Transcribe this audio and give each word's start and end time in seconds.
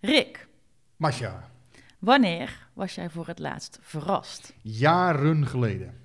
Rick, 0.00 0.48
Masha, 0.96 1.50
wanneer 1.98 2.68
was 2.72 2.94
jij 2.94 3.10
voor 3.10 3.26
het 3.26 3.38
laatst 3.38 3.78
verrast? 3.82 4.52
jaren 4.62 5.46
geleden. 5.46 5.98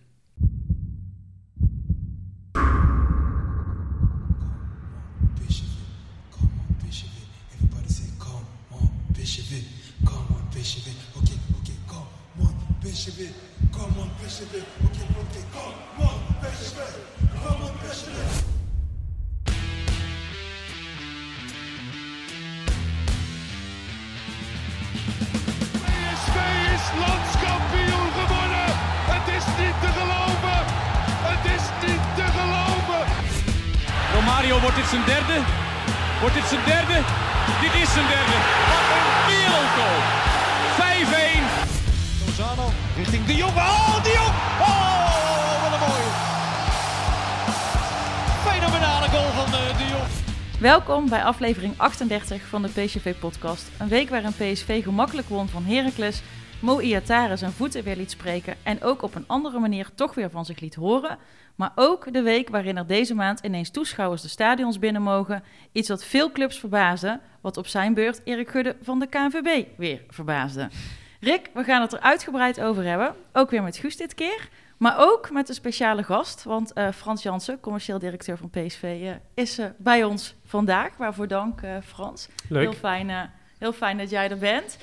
Come 13.72 14.00
on, 14.00 14.10
come 17.32 17.64
on, 17.64 18.45
landskampioen 27.04 28.10
geworden. 28.20 28.68
Het 29.14 29.26
is 29.38 29.46
niet 29.62 29.78
te 29.84 29.90
geloven. 30.00 30.60
Het 31.30 31.44
is 31.56 31.64
niet 31.84 32.04
te 32.18 32.26
geloven. 32.38 33.04
Romario, 34.16 34.56
wordt 34.64 34.78
dit 34.82 34.90
zijn 34.94 35.06
derde? 35.14 35.38
Wordt 36.22 36.36
dit 36.40 36.48
zijn 36.52 36.66
derde? 36.74 36.98
Dit 37.64 37.74
is 37.82 37.90
zijn 37.96 38.08
derde. 38.16 38.38
Wat 38.72 38.86
een 38.98 39.10
wereldgoal. 39.30 40.00
5-1. 40.80 41.44
Lozano 42.26 42.68
richting 43.00 43.26
De 43.26 43.36
Jong. 43.36 43.56
Oh, 43.56 44.04
De 44.06 44.12
Jong. 44.20 44.36
Oh, 44.70 45.56
wat 45.64 45.72
een 45.76 45.84
mooie. 45.88 46.12
Fenomenale 48.48 49.08
goal 49.14 49.32
van 49.40 49.48
De 49.52 49.86
Jong. 49.94 50.10
Welkom 50.60 51.10
bij 51.10 51.24
aflevering 51.24 51.74
38 51.78 52.42
van 52.50 52.62
de 52.62 52.68
PSV-podcast. 52.68 53.70
Een 53.78 53.88
week 53.88 54.10
waarin 54.10 54.34
PSV 54.34 54.84
gemakkelijk 54.84 55.30
won 55.30 55.48
van 55.50 55.66
Heracles, 55.66 56.22
Mo 56.66 56.80
Iatare 56.80 57.36
zijn 57.36 57.52
voeten 57.52 57.84
weer 57.84 57.96
liet 57.96 58.12
spreken 58.12 58.56
en 58.64 58.84
ook 58.84 59.02
op 59.02 59.16
een 59.16 59.28
andere 59.28 59.60
manier 59.60 59.90
toch 59.96 60.14
weer 60.14 60.30
van 60.30 60.46
zich 60.46 60.60
liet 60.60 60.76
horen. 60.76 61.18
Maar 61.56 61.72
ook 61.76 62.14
de 62.14 62.22
week 62.22 62.50
waarin 62.50 62.78
er 62.78 62.88
deze 62.88 63.16
maand 63.16 63.40
ineens 63.40 63.70
toeschouwers 63.70 64.22
de 64.22 64.28
stadions 64.28 64.80
binnen 64.80 65.02
mogen. 65.02 65.44
Iets 65.72 65.90
wat 65.90 66.06
veel 66.06 66.32
clubs 66.32 66.60
verbaasde, 66.60 67.20
wat 67.42 67.58
op 67.58 67.68
zijn 67.68 67.94
beurt 67.94 68.22
Erik 68.24 68.50
Gudde 68.50 68.76
van 68.82 69.00
de 69.00 69.08
KNVB 69.08 69.66
weer 69.78 70.02
verbaasde. 70.10 70.70
Rick, 71.20 71.50
we 71.54 71.64
gaan 71.64 71.82
het 71.82 71.94
er 71.94 72.00
uitgebreid 72.00 72.62
over 72.62 72.84
hebben. 72.84 73.16
Ook 73.34 73.50
weer 73.50 73.64
met 73.64 73.78
Guus 73.78 73.98
dit 73.98 74.14
keer. 74.14 74.50
Maar 74.78 74.96
ook 74.98 75.32
met 75.32 75.50
een 75.50 75.56
speciale 75.56 76.04
gast, 76.04 76.44
want 76.44 76.74
eh, 76.74 76.92
Frans 76.92 77.24
Jansen, 77.24 77.60
commercieel 77.60 78.00
directeur 78.00 78.38
van 78.38 78.50
PSV, 78.50 78.84
eh, 78.84 79.12
is 79.34 79.58
eh, 79.58 79.66
bij 79.78 80.04
ons 80.04 80.36
vandaag. 80.46 80.98
Waarvoor 80.98 81.28
dank, 81.28 81.62
Frans. 81.84 82.28
Leuk. 82.50 82.62
Heel 82.62 82.74
fijn, 82.74 83.30
heel 83.58 83.74
fijn 83.74 83.98
dat 83.98 84.10
jij 84.10 84.30
er 84.30 84.38
bent. 84.38 84.78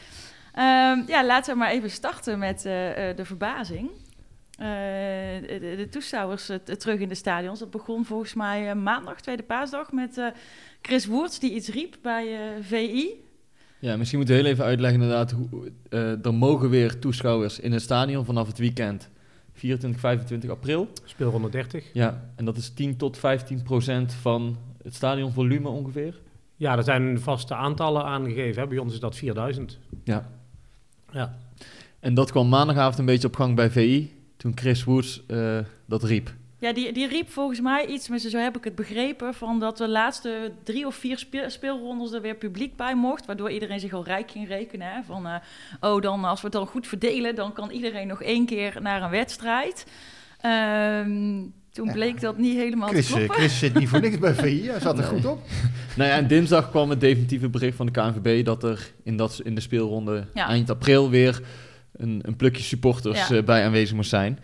Ehm, 0.53 1.03
ja, 1.06 1.27
laten 1.27 1.53
we 1.53 1.58
maar 1.58 1.70
even 1.70 1.91
starten 1.91 2.39
met 2.39 2.64
eh, 2.64 3.11
eh, 3.11 3.17
de 3.17 3.25
verbazing. 3.25 3.91
Eh, 4.58 4.69
de, 5.77 5.86
toeschouwers 5.91 6.50
terug 6.79 7.01
in 7.01 7.08
de 7.08 7.14
stadions. 7.14 7.58
Dat 7.58 7.70
begon 7.70 8.05
volgens 8.05 8.35
mij 8.35 8.70
eh, 8.70 8.77
maandag, 8.77 9.20
tweede 9.20 9.42
paasdag, 9.42 9.92
met 9.92 10.18
eh, 10.18 10.27
Chris 10.83 11.07
Woerts 11.07 11.39
die 11.39 11.55
iets 11.55 11.68
riep 11.68 11.96
bij 12.02 12.35
eh, 12.35 12.41
VI. 12.61 13.08
Ja, 13.79 13.96
misschien 13.96 14.18
moeten 14.18 14.36
we 14.36 14.42
heel 14.42 14.51
even 14.51 14.64
uitleggen 14.64 15.01
inderdaad. 15.01 15.30
Hoe, 15.30 15.73
eh, 15.89 16.24
er 16.24 16.35
mogen 16.35 16.70
weer 16.70 16.98
toeschouwers 16.98 17.61
in 17.61 17.73
het 17.73 17.83
stadion 17.83 18.24
vanaf 18.24 18.46
het 18.46 18.58
weekend 18.58 19.11
24, 19.52 20.01
25 20.01 20.51
april. 20.51 20.89
Speelronde 21.05 21.48
30. 21.48 21.85
Ja, 21.92 22.30
en 22.36 22.45
dat 22.45 22.57
is 22.57 22.70
10 22.70 22.96
tot 22.96 23.18
15 23.18 23.62
procent 23.62 24.12
van 24.12 24.57
het 24.83 24.95
stadionvolume 24.95 25.68
ongeveer. 25.68 26.20
Ja, 26.57 26.77
er 26.77 26.83
zijn 26.83 27.20
vaste 27.20 27.55
aantallen 27.55 28.05
aangegeven. 28.05 28.62
Hè. 28.62 28.68
Bij 28.68 28.79
ons 28.79 28.92
is 28.92 29.01
dat 29.01 29.17
4000. 29.17 29.79
Ja. 30.05 30.30
Ja. 31.12 31.34
En 32.00 32.14
dat 32.14 32.30
kwam 32.30 32.48
maandagavond 32.48 32.98
een 32.98 33.05
beetje 33.05 33.28
op 33.28 33.36
gang 33.36 33.56
bij 33.56 33.70
VI, 33.70 34.12
toen 34.36 34.52
Chris 34.55 34.84
Woods 34.84 35.23
eh, 35.27 35.58
dat 35.86 36.02
riep. 36.02 36.34
Ja, 36.58 36.73
die, 36.73 36.92
die 36.92 37.08
riep 37.08 37.30
volgens 37.30 37.61
mij 37.61 37.86
iets, 37.86 38.08
maar 38.08 38.18
zo 38.18 38.39
heb 38.39 38.56
ik 38.56 38.64
het 38.64 38.74
begrepen, 38.74 39.34
van 39.34 39.61
dat 39.61 39.77
de 39.77 39.89
laatste 39.89 40.52
drie 40.64 40.86
of 40.86 40.95
vier 40.95 41.18
speel- 41.18 41.50
speelrondes 41.50 42.12
er 42.12 42.20
weer 42.20 42.34
publiek 42.34 42.77
bij 42.77 42.95
mocht, 42.95 43.27
waardoor 43.27 43.50
iedereen 43.50 43.80
zich 43.80 43.92
al 43.92 44.05
rijk 44.05 44.30
ging 44.30 44.48
rekenen. 44.48 44.86
Hè? 44.92 45.02
Van, 45.02 45.27
eh, 45.27 45.34
oh, 45.80 46.00
dan 46.00 46.24
als 46.24 46.40
we 46.40 46.46
het 46.46 46.56
dan 46.56 46.67
goed 46.67 46.86
verdelen, 46.86 47.34
dan 47.34 47.52
kan 47.52 47.70
iedereen 47.70 48.06
nog 48.06 48.23
één 48.23 48.46
keer 48.46 48.83
naar 48.83 49.02
een 49.02 49.11
wedstrijd. 49.11 49.86
Ehm, 50.40 51.40
toen 51.72 51.92
bleek 51.92 52.20
dat 52.20 52.38
niet 52.38 52.56
helemaal 52.56 52.88
Chris, 52.88 53.06
te 53.06 53.12
eh, 53.12 53.18
kloppen. 53.18 53.36
Chris 53.36 53.58
zit 53.58 53.74
niet 53.74 53.88
voor 53.88 54.00
niks 54.00 54.18
bij 54.18 54.34
VI, 54.34 54.66
hij 54.68 54.80
zat 54.80 54.98
er 54.98 55.05
goed 55.05 55.24
op. 55.27 55.38
Nou 55.96 56.10
ja, 56.10 56.16
en 56.16 56.27
dinsdag 56.27 56.70
kwam 56.70 56.90
het 56.90 57.00
definitieve 57.00 57.48
bericht 57.48 57.77
van 57.77 57.86
de 57.86 57.92
KNVB 57.92 58.44
dat 58.44 58.62
er 58.62 58.90
in, 59.05 59.16
dat, 59.16 59.40
in 59.44 59.55
de 59.55 59.60
speelronde 59.60 60.24
Ja. 60.34 60.48
eind 60.48 60.70
april 60.70 61.11
weer 61.11 61.40
een, 61.96 62.20
een 62.22 62.36
plukje 62.36 62.62
supporters 62.62 63.28
Ja. 63.28 63.36
eh, 63.36 63.42
bij 63.44 63.64
aanwezig 63.64 63.94
moest 63.96 64.11
zijn. 64.11 64.38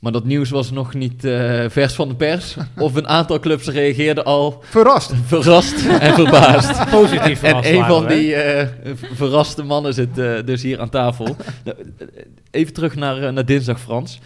Maar 0.00 0.12
dat 0.12 0.24
nieuws 0.24 0.50
was 0.50 0.70
nog 0.70 0.94
niet 0.94 1.24
eh, 1.24 1.64
vers 1.68 1.94
van 1.94 2.08
de 2.08 2.14
pers. 2.14 2.56
Of 2.78 2.94
een 2.94 3.08
aantal 3.08 3.40
clubs 3.40 3.66
reageerden 3.68 4.24
al 4.24 4.60
Verrast. 4.64 5.12
verrast 5.26 5.86
en 6.00 6.14
verbaasd. 6.14 6.90
Positief 6.90 7.42
En 7.42 7.48
verrast 7.48 7.68
een 7.68 7.74
waren 7.80 7.94
van 7.94 8.06
we, 8.06 8.14
die 8.14 8.34
eh, 8.34 8.68
verraste 9.12 9.62
mannen 9.62 9.94
zit 9.94 10.18
eh, 10.18 10.34
dus 10.44 10.62
hier 10.62 10.80
aan 10.80 10.90
tafel. 10.90 11.36
Nou, 11.64 11.76
Even 12.50 12.72
terug 12.72 12.94
naar, 12.96 13.32
naar 13.32 13.44
dinsdag, 13.44 13.80
Frans. 13.80 14.18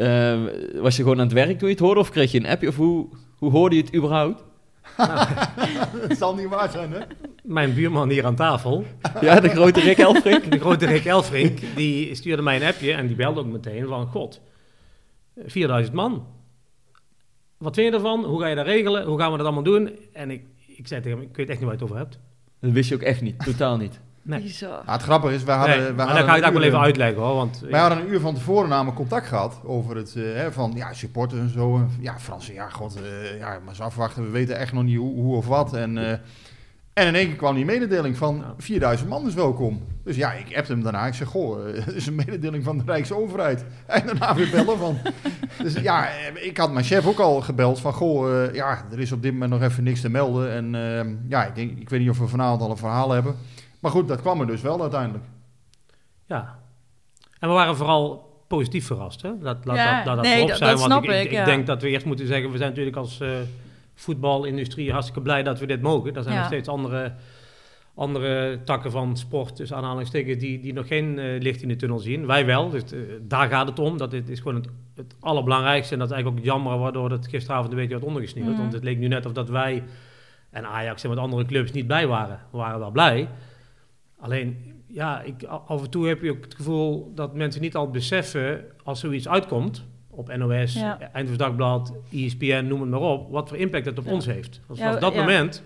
Eh, 0.00 0.40
was 0.80 0.96
je 0.96 1.02
gewoon 1.02 1.18
aan 1.18 1.24
het 1.24 1.32
werk 1.32 1.58
toen 1.58 1.68
je 1.68 1.74
het 1.74 1.82
hoorde? 1.84 2.00
Of 2.00 2.10
kreeg 2.10 2.32
je 2.32 2.38
een 2.38 2.46
appje? 2.46 2.68
Of 2.68 2.76
hoe, 2.76 3.08
hoe 3.38 3.50
hoorde 3.50 3.76
je 3.76 3.82
het 3.82 3.94
überhaupt? 3.94 4.44
Het 6.08 6.18
zal 6.18 6.34
niet 6.34 6.48
waar 6.48 6.70
zijn, 6.70 6.92
hè? 6.92 7.00
Mijn 7.42 7.74
buurman 7.74 8.08
hier 8.10 8.24
aan 8.26 8.34
tafel, 8.34 8.84
Ja, 9.20 9.40
de 9.40 9.48
grote 9.48 9.80
Rick 9.80 9.98
Elfrink. 9.98 10.50
de 10.50 10.58
grote 10.58 10.86
Rick 10.86 11.04
Elfrink, 11.04 11.58
die 11.76 12.14
stuurde 12.14 12.42
mij 12.42 12.56
een 12.56 12.68
appje 12.68 12.92
en 12.92 13.06
die 13.06 13.16
belde 13.16 13.40
ook 13.40 13.46
meteen 13.46 13.86
van... 13.86 14.06
God, 14.06 14.40
4000 15.46 15.94
man. 15.96 16.26
Wat 17.58 17.74
vind 17.74 17.88
je 17.88 17.94
ervan? 17.94 18.24
Hoe 18.24 18.40
ga 18.40 18.46
je 18.46 18.54
dat 18.54 18.66
regelen? 18.66 19.04
Hoe 19.04 19.18
gaan 19.18 19.30
we 19.30 19.36
dat 19.36 19.46
allemaal 19.46 19.62
doen? 19.62 19.90
En 20.12 20.30
ik, 20.30 20.42
ik 20.66 20.88
zei 20.88 21.00
tegen 21.00 21.18
hem, 21.18 21.28
ik 21.28 21.36
weet 21.36 21.48
echt 21.48 21.58
niet 21.58 21.68
waar 21.68 21.78
je 21.78 21.82
het 21.84 21.90
over 21.92 22.02
hebt. 22.04 22.18
Dat 22.60 22.70
wist 22.72 22.88
je 22.88 22.94
ook 22.94 23.02
echt 23.02 23.20
niet, 23.20 23.44
totaal 23.44 23.76
niet. 23.76 24.00
Nee. 24.22 24.42
Bizar. 24.42 24.82
Ja, 24.86 24.92
het 24.92 25.02
grappige 25.02 25.34
is, 25.34 25.44
wij 25.44 25.56
hadden, 25.56 25.76
Nee, 25.76 25.84
wij 25.84 25.94
maar 25.94 26.06
hadden 26.06 26.22
dan 26.22 26.30
ga 26.30 26.36
ik 26.38 26.42
dat 26.42 26.52
wel 26.52 26.62
even 26.62 26.80
uitleggen 26.80 27.22
hoor, 27.22 27.34
want... 27.34 27.62
Wij 27.70 27.80
hadden 27.80 27.98
een 27.98 28.08
uur 28.08 28.20
van 28.20 28.34
tevoren 28.34 28.68
namelijk 28.68 28.96
contact 28.96 29.26
gehad 29.26 29.60
over 29.64 29.96
het, 29.96 30.14
eh, 30.16 30.22
hè, 30.34 30.52
van 30.52 30.72
ja, 30.74 30.92
supporters 30.92 31.40
en 31.40 31.50
zo. 31.50 31.76
En, 31.76 31.90
Ja, 32.00 32.18
Fransen, 32.18 32.54
ja, 32.54 32.68
god, 32.68 32.96
eh, 32.96 33.38
ja, 33.38 33.48
maar 33.48 33.68
eens 33.68 33.80
afwachten, 33.80 34.24
we 34.24 34.30
weten 34.30 34.56
echt 34.56 34.72
nog 34.72 34.82
niet 34.82 34.96
hoe, 34.96 35.14
hoe 35.14 35.36
of 35.36 35.46
wat. 35.46 35.74
En, 35.74 35.98
eh, 35.98 36.10
en 36.92 37.06
in 37.06 37.14
één 37.14 37.26
keer 37.26 37.36
kwam 37.36 37.54
die 37.54 37.64
mededeling 37.64 38.16
van 38.16 38.36
Ja. 38.36 38.54
4000 38.58 39.08
man 39.08 39.26
is 39.26 39.34
welkom. 39.34 39.82
Dus 40.04 40.16
ja, 40.16 40.32
ik 40.32 40.56
appte 40.56 40.72
hem 40.72 40.82
daarna. 40.82 41.06
Ik 41.06 41.14
zeg, 41.14 41.28
goh, 41.28 41.64
het 41.84 41.94
is 41.94 42.06
een 42.06 42.14
mededeling 42.14 42.64
van 42.64 42.78
de 42.78 42.84
Rijksoverheid. 42.86 43.64
En 43.86 44.06
daarna 44.06 44.34
weer 44.34 44.50
bellen 44.50 44.78
van... 44.78 44.98
Dus 45.62 45.74
ja, 45.74 46.08
ik 46.34 46.56
had 46.56 46.72
mijn 46.72 46.84
chef 46.84 47.06
ook 47.06 47.18
al 47.18 47.40
gebeld 47.40 47.80
van, 47.80 47.92
goh, 47.92 48.54
ja, 48.54 48.84
er 48.92 49.00
is 49.00 49.12
op 49.12 49.22
dit 49.22 49.32
moment 49.32 49.50
nog 49.50 49.62
even 49.62 49.84
niks 49.84 50.00
te 50.00 50.08
melden. 50.10 50.52
En 50.52 51.18
ja, 51.28 51.44
ik, 51.46 51.54
denk, 51.54 51.78
ik 51.78 51.88
weet 51.88 52.00
niet 52.00 52.10
of 52.10 52.18
we 52.18 52.26
vanavond 52.26 52.62
al 52.62 52.70
een 52.70 52.76
verhaal 52.76 53.10
hebben. 53.10 53.34
Maar 53.80 53.90
goed, 53.90 54.08
dat 54.08 54.20
kwam 54.20 54.40
er 54.40 54.46
dus 54.46 54.60
wel 54.62 54.80
uiteindelijk. 54.80 55.24
Ja. 56.26 56.58
En 57.38 57.48
we 57.48 57.54
waren 57.54 57.76
vooral 57.76 58.28
positief 58.48 58.86
verrast. 58.86 59.22
Hè? 59.22 59.38
Dat, 59.38 59.64
laat, 59.64 59.76
Ja, 59.76 59.96
dat, 59.96 60.06
laat 60.06 60.16
dat 60.16 60.24
nee, 60.24 60.46
dat- 60.46 60.56
zijn. 60.56 60.70
dat 60.70 60.78
want 60.78 60.92
snap 60.92 61.04
ik, 61.04 61.10
ik, 61.10 61.16
ik, 61.16 61.24
ik 61.24 61.32
ja. 61.32 61.44
denk 61.44 61.66
dat 61.66 61.82
we 61.82 61.88
eerst 61.88 62.06
moeten 62.06 62.26
zeggen... 62.26 62.50
we 62.50 62.56
zijn 62.56 62.68
natuurlijk 62.68 62.96
als 62.96 63.20
eh, 63.20 63.28
voetbalindustrie 63.94 64.90
hartstikke 64.92 65.20
blij 65.22 65.42
dat 65.42 65.58
we 65.58 65.66
dit 65.66 65.82
mogen. 65.82 66.14
Er 66.16 66.22
zijn 66.22 66.34
Ja. 66.34 66.40
nog 66.40 66.48
steeds 66.50 66.68
andere, 66.68 67.12
andere 67.94 68.60
takken 68.64 68.90
van 68.90 69.16
sport, 69.16 69.56
dus 69.56 69.72
aanhalingstekens... 69.72 70.38
Die, 70.38 70.60
die 70.60 70.72
nog 70.72 70.86
geen 70.86 71.18
eh, 71.18 71.40
licht 71.40 71.62
in 71.62 71.68
de 71.68 71.76
tunnel 71.76 71.98
zien. 71.98 72.26
Wij 72.26 72.46
wel, 72.46 72.70
dus 72.70 72.82
eh, 72.92 72.98
daar 73.22 73.48
gaat 73.48 73.68
het 73.68 73.78
om. 73.78 73.96
Dat 73.98 74.10
dit 74.10 74.28
is 74.28 74.38
gewoon 74.40 74.54
het, 74.54 74.68
het 74.96 75.14
allerbelangrijkste. 75.20 75.92
En 75.92 75.98
dat 75.98 76.08
is 76.08 76.14
eigenlijk 76.14 76.44
ook 76.44 76.52
jammer... 76.52 76.78
waardoor 76.78 77.10
het 77.10 77.28
gisteravond 77.28 77.70
een 77.70 77.76
beetje 77.78 77.92
werd 77.94 78.04
ondergesneeuwd. 78.04 78.48
Mhm. 78.52 78.60
Want 78.60 78.72
het 78.72 78.84
leek 78.84 78.98
nu 78.98 79.08
net 79.08 79.26
of 79.26 79.32
dat 79.32 79.48
wij 79.48 79.82
en 80.50 80.66
Ajax 80.66 81.02
en 81.02 81.08
met 81.10 81.18
andere 81.18 81.44
clubs 81.44 81.72
niet 81.72 81.86
blij 81.86 82.06
waren. 82.06 82.40
We 82.50 82.58
waren 82.58 82.78
wel 82.78 82.90
blij... 82.90 83.28
Alleen, 84.20 84.74
ja, 84.86 85.22
ik, 85.22 85.44
af 85.44 85.82
en 85.82 85.90
toe 85.90 86.06
heb 86.08 86.22
je 86.22 86.30
ook 86.30 86.44
het 86.44 86.54
gevoel 86.54 87.12
dat 87.14 87.34
mensen 87.34 87.60
niet 87.60 87.76
al 87.76 87.90
beseffen 87.90 88.64
als 88.84 89.00
zoiets 89.00 89.28
uitkomt 89.28 89.84
op 90.10 90.36
NOS, 90.36 90.74
Ja. 90.74 90.98
Eindhoven 91.00 91.38
Dagblad, 91.38 91.94
ESPN, 92.12 92.64
noem 92.66 92.80
het 92.80 92.90
maar 92.90 93.00
op, 93.00 93.30
wat 93.30 93.48
voor 93.48 93.58
impact 93.58 93.84
het 93.86 93.98
op 93.98 94.04
Ja. 94.04 94.12
ons 94.12 94.26
heeft. 94.26 94.60
Want 94.66 94.78
Ja, 94.78 94.84
vanaf 94.84 95.00
dat 95.00 95.14
moment 95.14 95.62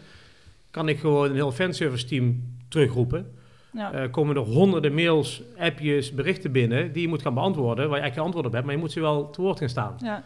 kan 0.70 0.88
ik 0.88 0.98
gewoon 0.98 1.28
een 1.28 1.34
heel 1.34 1.52
fanservice 1.52 2.06
team 2.06 2.42
terugroepen. 2.68 3.32
Ja. 3.72 3.92
eh, 3.92 4.10
komen 4.10 4.36
er 4.36 4.42
honderden 4.42 4.94
mails, 4.94 5.42
appjes, 5.58 6.12
berichten 6.12 6.52
binnen 6.52 6.92
die 6.92 7.02
je 7.02 7.08
moet 7.08 7.22
gaan 7.22 7.34
beantwoorden, 7.34 7.88
waar 7.88 7.96
je 7.96 8.02
eigenlijk 8.02 8.14
geen 8.14 8.24
antwoord 8.24 8.46
op 8.46 8.52
hebt, 8.52 8.64
maar 8.64 8.74
je 8.74 8.80
moet 8.80 8.92
ze 8.92 9.00
wel 9.00 9.30
te 9.30 9.40
woord 9.42 9.58
gaan 9.58 9.68
staan. 9.68 9.94
ja. 9.98 10.24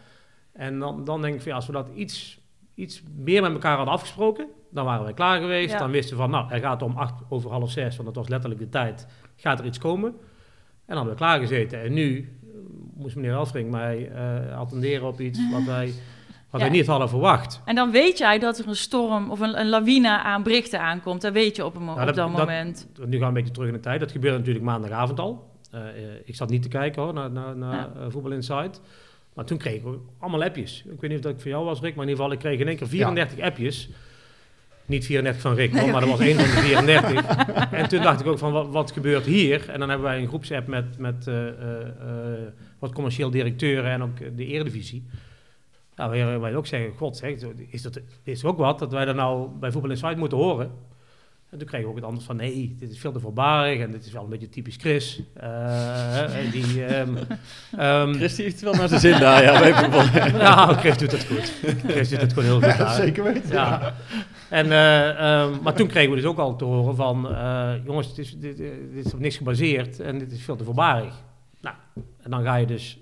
En 0.53 0.79
dan, 0.79 1.05
dan 1.05 1.23
denk 1.23 1.35
ik 1.35 1.41
van 1.41 1.51
ja, 1.51 1.57
als 1.57 1.67
we 1.67 1.73
dat 1.73 1.89
iets, 1.95 2.39
iets 2.75 3.03
meer 3.17 3.43
met 3.43 3.53
elkaar 3.53 3.77
hadden 3.77 3.95
afgesproken, 3.95 4.47
dan 4.71 4.85
waren 4.85 5.07
we 5.07 5.13
klaar 5.15 5.41
geweest. 5.41 5.73
Ja. 5.73 5.79
Dan 5.79 5.91
wisten 5.91 6.17
we 6.17 6.23
van, 6.23 6.31
nou, 6.31 6.53
er 6.53 6.61
gaat 6.61 6.83
om 6.83 6.97
acht 6.97 7.21
over 7.29 7.51
half 7.51 7.71
zes, 7.71 7.95
want 7.97 8.09
dat 8.09 8.17
was 8.17 8.29
letterlijk 8.29 8.61
de 8.61 8.69
tijd, 8.69 9.07
gaat 9.37 9.59
er 9.59 9.65
iets 9.67 9.79
komen. 9.79 10.09
En 10.11 10.17
dan 10.95 10.97
hadden 10.97 11.13
we 11.15 11.19
klaar 11.21 11.39
gezeten. 11.39 11.83
En 11.83 11.93
nu 11.93 12.19
eh, 12.43 12.49
moest 12.95 13.17
meneer 13.17 13.33
Elfring 13.33 13.71
mij 13.71 14.11
eh, 14.11 14.59
attenderen 14.59 15.07
op 15.07 15.21
iets 15.21 15.41
wat 15.53 15.63
wij, 15.65 15.87
wat 16.51 16.61
Ja. 16.61 16.67
wij 16.69 16.77
niet 16.77 16.87
hadden 16.87 17.09
verwacht. 17.09 17.61
En 17.65 17.75
dan 17.75 17.91
weet 17.91 18.19
jij 18.19 18.39
dat 18.39 18.59
er 18.59 18.69
een 18.69 18.77
storm 18.77 19.31
of 19.31 19.41
een, 19.41 19.61
een 19.61 19.69
lawine 19.69 20.19
aan 20.23 20.43
berichten 20.43 20.81
aankomt. 20.81 21.21
Dat 21.21 21.33
weet 21.33 21.57
je 21.57 21.65
op, 21.65 21.75
een 21.77 21.85
Nou, 21.85 22.01
op 22.01 22.07
dat- 22.07 22.15
dat, 22.15 22.29
dat- 22.29 22.39
moment. 22.39 22.89
Nu 22.95 23.11
gaan 23.11 23.19
we 23.21 23.25
een 23.27 23.33
beetje 23.33 23.51
terug 23.53 23.69
in 23.69 23.75
de 23.75 23.81
tijd. 23.81 24.01
Dat 24.01 24.11
gebeurde 24.13 24.39
natuurlijk 24.39 24.65
maandagavond 24.65 25.21
al. 25.21 25.51
Eh, 25.71 25.81
ik 26.25 26.35
zat 26.37 26.51
niet 26.51 26.63
te 26.63 26.69
kijken 26.69 27.03
hoor, 27.03 27.13
naar, 27.13 27.31
naar, 27.31 27.57
naar 27.57 27.89
Ja. 27.99 28.11
Voetbal 28.11 28.33
Insight. 28.33 28.81
Maar 29.35 29.45
toen 29.45 29.59
kregen 29.59 29.91
we 29.91 29.99
allemaal 30.19 30.43
appjes. 30.43 30.85
Ik 30.91 31.01
weet 31.01 31.11
niet 31.11 31.19
of 31.25 31.33
dat 31.33 31.43
voor 31.43 31.51
jou 31.51 31.65
was, 31.65 31.81
Rick, 31.81 31.95
maar 31.95 32.05
in 32.05 32.11
ieder 32.11 32.25
geval, 32.25 32.33
ik 32.33 32.39
kreeg 32.39 32.61
in 32.61 32.69
één 32.69 32.77
keer 32.77 32.87
34 32.87 33.39
appjes. 33.41 33.89
Niet 34.89 35.07
34 35.07 35.43
van 35.43 35.55
Rick, 35.55 35.73
maar 35.73 36.01
dat 36.01 36.09
was 36.09 36.21
één 36.21 36.35
van 36.35 36.45
de 36.45 36.51
34. 36.51 37.37
en 37.81 37.89
toen 37.89 38.03
dacht 38.03 38.21
ik 38.21 38.27
ook 38.27 38.39
van, 38.39 38.53
wat, 38.53 38.69
wat 38.69 38.93
gebeurt 38.93 39.25
hier? 39.25 39.69
En 39.69 39.79
dan 39.79 39.89
hebben 39.89 40.09
wij 40.09 40.19
een 40.19 40.29
groepsapp 40.29 40.67
met, 40.67 40.99
met 40.99 41.27
eh, 41.27 41.49
eh, 41.49 41.81
eh, 41.81 42.49
wat 42.79 42.93
commercieel 42.93 43.31
directeuren 43.31 43.91
en 43.91 44.03
ook 44.03 44.37
de 44.37 44.47
eredivisie. 44.47 45.07
Nou, 45.97 46.25
waar 46.25 46.41
wij 46.41 46.57
ook 46.57 46.67
zeggen, 46.67 46.97
god 46.97 47.17
zeg, 47.17 47.35
is 47.71 47.83
dat 47.83 48.01
is 48.23 48.45
ook 48.45 48.59
wat 48.59 48.79
dat 48.79 48.93
wij 48.93 49.05
dat 49.05 49.17
nou 49.17 49.49
bij 49.49 49.73
Voetbal 49.73 49.91
Insight 49.91 50.17
moeten 50.17 50.39
horen? 50.39 50.71
En 51.51 51.59
toen 51.59 51.67
kregen 51.67 51.87
we 51.87 51.91
ook 51.91 51.97
het 51.97 52.05
antwoord 52.05 52.27
van, 52.27 52.37
nee, 52.37 52.77
dit 52.79 52.91
is 52.91 52.99
veel 52.99 53.13
te 53.13 53.21
voorbarig 53.21 53.81
en 53.81 53.91
dit 53.91 54.07
is 54.07 54.13
wel 54.13 54.23
een 54.23 54.29
beetje 54.29 54.49
typisch 54.49 54.77
Chris. 54.77 55.23
Eh, 55.35 56.25
die, 56.53 56.85
ehm, 56.85 57.17
ehm, 57.77 58.13
Christy 58.13 58.43
heeft 58.43 58.55
het 58.55 58.65
wel 58.65 58.75
naar 58.75 58.89
zijn 58.89 59.01
zin 59.01 59.21
daar, 59.21 59.43
ja, 59.43 60.31
nou, 60.31 60.75
Chris 60.83 60.99
doet 60.99 61.13
het 61.13 61.25
goed. 61.25 61.53
Chris 61.87 62.09
doet 62.09 62.21
het 62.21 62.33
gewoon 62.33 62.45
heel 62.45 62.71
goed 62.71 62.79
daar. 62.79 62.95
Zeker 62.95 63.25
weten. 63.25 63.53
Ja. 63.53 63.95
En, 64.49 64.73
eh, 64.73 65.41
ehm, 65.41 65.63
maar 65.63 65.75
toen 65.75 65.87
kregen 65.87 66.11
we 66.11 66.17
dus 66.17 66.25
ook 66.25 66.39
al 66.39 66.57
te 66.57 66.65
horen 66.65 66.97
van... 66.97 67.29
eh, 67.35 67.85
jongens, 67.85 68.07
het 68.07 68.19
is, 68.19 68.39
dit, 68.39 68.61
eh, 68.61 68.69
dit 68.93 69.07
is 69.07 69.15
op 69.15 69.21
niks 69.21 69.37
gebaseerd 69.37 70.01
en 70.01 70.19
dit 70.19 70.33
is 70.33 70.43
veel 70.43 70.57
te 70.57 70.65
voorbarig. 70.65 71.15
Nou, 71.61 71.77
en 72.23 72.31
dan 72.31 72.43
ga 72.43 72.55
je 72.55 72.67
dus... 72.67 72.99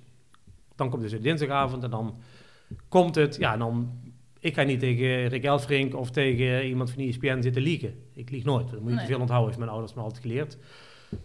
Dan 0.75 0.91
komt 0.91 1.03
dus 1.03 1.11
de 1.11 1.21
dinsdagavond 1.21 1.83
en 1.83 1.91
dan 1.91 2.15
komt 2.89 3.15
het... 3.15 3.37
Ja, 3.37 3.53
en 3.53 3.59
dan... 3.59 3.91
Ik 4.47 4.55
ga 4.55 4.63
niet 4.63 4.81
tegen 4.81 5.27
Rick 5.29 5.45
Elfrink 5.45 5.95
of 5.97 6.11
tegen 6.11 6.67
iemand 6.67 6.91
van 6.91 7.03
ESPN 7.03 7.43
zitten 7.43 7.63
liegen. 7.63 7.95
Ik 8.15 8.31
lieg 8.31 8.45
nooit. 8.45 8.71
Dat 8.71 8.81
moet 8.81 8.89
je 8.89 8.95
Nee. 8.95 9.05
te 9.05 9.11
veel 9.11 9.21
onthouden, 9.21 9.47
heeft 9.49 9.59
mijn 9.59 9.71
ouders 9.71 9.95
me 9.95 10.01
altijd 10.03 10.23
geleerd. 10.23 10.59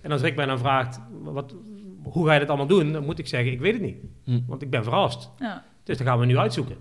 En 0.01 0.11
als 0.11 0.21
Rick 0.21 0.35
mij 0.35 0.45
dan 0.45 0.59
vraagt, 0.59 0.99
wat, 1.23 1.55
hoe 2.03 2.25
ga 2.27 2.33
je 2.33 2.39
dat 2.39 2.47
allemaal 2.47 2.67
doen? 2.67 2.91
Dan 2.91 3.05
moet 3.05 3.19
ik 3.19 3.27
zeggen, 3.27 3.51
ik 3.51 3.59
weet 3.59 3.73
het 3.73 3.81
niet. 3.81 3.97
Hm. 4.23 4.39
Want 4.47 4.61
ik 4.61 4.69
ben 4.69 4.83
verrast. 4.83 5.29
Ja. 5.39 5.65
Dus 5.83 5.97
dat 5.97 6.07
gaan 6.07 6.19
we 6.19 6.25
nu 6.25 6.37
uitzoeken. 6.37 6.75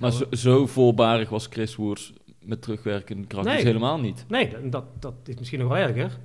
Maar 0.00 0.10
we- 0.10 0.16
zo, 0.16 0.36
zo 0.36 0.66
voorbarig 0.66 1.28
was 1.28 1.46
Chris 1.50 1.76
Woers 1.76 2.12
met 2.42 2.62
terugwerkende 2.62 3.26
kracht 3.26 3.44
dus 3.46 3.54
Nee. 3.54 3.64
helemaal 3.64 4.00
niet. 4.00 4.24
Nee, 4.28 4.48
dat, 4.48 4.72
dat, 4.72 4.84
dat 5.02 5.14
is 5.24 5.34
misschien 5.38 5.58
nog 5.60 5.68
wel 5.68 5.76
erger. 5.78 6.18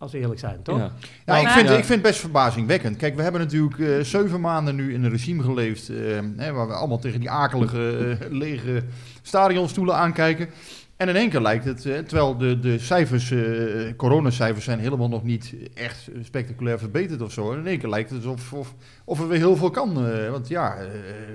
Als 0.00 0.12
we 0.12 0.18
eerlijk 0.18 0.40
zijn, 0.40 0.62
toch? 0.62 0.78
Ja. 0.78 0.92
Ja, 1.26 1.36
ik 1.36 1.48
vind, 1.48 1.68
Ja. 1.68 1.74
ik 1.76 1.84
vind 1.84 1.88
het 1.88 2.02
best 2.02 2.20
verbazingwekkend. 2.20 2.96
Kijk, 2.96 3.16
we 3.16 3.22
hebben 3.22 3.40
natuurlijk 3.40 3.78
eh, 3.78 4.00
zeven 4.00 4.40
maanden 4.40 4.74
nu 4.74 4.94
in 4.94 5.04
een 5.04 5.10
regime 5.10 5.42
geleefd... 5.42 5.88
eh, 5.88 5.96
hè, 6.36 6.52
waar 6.52 6.66
we 6.66 6.72
allemaal 6.74 6.98
tegen 6.98 7.20
die 7.20 7.30
akelige, 7.30 8.16
eh, 8.20 8.26
lege 8.30 8.82
stadionstoelen 9.22 9.94
aankijken. 9.96 10.48
En 11.00 11.08
in 11.08 11.16
één 11.16 11.30
keer 11.30 11.40
lijkt 11.40 11.64
het, 11.64 11.86
eh, 11.86 11.98
terwijl 11.98 12.36
de, 12.36 12.58
de 12.58 12.78
cijfers, 12.78 13.30
eh 13.30 13.38
coronacijfers 13.96 14.64
zijn 14.64 14.78
helemaal 14.78 15.08
nog 15.08 15.22
niet 15.22 15.54
echt 15.74 16.08
spectaculair 16.22 16.78
verbeterd 16.78 17.22
of 17.22 17.32
zo. 17.32 17.52
En 17.52 17.58
in 17.58 17.66
één 17.66 17.78
keer 17.78 17.88
lijkt 17.88 18.10
het 18.10 18.24
alsof 18.24 18.52
of, 18.52 18.74
of 19.04 19.20
er 19.20 19.28
weer 19.28 19.38
heel 19.38 19.56
veel 19.56 19.70
kan. 19.70 20.06
eh, 20.06 20.30
want 20.30 20.48
ja, 20.48 20.76
eh, 20.76 20.86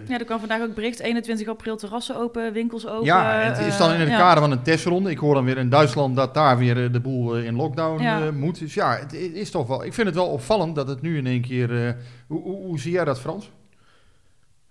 ja, 0.07 0.19
er 0.19 0.25
kwam 0.25 0.39
vandaag 0.39 0.62
ook 0.62 0.73
bericht. 0.75 1.00
21 1.00 1.47
april 1.47 1.77
terrassen 1.77 2.15
open, 2.17 2.53
winkels 2.53 2.88
open. 2.88 3.06
ja, 3.06 3.39
het 3.39 3.57
is 3.57 3.77
dan 3.77 3.94
in 3.94 4.00
het 4.00 4.09
ja. 4.09 4.17
kader 4.17 4.41
van 4.44 4.51
een 4.51 4.62
testronde. 4.63 5.09
Ik 5.09 5.17
hoor 5.17 5.33
dan 5.33 5.45
weer 5.45 5.57
in 5.57 5.69
Duitsland 5.69 6.15
dat 6.15 6.33
daar 6.33 6.57
weer 6.57 6.91
de 6.91 7.00
boel 7.00 7.38
in 7.38 7.56
lockdown 7.56 8.01
Ja. 8.01 8.25
eh, 8.25 8.31
moet. 8.31 8.59
Dus 8.59 8.73
ja, 8.73 8.97
het 8.97 9.13
is 9.13 9.51
toch 9.51 9.68
wel. 9.68 9.85
Ik 9.85 9.94
vind 9.94 10.07
het 10.07 10.15
wel 10.15 10.27
opvallend 10.27 10.75
dat 10.75 10.88
het 10.88 11.01
nu 11.01 11.18
in 11.18 11.27
één 11.27 11.41
keer. 11.41 11.85
eh, 11.88 11.94
hoe, 12.27 12.41
hoe, 12.41 12.65
hoe 12.65 12.79
zie 12.79 12.91
jij 12.91 13.06
dat, 13.06 13.19
Frans? 13.19 13.51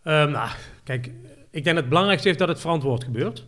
Ehm, 0.03 0.31
nou, 0.31 0.49
kijk, 0.85 1.07
ik 1.51 1.65
denk 1.65 1.65
dat 1.65 1.77
het 1.77 1.89
belangrijkste 1.89 2.29
is 2.29 2.37
dat 2.37 2.49
het 2.49 2.61
verantwoord 2.61 3.05
gebeurt. 3.05 3.45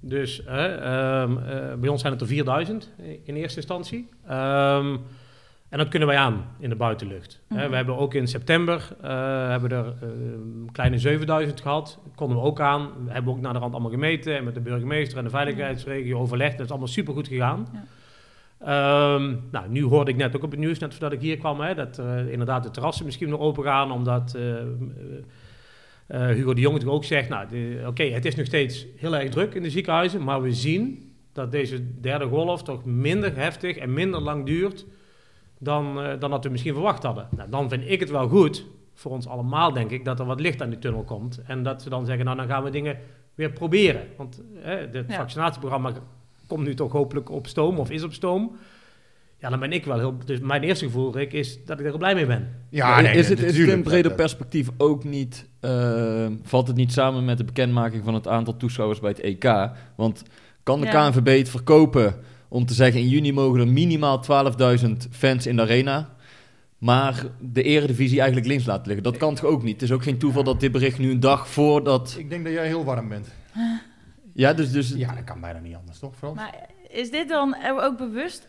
Dus 0.00 0.44
eh, 0.44 0.74
ehm, 0.74 1.38
eh, 1.38 1.74
bij 1.74 1.88
ons 1.88 2.00
zijn 2.00 2.12
het 2.12 2.22
er 2.22 2.28
4000 2.28 2.90
in 3.24 3.34
eerste 3.34 3.56
instantie. 3.56 4.08
Ehm, 4.26 4.96
en 5.68 5.78
dat 5.78 5.88
kunnen 5.88 6.08
wij 6.08 6.16
aan 6.16 6.44
in 6.58 6.68
de 6.68 6.76
buitenlucht. 6.76 7.40
Mhm. 7.48 7.68
we 7.68 7.76
hebben 7.76 7.96
ook 7.96 8.14
in 8.14 8.28
september 8.28 8.96
eh, 9.02 9.48
hebben 9.48 9.70
er 9.70 9.94
een 10.00 10.68
kleine 10.72 10.98
7000 10.98 11.60
gehad. 11.60 11.98
Konden 12.14 12.36
we 12.36 12.42
ook 12.42 12.60
aan. 12.60 12.90
We 13.04 13.12
hebben 13.12 13.32
ook 13.32 13.40
naar 13.40 13.52
de 13.52 13.58
rand 13.58 13.72
allemaal 13.72 13.90
gemeten. 13.90 14.36
En 14.36 14.44
met 14.44 14.54
de 14.54 14.60
burgemeester 14.60 15.18
en 15.18 15.24
de 15.24 15.30
veiligheidsregio 15.30 16.18
overlegd. 16.18 16.56
Dat 16.56 16.64
is 16.64 16.70
allemaal 16.70 16.88
supergoed 16.88 17.28
gegaan. 17.28 17.66
Ja. 17.72 17.84
Ehm, 18.58 19.34
nou, 19.50 19.68
nu 19.68 19.84
hoorde 19.84 20.10
ik 20.10 20.16
net 20.16 20.36
ook 20.36 20.42
op 20.42 20.50
het 20.50 20.60
nieuws, 20.60 20.78
net 20.78 20.90
voordat 20.90 21.12
ik 21.12 21.20
hier 21.20 21.38
kwam, 21.38 21.60
hè, 21.60 21.74
dat 21.74 21.98
eh, 21.98 22.30
inderdaad 22.30 22.62
de 22.62 22.70
terrassen 22.70 23.04
misschien 23.04 23.28
nog 23.28 23.40
open 23.40 23.64
gaan, 23.64 23.90
omdat 23.90 24.34
eh, 24.34 24.42
eh, 26.08 26.26
Hugo 26.26 26.54
de 26.54 26.60
Jong 26.60 26.74
natuurlijk 26.74 27.02
ook 27.02 27.04
zegt, 27.04 27.28
nou, 27.28 27.48
de- 27.48 27.84
oké, 27.86 28.02
het 28.02 28.24
is 28.24 28.34
nog 28.34 28.46
steeds 28.46 28.86
heel 28.96 29.16
erg 29.16 29.30
druk 29.30 29.54
in 29.54 29.62
de 29.62 29.70
ziekenhuizen, 29.70 30.24
maar 30.24 30.42
we 30.42 30.52
zien 30.52 31.12
dat 31.32 31.52
deze 31.52 32.00
derde 32.00 32.26
golf 32.26 32.62
toch 32.62 32.84
minder 32.84 33.36
heftig 33.36 33.76
en 33.76 33.92
minder 33.92 34.20
lang 34.20 34.46
duurt 34.46 34.86
dan, 35.58 36.00
eh, 36.00 36.20
dan 36.20 36.30
dat 36.30 36.44
we 36.44 36.50
misschien 36.50 36.72
verwacht 36.74 37.02
hadden. 37.02 37.28
Nou, 37.36 37.50
dan 37.50 37.68
vind 37.68 37.82
ik 37.90 38.00
het 38.00 38.10
wel 38.10 38.28
goed, 38.28 38.66
voor 38.94 39.12
ons 39.12 39.26
allemaal 39.26 39.72
denk 39.72 39.90
ik, 39.90 40.04
dat 40.04 40.20
er 40.20 40.26
wat 40.26 40.40
licht 40.40 40.62
aan 40.62 40.70
die 40.70 40.78
tunnel 40.78 41.02
komt 41.02 41.42
en 41.46 41.62
dat 41.62 41.82
ze 41.82 41.88
dan 41.88 42.06
zeggen, 42.06 42.24
nou, 42.24 42.36
dan 42.36 42.46
gaan 42.46 42.62
we 42.62 42.70
dingen 42.70 42.98
weer 43.34 43.50
proberen. 43.52 44.02
Want 44.16 44.42
eh, 44.62 44.74
het 44.76 45.04
Ja. 45.08 45.16
vaccinatieprogramma 45.16 45.92
komt 46.46 46.64
nu 46.66 46.74
toch 46.74 46.92
hopelijk 46.92 47.30
op 47.30 47.46
stoom 47.46 47.78
of 47.78 47.90
is 47.90 48.02
op 48.02 48.12
stoom. 48.12 48.56
Ja, 49.40 49.48
dan 49.48 49.60
ben 49.60 49.72
ik 49.72 49.84
wel 49.84 49.98
heel... 49.98 50.16
Dus 50.24 50.40
mijn 50.40 50.62
eerste 50.62 50.84
gevoel, 50.84 51.12
Rick, 51.12 51.32
is 51.32 51.64
dat 51.64 51.80
ik 51.80 51.86
er 51.86 51.98
blij 51.98 52.14
mee 52.14 52.26
ben. 52.26 52.48
Ja, 52.68 53.00
nee, 53.00 53.16
is, 53.16 53.28
het, 53.28 53.42
is 53.42 53.58
het 53.58 53.68
in 53.68 53.82
breder 53.82 54.12
perspectief 54.14 54.68
ook 54.76 55.04
niet... 55.04 55.46
eh, 55.60 56.26
valt 56.42 56.66
het 56.66 56.76
niet 56.76 56.92
samen 56.92 57.24
met 57.24 57.38
de 57.38 57.44
bekendmaking 57.44 58.04
van 58.04 58.14
het 58.14 58.28
aantal 58.28 58.56
toeschouwers 58.56 59.00
bij 59.00 59.10
het 59.10 59.20
EK? 59.20 59.70
Want 59.96 60.22
kan 60.62 60.80
de 60.80 60.86
Ja. 60.86 61.10
KNVB 61.10 61.38
het 61.38 61.48
verkopen 61.50 62.14
om 62.48 62.66
te 62.66 62.74
zeggen... 62.74 63.00
in 63.00 63.08
juni 63.08 63.32
mogen 63.32 63.60
er 63.60 63.68
minimaal 63.68 64.24
12.000 64.80 64.90
fans 65.10 65.46
in 65.46 65.56
de 65.56 65.62
arena... 65.62 66.14
maar 66.78 67.24
de 67.40 67.62
eredivisie 67.62 68.18
eigenlijk 68.18 68.48
links 68.48 68.64
laten 68.66 68.86
liggen? 68.86 69.02
Dat 69.04 69.16
kan 69.16 69.34
toch 69.34 69.44
ook 69.50 69.62
niet? 69.62 69.72
Het 69.80 69.82
is 69.82 69.92
ook 69.92 70.02
geen 70.02 70.18
toeval 70.18 70.44
dat 70.44 70.60
dit 70.60 70.72
bericht 70.72 70.98
nu 70.98 71.10
een 71.10 71.20
dag 71.20 71.48
voordat... 71.48 72.14
Ik 72.18 72.30
denk 72.30 72.44
dat 72.44 72.52
jij 72.52 72.66
heel 72.66 72.84
warm 72.84 73.08
bent. 73.08 73.28
Ja, 74.32 74.52
dus... 74.52 74.70
dus 74.72 74.92
Ja, 74.96 75.14
dat 75.14 75.24
kan 75.24 75.40
bijna 75.40 75.58
niet 75.58 75.74
anders, 75.74 75.98
toch, 75.98 76.16
Frans? 76.16 76.36
Maar 76.36 76.54
is 76.88 77.10
dit 77.10 77.28
dan 77.28 77.56
ook 77.80 77.96
bewust? 77.96 78.48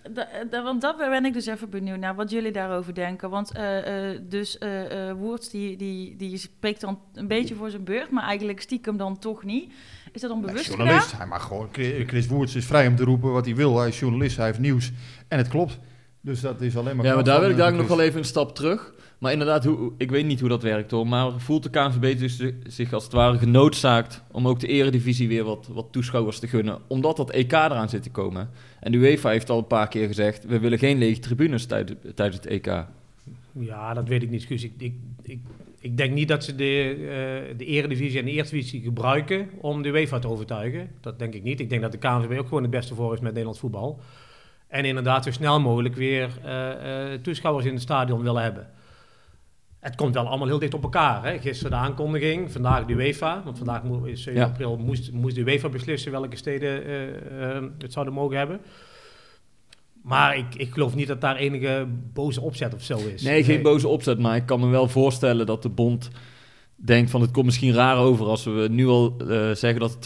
Da- 0.50 0.64
want 0.64 0.82
dat 0.82 0.98
ben 0.98 1.26
ik 1.26 1.34
dus 1.34 1.46
even 1.46 1.70
benieuwd 1.70 1.98
naar 2.00 2.16
wat 2.16 2.32
jullie 2.32 2.52
daarover 2.52 2.94
denken. 2.94 3.30
Want 3.30 3.52
eh, 3.52 4.10
eh, 4.12 4.20
dus 4.30 4.58
eh 4.58 5.10
eh, 5.10 5.16
Woerts 5.18 5.50
die, 5.50 5.78
die, 5.78 6.16
die 6.16 6.38
spreekt 6.38 6.82
dan 6.82 7.00
een 7.14 7.28
beetje 7.28 7.56
voor 7.56 7.70
zijn 7.70 7.84
beurt, 7.84 8.12
maar 8.12 8.24
eigenlijk 8.24 8.62
stiekem 8.62 8.98
dan 8.98 9.20
toch 9.20 9.44
niet. 9.44 9.74
Is 10.12 10.22
dat 10.22 10.30
dan 10.30 10.40
Nee, 10.40 10.48
bewust 10.50 10.68
journalist. 10.68 11.04
gedaan? 11.06 11.18
Hij 11.20 11.28
mag 11.28 11.44
gewoon. 11.44 11.70
Chris 12.08 12.28
Woerts 12.28 12.56
is 12.56 12.66
vrij 12.66 12.88
om 12.88 12.96
te 12.96 13.04
roepen 13.04 13.32
wat 13.32 13.46
hij 13.46 13.56
wil. 13.56 13.78
Hij 13.80 13.88
is 13.88 14.00
journalist, 14.00 14.38
hij 14.38 14.46
heeft 14.46 14.60
nieuws. 14.60 14.92
En 15.28 15.38
het 15.38 15.48
klopt. 15.48 15.80
Dus 16.22 16.42
dat 16.42 16.62
is 16.62 16.78
alleen 16.78 16.96
maar. 16.96 17.06
Ja, 17.06 17.16
maar 17.16 17.24
daar 17.24 17.40
wil 17.40 17.50
ik 17.50 17.56
eh, 17.56 17.62
daar 17.62 17.74
nog 17.74 17.88
wel 17.88 18.02
even 18.02 18.20
een 18.20 18.26
stap 18.26 18.56
terug. 18.56 18.94
Maar 19.20 19.32
inderdaad, 19.32 19.66
hoe, 19.66 19.92
ik 19.98 20.10
weet 20.12 20.26
niet 20.26 20.40
hoe 20.40 20.50
dat 20.50 20.64
werkt 20.64 20.92
hoor. 20.92 21.08
Maar 21.08 21.32
voelt 21.40 21.64
de 21.64 21.70
KNVB 21.70 22.20
dus 22.20 22.38
zi- 22.38 22.56
zich 22.68 22.94
als 22.94 23.04
het 23.04 23.14
ware 23.14 23.38
genoodzaakt 23.38 24.24
om 24.32 24.48
ook 24.48 24.60
de 24.60 24.68
eredivisie 24.68 25.28
weer 25.28 25.44
wat, 25.44 25.70
wat 25.72 25.88
toeschouwers 25.92 26.40
te 26.40 26.48
gunnen? 26.48 26.80
Omdat 26.88 27.18
dat 27.18 27.30
EK 27.32 27.52
eraan 27.52 27.90
zit 27.90 28.04
te 28.04 28.12
komen. 28.12 28.50
En 28.80 28.92
de 28.92 28.98
UEFA 28.98 29.30
heeft 29.30 29.50
al 29.50 29.58
een 29.58 29.68
paar 29.68 29.88
keer 29.88 30.08
gezegd, 30.08 30.46
we 30.46 30.60
willen 30.60 30.78
geen 30.78 30.98
lege 30.98 31.20
tribunes 31.20 31.66
tijdens, 31.66 32.36
het 32.36 32.46
EK. 32.46 32.86
Ja, 33.52 33.94
dat 33.94 34.08
weet 34.08 34.24
ik 34.24 34.30
niet, 34.30 34.50
ik, 34.50 34.72
ik, 35.24 35.40
ik 35.80 35.98
denk 35.98 36.14
niet 36.14 36.28
dat 36.28 36.44
ze 36.44 36.56
de, 36.56 36.90
eh, 36.92 37.58
de 37.58 37.66
eredivisie 37.66 38.20
en 38.20 38.26
de 38.26 38.32
eerste 38.32 38.56
divisie 38.56 38.82
gebruiken 38.82 39.50
om 39.62 39.82
de 39.82 39.90
UEFA 39.90 40.20
te 40.20 40.28
overtuigen. 40.28 40.90
Dat 41.02 41.20
denk 41.20 41.34
ik 41.34 41.44
niet. 41.44 41.60
Ik 41.60 41.70
denk 41.70 41.82
dat 41.82 41.92
de 41.92 41.98
KNVB 41.98 42.40
ook 42.40 42.48
gewoon 42.48 42.62
het 42.62 42.72
beste 42.72 42.96
voor 42.96 43.14
is 43.14 43.20
met 43.20 43.30
Nederlands 43.30 43.60
voetbal. 43.60 44.00
En 44.68 44.86
inderdaad 44.86 45.24
zo 45.24 45.32
snel 45.32 45.60
mogelijk 45.60 45.96
weer 45.96 46.30
eh, 46.44 47.14
eh, 47.14 47.22
toeschouwers 47.22 47.66
in 47.66 47.74
het 47.74 47.82
stadion 47.82 48.22
willen 48.22 48.44
hebben. 48.44 48.68
Het 49.80 49.96
komt 49.96 50.14
wel 50.14 50.28
allemaal 50.28 50.48
heel 50.48 50.60
dicht 50.60 50.74
op 50.74 50.84
elkaar. 50.84 51.24
Hè? 51.26 51.40
Gisteren 51.40 51.72
de 51.72 51.78
aankondiging, 51.78 52.52
vandaag 52.52 52.86
de 52.86 52.94
UEFA. 52.94 53.42
Want 53.44 53.58
vandaag 53.58 53.84
mo- 53.84 54.04
is 54.04 54.24
7 54.24 54.42
Ja. 54.42 54.48
april 54.48 54.78
moest, 54.78 55.12
moest 55.12 55.36
de 55.36 55.42
UEFA 55.42 55.70
beslissen 55.70 56.12
welke 56.12 56.36
steden 56.36 56.86
eh, 56.86 57.56
eh, 57.58 57.64
het 57.78 57.94
zouden 57.94 58.14
mogen 58.14 58.38
hebben. 58.38 58.60
Maar 60.04 60.38
ik, 60.38 60.56
ik 60.56 60.72
geloof 60.74 60.96
niet 60.96 61.08
dat 61.08 61.22
daar 61.22 61.36
enige 61.36 61.88
boze 62.14 62.42
opzet 62.42 62.74
of 62.74 62.84
zo 62.84 62.98
is. 62.98 63.22
Nee, 63.22 63.44
geen 63.44 63.62
boze 63.62 63.88
opzet, 63.88 64.20
maar 64.20 64.36
ik 64.36 64.46
kan 64.46 64.60
me 64.60 64.68
wel 64.68 64.88
voorstellen 64.88 65.46
dat 65.46 65.62
de 65.62 65.70
bond 65.70 66.10
denkt 66.76 67.10
van 67.12 67.22
het 67.22 67.32
komt 67.32 67.46
misschien 67.46 67.74
raar 67.74 67.98
over 67.98 68.26
als 68.26 68.44
we 68.44 68.68
nu 68.72 68.88
al 68.88 69.16
eh, 69.20 69.52
zeggen 69.52 69.80
dat 69.80 69.98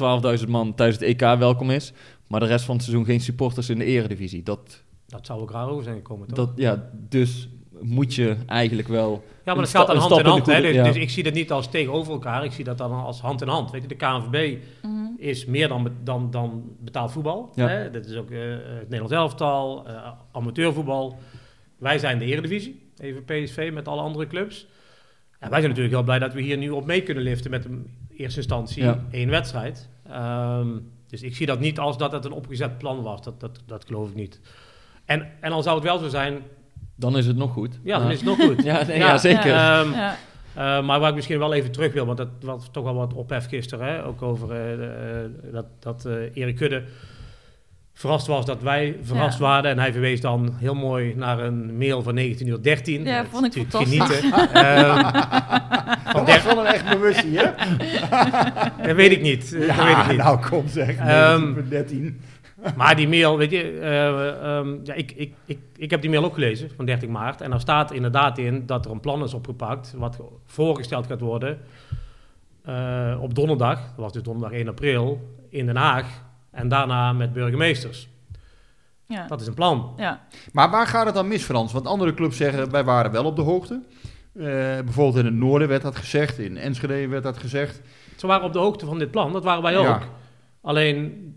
12.000 0.44 0.48
man 0.50 0.76
tijdens 0.76 1.00
het 1.00 1.08
EK 1.10 1.20
welkom 1.20 1.70
is, 1.70 1.94
maar 2.28 2.40
de 2.40 2.46
rest 2.46 2.66
van 2.66 2.76
het 2.76 2.84
seizoen 2.84 3.06
geen 3.06 3.22
supporters 3.22 3.70
in 3.70 3.78
de 3.78 3.86
eredivisie. 3.86 4.44
Dat, 4.44 4.84
Dat 5.08 5.26
zou 5.26 5.42
ook 5.42 5.52
raar 5.52 5.68
over 5.70 5.84
zijn 5.84 5.96
gekomen, 5.96 6.28
toch? 6.28 6.36
Dat, 6.38 6.52
ja, 6.56 6.90
dus 7.10 7.50
moet 7.84 8.16
je 8.16 8.36
eigenlijk 8.46 8.88
wel... 8.88 9.24
ja, 9.46 9.54
maar 9.54 9.64
dat 9.64 9.70
gaat 9.74 9.88
dan 9.88 9.98
hand 9.98 10.18
in 10.20 10.26
hand. 10.26 10.46
Hè? 10.46 10.62
Dus, 10.62 10.74
ja. 10.76 10.84
dus 10.84 10.96
ik 10.96 11.10
zie 11.10 11.24
dat 11.24 11.34
niet 11.34 11.52
als 11.52 11.70
tegenover 11.70 12.14
elkaar. 12.14 12.44
Ik 12.44 12.52
zie 12.52 12.64
dat 12.64 12.78
dan 12.78 12.92
als 12.92 13.20
hand 13.22 13.42
in 13.42 13.48
hand. 13.48 13.72
Weet 13.72 13.82
je, 13.82 13.88
de 13.88 13.96
KNVB 13.96 14.58
Mhm. 14.82 15.06
is 15.18 15.46
meer 15.46 15.68
dan, 15.68 15.92
dan, 16.04 16.32
dan 16.32 16.64
betaald 16.80 17.12
voetbal. 17.12 17.52
Ja. 17.56 17.68
Hè? 17.68 17.90
Dat 17.92 18.06
is 18.06 18.16
ook 18.16 18.32
eh, 18.32 18.40
het 18.52 18.82
Nederlands 18.90 19.12
elftal, 19.14 19.88
eh, 19.88 20.12
amateurvoetbal. 20.32 21.18
Wij 21.78 22.00
zijn 22.00 22.20
de 22.20 22.26
Eredivisie, 22.26 22.82
even 22.98 23.24
PSV 23.26 23.70
met 23.74 23.88
alle 23.88 24.02
andere 24.02 24.28
clubs. 24.28 24.68
En 25.40 25.50
wij 25.50 25.60
zijn 25.60 25.70
natuurlijk 25.70 25.96
heel 25.96 26.04
blij 26.06 26.20
dat 26.20 26.34
we 26.34 26.42
hier 26.42 26.58
nu 26.58 26.70
op 26.70 26.86
mee 26.86 27.02
kunnen 27.04 27.24
liften 27.24 27.52
met 27.52 27.66
in 27.66 27.88
eerste 28.18 28.40
instantie 28.40 28.84
Ja. 28.84 29.04
één 29.12 29.30
wedstrijd. 29.30 29.90
Ehm, 30.10 30.68
dus 31.08 31.22
ik 31.22 31.36
zie 31.36 31.46
dat 31.46 31.60
niet 31.60 31.80
als 31.80 31.98
dat 31.98 32.12
het 32.12 32.26
een 32.26 32.32
opgezet 32.32 32.78
plan 32.78 33.02
was. 33.02 33.22
Dat, 33.22 33.40
dat, 33.40 33.60
dat 33.66 33.86
geloof 33.86 34.10
ik 34.10 34.16
niet. 34.16 34.40
En, 35.06 35.32
en 35.42 35.52
al 35.52 35.64
zou 35.64 35.76
het 35.76 35.84
wel 35.86 35.98
zo 35.98 36.08
zijn, 36.08 36.42
Dan 36.96 37.18
is 37.18 37.26
het 37.26 37.36
nog 37.38 37.52
goed. 37.52 37.80
ja, 37.84 38.00
dan 38.00 38.12
is 38.12 38.18
het 38.18 38.26
nog 38.26 38.38
goed. 38.38 38.64
Ja, 38.72 38.84
nee, 38.88 38.98
ja, 38.98 39.18
zeker. 39.18 39.54
Ehm, 39.54 39.92
Ja. 39.92 40.16
eh, 40.54 40.86
maar 40.86 41.00
waar 41.00 41.10
ik 41.10 41.16
misschien 41.16 41.40
wel 41.40 41.54
even 41.54 41.72
terug 41.72 41.94
wil, 41.94 42.06
want 42.06 42.18
dat 42.18 42.28
was 42.42 42.70
toch 42.72 42.84
wel 42.84 42.94
wat 42.96 43.14
ophef 43.14 43.48
gisteren, 43.48 43.88
hè? 43.88 44.06
ook 44.06 44.22
over 44.22 44.52
eh, 44.52 44.78
de, 44.78 44.86
eh, 45.46 45.54
dat, 45.54 45.66
dat 45.80 46.08
Erik 46.34 46.56
Kudde 46.56 46.84
verrast 47.94 48.28
was 48.28 48.46
dat 48.46 48.62
wij 48.62 48.98
verrast 49.04 49.38
Ja. 49.40 49.44
waren. 49.44 49.72
En 49.72 49.80
hij 49.80 49.92
verwees 49.92 50.22
dan 50.22 50.54
heel 50.58 50.76
mooi 50.76 51.14
naar 51.16 51.40
een 51.40 51.78
mail 51.78 52.02
van 52.02 52.16
19.13 52.16 52.48
uur. 52.48 52.62
13. 52.64 53.04
Ja, 53.04 53.22
Dat 53.22 53.28
vond 53.32 53.46
ik 53.46 53.56
natuurlijk 53.56 53.92
fantastisch. 53.92 54.30
Genieten. 54.30 54.54
Ehm, 54.64 56.14
Dat 56.14 56.28
was 56.28 56.44
wel 56.44 56.60
een 56.60 56.66
echt 56.74 56.90
bewustie, 56.90 57.38
hè? 57.40 57.44
dat 58.88 58.96
weet 58.96 59.12
ik 59.12 59.22
niet. 59.22 59.54
eh, 59.54 59.68
dat 59.78 59.86
weet 59.86 59.98
ik 59.98 60.08
niet. 60.08 60.18
nou 60.18 60.40
kom 60.50 60.68
zeg. 60.68 60.96
Ehm, 60.96 61.54
13. 61.70 62.22
Maar 62.76 62.96
die 62.96 63.08
mail, 63.08 63.38
weet 63.38 63.52
je, 63.52 63.80
eh, 63.80 64.58
ehm, 64.58 64.76
ja, 64.84 64.94
ik, 64.94 65.12
ik, 65.12 65.34
ik, 65.46 65.60
ik 65.76 65.90
heb 65.90 66.02
die 66.02 66.10
mail 66.10 66.24
ook 66.24 66.34
gelezen 66.34 66.70
van 66.76 66.86
30 66.86 67.10
maart. 67.10 67.42
En 67.42 67.50
daar 67.50 67.60
staat 67.60 67.92
inderdaad 67.92 68.38
in 68.38 68.66
dat 68.66 68.86
er 68.86 68.92
een 68.92 69.00
plan 69.00 69.24
is 69.24 69.34
opgepakt, 69.34 69.94
wat 69.98 70.20
voorgesteld 70.46 71.08
gaat 71.08 71.22
worden 71.22 71.60
eh, 72.64 73.18
op 73.22 73.36
donderdag, 73.36 73.80
dat 73.80 73.96
was 73.96 74.14
dus 74.14 74.24
donderdag 74.24 74.58
1 74.58 74.68
april, 74.68 75.36
in 75.50 75.66
Den 75.66 75.76
Haag. 75.76 76.06
En 76.52 76.68
daarna 76.68 77.14
met 77.14 77.34
burgemeesters. 77.34 78.08
Ja. 79.08 79.28
Dat 79.28 79.42
is 79.42 79.48
een 79.48 79.54
plan. 79.54 79.94
Ja. 79.98 80.22
Maar 80.52 80.70
waar 80.70 80.88
gaat 80.88 81.06
het 81.06 81.14
dan 81.14 81.28
mis, 81.28 81.44
Frans? 81.44 81.74
Want 81.74 81.88
andere 81.88 82.14
clubs 82.14 82.38
zeggen, 82.38 82.72
wij 82.72 82.84
waren 82.84 83.12
wel 83.12 83.26
op 83.26 83.36
de 83.36 83.42
hoogte. 83.42 83.82
Eh, 84.34 84.44
bijvoorbeeld 84.84 85.18
in 85.18 85.26
het 85.26 85.34
noorden 85.34 85.68
werd 85.68 85.82
dat 85.82 85.96
gezegd, 85.96 86.40
in 86.40 86.58
Enschede 86.58 87.08
werd 87.08 87.24
dat 87.24 87.38
gezegd. 87.38 87.82
Ze 88.16 88.28
waren 88.28 88.46
op 88.46 88.54
de 88.54 88.60
hoogte 88.60 88.86
van 88.86 89.00
dit 89.00 89.12
plan, 89.12 89.34
dat 89.34 89.44
waren 89.44 89.64
wij 89.64 89.78
ook. 89.78 89.86
Ja. 89.86 90.02
Alleen 90.62 91.36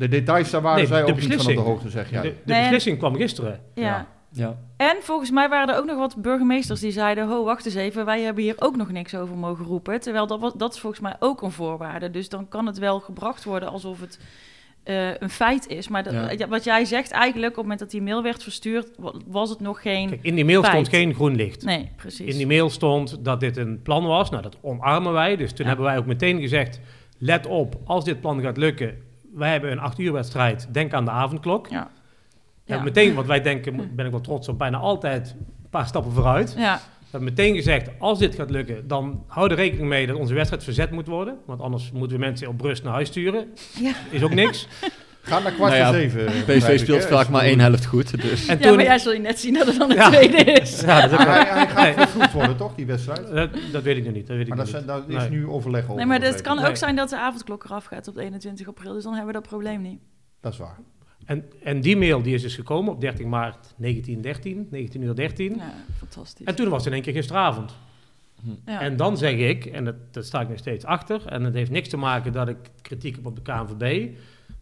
De 0.00 0.08
details, 0.08 0.50
daar 0.50 0.60
waren 0.62 0.78
Nee, 0.78 0.86
zij 0.86 1.02
de 1.04 1.10
ook 1.12 1.14
niet 1.14 1.18
van 1.24 1.32
op 1.32 1.38
de 1.38 1.44
beslissing. 1.44 1.66
hoogte, 1.68 1.90
zeg 1.90 2.10
jij. 2.10 2.22
de, 2.22 2.28
de 2.28 2.34
Nee, 2.44 2.56
en- 2.56 2.62
beslissing 2.62 2.98
kwam 2.98 3.14
gisteren. 3.16 3.60
Ja. 3.74 3.82
Ja. 3.84 4.06
Ja. 4.32 4.56
En 4.76 4.96
volgens 5.00 5.30
mij 5.30 5.48
waren 5.48 5.74
er 5.74 5.80
ook 5.80 5.86
nog 5.86 5.96
wat 5.98 6.16
burgemeesters 6.16 6.80
die 6.80 6.90
zeiden: 6.90 7.28
Ho, 7.28 7.44
wacht 7.44 7.64
eens 7.66 7.74
even, 7.74 8.04
wij 8.04 8.20
hebben 8.20 8.42
hier 8.44 8.54
ook 8.58 8.76
nog 8.76 8.90
niks 8.90 9.14
over 9.14 9.36
mogen 9.36 9.64
roepen. 9.64 10.00
Terwijl 10.00 10.26
dat, 10.26 10.40
was, 10.40 10.52
dat 10.54 10.74
is 10.74 10.80
volgens 10.80 11.02
mij 11.02 11.14
ook 11.18 11.42
een 11.42 11.50
voorwaarde. 11.50 12.10
Dus 12.10 12.28
dan 12.28 12.48
kan 12.48 12.66
het 12.66 12.78
wel 12.78 13.00
gebracht 13.00 13.44
worden 13.44 13.68
alsof 13.70 14.00
het 14.00 14.18
eh, 14.82 15.16
een 15.18 15.30
feit 15.30 15.66
is. 15.68 15.88
Maar 15.88 16.02
dat, 16.02 16.38
Ja. 16.38 16.48
wat 16.48 16.64
jij 16.64 16.84
zegt 16.84 17.10
eigenlijk, 17.10 17.46
op 17.50 17.54
het 17.56 17.62
moment 17.62 17.78
dat 17.80 17.90
die 17.90 18.02
mail 18.02 18.22
werd 18.22 18.42
verstuurd, 18.42 18.88
wa- 18.98 19.12
was 19.26 19.50
het 19.50 19.60
nog 19.60 19.82
geen. 19.82 20.08
Kijk, 20.08 20.22
in 20.22 20.34
die 20.34 20.44
mail 20.44 20.60
Feit. 20.62 20.72
stond 20.72 20.88
geen 20.88 21.14
groen 21.14 21.34
licht. 21.36 21.64
Nee, 21.64 21.90
precies. 21.96 22.26
In 22.32 22.36
die 22.36 22.46
mail 22.46 22.70
stond 22.70 23.24
dat 23.24 23.40
dit 23.40 23.56
een 23.56 23.82
plan 23.82 24.04
was. 24.06 24.30
Nou, 24.30 24.42
dat 24.42 24.56
omarmen 24.60 25.12
wij. 25.12 25.36
Dus 25.36 25.48
toen 25.52 25.58
Ja. 25.64 25.66
hebben 25.66 25.84
wij 25.86 25.98
ook 25.98 26.06
meteen 26.06 26.40
gezegd: 26.40 26.80
let 27.18 27.46
op, 27.46 27.76
als 27.84 28.04
dit 28.04 28.20
plan 28.20 28.40
gaat 28.40 28.56
lukken. 28.56 29.08
Wij 29.34 29.50
hebben 29.50 29.70
een 29.72 29.78
acht 29.78 29.98
uur 29.98 30.12
wedstrijd. 30.12 30.68
Denk 30.72 30.92
aan 30.92 31.04
de 31.04 31.10
avondklok. 31.10 31.66
Ja. 31.68 31.90
We 31.90 32.76
Ja. 32.76 32.76
hebben 32.76 32.84
meteen, 32.84 33.14
wat 33.14 33.26
wij 33.26 33.40
denken, 33.50 33.94
ben 33.96 34.04
ik 34.04 34.10
wel 34.10 34.20
trots 34.20 34.48
op, 34.48 34.58
bijna 34.58 34.78
altijd 34.78 35.34
een 35.62 35.70
paar 35.70 35.86
stappen 35.86 36.12
vooruit. 36.12 36.54
We 36.54 36.60
Ja, 36.60 36.80
hebben 37.10 37.28
meteen 37.28 37.54
gezegd: 37.54 37.90
als 37.98 38.18
dit 38.18 38.34
gaat 38.34 38.50
lukken, 38.50 38.88
dan 38.88 39.24
hou 39.26 39.50
er 39.50 39.56
rekening 39.56 39.88
mee 39.88 40.06
dat 40.06 40.16
onze 40.16 40.34
wedstrijd 40.34 40.64
verzet 40.64 40.90
moet 40.90 41.06
worden. 41.06 41.38
Want 41.46 41.60
anders 41.60 41.90
moeten 41.92 42.16
we 42.18 42.22
mensen 42.24 42.48
op 42.48 42.60
rust 42.60 42.82
naar 42.84 42.92
huis 42.92 43.08
sturen. 43.08 43.48
Ja. 43.80 43.92
Is 44.10 44.22
ook 44.22 44.34
niks. 44.34 44.68
Ga 45.22 45.38
naar 45.38 45.52
kwart 45.52 45.72
Nou 45.72 45.82
ja, 45.82 45.86
voor 46.10 46.20
zeven. 46.20 46.44
PSV 46.58 46.78
speelt 46.78 47.04
vaak 47.04 47.28
maar 47.28 47.42
één 47.42 47.60
helft 47.60 47.86
goed. 47.86 48.22
Dus. 48.22 48.46
En 48.46 48.58
ja 48.58 48.62
toen, 48.66 48.76
maar 48.76 48.84
jij 48.84 48.98
zul 48.98 49.12
je 49.12 49.18
net 49.18 49.38
zien 49.40 49.54
dat 49.54 49.66
het 49.66 49.78
dan 49.78 49.90
een 49.90 49.96
Ja. 49.96 50.10
tweede 50.10 50.36
is. 50.36 50.80
Ja, 50.86 51.06
dat, 51.08 51.18
Hij, 51.18 51.44
hij 51.44 51.66
gaat 51.68 51.82
Nee. 51.84 51.92
vervroegd 51.94 52.32
worden, 52.32 52.56
toch, 52.56 52.74
die 52.74 52.86
wedstrijd? 52.86 53.30
dat, 53.34 53.50
dat 53.72 53.82
weet 53.82 53.96
ik 53.96 54.04
nog 54.04 54.12
niet. 54.14 54.26
Dat 54.26 54.36
weet 54.36 54.46
ik 54.46 54.48
Maar 54.48 54.56
dat, 54.58 54.68
zijn, 54.68 54.82
niet. 54.82 54.90
daar 54.90 55.02
is 55.08 55.28
Nee. 55.28 55.30
nu 55.38 55.46
overleg 55.46 55.82
over. 55.82 55.96
Nee, 55.96 56.06
maar 56.06 56.20
het 56.20 56.40
kan 56.40 56.56
Nee. 56.56 56.66
ook 56.68 56.76
zijn 56.76 56.96
dat 56.96 57.08
de 57.08 57.18
avondklok 57.18 57.64
eraf 57.64 57.84
gaat 57.84 58.08
op 58.08 58.16
21 58.16 58.68
april. 58.68 58.92
Dus 58.92 59.02
dan 59.02 59.14
hebben 59.14 59.32
we 59.34 59.40
dat 59.40 59.48
probleem 59.48 59.82
niet. 59.82 60.00
Dat 60.40 60.52
is 60.52 60.58
waar. 60.58 60.76
En, 61.26 61.44
en 61.62 61.80
die 61.80 61.96
mail 61.96 62.22
die 62.22 62.34
is 62.34 62.42
dus 62.42 62.54
gekomen 62.54 62.92
op 62.92 63.00
13 63.00 63.28
maart 63.28 63.74
1913, 63.76 64.66
19 64.70 65.02
uur 65.02 65.14
13. 65.14 65.54
Ja, 65.56 65.72
fantastisch. 65.98 66.46
En 66.46 66.54
toen 66.54 66.68
was 66.68 66.78
het 66.78 66.86
in 66.86 66.92
één 66.92 67.02
keer 67.02 67.12
gisteravond. 67.12 67.72
ja. 68.66 68.80
En 68.80 68.96
dan 68.96 69.16
zeg 69.16 69.32
ik, 69.34 69.64
en 69.64 69.84
dat, 69.84 69.94
dat 70.10 70.24
sta 70.26 70.40
ik 70.40 70.48
nog 70.48 70.58
steeds 70.58 70.84
achter, 70.84 71.26
en 71.26 71.44
het 71.44 71.54
heeft 71.54 71.70
niks 71.70 71.88
te 71.88 71.96
maken 71.96 72.32
dat 72.32 72.48
ik 72.48 72.56
kritiek 72.82 73.14
heb 73.16 73.26
op 73.26 73.36
de 73.36 73.42
KNVB. 73.42 74.08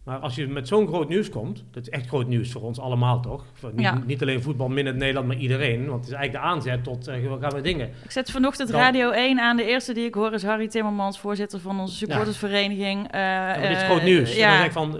Maar 0.03 0.17
als 0.19 0.35
je 0.35 0.47
met 0.47 0.67
zo'n 0.67 0.87
groot 0.87 1.09
nieuws 1.09 1.29
komt, 1.29 1.63
dat 1.71 1.81
is 1.83 1.89
echt 1.89 2.07
groot 2.07 2.27
nieuws 2.27 2.51
voor 2.51 2.61
ons 2.61 2.79
allemaal 2.79 3.21
toch? 3.21 3.45
Niet, 3.71 3.79
Ja. 3.81 4.01
niet 4.05 4.21
alleen 4.21 4.41
voetbal, 4.41 4.67
min 4.69 4.85
het 4.85 4.95
Nederland, 4.95 5.27
maar 5.27 5.35
iedereen. 5.37 5.87
Want 5.87 5.99
het 5.99 6.09
is 6.09 6.13
eigenlijk 6.13 6.45
de 6.45 6.49
aanzet 6.51 6.83
tot, 6.83 7.07
uh, 7.07 7.15
gaan 7.41 7.51
we 7.53 7.61
dingen. 7.61 7.89
Ik 8.03 8.11
zet 8.11 8.31
vanochtend 8.31 8.71
Dan- 8.71 8.79
Radio 8.79 9.11
1 9.11 9.39
aan. 9.39 9.57
De 9.57 9.63
eerste 9.65 9.93
die 9.93 10.05
ik 10.05 10.13
hoor 10.13 10.33
is 10.33 10.43
Harry 10.43 10.67
Timmermans, 10.67 11.19
voorzitter 11.19 11.59
van 11.59 11.79
onze 11.79 11.95
supportersvereniging. 11.95 13.11
Eh, 13.11 13.19
Ja, 13.19 13.45
maar 13.45 13.61
dit 13.61 13.69
is 13.77 13.81
eh, 13.81 13.89
groot 13.89 14.03
nieuws. 14.03 14.29
En 14.29 14.39
dan 14.41 14.49
Ja, 14.49 14.57
zeg 14.57 14.65
ik 14.65 14.71
van, 14.71 14.99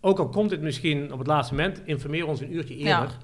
ook 0.00 0.18
al 0.18 0.28
komt 0.28 0.50
het 0.50 0.60
misschien 0.60 1.12
op 1.12 1.18
het 1.18 1.26
laatste 1.26 1.54
moment, 1.54 1.82
informeer 1.84 2.26
ons 2.26 2.40
een 2.40 2.54
uurtje 2.54 2.76
eerder. 2.76 3.16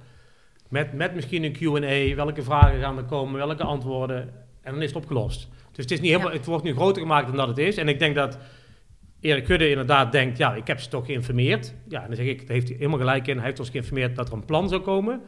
Met, 0.69 0.93
met 0.93 1.15
misschien 1.15 1.45
een 1.45 1.53
Q&A, 1.53 2.15
welke 2.15 2.43
vragen 2.43 2.81
gaan 2.81 2.97
er 2.97 3.05
komen, 3.05 3.47
welke 3.47 3.63
antwoorden. 3.65 4.21
En 4.63 4.73
dan 4.73 4.83
is 4.83 4.89
het 4.93 4.97
opgelost. 5.03 5.49
Dus 5.73 5.83
het, 5.85 5.91
is 5.91 6.01
niet 6.01 6.11
helemaal, 6.11 6.33
Ja. 6.33 6.37
het 6.39 6.47
wordt 6.47 6.65
nu 6.65 6.75
groter 6.75 7.03
gemaakt 7.03 7.27
dan 7.27 7.37
dat 7.37 7.49
het 7.49 7.59
is. 7.59 7.77
En 7.77 7.89
ik 7.89 7.99
denk 7.99 8.15
dat 8.15 8.39
Erik 9.21 9.45
Kudde 9.45 9.69
inderdaad 9.71 10.13
denkt, 10.13 10.39
ja, 10.39 10.55
ik 10.55 10.67
heb 10.67 10.81
ze 10.81 10.89
toch 10.89 11.07
geïnformeerd. 11.07 11.75
Ja, 11.89 12.01
en 12.01 12.07
dan 12.07 12.17
zeg 12.17 12.27
ik, 12.27 12.39
daar 12.39 12.57
heeft 12.57 12.69
hij 12.69 12.77
helemaal 12.77 12.99
gelijk 12.99 13.27
in. 13.27 13.37
Hij 13.37 13.45
heeft 13.47 13.59
ons 13.59 13.71
geïnformeerd 13.71 14.17
dat 14.17 14.29
er 14.29 14.35
een 14.35 14.45
plan 14.45 14.69
zou 14.69 14.81
komen. 14.81 15.21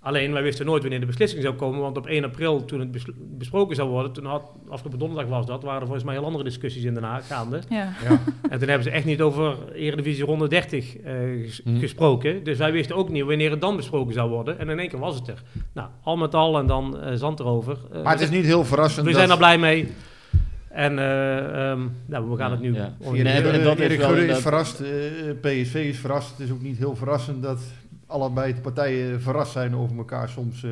Alleen, 0.00 0.32
wij 0.32 0.42
wisten 0.42 0.66
nooit 0.66 0.82
wanneer 0.82 1.00
de 1.00 1.06
beslissing 1.06 1.42
zou 1.42 1.54
komen. 1.54 1.80
Want 1.80 1.96
op 1.96 2.06
1 2.06 2.24
april, 2.24 2.64
toen 2.64 2.80
het 2.80 2.90
bes- 2.90 3.06
besproken 3.16 3.76
zou 3.76 3.88
worden, 3.88 4.12
toen 4.12 4.24
had, 4.24 4.50
afgelopen 4.68 4.98
donderdag 4.98 5.28
was 5.28 5.46
dat, 5.46 5.62
waren 5.62 5.76
er 5.80 5.86
volgens 5.86 6.04
mij 6.06 6.14
heel 6.14 6.24
andere 6.24 6.44
discussies 6.44 6.82
in 6.84 6.94
Den 6.94 7.02
Haag 7.02 7.26
gaande. 7.26 7.60
ja. 7.68 7.92
Ja. 8.04 8.20
En 8.50 8.58
toen 8.58 8.68
hebben 8.68 8.82
ze 8.82 8.90
echt 8.90 9.04
niet 9.04 9.20
over 9.20 9.72
Eredivisie 9.74 10.24
ronde 10.24 10.48
30 10.48 10.96
eh, 10.96 11.14
ges- 11.42 11.60
Hm. 11.64 11.78
gesproken. 11.78 12.44
Dus 12.44 12.58
wij 12.58 12.72
wisten 12.72 12.96
ook 12.96 13.08
niet 13.08 13.24
wanneer 13.24 13.50
het 13.50 13.60
dan 13.60 13.76
besproken 13.76 14.14
zou 14.14 14.30
worden. 14.30 14.58
En 14.58 14.68
in 14.68 14.78
één 14.78 14.88
keer 14.88 14.98
was 14.98 15.14
het 15.14 15.28
er. 15.28 15.42
Nou, 15.74 15.88
al 16.02 16.16
met 16.16 16.34
al 16.34 16.58
en 16.58 16.66
dan 16.66 17.00
eh, 17.00 17.14
zand 17.14 17.40
erover. 17.40 17.78
Eh, 17.92 18.02
Maar 18.02 18.12
het 18.12 18.22
is 18.22 18.30
niet 18.30 18.44
heel 18.44 18.64
verrassend 18.64 19.06
we 19.06 19.10
dat 19.12 19.18
zijn 19.20 19.30
er 19.32 19.36
blij 19.38 19.58
mee. 19.58 19.88
En 20.76 20.98
eh, 20.98 21.70
ehm, 21.70 21.80
nou, 22.06 22.30
we 22.30 22.36
gaan 22.36 22.50
het 22.50 22.60
nu... 22.60 22.74
Ja. 22.74 22.94
om- 22.98 23.14
Erik, 23.14 23.24
Nee, 23.24 23.32
en 23.32 23.42
Gudde- 23.42 23.62
dat 23.62 23.78
is 23.78 23.84
Erik 23.84 23.98
wel 23.98 24.08
Gudde 24.08 24.22
is 24.26 24.36
inderdaad- 24.36 24.66
verrast, 24.66 24.80
eh, 24.80 25.30
PSV 25.62 25.74
is 25.74 25.98
verrast. 25.98 26.30
Het 26.30 26.40
is 26.46 26.52
ook 26.52 26.62
niet 26.62 26.78
heel 26.78 26.96
verrassend 26.96 27.42
dat 27.42 27.58
allebei 28.06 28.54
de 28.54 28.60
partijen 28.60 29.20
verrast 29.22 29.52
zijn 29.52 29.76
over 29.76 29.96
elkaar 29.96 30.28
soms. 30.28 30.62
eh. 30.64 30.70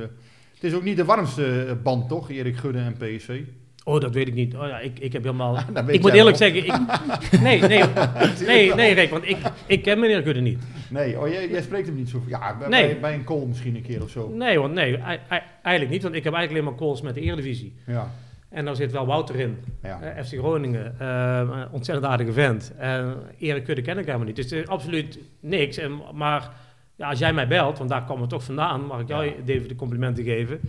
het 0.54 0.64
is 0.64 0.74
ook 0.74 0.82
niet 0.84 0.96
de 0.96 1.04
warmste 1.04 1.64
eh, 1.64 1.72
band, 1.82 2.08
toch, 2.08 2.30
Erik 2.30 2.56
Gudde 2.56 2.78
en 2.78 2.96
PSV? 2.98 3.40
Oh, 3.84 4.00
dat 4.00 4.14
weet 4.14 4.28
ik 4.28 4.34
niet. 4.34 4.56
Oh 4.56 4.66
ja, 4.68 4.78
ik, 4.78 4.98
ik 4.98 5.12
heb 5.12 5.22
helemaal... 5.22 5.54
Weet 5.86 5.94
ik 5.94 6.00
moet 6.00 6.12
eerlijk 6.12 6.36
wel. 6.38 6.48
zeggen... 6.50 6.66
Ik, 6.66 7.40
nee, 7.40 7.60
nee, 7.60 7.82
nee, 8.46 8.74
nee, 8.74 8.94
Rick, 8.94 9.10
want 9.10 9.28
ik, 9.28 9.36
ik 9.66 9.82
ken 9.82 9.98
meneer 9.98 10.22
Gudde 10.22 10.40
niet. 10.40 10.58
Nee, 10.90 11.20
oh, 11.20 11.28
jij, 11.28 11.48
jij 11.50 11.62
spreekt 11.62 11.86
hem 11.86 11.96
niet 11.96 12.08
zo. 12.08 12.22
Ja, 12.26 12.56
bij, 12.58 12.68
Nee. 12.68 12.86
bij, 12.86 13.00
bij 13.00 13.14
een 13.14 13.24
call 13.24 13.44
misschien 13.46 13.76
een 13.76 13.82
keer 13.82 14.02
of 14.02 14.10
zo. 14.10 14.28
Nee, 14.34 14.58
want 14.60 14.74
nee, 14.74 14.96
ei- 14.96 15.18
ei- 15.28 15.42
eigenlijk 15.62 15.90
niet. 15.94 16.02
Want 16.02 16.14
ik 16.14 16.24
heb 16.24 16.32
eigenlijk 16.34 16.50
alleen 16.50 16.64
maar 16.78 16.86
calls 16.86 17.02
met 17.02 17.14
de 17.14 17.20
Eredivisie. 17.20 17.74
Ja, 17.86 18.10
En 18.54 18.64
daar 18.64 18.76
zit 18.76 18.92
wel 18.92 19.06
Wouter 19.06 19.36
in. 19.36 19.58
ja. 19.82 20.00
Eh, 20.00 20.24
FC 20.24 20.32
Groningen, 20.38 20.94
eh, 20.98 21.38
een 21.38 21.70
ontzettend 21.70 22.06
aardige 22.06 22.32
vent. 22.32 22.72
En 22.76 23.16
Erik 23.38 23.64
Kudde 23.64 23.82
ken 23.82 23.98
ik 23.98 24.04
helemaal 24.06 24.26
niet. 24.26 24.36
Dus 24.36 24.50
het 24.50 24.60
is 24.60 24.68
absoluut 24.68 25.18
niks. 25.40 25.76
En, 25.76 26.00
maar 26.12 26.50
ja, 26.96 27.08
als 27.08 27.18
jij 27.18 27.32
mij 27.32 27.48
belt, 27.48 27.78
want 27.78 27.90
daar 27.90 28.04
kwam 28.04 28.20
het 28.20 28.30
toch 28.30 28.44
vandaan, 28.44 28.86
mag 28.86 29.00
ik 29.00 29.08
jou 29.08 29.24
Ja. 29.24 29.32
even 29.46 29.68
de 29.68 29.76
complimenten 29.76 30.24
geven. 30.24 30.60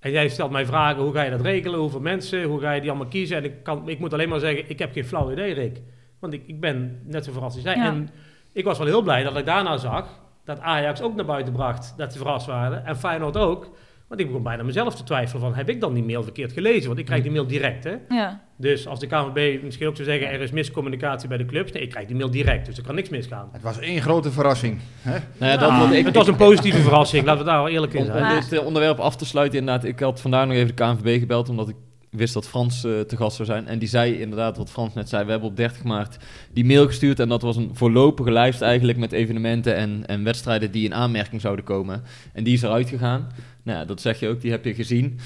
En 0.00 0.10
jij 0.10 0.28
stelt 0.28 0.50
mij 0.50 0.66
vragen, 0.66 1.02
hoe 1.02 1.12
ga 1.12 1.22
je 1.22 1.30
dat 1.30 1.40
regelen? 1.40 1.78
Hoeveel 1.78 2.00
mensen? 2.00 2.42
Hoe 2.42 2.60
ga 2.60 2.72
je 2.72 2.80
die 2.80 2.90
allemaal 2.90 3.08
kiezen? 3.08 3.36
En 3.36 3.44
ik, 3.44 3.62
kan, 3.62 3.88
ik 3.88 3.98
moet 3.98 4.12
alleen 4.12 4.28
maar 4.28 4.40
zeggen, 4.40 4.64
ik 4.70 4.78
heb 4.78 4.92
geen 4.92 5.04
flauw 5.04 5.32
idee, 5.32 5.54
Rick. 5.54 5.80
Want 6.18 6.32
ik, 6.32 6.42
ik 6.46 6.60
ben 6.60 7.00
net 7.04 7.24
zo 7.24 7.32
verrast 7.32 7.54
als 7.54 7.64
jij. 7.64 7.76
Ja. 7.76 7.84
En 7.86 8.08
ik 8.52 8.64
was 8.64 8.78
wel 8.78 8.86
heel 8.86 9.02
blij 9.02 9.22
dat 9.22 9.36
ik 9.36 9.44
daarna 9.46 9.76
zag 9.76 10.20
dat 10.44 10.60
Ajax 10.60 11.02
ook 11.02 11.14
naar 11.14 11.24
buiten 11.24 11.52
bracht 11.52 11.94
dat 11.96 12.12
ze 12.12 12.18
verrast 12.18 12.46
waren. 12.46 12.84
En 12.84 12.96
Feyenoord 12.96 13.36
ook. 13.36 13.70
Want 14.08 14.20
ik 14.20 14.26
begon 14.26 14.42
bijna 14.42 14.62
mezelf 14.62 14.94
te 14.94 15.02
twijfelen 15.02 15.42
van, 15.42 15.54
heb 15.54 15.68
ik 15.68 15.80
dan 15.80 15.94
die 15.94 16.04
mail 16.04 16.22
verkeerd 16.22 16.52
gelezen? 16.52 16.86
Want 16.86 16.98
ik 16.98 17.04
krijg 17.04 17.22
die 17.22 17.30
mail 17.30 17.46
direct, 17.46 17.84
hè. 17.84 17.94
ja. 18.08 18.44
Dus 18.56 18.86
als 18.86 19.00
de 19.00 19.06
KNVB 19.06 19.62
misschien 19.62 19.86
ook 19.86 19.96
zou 19.96 20.08
zeggen, 20.08 20.30
er 20.30 20.40
is 20.40 20.50
miscommunicatie 20.50 21.28
bij 21.28 21.36
de 21.36 21.44
clubs. 21.44 21.72
Nee, 21.72 21.82
ik 21.82 21.90
krijg 21.90 22.06
die 22.06 22.16
mail 22.16 22.30
direct, 22.30 22.66
dus 22.66 22.76
er 22.76 22.82
kan 22.82 22.94
niks 22.94 23.08
misgaan. 23.08 23.48
Het 23.52 23.62
was 23.62 23.78
één 23.78 24.02
grote 24.02 24.30
verrassing. 24.30 24.78
Hè? 25.00 25.18
Nou 25.38 25.52
ja, 25.52 25.56
dat, 25.56 25.92
ik, 25.92 26.04
het 26.04 26.14
was 26.14 26.28
een 26.28 26.36
positieve 26.36 26.80
verrassing, 26.80 27.24
laten 27.24 27.44
we 27.44 27.50
daar 27.50 27.62
wel 27.62 27.72
eerlijk 27.72 27.94
in 27.94 28.04
zijn. 28.04 28.34
om 28.34 28.40
dit 28.40 28.52
eh, 28.52 28.66
onderwerp 28.66 28.98
af 28.98 29.16
te 29.16 29.26
sluiten, 29.26 29.58
inderdaad. 29.58 29.84
Ik 29.84 30.00
had 30.00 30.20
vandaag 30.20 30.46
nog 30.46 30.56
even 30.56 30.76
de 30.76 30.84
KNVB 30.84 31.18
gebeld, 31.18 31.48
omdat 31.48 31.68
ik 31.68 31.76
wist 32.10 32.34
dat 32.34 32.48
Frans 32.48 32.84
eh, 32.84 33.00
te 33.00 33.16
gast 33.16 33.36
zou 33.36 33.48
zijn. 33.48 33.66
En 33.66 33.78
die 33.78 33.88
zei 33.88 34.20
inderdaad 34.20 34.56
wat 34.56 34.70
Frans 34.70 34.94
net 34.94 35.08
zei. 35.08 35.24
We 35.24 35.30
hebben 35.30 35.48
op 35.48 35.56
30 35.56 35.82
maart 35.82 36.16
die 36.52 36.64
mail 36.64 36.86
gestuurd. 36.86 37.20
En 37.20 37.28
dat 37.28 37.42
was 37.42 37.56
een 37.56 37.70
voorlopige 37.72 38.30
lijst 38.30 38.60
eigenlijk 38.60 38.98
met 38.98 39.12
evenementen 39.12 39.76
en, 39.76 40.06
en 40.06 40.24
wedstrijden 40.24 40.70
die 40.70 40.84
in 40.84 40.94
aanmerking 40.94 41.40
zouden 41.40 41.64
komen. 41.64 42.02
En 42.32 42.44
die 42.44 42.54
is 42.54 42.62
eruit 42.62 42.88
gegaan. 42.88 43.28
Nou 43.66 43.78
ja, 43.78 43.84
dat 43.84 44.00
zeg 44.00 44.20
je 44.20 44.28
ook, 44.28 44.40
die 44.40 44.50
heb 44.50 44.64
je 44.64 44.74
gezien. 44.74 45.18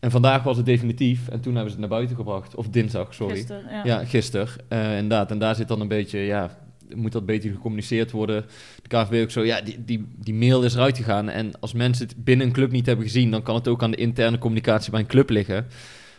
En 0.00 0.10
vandaag 0.10 0.42
was 0.42 0.56
het 0.56 0.66
definitief. 0.66 1.28
En 1.28 1.40
toen 1.40 1.54
hebben 1.54 1.72
ze 1.72 1.78
het 1.80 1.88
naar 1.88 1.96
buiten 1.98 2.16
gebracht. 2.16 2.54
Of 2.54 2.68
dinsdag, 2.68 3.14
sorry. 3.14 3.34
Gisteren, 3.36 3.62
ja. 3.70 3.84
Ja, 3.84 4.04
gisteren. 4.04 4.48
Eh, 4.68 4.92
inderdaad. 4.94 5.30
En 5.30 5.38
daar 5.38 5.54
zit 5.54 5.68
dan 5.68 5.80
een 5.80 5.88
beetje, 5.88 6.18
ja, 6.18 6.58
moet 6.94 7.12
dat 7.12 7.26
beter 7.26 7.50
gecommuniceerd 7.50 8.10
worden. 8.10 8.44
De 8.82 8.88
KVB 8.88 9.22
ook 9.22 9.30
zo, 9.30 9.44
ja, 9.44 9.60
die, 9.60 9.84
die, 9.84 10.06
die 10.16 10.34
mail 10.34 10.62
is 10.62 10.74
eruit 10.74 10.96
gegaan. 10.96 11.28
En 11.28 11.60
als 11.60 11.72
mensen 11.72 12.06
het 12.06 12.24
binnen 12.24 12.46
een 12.46 12.52
club 12.52 12.70
niet 12.70 12.86
hebben 12.86 13.04
gezien, 13.04 13.30
dan 13.30 13.42
kan 13.42 13.54
het 13.54 13.68
ook 13.68 13.82
aan 13.82 13.90
de 13.90 13.96
interne 13.96 14.38
communicatie 14.38 14.90
bij 14.90 15.00
een 15.00 15.06
club 15.06 15.30
liggen. 15.30 15.66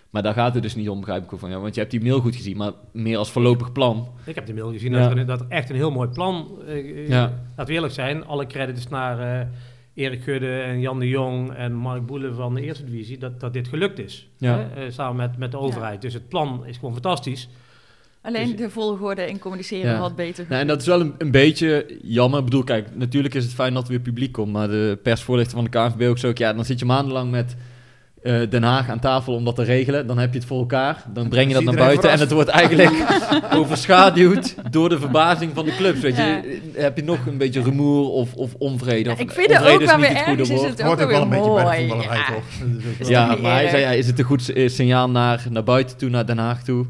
Maar 0.10 0.24
daar 0.24 0.34
gaat 0.34 0.54
het 0.54 0.64
dus 0.64 0.76
niet 0.76 0.90
om, 0.90 1.00
begrijp 1.00 1.24
ik 1.24 1.34
ook 1.34 1.40
van. 1.40 1.50
Ja, 1.50 1.60
want 1.60 1.74
je 1.74 1.80
hebt 1.80 1.92
die 1.92 2.02
mail 2.02 2.20
goed 2.20 2.36
gezien, 2.36 2.58
maar 2.58 2.72
meer 2.92 3.18
als 3.18 3.32
voorlopig 3.32 3.72
plan. 3.72 4.08
Ik 4.26 4.36
heb 4.36 4.46
de 4.46 4.54
mail 4.54 4.72
gezien 4.72 4.92
Ja. 4.92 5.08
dat, 5.10 5.18
er, 5.18 5.26
dat 5.26 5.40
er 5.40 5.46
echt 5.50 5.70
een 5.70 5.76
heel 5.76 5.92
mooi 5.92 6.10
plan... 6.10 6.48
eh, 6.68 7.08
Ja. 7.08 7.20
Laten 7.50 7.66
we 7.66 7.72
eerlijk 7.74 7.94
zijn, 7.94 8.26
alle 8.26 8.48
credits 8.48 8.88
naar 8.88 9.40
eh, 9.42 9.48
Erik 9.94 10.24
Gudde 10.24 10.60
en 10.60 10.80
Jan 10.80 11.00
de 11.00 11.08
Jong 11.08 11.54
en 11.54 11.74
Mark 11.74 12.06
Boelen 12.06 12.36
van 12.36 12.54
de 12.54 12.62
Eerste 12.62 12.84
Divisie... 12.86 13.18
dat, 13.18 13.40
dat 13.40 13.54
dit 13.54 13.68
gelukt 13.68 14.00
is, 14.00 14.30
Ja. 14.38 14.58
hè, 14.74 14.86
eh, 14.86 14.92
samen 14.92 15.16
met, 15.16 15.38
met 15.38 15.52
de 15.52 15.58
overheid. 15.58 16.02
Dus 16.02 16.14
het 16.14 16.28
plan 16.30 16.66
is 16.66 16.76
gewoon 16.78 16.94
fantastisch. 16.94 17.50
Alleen 18.22 18.48
Dus- 18.48 18.56
de 18.56 18.70
volgorde 18.70 19.28
in 19.28 19.40
communiceren 19.40 19.92
Ja. 19.92 19.98
had 19.98 20.16
beter 20.16 20.46
Nou, 20.50 20.62
en 20.62 20.68
dat 20.68 20.82
is 20.82 20.88
wel 20.88 21.02
een, 21.02 21.14
een 21.18 21.32
beetje 21.32 21.98
jammer. 22.04 22.40
Ik 22.40 22.46
bedoel, 22.46 22.64
kijk, 22.64 22.96
natuurlijk 22.96 23.34
is 23.34 23.44
het 23.44 23.54
fijn 23.54 23.74
dat 23.74 23.84
er 23.84 23.90
weer 23.90 24.00
publiek 24.00 24.32
komt. 24.32 24.52
Maar 24.52 24.68
de 24.68 25.00
persvoorlichter 25.04 25.56
van 25.56 25.64
de 25.64 25.70
KNVB 25.70 26.10
ook 26.10 26.18
zo... 26.18 26.32
Ja, 26.34 26.54
dan 26.54 26.66
zit 26.66 26.80
je 26.80 26.86
maandenlang 26.86 27.32
met 27.32 27.56
eh, 28.22 28.50
Den 28.50 28.64
Haag 28.64 28.90
aan 28.90 29.00
tafel 29.00 29.34
om 29.36 29.46
dat 29.46 29.56
te 29.56 29.64
regelen. 29.64 30.08
Dan 30.08 30.18
heb 30.18 30.34
je 30.34 30.40
het 30.40 30.48
voor 30.48 30.60
elkaar. 30.60 31.04
Dan 31.14 31.30
breng 31.30 31.48
je 31.48 31.54
dat 31.54 31.64
naar 31.64 31.76
buiten. 31.76 32.10
En 32.12 32.20
het 32.20 32.32
wordt 32.32 32.50
eigenlijk 32.50 32.92
overschaduwd 33.60 34.56
door 34.72 34.90
de 34.90 35.00
verbazing 35.00 35.52
van 35.54 35.66
de 35.66 35.76
clubs. 35.76 36.00
Weet 36.00 36.16
je, 36.16 36.22
Ja. 36.74 36.82
Heb 36.82 36.98
je 36.98 37.04
nog 37.04 37.26
een 37.26 37.38
beetje 37.38 37.62
rumoer 37.62 38.10
of, 38.10 38.34
of 38.34 38.54
onvrede. 38.58 39.12
Of, 39.12 39.20
ik 39.20 39.32
vind 39.32 39.48
het 39.58 39.68
ook 39.68 39.84
wel 39.84 39.98
weer 40.00 40.10
het 40.10 40.18
goede 40.18 40.30
ergens 40.42 40.50
is 40.50 40.56
woord. 40.56 40.70
het 40.70 40.82
ook 40.84 41.00
ook 41.02 41.10
wel 41.12 41.22
een 41.22 41.30
weer 41.30 41.40
beetje 41.40 41.54
bij 41.54 41.64
de 41.80 41.86
mooi. 41.86 41.88
voetballerij, 41.88 42.18
Ja. 42.18 42.34
toch? 42.34 43.00
Is 43.00 43.08
Ja. 43.08 43.36
Maar 43.42 43.52
hij 43.54 43.70
zei, 43.70 43.82
ja, 43.82 43.90
is 43.92 44.08
het 44.08 44.20
een 44.20 44.26
goed 44.26 44.50
eh, 44.54 44.70
signaal 44.70 45.10
naar, 45.10 45.46
naar 45.50 45.64
buiten 45.64 45.98
toe, 45.98 46.10
naar 46.10 46.26
Den 46.26 46.38
Haag 46.38 46.64
toe? 46.64 46.86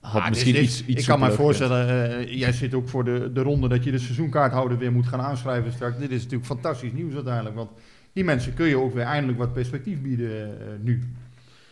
Had 0.00 0.22
Ah, 0.22 0.28
misschien 0.28 0.52
dit 0.52 0.62
iets, 0.62 0.84
iets 0.86 1.00
ik 1.00 1.06
kan 1.06 1.20
me 1.20 1.30
voorstellen, 1.30 1.88
eh, 2.18 2.38
jij 2.38 2.52
zit 2.52 2.74
ook 2.74 2.88
voor 2.88 3.04
de, 3.04 3.30
de 3.34 3.40
ronde 3.42 3.68
dat 3.68 3.84
je 3.84 3.90
de 3.90 3.98
seizoenkaarthouder 3.98 4.78
weer 4.78 4.92
moet 4.92 5.06
gaan 5.06 5.20
aanschrijven 5.20 5.72
straks. 5.72 5.98
Dit 5.98 6.10
is 6.10 6.16
natuurlijk 6.22 6.46
fantastisch 6.46 6.92
nieuws 6.92 7.14
uiteindelijk, 7.14 7.56
want 7.56 7.70
die 8.12 8.24
mensen 8.24 8.54
kun 8.54 8.66
je 8.66 8.76
ook 8.78 8.94
weer 8.94 9.04
eindelijk 9.04 9.38
wat 9.38 9.52
perspectief 9.52 10.02
bieden 10.02 10.44
eh, 10.60 10.66
nu. 10.80 11.02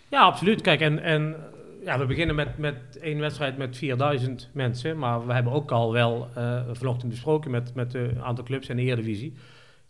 Ja, 0.08 0.20
absoluut. 0.22 0.60
Kijk, 0.60 0.80
en, 0.80 1.02
en 1.02 1.36
ja, 1.84 1.98
we 1.98 2.06
beginnen 2.06 2.34
met, 2.34 2.58
met 2.58 2.76
één 3.02 3.18
wedstrijd 3.18 3.56
met 3.58 3.76
4000 3.76 4.48
mensen. 4.52 4.98
Maar 4.98 5.26
we 5.26 5.32
hebben 5.32 5.52
ook 5.52 5.70
al 5.70 5.92
wel 5.92 6.28
eh, 6.34 6.60
vanochtend 6.72 7.10
besproken 7.10 7.50
met, 7.50 7.74
met 7.74 7.94
een 7.94 8.22
aantal 8.22 8.44
clubs 8.44 8.68
en 8.68 8.76
de 8.76 8.82
Eredivisie. 8.82 9.32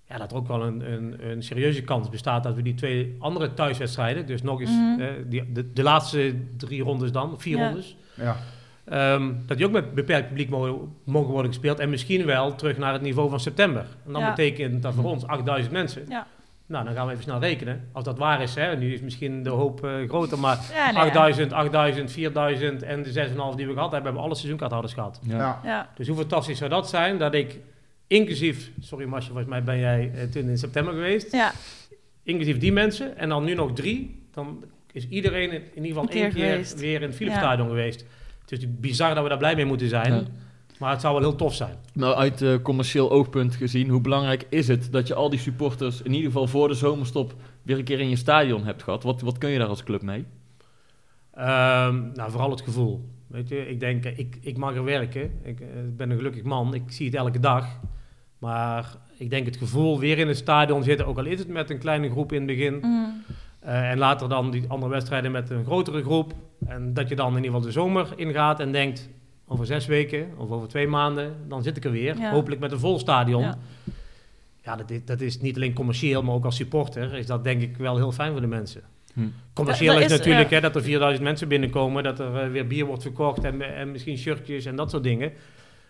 Ja, 0.09 0.19
dat 0.19 0.30
er 0.30 0.37
ook 0.37 0.49
wel 0.49 0.62
een, 0.62 0.92
een, 0.92 1.30
een 1.30 1.42
serieuze 1.42 1.83
kans 1.83 2.09
bestaat 2.09 2.42
dat 2.42 2.54
we 2.54 2.62
die 2.62 2.75
twee 2.75 3.16
andere 3.19 3.54
thuiswedstrijden, 3.54 4.26
dus 4.26 4.42
nog 4.42 4.61
eens 4.61 4.71
Mhm. 4.71 5.00
eh, 5.00 5.09
die, 5.26 5.52
de, 5.52 5.73
de 5.73 5.83
laatste 5.83 6.35
drie 6.57 6.83
rondes 6.83 7.12
dan, 7.12 7.35
vier 7.40 7.57
Ja. 7.57 7.66
rondes, 7.66 7.97
Ja, 8.14 8.37
ehm, 8.85 9.33
dat 9.47 9.57
die 9.57 9.66
ook 9.66 9.73
met 9.73 9.95
beperkt 9.95 10.28
publiek 10.28 10.49
mogen, 10.49 10.92
mogen 11.04 11.30
worden 11.33 11.50
gespeeld. 11.52 11.78
En 11.78 11.90
misschien 11.90 12.25
wel 12.26 12.54
terug 12.54 12.78
naar 12.78 12.92
het 12.92 13.02
niveau 13.02 13.30
van 13.30 13.40
september. 13.40 13.87
En 14.07 14.12
dan 14.12 14.21
Ja. 14.23 14.28
betekent 14.35 14.83
dat 14.83 14.95
voor 14.95 15.04
ons 15.04 15.26
8000 15.26 15.73
mensen. 15.73 16.04
Ja. 16.09 16.26
Nou, 16.71 16.85
dan 16.85 16.95
gaan 16.95 17.07
we 17.07 17.12
even 17.12 17.25
snel 17.25 17.41
rekenen. 17.41 17.89
Als 17.93 18.05
dat 18.05 18.19
waar 18.19 18.43
is, 18.43 18.55
hè, 18.55 18.77
nu 18.77 18.93
is 18.93 19.00
misschien 19.00 19.43
de 19.43 19.50
hoop 19.50 19.85
eh, 19.85 20.09
groter, 20.09 20.39
maar 20.39 20.59
Ja, 20.75 20.85
nee, 20.87 20.95
ja. 20.95 21.00
8000, 21.00 21.53
8000, 21.53 22.11
4000 22.12 22.83
en 22.83 23.03
de 23.03 23.12
6,5 23.12 23.57
die 23.57 23.67
we 23.67 23.73
gehad 23.73 23.75
hebben, 23.75 23.93
hebben 23.93 24.12
we 24.15 24.19
alle 24.21 24.35
seizoenkaarthouders 24.35 24.95
gehad. 24.95 25.21
Ja. 25.23 25.37
ja. 25.39 25.61
Ja. 25.65 25.89
Dus 25.95 26.07
hoe 26.09 26.17
fantastisch 26.17 26.59
zou 26.59 26.71
dat 26.71 26.89
zijn 26.89 27.19
dat 27.19 27.35
ik 27.35 27.59
inclusief, 28.07 28.71
sorry 28.81 29.07
Masje, 29.07 29.27
volgens 29.29 29.49
mij 29.49 29.62
ben 29.62 29.79
jij 29.79 30.11
eh, 30.15 30.23
toen 30.23 30.49
in 30.49 30.59
september 30.59 30.93
geweest, 30.95 31.33
Ja. 31.33 31.53
inclusief 32.23 32.59
die 32.59 32.73
mensen 32.73 33.17
en 33.19 33.29
dan 33.29 33.45
nu 33.45 33.55
nog 33.55 33.73
drie, 33.73 34.23
dan 34.33 34.64
is 34.92 35.09
iedereen 35.09 35.51
in 35.53 35.62
ieder 35.75 35.87
geval 35.88 36.03
Een 36.03 36.09
keer 36.09 36.23
één 36.23 36.33
keer 36.33 36.51
geweest. 36.51 36.81
weer 36.81 36.94
in 37.03 37.07
het 37.09 37.16
Philipsstadion 37.16 37.68
geweest. 37.68 38.05
Het 38.40 38.53
is 38.53 38.66
bizar 38.81 39.14
dat 39.14 39.23
we 39.23 39.29
daar 39.29 39.38
blij 39.38 39.55
mee 39.55 39.64
moeten 39.64 39.88
zijn, 39.88 40.12
Ja. 40.14 40.23
Maar 40.81 40.90
het 40.90 41.01
zou 41.01 41.14
wel 41.14 41.23
heel 41.23 41.37
tof 41.37 41.55
zijn. 41.55 41.75
Nou, 41.93 42.14
uit 42.14 42.43
eh, 42.43 42.55
commercieel 42.62 43.11
oogpunt 43.11 43.55
gezien, 43.55 43.88
hoe 43.88 44.01
belangrijk 44.01 44.47
is 44.49 44.69
het 44.69 44.93
dat 44.93 45.07
je 45.07 45.14
al 45.14 45.31
die 45.31 45.38
supporters 45.38 46.03
in 46.03 46.12
ieder 46.12 46.31
geval 46.31 46.47
voor 46.47 46.69
de 46.69 46.75
zomerstop 46.75 47.35
weer 47.62 47.79
een 47.79 47.85
keer 47.85 48.01
in 48.01 48.09
je 48.09 48.16
stadion 48.16 48.64
hebt 48.64 48.83
gehad? 48.83 49.03
Wat, 49.03 49.21
wat 49.21 49.38
kun 49.38 49.51
je 49.51 49.59
daar 49.59 49.69
als 49.69 49.85
club 49.85 50.03
mee? 50.03 50.25
Ehm, 51.35 52.12
nou, 52.14 52.31
vooral 52.31 52.51
het 52.51 52.61
gevoel. 52.61 53.09
Weet 53.27 53.49
je, 53.49 53.69
ik 53.69 53.81
denk, 53.81 54.05
ik, 54.05 54.38
ik 54.40 54.57
mag 54.57 54.75
er 54.75 54.85
werken. 54.85 55.31
Ik 55.43 55.61
eh, 55.61 55.66
ben 55.97 56.11
een 56.11 56.16
gelukkig 56.16 56.43
man. 56.43 56.75
Ik 56.75 56.83
zie 56.87 57.07
het 57.07 57.14
elke 57.14 57.40
dag. 57.40 57.81
Maar 58.38 58.97
ik 59.19 59.31
denk 59.31 59.47
het 59.47 59.57
gevoel 59.57 59.99
weer 59.99 60.19
in 60.19 60.29
het 60.29 60.37
stadion 60.37 60.83
zitten, 60.83 61.07
ook 61.07 61.19
al 61.19 61.27
is 61.27 61.38
het 61.38 61.49
met 61.49 61.71
een 61.71 61.79
kleine 61.79 62.11
groep 62.11 62.33
in 62.33 62.38
het 62.38 62.47
begin. 62.47 62.79
Mm. 62.83 63.23
eh, 63.61 63.90
en 63.90 63.99
later 63.99 64.29
dan 64.29 64.51
die 64.51 64.64
andere 64.69 64.93
wedstrijden 64.93 65.31
met 65.31 65.51
een 65.51 65.64
grotere 65.64 66.03
groep. 66.03 66.33
En 66.66 66.95
dat 66.95 67.09
je 67.09 67.16
dan 67.16 67.37
in 67.37 67.37
ieder 67.37 67.51
geval 67.51 67.66
de 67.66 67.73
zomer 67.73 68.12
ingaat 68.16 68.61
en 68.61 68.73
denkt, 68.73 69.09
over 69.53 69.67
zes 69.67 69.87
weken 69.87 70.29
of 70.37 70.51
over 70.51 70.69
twee 70.69 70.89
maanden, 70.89 71.35
dan 71.49 71.63
zit 71.63 71.77
ik 71.77 71.85
er 71.85 71.91
weer. 71.91 72.19
Ja. 72.19 72.31
Hopelijk 72.31 72.61
met 72.61 72.73
een 72.73 72.79
vol 72.79 72.99
stadion. 72.99 73.43
Ja. 73.43 73.59
Ja, 74.65 74.77
dat, 74.77 74.91
is, 74.91 75.05
dat 75.05 75.21
is 75.21 75.41
niet 75.41 75.57
alleen 75.57 75.73
commercieel, 75.73 76.23
maar 76.23 76.35
ook 76.35 76.45
als 76.45 76.57
supporter 76.57 77.15
is 77.15 77.27
dat 77.27 77.45
denk 77.45 77.63
ik 77.63 77.77
wel 77.77 77.97
heel 77.97 78.13
fijn 78.13 78.33
voor 78.33 78.41
de 78.41 78.47
mensen. 78.47 78.83
Hm. 79.15 79.21
Commercieel 79.53 79.99
is, 79.99 80.11
natuurlijk 80.11 80.49
ja. 80.49 80.55
hè, 80.55 80.61
dat 80.61 80.77
er 80.77 80.83
4000 80.83 81.25
mensen 81.25 81.49
binnenkomen, 81.49 82.03
dat 82.03 82.19
er 82.21 82.37
eh, 82.37 82.51
weer 82.51 82.67
bier 82.67 82.85
wordt 82.85 83.03
verkocht 83.03 83.45
en, 83.45 83.77
en 83.77 83.91
misschien 83.93 84.19
shirtjes 84.19 84.65
en 84.65 84.77
dat 84.77 84.91
soort 84.91 85.03
dingen. 85.03 85.33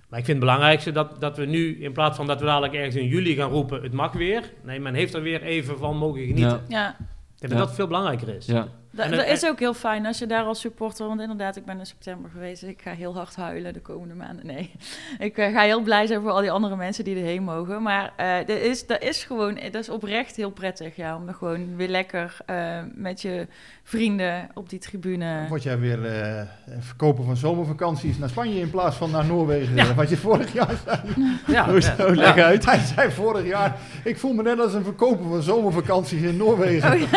Maar 0.09 0.19
ik 0.19 0.25
vind 0.25 0.37
het 0.37 0.47
belangrijkste 0.47 0.93
dat, 0.93 1.21
dat 1.21 1.37
we 1.37 1.45
nu, 1.45 1.83
in 1.83 1.93
plaats 1.93 2.17
van 2.17 2.27
dat 2.27 2.41
we 2.41 2.47
dadelijk 2.47 2.75
ergens 2.75 2.95
in 2.95 3.07
juli 3.07 3.35
gaan 3.35 3.51
roepen, 3.51 3.83
het 3.83 3.93
mag 3.93 4.13
weer. 4.13 4.53
Nee, 4.65 4.81
men 4.81 4.95
heeft 4.95 5.15
er 5.15 5.23
weer 5.23 5.43
even 5.43 5.79
van 5.79 5.97
mogen 5.97 6.21
genieten. 6.21 6.61
Ja. 6.69 6.79
Ja. 6.79 6.89
Ik 6.91 7.49
denk 7.49 7.53
dat 7.53 7.61
Ja. 7.61 7.67
dat 7.67 7.75
veel 7.75 7.87
belangrijker 7.87 8.29
is. 8.29 8.47
Ja. 8.47 8.69
Dat, 8.93 9.05
En 9.05 9.11
dat 9.11 9.21
het- 9.21 9.29
is 9.43 9.47
ook 9.49 9.59
heel 9.59 9.75
fijn 9.75 10.07
als 10.07 10.19
je 10.19 10.27
daar 10.27 10.45
als 10.45 10.61
supporter, 10.61 11.07
want 11.07 11.21
inderdaad, 11.21 11.57
ik 11.57 11.65
ben 11.65 11.79
in 11.79 11.87
september 11.87 12.31
geweest. 12.31 12.63
Ik 12.63 12.81
ga 12.83 12.91
heel 12.93 13.15
hard 13.15 13.37
huilen 13.37 13.73
de 13.73 13.81
komende 13.81 14.15
maanden. 14.15 14.47
Nee, 14.47 14.71
ik 15.19 15.39
eh, 15.39 15.53
ga 15.53 15.61
heel 15.63 15.81
blij 15.81 16.07
zijn 16.07 16.21
voor 16.21 16.31
al 16.31 16.41
die 16.41 16.51
andere 16.51 16.77
mensen 16.77 17.05
die 17.05 17.17
erheen 17.17 17.43
mogen. 17.43 17.83
Maar 17.83 18.13
eh 18.17 18.37
dat, 18.47 18.57
is, 18.59 18.87
dat 18.87 19.03
is 19.03 19.25
gewoon, 19.25 19.55
dat 19.55 19.75
is 19.83 19.89
oprecht 19.89 20.37
heel 20.37 20.51
prettig, 20.51 20.97
ja, 20.97 21.17
om 21.17 21.29
er 21.29 21.35
gewoon 21.35 21.77
weer 21.77 21.89
lekker 21.89 22.37
eh, 22.47 22.79
met 22.95 23.23
je 23.23 23.47
vrienden 23.83 24.49
op 24.55 24.69
die 24.69 24.79
tribune. 24.79 25.47
Word 25.49 25.63
jij 25.63 25.79
weer 25.79 26.07
eh, 26.07 26.43
verkopen 26.79 27.25
van 27.25 27.37
zomervakanties 27.37 28.19
naar 28.19 28.29
Spanje 28.29 28.61
in 28.61 28.71
plaats 28.71 28.97
van 28.97 29.11
naar 29.11 29.25
Noorwegen, 29.25 29.79
eh, 29.79 29.91
wat 29.97 30.09
je 30.09 30.17
vorig 30.17 30.53
jaar 30.53 30.75
zei. 30.85 30.99
Ja, 31.47 31.71
Hoezo? 31.71 31.93
ja. 31.99 32.15
Leg 32.15 32.37
uit. 32.39 32.65
Hij 32.65 32.79
zei 32.79 33.11
vorig 33.11 33.47
jaar, 33.47 33.77
ik 34.05 34.19
voel 34.19 34.33
me 34.33 34.43
net 34.43 34.61
als 34.61 34.75
een 34.75 34.85
verkoper 34.85 35.29
van 35.29 35.43
zomervakanties 35.43 36.23
in 36.23 36.37
Noorwegen. 36.37 36.89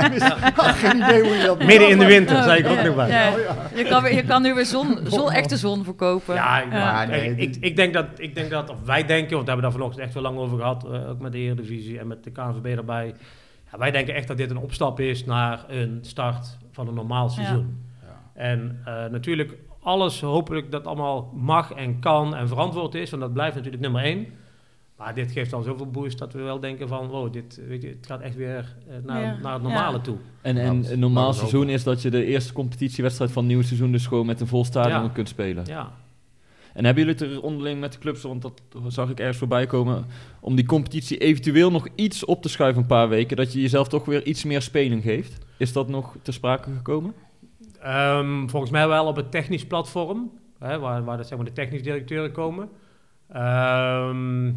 Hij 0.00 0.10
wist- 0.10 0.28
had 0.54 0.66
geen 0.74 0.99
idee 1.08 1.20
hoe 1.22 1.30
je 1.36 1.42
dat 1.46 1.58
Midden 1.70 1.88
in 1.88 1.98
de 1.98 2.06
winter, 2.06 2.36
Oh, 2.36 2.42
zei 2.42 2.58
ik 2.58 2.66
ook 2.66 2.76
ja, 2.76 2.82
nog 2.82 2.94
bij. 2.94 3.08
ja. 3.08 3.32
Oh, 3.32 3.38
ja. 3.38 3.56
Je, 3.78 3.84
kan, 3.84 4.02
weer- 4.02 4.14
je 4.14 4.22
kan 4.24 4.42
nu 4.42 4.54
weer 4.54 4.66
zon, 4.66 4.98
zon, 5.06 5.30
echte 5.30 5.56
zon 5.56 5.84
verkopen. 5.84 6.34
Ja, 6.34 6.60
Ja, 6.70 7.04
nee, 7.04 7.30
ik, 7.30 7.38
ik, 7.38 7.56
ik 7.60 7.76
denk 7.76 7.94
dat, 7.94 8.06
ik 8.16 8.34
denk 8.34 8.50
dat, 8.50 8.70
of 8.70 8.76
wij 8.84 9.04
denken, 9.06 9.30
want 9.34 9.42
we 9.44 9.50
hebben 9.50 9.62
daar 9.62 9.72
vanochtend 9.72 10.02
echt 10.04 10.14
wel 10.14 10.22
lang 10.22 10.38
over 10.38 10.58
gehad, 10.58 10.84
eh, 10.84 11.08
ook 11.10 11.20
met 11.20 11.32
de 11.32 11.38
Eredivisie 11.38 11.98
en 11.98 12.06
met 12.06 12.24
de 12.24 12.30
KNVB 12.30 12.76
erbij. 12.78 13.14
Ja, 13.72 13.78
wij 13.78 13.90
denken 13.90 14.14
echt 14.14 14.28
dat 14.28 14.36
dit 14.36 14.50
een 14.50 14.58
opstap 14.58 15.00
is 15.00 15.24
naar 15.24 15.64
een 15.68 15.98
start 16.02 16.56
van 16.72 16.88
een 16.88 16.94
normaal 16.94 17.28
seizoen. 17.28 17.88
En 18.34 18.80
eh, 18.84 18.94
natuurlijk, 19.10 19.54
alles 19.82 20.20
hopelijk 20.20 20.70
dat 20.70 20.86
allemaal 20.86 21.30
mag 21.34 21.72
en 21.72 22.00
kan 22.00 22.36
en 22.36 22.48
verantwoord 22.48 22.94
is, 22.94 23.10
want 23.10 23.22
dat 23.22 23.32
blijft 23.32 23.54
natuurlijk 23.54 23.82
nummer 23.82 24.02
één. 24.02 24.26
Maar 25.00 25.14
dit 25.14 25.32
geeft 25.32 25.50
dan 25.50 25.62
zoveel 25.62 25.90
boost 25.90 26.18
dat 26.18 26.32
we 26.32 26.42
wel 26.42 26.60
denken 26.60 26.88
van, 26.88 27.06
wow, 27.06 27.32
dit, 27.32 27.60
weet 27.68 27.82
je, 27.82 27.88
het 27.88 28.06
gaat 28.06 28.20
echt 28.20 28.36
weer 28.36 28.76
eh, 28.88 28.96
naar, 29.04 29.20
Ja. 29.20 29.38
naar 29.42 29.52
het 29.52 29.62
normale 29.62 29.96
Ja. 29.96 30.02
toe. 30.02 30.16
En, 30.42 30.54
Nou, 30.54 30.66
en 30.66 30.82
dat 30.82 30.90
een 30.90 30.98
normaal 30.98 31.32
seizoen 31.32 31.68
is 31.68 31.82
dat 31.82 32.02
je 32.02 32.10
de 32.10 32.24
eerste 32.24 32.52
competitiewedstrijd 32.52 33.30
van 33.30 33.42
het 33.42 33.48
nieuwe 33.50 33.66
seizoen 33.66 33.92
dus 33.92 34.06
gewoon 34.06 34.26
met 34.26 34.40
een 34.40 34.46
vol 34.46 34.64
stadion 34.64 35.02
Ja. 35.02 35.08
kunt 35.08 35.28
spelen. 35.28 35.64
Ja. 35.66 35.92
En 36.74 36.84
hebben 36.84 37.04
jullie 37.04 37.18
het 37.20 37.30
er 37.36 37.42
onderling 37.42 37.80
met 37.80 37.92
de 37.92 37.98
clubs, 37.98 38.22
want 38.22 38.42
dat 38.42 38.62
zag 38.88 39.10
ik 39.10 39.18
ergens 39.20 39.38
voorbij 39.38 39.66
komen, 39.66 40.04
om 40.40 40.54
die 40.54 40.66
competitie 40.66 41.18
eventueel 41.18 41.70
nog 41.70 41.88
iets 41.94 42.24
op 42.24 42.42
te 42.42 42.48
schuiven 42.48 42.82
een 42.82 42.88
paar 42.88 43.08
weken, 43.08 43.36
dat 43.36 43.52
je 43.52 43.60
jezelf 43.60 43.88
toch 43.88 44.04
weer 44.04 44.24
iets 44.26 44.44
meer 44.44 44.62
speling 44.62 45.02
geeft? 45.02 45.38
Is 45.56 45.72
dat 45.72 45.88
nog 45.88 46.16
ter 46.22 46.32
sprake 46.32 46.70
gekomen? 46.76 47.14
Ehm, 47.80 48.48
volgens 48.48 48.72
mij 48.72 48.88
wel 48.88 49.06
op 49.06 49.16
het 49.16 49.30
technisch 49.30 49.66
platform, 49.66 50.30
hè, 50.58 50.78
waar, 50.78 51.04
waar 51.04 51.16
de, 51.16 51.22
zeg 51.22 51.36
maar, 51.38 51.46
de 51.46 51.52
technisch 51.52 51.82
directeuren 51.82 52.32
komen. 52.32 52.68
Ehm, 53.28 54.52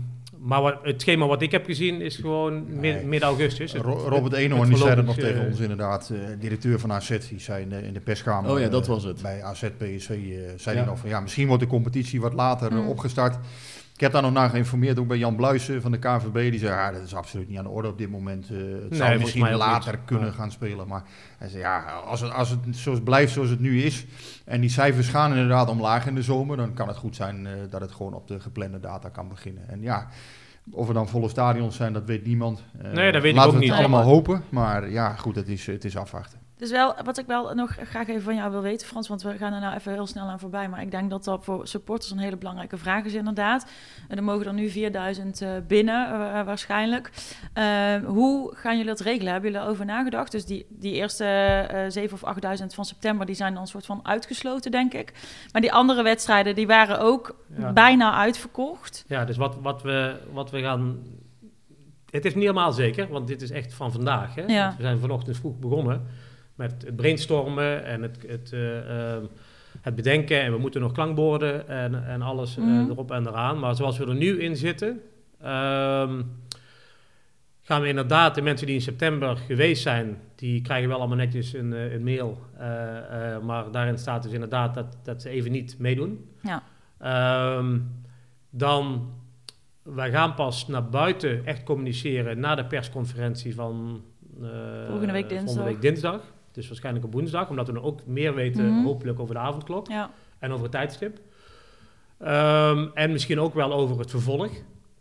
maar 0.46 0.62
wat, 0.62 0.76
het 0.82 1.02
schema 1.02 1.26
wat 1.28 1.42
ik 1.42 1.52
heb 1.52 1.66
gezien 1.66 2.02
is 2.02 2.16
gewoon 2.16 2.80
Nee. 2.80 3.04
midden 3.04 3.30
augustus. 3.30 3.72
Het- 3.72 3.82
Ro- 3.82 3.98
het- 3.98 4.08
Robert 4.08 4.34
Eenhoorn 4.34 4.70
die 4.70 4.78
zei 4.78 4.96
dat 4.96 5.06
nog 5.06 5.16
tegen 5.16 5.42
eh, 5.42 5.48
ons 5.48 5.60
inderdaad, 5.60 6.10
eh, 6.14 6.20
directeur 6.40 6.80
van 6.80 6.92
AZ, 6.92 7.18
die 7.30 7.40
zei 7.40 7.62
in 7.64 7.70
de, 7.70 7.82
in 7.84 7.94
de 7.94 8.00
perskamer. 8.00 8.52
Oh 8.52 8.60
ja, 8.60 8.68
dat 8.68 8.84
eh, 8.84 8.90
was 8.90 9.04
het. 9.04 9.22
Bij 9.22 9.44
AZ 9.44 9.64
PSV 9.78 10.10
eh, 10.10 10.16
zei 10.56 10.78
hij 10.78 10.86
nog 10.86 11.00
van 11.00 11.10
ja, 11.10 11.20
misschien 11.20 11.48
wordt 11.48 11.64
de 11.64 11.70
competitie 11.70 12.22
wat 12.22 12.34
later 12.34 12.72
eh, 12.72 12.78
Mm. 12.78 12.88
opgestart. 12.88 13.38
Heb 14.04 14.12
daar 14.12 14.22
nog 14.22 14.34
naar 14.34 14.50
geïnformeerd, 14.50 15.00
ook 15.00 15.08
bij 15.08 15.18
Jan 15.18 15.36
Bluijsen 15.36 15.82
van 15.82 15.92
de 15.92 15.98
KVB. 16.00 16.34
Die 16.52 16.60
zei, 16.60 16.72
ja, 16.72 16.92
dat 16.92 17.02
is 17.02 17.16
absoluut 17.16 17.50
niet 17.50 17.58
aan 17.58 17.64
de 17.64 17.70
orde 17.70 17.88
op 17.88 17.98
dit 17.98 18.10
moment. 18.10 18.50
Eh, 18.50 18.58
het 18.90 18.96
zou 18.98 19.20
misschien 19.20 19.56
later 19.56 19.92
niet. 19.92 20.06
kunnen 20.06 20.28
Ja. 20.28 20.34
gaan 20.34 20.52
spelen. 20.52 20.88
Maar 20.88 21.04
hij 21.38 21.48
zei, 21.50 21.62
ja, 21.62 21.80
als 21.84 22.22
het, 22.22 22.32
als 22.34 22.50
het 22.50 22.60
zoals 22.72 23.02
blijft 23.02 23.34
zoals 23.34 23.50
het 23.50 23.60
nu 23.60 23.82
is... 23.82 24.06
en 24.46 24.62
die 24.62 24.70
cijfers 24.70 25.08
gaan 25.08 25.32
inderdaad 25.32 25.70
omlaag 25.70 26.08
in 26.08 26.16
de 26.16 26.24
zomer... 26.24 26.58
dan 26.58 26.74
kan 26.74 26.88
het 26.88 26.98
goed 26.98 27.16
zijn 27.16 27.48
eh, 27.48 27.54
dat 27.70 27.82
het 27.82 27.92
gewoon 27.92 28.14
op 28.14 28.28
de 28.28 28.40
geplande 28.40 28.80
data 28.80 29.10
kan 29.10 29.28
beginnen. 29.28 29.70
En 29.70 29.82
ja... 29.82 30.08
Of 30.72 30.88
er 30.88 30.94
dan 30.94 31.08
volle 31.08 31.30
stadions 31.30 31.76
zijn, 31.76 31.94
dat 31.94 32.06
weet 32.06 32.26
niemand. 32.26 32.64
Eh, 32.82 32.92
Nee, 32.92 33.12
dat 33.12 33.22
weet 33.22 33.32
ik 33.32 33.38
laten 33.38 33.52
ook 33.54 33.58
we 33.60 33.66
het 33.66 33.76
niet. 33.76 33.80
allemaal 33.86 34.04
hopen. 34.04 34.44
Maar 34.50 34.90
ja, 34.90 35.16
goed, 35.16 35.36
het 35.36 35.48
is, 35.48 35.66
het 35.66 35.86
is 35.86 35.98
afwachten. 35.98 36.40
Dus 36.58 36.72
wel, 36.72 36.96
wat 37.04 37.18
ik 37.18 37.26
wel 37.26 37.54
nog 37.56 37.78
graag 37.82 38.08
even 38.08 38.22
van 38.22 38.36
jou 38.36 38.52
wil 38.52 38.62
weten, 38.62 38.88
Frans, 38.88 39.08
want 39.08 39.22
we 39.22 39.38
gaan 39.38 39.54
er 39.54 39.60
nou 39.60 39.76
even 39.76 39.92
heel 39.94 40.08
snel 40.08 40.28
aan 40.28 40.40
voorbij. 40.40 40.70
Maar 40.70 40.82
ik 40.82 40.92
denk 40.92 41.10
dat 41.10 41.24
dat 41.24 41.44
voor 41.44 41.68
supporters 41.68 42.12
een 42.12 42.18
hele 42.18 42.38
belangrijke 42.38 42.78
vraag 42.78 43.04
is, 43.04 43.14
inderdaad. 43.14 43.66
En 44.08 44.18
er 44.18 44.24
mogen 44.24 44.46
er 44.46 44.54
nu 44.54 44.70
4000 44.70 45.42
eh, 45.42 45.50
binnen, 45.68 46.06
eh, 46.08 46.44
waarschijnlijk. 46.46 47.12
Eh, 47.54 47.96
hoe 48.06 48.56
gaan 48.56 48.72
jullie 48.78 48.90
dat 48.92 49.00
regelen? 49.00 49.32
Hebben 49.32 49.52
jullie 49.52 49.66
erover 49.66 49.86
nagedacht? 49.86 50.32
Dus 50.32 50.46
die, 50.46 50.66
die 50.70 50.94
eerste 50.94 51.26
eh 51.26 51.86
7 51.88 52.14
of 52.14 52.24
8000 52.24 52.74
van 52.74 52.86
september, 52.86 53.26
die 53.26 53.36
zijn 53.36 53.54
dan 53.54 53.62
een 53.62 53.68
soort 53.68 53.86
van 53.86 54.00
uitgesloten, 54.04 54.72
denk 54.72 54.94
ik. 54.94 55.14
Maar 55.52 55.62
die 55.62 55.74
andere 55.74 56.04
wedstrijden, 56.04 56.56
die 56.56 56.68
waren 56.68 57.00
ook 57.00 57.36
Ja. 57.58 57.74
bijna 57.74 58.14
uitverkocht. 58.14 59.06
Ja, 59.08 59.26
dus 59.26 59.38
wat, 59.38 59.56
wat, 59.62 59.82
we, 59.82 60.20
wat 60.32 60.52
we 60.52 60.62
gaan... 60.62 60.98
Het 62.10 62.26
is 62.26 62.34
niet 62.34 62.44
helemaal 62.44 62.72
zeker, 62.72 63.08
want 63.08 63.28
dit 63.28 63.42
is 63.42 63.52
echt 63.52 63.74
van 63.74 63.92
vandaag. 63.92 64.36
Hè? 64.36 64.42
Ja. 64.42 64.74
We 64.78 64.82
zijn 64.82 65.00
vanochtend 65.00 65.38
vroeg 65.38 65.60
begonnen 65.60 66.08
met 66.56 66.84
het 66.86 66.96
brainstormen 66.96 67.86
en 67.86 68.02
het, 68.02 68.18
het, 68.28 68.52
eh, 68.54 69.12
ehm, 69.14 69.24
het 69.82 69.96
bedenken. 69.96 70.42
En 70.42 70.52
we 70.52 70.58
moeten 70.58 70.82
nog 70.82 70.92
klankborden 70.92 71.68
en, 71.68 72.06
en 72.08 72.22
alles 72.22 72.58
eh, 72.58 72.64
Mhm. 72.64 72.90
erop 72.90 73.12
en 73.12 73.28
eraan. 73.28 73.60
Maar 73.60 73.76
zoals 73.76 73.98
we 73.98 74.06
er 74.06 74.16
nu 74.16 74.42
in 74.42 74.56
zitten... 74.56 75.02
ehm, 75.42 76.22
gaan 77.62 77.82
we 77.82 77.88
inderdaad 77.88 78.36
de 78.36 78.42
mensen 78.42 78.66
die 78.68 78.76
in 78.76 78.82
september 78.82 79.38
geweest 79.38 79.82
zijn... 79.82 80.18
die 80.36 80.62
krijgen 80.62 80.90
wel 80.90 80.98
allemaal 80.98 81.18
netjes 81.18 81.54
een, 81.54 81.74
eh, 81.74 81.94
een 81.94 82.04
mail. 82.04 82.38
maar 83.44 83.72
daarin 83.72 83.98
staat 83.98 84.24
dus 84.24 84.32
inderdaad 84.32 84.74
dat, 84.74 84.98
dat 85.04 85.22
ze 85.22 85.30
even 85.30 85.52
niet 85.52 85.76
meedoen. 85.80 86.30
Ja. 86.42 86.64
Ehm, 87.00 87.80
dan, 88.50 89.12
wij 89.84 90.12
gaan 90.12 90.34
pas 90.34 90.68
naar 90.68 90.90
buiten 90.90 91.46
echt 91.46 91.64
communiceren 91.64 92.40
na 92.40 92.56
de 92.56 92.66
persconferentie 92.66 93.56
van 93.56 94.02
Volgende 94.88 95.12
week 95.14 95.30
dinsdag. 95.30 95.54
volgende 95.54 95.72
week 95.72 95.82
dinsdag. 95.82 96.22
Dus 96.54 96.68
waarschijnlijk 96.68 97.06
op 97.06 97.14
woensdag, 97.14 97.50
omdat 97.50 97.68
we 97.68 97.74
dan 97.74 97.84
ook 97.84 98.06
meer 98.06 98.34
weten, 98.36 98.66
Mhm. 98.66 98.84
hopelijk 98.86 99.20
over 99.20 99.34
de 99.36 99.42
avondklok 99.42 99.88
Ja. 99.88 100.12
en 100.40 100.50
over 100.52 100.64
het 100.64 100.72
tijdstip. 100.72 101.20
Ehm, 102.20 102.88
en 102.94 103.12
misschien 103.12 103.40
ook 103.40 103.54
wel 103.54 103.74
over 103.74 104.00
het 104.00 104.10
vervolg 104.10 104.52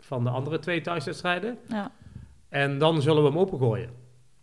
van 0.00 0.24
de 0.24 0.30
andere 0.30 0.58
twee 0.58 0.80
thuiswedstrijden. 0.80 1.58
Ja. 1.68 1.90
En 2.48 2.78
dan 2.78 3.02
zullen 3.02 3.22
we 3.22 3.28
hem 3.28 3.38
opengooien. 3.38 3.90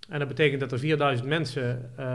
En 0.10 0.19
dat 0.19 0.28
betekent 0.28 0.60
dat 0.60 0.72
er 0.72 0.80
4000 0.80 1.28
mensen 1.28 1.91
eh, 1.95 2.06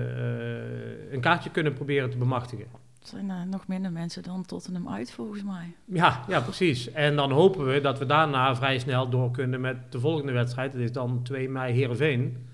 eh, 0.00 1.12
een 1.12 1.20
kaartje 1.20 1.50
kunnen 1.50 1.72
proberen 1.72 2.10
te 2.10 2.16
bemachtigen. 2.16 2.66
Het 2.98 3.08
zijn 3.08 3.30
eh, 3.30 3.42
nog 3.50 3.66
minder 3.66 3.92
mensen 3.92 4.22
dan 4.22 4.44
Tottenham 4.46 4.88
uit, 4.88 5.12
volgens 5.12 5.42
mij. 5.42 5.74
Ja, 5.84 6.24
ja, 6.28 6.40
precies. 6.40 6.92
En 6.92 7.16
dan 7.16 7.30
hopen 7.30 7.66
we 7.66 7.80
dat 7.80 7.98
we 7.98 8.06
daarna 8.06 8.56
vrij 8.56 8.78
snel 8.78 9.08
door 9.08 9.30
kunnen 9.30 9.60
met 9.60 9.76
de 9.92 10.00
volgende 10.00 10.32
wedstrijd. 10.32 10.72
Dat 10.72 10.80
is 10.80 10.92
dan 10.92 11.20
2 11.22 11.48
mei 11.48 11.72
Heerenveen. 11.72 12.46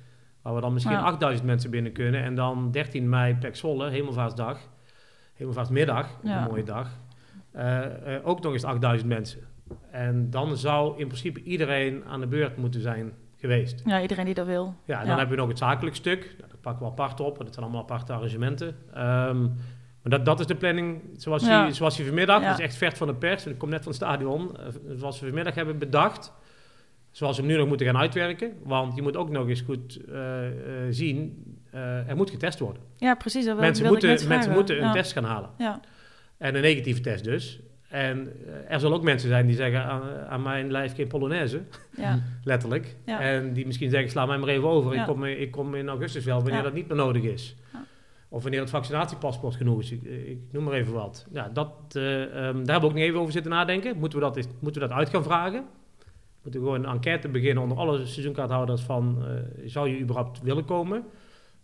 Waar 0.43 0.55
we 0.55 0.61
dan 0.61 0.73
misschien 0.73 0.95
Ja. 0.97 1.03
8000 1.03 1.47
mensen 1.47 1.71
binnen 1.71 1.93
kunnen. 1.93 2.23
En 2.23 2.35
dan 2.35 2.71
13 2.71 3.09
mei 3.09 3.35
Pek 3.37 3.57
Zwolle, 3.57 3.89
Hemelvaartsdag. 3.91 4.59
Hemelvaartsmiddag, 5.35 6.09
Ja. 6.23 6.43
een 6.43 6.49
mooie 6.51 6.65
dag. 6.65 6.89
Eh, 7.53 8.15
eh, 8.17 8.27
ook 8.27 8.43
nog 8.43 8.53
eens 8.53 8.65
8000 8.65 9.09
mensen. 9.09 9.41
En 9.91 10.31
dan 10.31 10.57
zou 10.57 10.99
in 10.99 11.07
principe 11.07 11.43
iedereen 11.43 12.05
aan 12.05 12.21
de 12.21 12.27
beurt 12.27 12.57
moeten 12.57 12.81
zijn 12.81 13.13
geweest. 13.37 13.83
Ja, 13.85 14.01
iedereen 14.01 14.25
die 14.25 14.35
dat 14.35 14.47
wil. 14.47 14.75
Ja, 14.85 14.95
en 14.95 15.01
dan 15.01 15.11
Ja. 15.11 15.17
hebben 15.19 15.35
we 15.35 15.41
nog 15.41 15.49
het 15.49 15.59
zakelijk 15.59 15.97
stuk. 15.97 16.35
Nou, 16.39 16.51
dat 16.51 16.61
pakken 16.61 16.85
we 16.87 16.91
apart 16.93 17.21
op, 17.21 17.27
want 17.27 17.39
dat 17.45 17.53
zijn 17.55 17.65
allemaal 17.65 17.83
aparte 17.83 18.13
arrangementen. 18.13 18.77
Ehm, 18.95 19.41
maar 19.43 20.11
dat, 20.19 20.25
dat 20.25 20.41
is 20.41 20.47
de 20.47 20.55
planning 20.55 21.01
zoals, 21.17 21.43
die, 21.43 21.73
zoals 21.73 22.01
vanmiddag, 22.01 22.43
dat 22.43 22.59
is 22.59 22.65
echt 22.65 22.77
vers 22.77 22.95
van 22.95 23.07
de 23.07 23.15
pers. 23.15 23.47
Ik 23.47 23.59
kom 23.59 23.69
net 23.69 23.83
van 23.83 23.93
het 23.93 24.01
stadion. 24.03 24.57
eh, 24.57 24.65
zoals 24.97 25.21
we 25.21 25.27
vanmiddag 25.27 25.55
hebben 25.55 25.79
bedacht. 25.79 26.33
Zoals 27.13 27.37
we 27.37 27.43
hem 27.43 27.51
nu 27.53 27.59
nog 27.59 27.69
moeten 27.69 27.87
gaan 27.87 27.97
uitwerken. 27.97 28.53
Want 28.65 28.95
je 28.97 29.03
moet 29.03 29.17
ook 29.17 29.31
nog 29.31 29.49
eens 29.49 29.61
goed 29.61 30.05
eh, 30.05 30.47
eh, 30.47 30.53
zien, 30.91 31.45
eh, 31.71 32.09
er 32.09 32.17
moet 32.17 32.31
getest 32.31 32.59
worden. 32.59 32.83
Ja, 32.97 33.15
precies. 33.15 33.45
Dat 33.45 33.59
mensen 33.59 33.87
moeten, 33.87 34.09
mensen 34.09 34.29
vragen. 34.29 34.53
moeten 34.53 34.77
een 34.77 34.83
ja. 34.83 34.93
test 34.93 35.13
gaan 35.13 35.25
halen. 35.25 35.51
Ja. 35.59 35.81
En 36.39 36.55
een 36.55 36.63
negatieve 36.63 37.01
test 37.01 37.25
dus. 37.25 37.61
En 37.89 38.33
er 38.69 38.81
zullen 38.81 38.97
ook 38.97 39.03
mensen 39.03 39.29
zijn 39.29 39.47
die 39.47 39.57
zeggen 39.57 39.85
aan, 39.85 40.03
aan 40.29 40.43
mijn 40.43 40.71
lijf 40.71 40.95
geen 40.95 41.09
Polonaise. 41.09 41.63
Ja. 41.97 42.23
Letterlijk. 42.45 42.97
Ja. 43.07 43.21
En 43.21 43.53
die 43.53 43.67
misschien 43.67 43.91
zeggen, 43.91 44.11
sla 44.11 44.27
mij 44.27 44.39
maar 44.39 44.49
even 44.49 44.69
over. 44.69 44.95
Ja. 44.95 45.01
Ik, 45.01 45.07
kom, 45.07 45.25
ik 45.25 45.51
kom 45.51 45.75
in 45.75 45.89
augustus 45.89 46.25
wel, 46.25 46.43
wanneer 46.43 46.63
dat 46.63 46.75
niet 46.75 46.89
meer 46.89 46.97
nodig 46.97 47.23
is. 47.23 47.57
Of 48.29 48.43
wanneer 48.43 48.61
het 48.61 48.71
vaccinatiepaspoort 48.71 49.55
genoeg 49.55 49.81
is. 49.81 49.93
Ik, 49.93 50.03
ik 50.03 50.39
noem 50.51 50.65
maar 50.65 50.75
even 50.75 50.93
wat. 50.93 51.27
Ja, 51.33 51.49
dat, 51.49 51.73
eh, 51.93 52.23
ehm, 52.23 52.33
daar 52.33 52.53
hebben 52.53 52.81
we 52.81 52.87
ook 52.87 52.93
nog 52.93 53.03
even 53.03 53.21
over 53.21 53.33
zitten 53.33 53.51
nadenken. 53.51 53.99
Moeten 53.99 54.19
we 54.19 54.25
dat, 54.25 54.49
moeten 54.61 54.83
we 54.83 54.89
dat 54.89 54.97
uit 54.97 55.09
gaan 55.09 55.23
vragen? 55.23 55.65
Moeten 56.43 56.61
we 56.61 56.67
gewoon 56.67 56.85
een 56.85 56.91
enquête 56.95 57.29
beginnen 57.29 57.63
onder 57.63 57.79
alle 57.79 58.07
seizoenkaarthouders 58.07 58.83
van... 58.83 59.19
eh, 59.27 59.35
zou 59.69 59.89
je 59.89 60.01
überhaupt 60.01 60.43
willen 60.43 60.65
komen? 60.65 61.03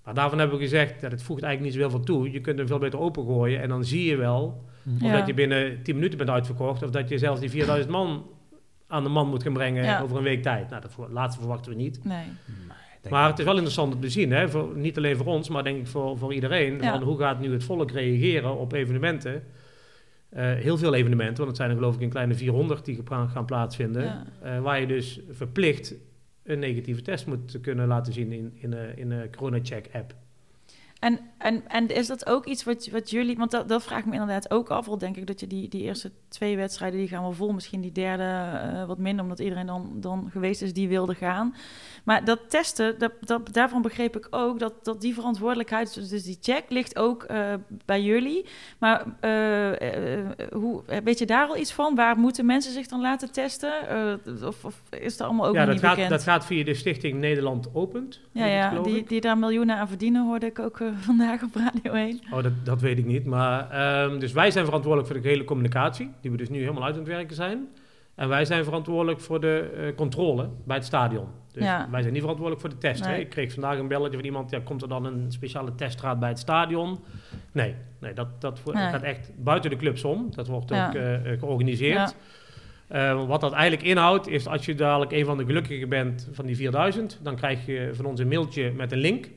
Maar 0.04 0.14
daarvan 0.14 0.38
hebben 0.38 0.56
we 0.58 0.62
gezegd, 0.62 1.00
dat 1.00 1.10
het 1.10 1.22
voegt 1.22 1.42
eigenlijk 1.42 1.74
niet 1.74 1.82
zoveel 1.82 1.98
van 1.98 2.06
toe. 2.06 2.30
Je 2.30 2.40
kunt 2.40 2.58
hem 2.58 2.66
veel 2.66 2.78
beter 2.78 2.98
opengooien 2.98 3.60
en 3.60 3.68
dan 3.68 3.84
zie 3.84 4.04
je 4.04 4.16
wel... 4.16 4.64
Of 4.94 5.00
Ja. 5.00 5.16
dat 5.18 5.26
je 5.26 5.34
binnen 5.34 5.82
10 5.82 5.94
minuten 5.94 6.18
bent 6.18 6.30
uitverkocht. 6.30 6.82
Of 6.82 6.90
dat 6.90 7.08
je 7.08 7.18
zelfs 7.18 7.40
die 7.40 7.50
4000 7.50 7.90
man 7.92 8.26
aan 8.86 9.02
de 9.02 9.08
man 9.08 9.28
moet 9.28 9.42
gaan 9.42 9.52
brengen 9.52 9.84
Ja. 9.84 10.00
over 10.00 10.16
een 10.16 10.22
week 10.22 10.42
tijd. 10.42 10.68
Nou, 10.70 10.82
dat 10.82 10.92
voor- 10.92 11.08
laatste 11.10 11.40
verwachten 11.40 11.72
we 11.72 11.76
niet. 11.78 12.04
Nee. 12.04 12.24
Maar 13.10 13.28
het 13.28 13.38
is 13.38 13.44
wel 13.44 13.54
interessant 13.54 13.94
om 13.94 14.00
te 14.00 14.10
zien. 14.10 14.30
Hè? 14.32 14.48
Voor, 14.48 14.72
niet 14.76 14.96
alleen 14.96 15.16
voor 15.16 15.26
ons, 15.26 15.48
maar 15.48 15.64
denk 15.64 15.78
ik 15.78 15.86
voor, 15.86 16.18
voor 16.18 16.34
iedereen. 16.34 16.80
Ja. 16.80 16.92
Van 16.92 17.02
hoe 17.02 17.18
gaat 17.18 17.40
nu 17.40 17.52
het 17.52 17.64
volk 17.64 17.90
reageren 17.90 18.58
op 18.58 18.72
evenementen? 18.72 19.42
Eh, 20.28 20.52
heel 20.52 20.78
veel 20.78 20.94
evenementen, 20.94 21.36
want 21.36 21.48
het 21.48 21.56
zijn 21.56 21.70
er 21.70 21.76
geloof 21.76 21.94
ik 21.94 22.00
een 22.00 22.08
kleine 22.08 22.34
400 22.34 22.84
die 22.84 23.00
gaan 23.06 23.44
plaatsvinden. 23.44 24.02
Ja. 24.04 24.26
Eh, 24.42 24.60
waar 24.60 24.80
je 24.80 24.86
dus 24.86 25.20
verplicht 25.30 25.94
een 26.42 26.58
negatieve 26.58 27.02
test 27.02 27.26
moet 27.26 27.58
kunnen 27.60 27.86
laten 27.86 28.12
zien 28.12 28.32
in, 28.32 28.52
in, 28.54 28.72
een- 28.72 28.96
in 28.96 29.10
een 29.10 29.36
corona-check-app. 29.36 30.14
En, 30.98 31.20
en, 31.38 31.68
en 31.68 31.88
is 31.88 32.06
dat 32.06 32.26
ook 32.26 32.46
iets 32.46 32.64
wat, 32.64 32.88
wat 32.92 33.10
jullie... 33.10 33.36
Want 33.36 33.50
dat, 33.50 33.68
dat 33.68 33.82
vraag 33.82 33.98
ik 33.98 34.06
me 34.06 34.12
inderdaad 34.12 34.50
ook 34.50 34.68
af. 34.68 34.88
Al 34.88 34.98
denk 34.98 35.16
ik 35.16 35.26
dat 35.26 35.40
je 35.40 35.46
die, 35.46 35.68
die 35.68 35.82
eerste 35.82 36.10
twee 36.28 36.56
wedstrijden... 36.56 36.98
die 36.98 37.08
gaan 37.08 37.22
wel 37.22 37.32
vol. 37.32 37.52
Misschien 37.52 37.80
die 37.80 37.92
derde 37.92 38.22
eh, 38.22 38.84
wat 38.84 38.98
minder... 38.98 39.22
omdat 39.22 39.38
iedereen 39.38 39.66
dan, 39.66 39.92
dan 39.94 40.28
geweest 40.30 40.62
is 40.62 40.72
die 40.72 40.88
wilde 40.88 41.14
gaan. 41.14 41.54
Maar 42.04 42.24
dat 42.24 42.50
testen, 42.50 42.98
dat, 42.98 43.12
dat, 43.20 43.52
daarvan 43.52 43.82
begreep 43.82 44.16
ik 44.16 44.26
ook... 44.30 44.58
dat, 44.58 44.84
dat 44.84 45.00
die 45.00 45.14
verantwoordelijkheid... 45.14 45.94
dus 45.94 46.08
dus 46.08 46.22
die 46.22 46.38
check 46.40 46.64
ligt 46.68 46.98
ook 46.98 47.22
eh, 47.22 47.54
bij 47.84 48.02
jullie. 48.02 48.46
Maar 48.78 49.04
eh, 49.20 50.50
hoe, 50.52 50.82
weet 51.04 51.18
je 51.18 51.26
daar 51.26 51.48
al 51.48 51.56
iets 51.56 51.72
van? 51.72 51.94
Waar 51.94 52.18
moeten 52.18 52.46
mensen 52.46 52.72
zich 52.72 52.86
dan 52.86 53.00
laten 53.00 53.32
testen? 53.32 53.72
Of, 54.44 54.64
of 54.64 54.82
is 54.90 55.16
dat 55.16 55.26
allemaal 55.26 55.46
ook 55.46 55.54
ja, 55.54 55.64
dat 55.64 55.74
niet 55.74 55.82
gaat, 55.82 55.94
bekend? 55.94 56.10
dat 56.10 56.22
gaat 56.22 56.46
via 56.46 56.64
de 56.64 56.74
stichting 56.74 57.20
Nederland 57.20 57.74
Opent. 57.74 58.20
ja, 58.32 58.46
ja 58.46 58.80
die, 58.80 59.04
die 59.04 59.20
daar 59.20 59.38
miljoenen 59.38 59.76
aan 59.76 59.88
verdienen... 59.88 60.26
hoorde 60.26 60.46
ik 60.46 60.58
ook 60.58 60.80
eh, 60.88 60.98
vandaag 60.98 61.42
op 61.42 61.54
Radio 61.54 61.92
1. 61.92 62.20
Oh, 62.32 62.42
dat, 62.42 62.52
dat 62.64 62.80
weet 62.80 62.98
ik 62.98 63.06
niet. 63.06 63.24
Maar, 63.24 63.70
ehm, 63.70 64.18
dus 64.18 64.32
wij 64.32 64.50
zijn 64.50 64.64
verantwoordelijk 64.64 65.12
voor 65.12 65.20
de 65.22 65.28
gehele 65.28 65.44
communicatie, 65.44 66.10
die 66.20 66.30
we 66.30 66.36
dus 66.36 66.48
nu 66.48 66.58
helemaal 66.58 66.84
uit 66.84 66.92
aan 66.94 67.00
het 67.00 67.08
werken 67.08 67.36
zijn. 67.36 67.66
En 68.14 68.28
wij 68.28 68.44
zijn 68.44 68.64
verantwoordelijk 68.64 69.20
voor 69.20 69.40
de 69.40 69.70
eh, 69.76 69.94
controle 69.96 70.48
bij 70.64 70.76
het 70.76 70.84
stadion. 70.86 71.26
Dus 71.52 71.62
Ja. 71.64 71.88
wij 71.90 72.00
zijn 72.00 72.12
niet 72.12 72.20
verantwoordelijk 72.22 72.66
voor 72.66 72.74
de 72.74 72.86
test. 72.86 73.04
Hè? 73.06 73.16
Ik 73.16 73.28
kreeg 73.28 73.52
vandaag 73.52 73.78
een 73.78 73.88
belletje 73.88 74.16
van 74.16 74.24
iemand, 74.24 74.50
ja, 74.50 74.60
komt 74.64 74.82
er 74.82 74.88
dan 74.88 75.04
een 75.04 75.32
speciale 75.32 75.74
teststraat 75.74 76.18
bij 76.20 76.28
het 76.28 76.38
stadion? 76.38 76.98
Nee, 77.52 77.74
nee 78.00 78.12
dat, 78.12 78.40
dat 78.40 78.60
gaat 78.64 79.02
echt 79.02 79.30
buiten 79.36 79.70
de 79.70 79.76
clubs 79.76 80.04
om. 80.04 80.26
Dat 80.34 80.46
wordt 80.46 80.68
Ja. 80.70 80.88
ook 80.88 80.94
eh, 80.94 81.38
georganiseerd. 81.38 82.14
Wat 83.26 83.40
dat 83.40 83.52
eigenlijk 83.52 83.82
inhoudt, 83.88 84.28
is 84.28 84.46
als 84.46 84.64
je 84.66 84.74
dadelijk 84.74 85.12
een 85.12 85.24
van 85.24 85.36
de 85.38 85.44
gelukkigen 85.44 85.88
bent 85.88 86.28
van 86.32 86.46
die 86.46 86.56
4000, 86.56 87.18
dan 87.22 87.36
krijg 87.36 87.66
je 87.66 87.90
van 87.92 88.04
ons 88.04 88.20
een 88.20 88.28
mailtje 88.28 88.72
met 88.72 88.92
een 88.92 88.98
link. 88.98 89.28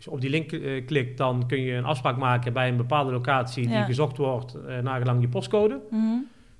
Als 0.00 0.08
je 0.08 0.14
op 0.14 0.20
die 0.20 0.30
link 0.30 0.52
eh, 0.52 0.86
klikt, 0.86 1.16
dan 1.18 1.46
kun 1.46 1.60
je 1.60 1.72
een 1.72 1.84
afspraak 1.84 2.16
maken 2.16 2.52
bij 2.52 2.68
een 2.68 2.76
bepaalde 2.76 3.12
locatie 3.12 3.66
die 3.68 3.82
gezocht 3.84 4.16
wordt, 4.16 4.54
eh 4.54 4.78
nagelang 4.78 5.20
je 5.20 5.28
postcode. 5.28 5.80
Mhm. 5.90 6.04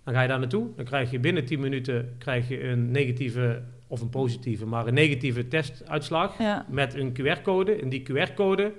Dan 0.05 0.15
ga 0.15 0.23
je 0.23 0.29
daar 0.29 0.39
naartoe. 0.39 0.67
Dan 0.77 0.85
krijg 0.85 1.11
je 1.11 1.19
binnen 1.19 1.45
10 1.45 1.61
minuten 1.61 2.15
krijg 2.19 2.49
je 2.49 2.65
een 2.69 2.91
negatieve, 2.91 3.63
of 3.87 4.01
een 4.01 4.09
positieve, 4.09 4.67
maar 4.67 4.87
een 4.87 4.95
negatieve 4.95 5.49
testuitslag 5.49 6.39
Ja. 6.39 6.67
met 6.69 6.95
een 6.95 7.13
QR-code. 7.13 7.73
En 7.75 7.89
die 7.89 8.03
QR-code 8.03 8.73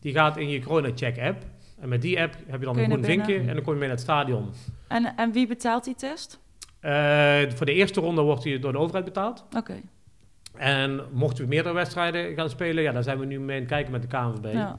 die 0.00 0.12
gaat 0.12 0.36
in 0.36 0.48
je 0.48 0.60
Corona-check-app. 0.60 1.42
En 1.80 1.88
met 1.88 2.02
die 2.02 2.20
app 2.20 2.34
heb 2.46 2.60
je 2.60 2.66
dan 2.66 2.74
je 2.76 2.82
een 2.82 2.90
groen 2.90 3.04
vinkje 3.04 3.36
en 3.38 3.46
dan 3.54 3.62
kom 3.62 3.72
je 3.72 3.78
mee 3.78 3.88
naar 3.88 3.96
het 3.96 4.00
stadion. 4.00 4.48
En, 4.88 5.12
en 5.16 5.32
wie 5.32 5.46
betaalt 5.46 5.84
die 5.84 5.94
test? 5.94 6.40
Eh, 6.80 6.92
voor 7.54 7.66
de 7.66 7.72
eerste 7.74 8.00
ronde 8.00 8.22
wordt 8.22 8.42
die 8.42 8.58
door 8.58 8.72
de 8.72 8.78
overheid 8.78 9.04
betaald. 9.04 9.44
Oké. 9.56 9.74
En 10.56 11.00
mochten 11.12 11.42
we 11.44 11.48
meerdere 11.50 11.74
wedstrijden 11.74 12.34
gaan 12.34 12.50
spelen, 12.50 12.82
ja, 12.82 12.92
daar 12.92 13.02
zijn 13.02 13.18
we 13.18 13.24
nu 13.26 13.40
mee 13.40 13.54
aan 13.56 13.62
het 13.62 13.70
kijken 13.70 13.92
met 13.92 14.02
de 14.02 14.08
KNVB. 14.08 14.52
Ja. 14.52 14.78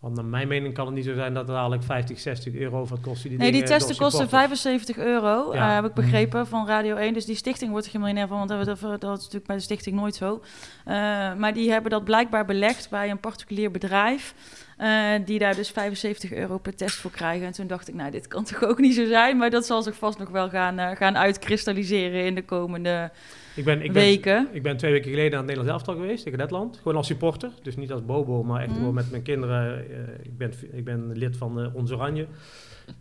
Want 0.00 0.14
naar 0.14 0.24
mijn 0.24 0.48
mening 0.48 0.74
kan 0.74 0.86
het 0.86 0.94
niet 0.94 1.04
zo 1.04 1.14
zijn 1.14 1.34
dat 1.34 1.46
het 1.46 1.56
dadelijk 1.56 1.82
50, 1.82 2.18
60 2.20 2.54
euro 2.54 2.86
wat 2.86 3.00
kost. 3.00 3.22
Die 3.22 3.30
Nee, 3.30 3.38
die 3.38 3.50
dingen 3.62 3.66
testen 3.78 3.96
kosten 3.96 4.20
supporters. 4.20 4.60
75 4.62 4.98
euro, 4.98 5.54
Ja. 5.54 5.68
eh, 5.68 5.74
heb 5.74 5.84
ik 5.84 5.94
begrepen 5.94 6.46
van 6.46 6.66
Radio 6.66 6.96
1. 6.96 7.12
Dus 7.14 7.24
die 7.24 7.36
stichting 7.36 7.70
wordt 7.70 7.86
er 7.86 7.92
gemeneerd 7.92 8.28
van, 8.28 8.36
want 8.36 8.48
dat, 8.48 8.64
dat, 8.64 8.80
dat 9.00 9.16
is 9.18 9.22
natuurlijk 9.24 9.46
bij 9.46 9.56
de 9.56 9.62
stichting 9.62 9.96
nooit 9.96 10.14
zo. 10.14 10.42
Eh, 10.84 10.94
maar 11.34 11.52
die 11.54 11.70
hebben 11.70 11.90
dat 11.90 12.04
blijkbaar 12.04 12.44
belegd 12.44 12.90
bij 12.90 13.10
een 13.10 13.20
particulier 13.20 13.70
bedrijf. 13.70 14.34
eh, 14.76 15.10
die 15.24 15.38
daar 15.38 15.54
dus 15.54 15.70
75 15.70 16.32
euro 16.32 16.58
per 16.58 16.76
test 16.76 16.94
voor 16.96 17.10
krijgen. 17.10 17.46
En 17.46 17.52
toen 17.52 17.66
dacht 17.66 17.88
ik, 17.88 17.94
nou, 17.94 18.10
dit 18.10 18.28
kan 18.28 18.44
toch 18.50 18.64
ook 18.64 18.78
niet 18.78 18.94
zo 18.94 19.06
zijn. 19.06 19.36
Maar 19.36 19.50
dat 19.50 19.66
zal 19.66 19.82
zich 19.82 19.94
vast 19.96 20.18
nog 20.18 20.28
wel 20.28 20.48
gaan, 20.48 20.78
eh, 20.78 20.96
gaan 20.96 21.16
uitkristalliseren 21.18 22.24
in 22.24 22.34
de 22.34 22.44
komende 22.44 23.10
Ik 23.54 23.64
ben, 23.64 23.82
ik 23.82 23.92
ben, 23.92 24.02
weken. 24.02 24.48
Ik 24.52 24.62
ben 24.62 24.76
twee 24.76 24.92
weken 24.92 25.10
geleden 25.10 25.32
aan 25.32 25.46
het 25.46 25.46
Nederlands 25.46 25.72
elftal 25.72 25.94
geweest 26.02 26.24
tegen 26.24 26.38
Letland. 26.38 26.76
Gewoon 26.82 26.96
als 26.96 27.06
supporter. 27.06 27.50
Dus 27.62 27.76
niet 27.76 27.92
als 27.92 28.04
bobo, 28.04 28.42
maar 28.42 28.60
echt 28.60 28.68
Mhm. 28.70 28.78
gewoon 28.78 28.94
met 28.94 29.10
mijn 29.10 29.22
kinderen. 29.22 29.76
Eh, 29.90 29.98
ik, 30.24 30.38
ben, 30.38 30.52
ik 30.72 30.84
ben 30.84 31.10
lid 31.14 31.36
van 31.36 31.60
eh, 31.60 31.74
Ons 31.74 31.90
Oranje. 31.92 32.26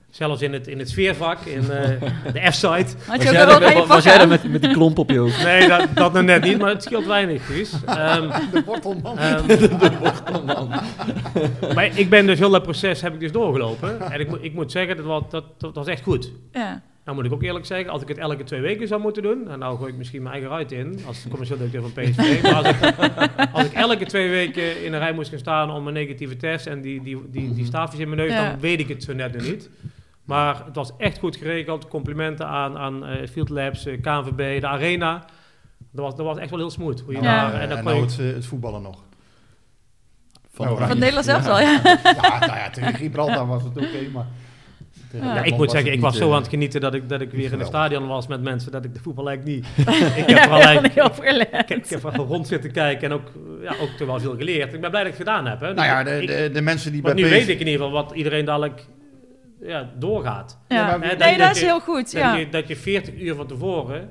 Zelfs 0.09 0.41
in 0.41 0.53
het, 0.53 0.67
in 0.67 0.79
het 0.79 0.89
sfeervak, 0.89 1.39
in 1.39 1.59
eh, 1.71 1.89
de 2.33 2.51
F-site. 2.51 2.95
Had 3.05 3.17
Was 3.17 3.23
jij, 3.31 3.45
wel 3.45 3.59
daar- 3.59 3.75
een 3.75 3.87
was 3.87 4.03
jij 4.03 4.17
aan? 4.19 4.27
met, 4.29 4.51
met 4.51 4.61
die 4.61 4.71
klomp 4.71 4.97
op 4.97 5.09
je 5.09 5.17
hoofd? 5.17 5.43
Nee, 5.45 5.67
dat, 5.67 5.87
dat 5.93 6.13
nog 6.13 6.23
net 6.23 6.43
niet, 6.43 6.57
maar 6.57 6.69
het 6.69 6.83
scheelt 6.83 7.05
weinig, 7.05 7.45
Guus. 7.45 7.73
Ehm, 7.85 8.29
De 8.51 8.63
wortelman. 8.65 9.17
ehm, 9.17 9.63
Oh, 10.35 10.45
man. 10.45 10.69
maar 11.73 11.97
ik 11.99 12.09
ben 12.09 12.25
dus 12.25 12.39
heel 12.39 12.49
dat 12.49 12.63
proces 12.63 13.01
heb 13.01 13.13
ik 13.13 13.19
dus 13.19 13.31
doorgelopen. 13.31 14.01
En 14.11 14.19
ik, 14.19 14.29
moet- 14.29 14.43
ik 14.43 14.53
moet 14.53 14.71
zeggen, 14.71 14.95
dat 14.97 15.05
was, 15.05 15.23
dat, 15.29 15.43
dat 15.57 15.75
was 15.75 15.87
echt 15.87 16.03
goed. 16.03 16.31
Ja. 16.51 16.81
Nou 17.11 17.23
moet 17.23 17.31
ik 17.31 17.37
ook 17.37 17.43
eerlijk 17.47 17.65
zeggen, 17.65 17.89
als 17.91 18.01
ik 18.01 18.07
het 18.07 18.17
elke 18.17 18.43
twee 18.43 18.61
weken 18.61 18.87
zou 18.87 19.01
moeten 19.01 19.23
doen, 19.23 19.49
en 19.49 19.59
nou 19.59 19.77
gooi 19.77 19.91
ik 19.91 19.97
misschien 19.97 20.21
mijn 20.21 20.33
eigen 20.33 20.51
ruit 20.51 20.71
in, 20.71 20.99
als 21.05 21.25
commercieel 21.29 21.57
directeur 21.57 21.81
van 21.81 21.91
PSV, 22.03 22.41
maar 22.43 22.53
als 22.55 22.67
ik, 22.67 23.49
als 23.53 23.65
ik 23.65 23.73
elke 23.73 24.05
twee 24.05 24.29
weken 24.29 24.83
in 24.85 24.93
een 24.93 24.99
rij 24.99 25.13
moest 25.13 25.29
gaan 25.29 25.39
staan 25.39 25.71
om 25.71 25.87
een 25.87 25.93
negatieve 25.93 26.37
test 26.37 26.67
en 26.67 26.81
die, 26.81 27.01
die, 27.03 27.21
die, 27.29 27.53
die 27.53 27.65
staafjes 27.65 27.99
in 27.99 28.09
mijn 28.09 28.21
neus, 28.21 28.31
Ja. 28.31 28.49
dan 28.49 28.59
weet 28.59 28.79
ik 28.79 28.87
het 28.87 29.03
zo 29.03 29.13
net 29.13 29.33
nog 29.33 29.41
niet. 29.43 29.69
Maar 30.23 30.65
het 30.65 30.75
was 30.75 30.91
echt 30.97 31.19
goed 31.19 31.35
geregeld. 31.35 31.87
Complimenten 31.87 32.47
aan, 32.47 32.77
aan 32.77 33.05
eh, 33.05 33.27
Field 33.27 33.49
Labs, 33.49 33.85
eh, 33.85 34.01
KNVB, 34.01 34.61
de 34.61 34.67
Arena. 34.67 35.25
Dat 35.91 36.05
was, 36.05 36.15
dat 36.15 36.25
was 36.25 36.37
echt 36.37 36.49
wel 36.49 36.59
heel 36.59 36.69
smooth. 36.69 36.99
Hoe 36.99 37.13
je 37.13 37.21
Ja. 37.21 37.49
daar, 37.51 37.61
en 37.61 37.69
dan 37.69 37.77
en 37.77 37.83
kon 37.83 37.93
nou 37.93 38.05
je, 38.05 38.11
het, 38.11 38.19
eh, 38.19 38.33
het 38.35 38.45
voetballen 38.45 38.81
nog. 38.81 38.95
Van 38.95 40.65
Oh, 40.65 40.71
Van 40.71 40.71
Oranje. 40.71 40.89
het 40.89 40.97
Nederlands 40.97 41.27
elftal, 41.27 41.59
ja. 41.59 41.79
Ja, 42.03 42.39
nou 42.39 42.57
ja, 42.57 42.69
tegen 42.69 42.93
Gibraltar 42.93 43.47
was 43.47 43.63
het 43.63 43.77
oké, 43.77 44.09
maar... 44.13 44.25
Ja, 45.13 45.35
Ja, 45.35 45.43
ik 45.43 45.57
moet 45.57 45.71
zeggen, 45.71 45.89
het 45.89 45.97
ik 45.97 46.03
was 46.03 46.17
zo 46.17 46.27
eh, 46.29 46.33
aan 46.35 46.41
het 46.41 46.49
genieten 46.49 46.81
dat 46.81 46.93
ik, 46.93 47.09
dat 47.09 47.21
ik 47.21 47.31
weer 47.31 47.37
in 47.39 47.43
een 47.45 47.49
geweldig. 47.51 47.75
stadion 47.75 48.07
was 48.07 48.27
met 48.27 48.41
mensen, 48.41 48.71
dat 48.71 48.85
ik 48.85 48.93
de 48.93 48.99
voetbal 48.99 49.29
eigenlijk 49.29 49.57
niet... 49.57 49.87
ik 50.27 50.35
heb 50.35 50.49
ben 50.49 50.59
eigenlijk, 50.59 50.85
ik 50.87 50.93
heb 50.93 51.13
rond 52.27 52.47
zitten 52.47 52.71
kijken 52.71 53.09
en 53.09 53.13
ook, 53.15 53.27
eh, 53.27 53.63
ja, 53.63 53.75
ook 53.81 53.89
toch 53.89 54.07
wel 54.07 54.19
veel 54.19 54.35
geleerd. 54.37 54.73
Ik 54.73 54.81
ben 54.81 54.89
blij 54.89 55.03
dat 55.03 55.11
ik 55.11 55.17
het 55.17 55.27
gedaan 55.27 55.45
heb. 55.47 55.59
Hè. 55.59 55.73
Nou 55.73 55.87
ja, 55.87 56.03
de, 56.03 56.21
ik- 56.21 56.27
de, 56.27 56.49
de 56.53 56.61
mensen 56.61 56.91
die 56.91 57.01
bij 57.01 57.13
nu 57.13 57.23
PSV... 57.23 57.29
weet 57.31 57.47
ik 57.49 57.59
in 57.59 57.67
ieder 57.67 57.85
geval 57.85 57.91
wat 58.03 58.11
iedereen 58.15 58.45
dadelijk 58.45 58.85
ja, 59.61 59.89
doorgaat. 59.97 60.59
Ja. 60.67 60.75
Ja, 60.77 60.85
maar- 60.97 60.99
Nee, 60.99 61.17
dat 61.17 61.37
dat 61.37 61.51
is 61.55 61.59
je- 61.59 61.65
heel 61.65 61.79
goed, 61.79 62.11
Dat, 62.11 62.21
ja. 62.21 62.35
je, 62.35 62.49
dat 62.49 62.67
je 62.67 62.75
40 62.75 63.13
uur 63.19 63.35
van 63.35 63.47
tevoren, 63.47 64.09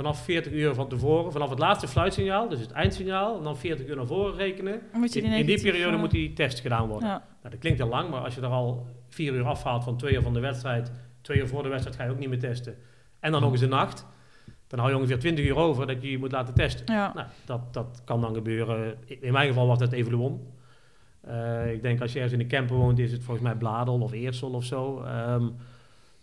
vanaf 0.00 0.24
40 0.24 0.52
uur 0.52 0.74
van 0.74 0.88
tevoren, 0.88 1.32
vanaf 1.32 1.50
het 1.50 1.58
laatste 1.58 1.88
fluitsignaal, 1.88 2.48
dus 2.48 2.60
het 2.60 2.70
eindsignaal, 2.70 3.38
en 3.38 3.44
dan 3.44 3.56
40 3.56 3.86
uur 3.86 3.96
naar 3.96 4.06
voren 4.06 4.34
rekenen. 4.34 4.80
Moet 4.92 5.12
je 5.12 5.20
In, 5.20 5.24
die 5.24 5.38
in 5.38 5.46
die 5.46 5.46
negatief, 5.46 5.70
periode 5.70 5.94
eh, 5.94 6.00
moet 6.00 6.10
die 6.10 6.32
test 6.32 6.60
gedaan 6.60 6.88
worden. 6.88 7.08
Ja. 7.08 7.14
Nou, 7.14 7.50
dat 7.50 7.58
klinkt 7.58 7.78
heel 7.78 7.88
lang, 7.88 8.10
maar 8.10 8.20
als 8.20 8.34
je 8.34 8.40
er 8.40 8.46
al 8.46 8.86
vier 9.08 9.32
uur 9.32 9.44
afhaalt 9.44 9.84
van 9.84 9.96
twee 9.96 10.14
uur 10.14 10.22
van 10.22 10.34
de 10.34 10.40
wedstrijd, 10.40 10.92
twee 11.20 11.38
uur 11.38 11.48
voor 11.48 11.62
de 11.62 11.68
wedstrijd 11.68 11.96
ga 11.96 12.04
je 12.04 12.10
ook 12.10 12.18
niet 12.18 12.28
meer 12.28 12.38
testen. 12.38 12.74
En 13.18 13.32
dan 13.32 13.40
nog 13.40 13.50
eens 13.50 13.60
de 13.60 13.66
nacht. 13.66 14.06
Dan 14.66 14.78
hou 14.78 14.90
je 14.90 14.96
ongeveer 14.96 15.18
20 15.18 15.44
uur 15.44 15.56
over 15.56 15.86
dat 15.86 16.02
je 16.02 16.10
je 16.10 16.18
moet 16.18 16.32
laten 16.32 16.54
testen. 16.54 16.94
Ja. 16.94 17.12
Nou, 17.14 17.26
dat, 17.44 17.72
dat 17.74 18.02
kan 18.04 18.20
dan 18.20 18.34
gebeuren. 18.34 18.96
In 19.06 19.32
mijn 19.32 19.48
geval 19.48 19.66
was 19.66 19.78
dat 19.78 19.92
Evoluon. 19.92 20.40
Eh 21.20 21.72
ik 21.72 21.82
denk 21.82 22.00
als 22.00 22.12
je 22.12 22.20
ergens 22.20 22.40
in 22.40 22.48
de 22.48 22.54
camper 22.56 22.76
woont, 22.76 22.98
is 22.98 23.12
het 23.12 23.22
volgens 23.22 23.46
mij 23.46 23.56
Bladel 23.56 24.00
of 24.00 24.12
Eersel 24.12 24.50
of 24.50 24.64
zo. 24.64 25.02
Ehm, 25.02 25.44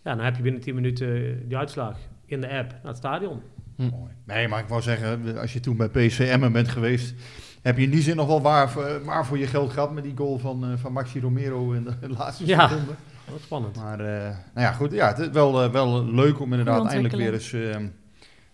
ja, 0.02 0.14
dan 0.14 0.20
heb 0.20 0.36
je 0.36 0.42
binnen 0.42 0.60
10 0.60 0.74
minuten 0.74 1.42
die 1.48 1.56
uitslag 1.56 1.98
in 2.28 2.40
de 2.40 2.48
app 2.48 2.70
naar 2.70 2.80
het 2.82 2.96
stadion. 2.96 3.40
Mooi. 3.78 4.12
Nee, 4.24 4.48
maar 4.48 4.60
ik 4.60 4.68
wou 4.68 4.82
zeggen, 4.82 5.38
als 5.38 5.52
je 5.52 5.60
toen 5.60 5.76
bij 5.76 5.88
PSV 5.88 6.20
Emmen 6.30 6.52
bent 6.52 6.68
geweest, 6.68 7.14
heb 7.62 7.76
je 7.76 7.82
in 7.84 7.90
die 7.90 8.02
zin 8.02 8.16
nog 8.16 8.26
wel 8.26 8.42
waar, 8.42 8.70
voor- 8.70 9.04
waar 9.04 9.26
voor 9.26 9.38
je 9.38 9.46
geld 9.46 9.72
gehad 9.72 9.92
met 9.92 10.04
die 10.04 10.16
goal 10.16 10.38
van, 10.38 10.64
eh, 10.64 10.70
van 10.76 10.92
Maxi 10.92 11.20
Romero 11.20 11.72
in 11.72 11.84
de 12.00 12.08
laatste 12.18 12.46
Ja. 12.46 12.68
seconde. 12.68 12.92
Wat 13.30 13.40
spannend. 13.40 13.76
Maar 13.76 14.00
eh, 14.00 14.22
nou 14.54 14.66
ja, 14.66 14.72
goed, 14.72 14.92
ja, 14.92 15.08
het 15.08 15.18
is 15.18 15.28
wel, 15.28 15.62
eh, 15.62 15.70
wel 15.70 16.04
leuk 16.04 16.40
om 16.40 16.50
inderdaad 16.50 16.86
eindelijk 16.86 17.14
weer 17.14 17.32
eens, 17.32 17.50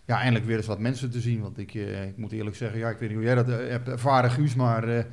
ja, 0.07 0.17
eindelijk 0.19 0.45
weer 0.45 0.57
eens 0.57 0.67
wat 0.67 0.79
mensen 0.79 1.11
te 1.11 1.21
zien. 1.21 1.41
Want 1.41 1.59
ik, 1.59 1.75
eh, 1.75 2.03
ik 2.07 2.17
moet 2.17 2.33
eerlijk 2.33 2.57
zeggen, 2.57 2.79
ja, 2.79 2.89
ik 2.89 2.99
weet 2.99 3.09
niet 3.09 3.17
hoe 3.19 3.27
jij 3.27 3.35
dat 3.35 3.47
hebt 3.47 3.89
ervaren, 3.89 4.31
Guus, 4.31 4.55
maar 4.55 4.85
eh, 4.89 5.05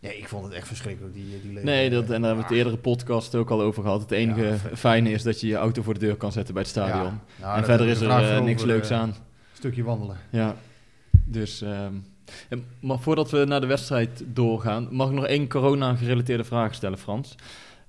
nee, 0.00 0.18
ik 0.18 0.28
vond 0.28 0.44
het 0.44 0.52
echt 0.54 0.66
verschrikkelijk, 0.66 1.14
die, 1.14 1.24
die 1.42 1.52
leven. 1.52 1.64
Nee, 1.64 1.90
dat, 1.90 2.02
en 2.02 2.08
daar 2.08 2.20
hebben 2.20 2.36
we 2.36 2.42
het 2.42 2.52
eerdere 2.58 2.76
podcast 2.78 3.34
ook 3.34 3.50
al 3.50 3.62
over 3.62 3.82
gehad. 3.82 4.00
Het 4.00 4.10
enige 4.10 4.42
Ja, 4.44 4.56
fijne 4.74 5.10
is 5.10 5.22
dat 5.22 5.40
je 5.40 5.46
je 5.46 5.56
auto 5.56 5.82
voor 5.82 5.94
de 5.94 6.00
deur 6.00 6.16
kan 6.16 6.32
zetten 6.32 6.54
bij 6.54 6.62
het 6.62 6.72
stadion. 6.72 7.04
Ja, 7.04 7.20
nou, 7.40 7.58
en 7.58 7.64
verder 7.64 7.86
is 7.86 8.00
er 8.00 8.42
niks 8.42 8.62
over, 8.62 8.66
leuks 8.74 8.90
aan. 8.90 9.14
Stukje 9.56 9.82
wandelen. 9.82 10.16
Ja, 10.30 10.56
dus... 11.24 11.62
ehm, 11.62 11.94
maar 12.80 12.98
voordat 12.98 13.30
we 13.30 13.44
naar 13.44 13.60
de 13.60 13.66
wedstrijd 13.66 14.24
doorgaan, 14.26 14.88
mag 14.90 15.08
ik 15.08 15.14
nog 15.14 15.26
één 15.26 15.48
corona-gerelateerde 15.48 16.44
vraag 16.44 16.74
stellen, 16.74 16.98
Frans. 16.98 17.34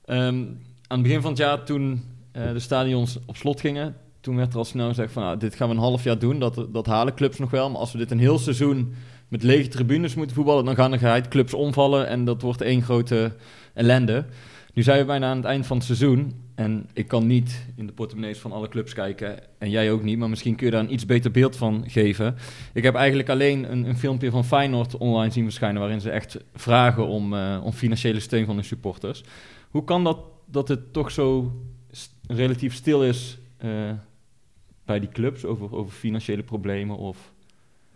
Ehm, 0.06 0.44
aan 0.88 0.98
het 0.98 1.02
begin 1.02 1.22
van 1.22 1.30
het 1.30 1.40
jaar, 1.40 1.64
toen 1.64 2.04
eh, 2.32 2.52
de 2.52 2.60
stadions 2.60 3.20
op 3.26 3.36
slot 3.36 3.60
gingen, 3.60 3.96
toen 4.20 4.36
werd 4.36 4.52
er 4.52 4.58
al 4.58 4.66
snel 4.66 4.88
gezegd 4.88 5.12
van, 5.14 5.24
nou, 5.24 5.38
dit 5.38 5.56
gaan 5.56 5.70
we 5.70 5.76
een 5.76 5.82
half 5.82 6.04
jaar 6.04 6.20
doen, 6.20 6.40
dat, 6.40 6.66
dat 6.70 6.86
halen 6.86 7.14
clubs 7.14 7.40
nog 7.40 7.50
wel. 7.50 7.70
Maar 7.70 7.80
als 7.80 7.92
we 7.92 7.98
dit 7.98 8.12
een 8.12 8.20
heel 8.20 8.40
seizoen 8.40 8.94
met 9.28 9.44
lege 9.44 9.68
tribunes 9.68 10.16
moeten 10.16 10.36
voetballen, 10.36 10.66
dan 10.66 10.76
gaan 10.76 10.94
er 10.94 11.28
clubs 11.28 11.54
omvallen 11.54 12.08
en 12.08 12.26
dat 12.26 12.42
wordt 12.42 12.62
één 12.62 12.82
grote 12.82 13.36
ellende. 13.74 14.26
Nu 14.74 14.84
zijn 14.84 15.00
we 15.00 15.06
bijna 15.06 15.30
aan 15.30 15.38
het 15.38 15.46
eind 15.46 15.66
van 15.66 15.78
het 15.78 15.86
seizoen 15.86 16.34
en 16.58 16.90
ik 16.94 17.08
kan 17.08 17.28
niet 17.28 17.66
in 17.76 17.86
de 17.88 17.94
portemonnees 17.94 18.40
van 18.40 18.52
alle 18.52 18.68
clubs 18.68 18.94
kijken 18.94 19.40
en 19.58 19.70
jij 19.70 19.92
ook 19.92 20.04
niet, 20.04 20.18
maar 20.18 20.30
misschien 20.30 20.56
kun 20.56 20.66
je 20.66 20.72
daar 20.72 20.84
een 20.84 20.94
iets 20.94 21.06
beter 21.06 21.32
beeld 21.32 21.56
van 21.56 21.84
geven. 21.88 22.36
Ik 22.74 22.84
heb 22.84 22.96
eigenlijk 22.96 23.30
alleen 23.30 23.72
een, 23.72 23.86
een 23.90 23.98
filmpje 23.98 24.32
van 24.32 24.46
Feyenoord 24.46 24.98
online 24.98 25.32
zien 25.32 25.44
verschijnen 25.44 25.80
waarin 25.82 26.02
ze 26.02 26.10
echt 26.10 26.38
vragen 26.56 27.08
om, 27.08 27.34
eh, 27.34 27.62
om 27.64 27.72
financiële 27.72 28.20
steun 28.20 28.46
van 28.46 28.56
hun 28.56 28.64
supporters. 28.64 29.24
Hoe 29.70 29.84
kan 29.84 30.04
dat 30.04 30.20
dat 30.46 30.68
het 30.68 30.94
toch 30.94 31.12
zo 31.12 31.52
st- 31.92 32.14
relatief 32.28 32.74
stil 32.74 33.04
is 33.04 33.38
eh, 33.58 33.70
bij 34.86 35.00
die 35.00 35.10
clubs 35.10 35.46
over, 35.46 35.76
over 35.76 35.92
financiële 35.92 36.44
problemen 36.44 36.98
of... 36.98 37.32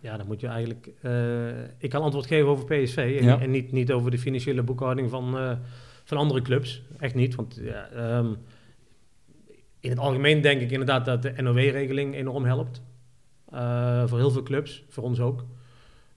Ja, 0.00 0.16
dan 0.16 0.26
moet 0.26 0.40
je 0.40 0.46
eigenlijk... 0.46 0.88
eh, 1.00 1.48
ik 1.78 1.90
kan 1.90 2.02
antwoord 2.02 2.26
geven 2.26 2.48
over 2.48 2.64
PSV 2.64 2.96
en, 3.20 3.24
Ja. 3.24 3.40
en 3.40 3.50
niet, 3.50 3.72
niet 3.72 3.92
over 3.92 4.10
de 4.10 4.18
financiële 4.18 4.62
boekhouding 4.62 5.10
van, 5.10 5.58
van 6.12 6.20
andere 6.20 6.42
clubs. 6.42 6.82
Echt 6.98 7.14
niet, 7.14 7.34
want 7.34 7.58
ja, 7.62 7.88
ehm, 7.88 8.32
in 9.80 9.90
het 9.90 9.98
algemeen 9.98 10.40
denk 10.40 10.60
ik 10.60 10.70
inderdaad 10.70 11.04
dat 11.04 11.22
de 11.22 11.42
NOW-regeling 11.42 12.14
enorm 12.14 12.44
helpt. 12.44 12.82
Eh, 13.50 14.06
voor 14.06 14.18
heel 14.18 14.30
veel 14.30 14.42
clubs, 14.42 14.84
voor 14.88 15.04
ons 15.04 15.20
ook. 15.20 15.44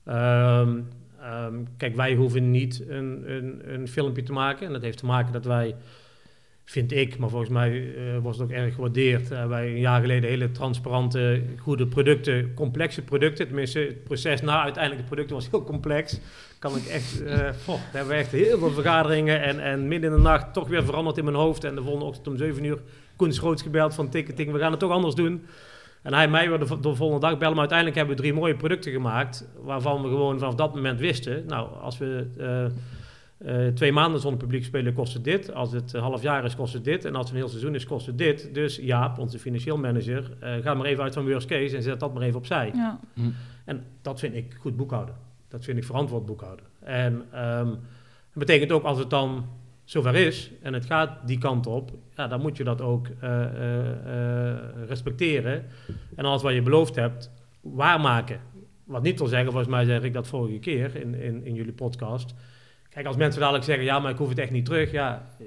Ehm, 0.04 0.80
ehm, 1.20 1.64
kijk, 1.78 1.96
wij 1.96 2.16
hoeven 2.16 2.52
niet 2.52 2.84
een, 2.88 3.32
een, 3.32 3.74
een 3.74 3.88
filmpje 3.88 4.24
te 4.24 4.32
maken. 4.32 4.68
En 4.68 4.74
dat 4.74 4.82
heeft 4.82 4.98
te 4.98 5.06
maken 5.06 5.34
dat 5.34 5.46
wij, 5.46 5.76
vind 6.66 6.92
ik, 6.92 7.18
maar 7.18 7.30
volgens 7.30 7.52
mij 7.52 7.96
eh, 7.96 8.04
was 8.22 8.38
het 8.38 8.46
ook 8.46 8.56
erg 8.56 8.74
gewaardeerd. 8.76 9.32
eh, 9.32 9.48
wij 9.48 9.68
een 9.68 9.80
jaar 9.80 10.02
geleden 10.02 10.30
hele 10.30 10.52
transparante, 10.52 11.42
goede 11.58 11.88
producten, 11.88 12.54
complexe 12.54 13.02
producten. 13.02 13.46
Tenminste, 13.48 13.80
het 13.80 14.04
proces 14.04 14.42
na 14.42 14.62
uiteindelijk 14.64 15.02
de 15.04 15.08
producten 15.08 15.36
was 15.36 15.50
heel 15.52 15.64
complex. 15.64 16.20
Kan 16.60 16.76
ik 16.76 16.86
echt, 16.86 17.24
goh, 17.66 17.76
daar 17.76 17.90
hebben 17.92 18.14
we 18.16 18.20
echt 18.22 18.32
heel 18.32 18.58
veel 18.60 18.72
vergaderingen. 18.72 19.42
En, 19.44 19.60
en 19.60 19.88
midden 19.88 20.10
in 20.12 20.16
de 20.16 20.22
nacht 20.22 20.54
toch 20.54 20.68
weer 20.68 20.86
veranderd 20.86 21.18
in 21.18 21.24
mijn 21.24 21.36
hoofd. 21.38 21.64
En 21.64 21.76
de 21.76 21.82
volgende 21.82 22.06
ochtend 22.06 22.28
om 22.28 22.38
7 22.38 22.64
uur 22.64 22.80
Koen 23.16 23.34
Schroots 23.34 23.62
gebeld 23.62 23.94
van 23.96 24.10
ticketing. 24.10 24.52
We 24.52 24.60
gaan 24.60 24.72
het 24.72 24.80
toch 24.80 24.92
anders 24.92 25.16
doen. 25.16 25.46
En 26.02 26.14
hij 26.14 26.28
mij 26.28 26.50
weer 26.50 26.60
de, 26.60 26.66
vo- 26.68 26.80
de 26.80 26.96
volgende 26.96 27.28
dag 27.28 27.32
bellen. 27.38 27.52
Maar 27.52 27.60
uiteindelijk 27.60 27.98
hebben 27.98 28.16
we 28.16 28.22
drie 28.22 28.34
mooie 28.34 28.56
producten 28.56 28.92
gemaakt. 28.92 29.48
Waarvan 29.64 30.02
we 30.02 30.08
gewoon 30.08 30.40
vanaf 30.40 30.56
dat 30.56 30.76
moment 30.76 31.00
wisten. 31.00 31.44
Nou, 31.48 31.68
als 31.82 31.98
we 31.98 32.28
eh, 33.38 33.68
twee 33.68 33.92
maanden 33.92 34.22
zonder 34.22 34.40
publiek 34.40 34.64
spelen, 34.64 34.94
kost 34.94 35.14
het 35.14 35.24
dit. 35.24 35.54
Als 35.54 35.72
het 35.72 35.94
een 35.94 36.02
half 36.02 36.22
jaar 36.22 36.46
is, 36.46 36.56
kost 36.56 36.74
het 36.74 36.84
dit. 36.84 37.06
En 37.06 37.16
als 37.16 37.26
het 37.26 37.34
een 37.34 37.40
heel 37.40 37.50
seizoen 37.50 37.76
is, 37.76 37.86
kost 37.86 38.06
het 38.06 38.18
dit. 38.18 38.54
Dus 38.54 38.76
Jaap, 38.76 39.18
onze 39.18 39.40
financieel 39.40 39.78
manager, 39.78 40.38
eh, 40.40 40.56
ga 40.56 40.74
maar 40.74 40.86
even 40.86 41.04
uit 41.04 41.14
van 41.14 41.30
worst 41.30 41.48
case 41.48 41.76
en 41.76 41.84
zet 41.84 42.00
dat 42.00 42.14
maar 42.14 42.24
even 42.24 42.38
opzij. 42.38 42.72
Ja. 42.76 43.00
En 43.66 43.84
dat 44.02 44.20
vind 44.20 44.36
ik 44.36 44.56
goed 44.60 44.76
boekhouden. 44.76 45.16
Dat 45.48 45.64
vind 45.64 45.78
ik 45.78 45.84
verantwoord 45.84 46.26
boekhouden. 46.26 46.66
En 46.80 47.26
ehm, 47.32 47.66
dat 47.66 48.46
betekent 48.46 48.72
ook 48.72 48.84
als 48.84 48.98
het 48.98 49.10
dan 49.10 49.46
zover 49.86 50.16
is 50.16 50.52
en 50.62 50.74
het 50.74 50.86
gaat 50.86 51.28
die 51.28 51.38
kant 51.38 51.68
op, 51.68 51.92
ja, 52.16 52.28
dan 52.28 52.42
moet 52.42 52.58
je 52.58 52.64
dat 52.64 52.82
ook 52.82 53.08
eh, 53.20 53.44
eh, 53.44 53.90
eh, 53.90 54.58
respecteren. 54.88 55.66
En 56.16 56.26
alles 56.26 56.42
wat 56.42 56.54
je 56.54 56.62
beloofd 56.62 56.96
hebt, 56.96 57.32
waarmaken. 57.62 58.40
Wat 58.84 59.04
niet 59.04 59.20
wil 59.20 59.28
zeggen, 59.28 59.52
volgens 59.52 59.72
mij 59.72 59.86
zeg 59.86 60.02
ik 60.02 60.14
dat 60.14 60.28
vorige 60.28 60.60
keer 60.60 60.96
in, 60.96 61.16
in, 61.16 61.46
in 61.46 61.54
jullie 61.54 61.74
podcast. 61.74 62.36
Kijk, 62.96 63.08
als 63.08 63.16
mensen 63.16 63.40
dadelijk 63.40 63.66
zeggen, 63.66 63.86
ja, 63.86 64.00
maar 64.00 64.12
ik 64.12 64.18
hoef 64.18 64.30
het 64.30 64.40
echt 64.40 64.52
niet 64.52 64.66
terug. 64.66 64.92
Ja, 64.92 65.28
eh, 65.40 65.46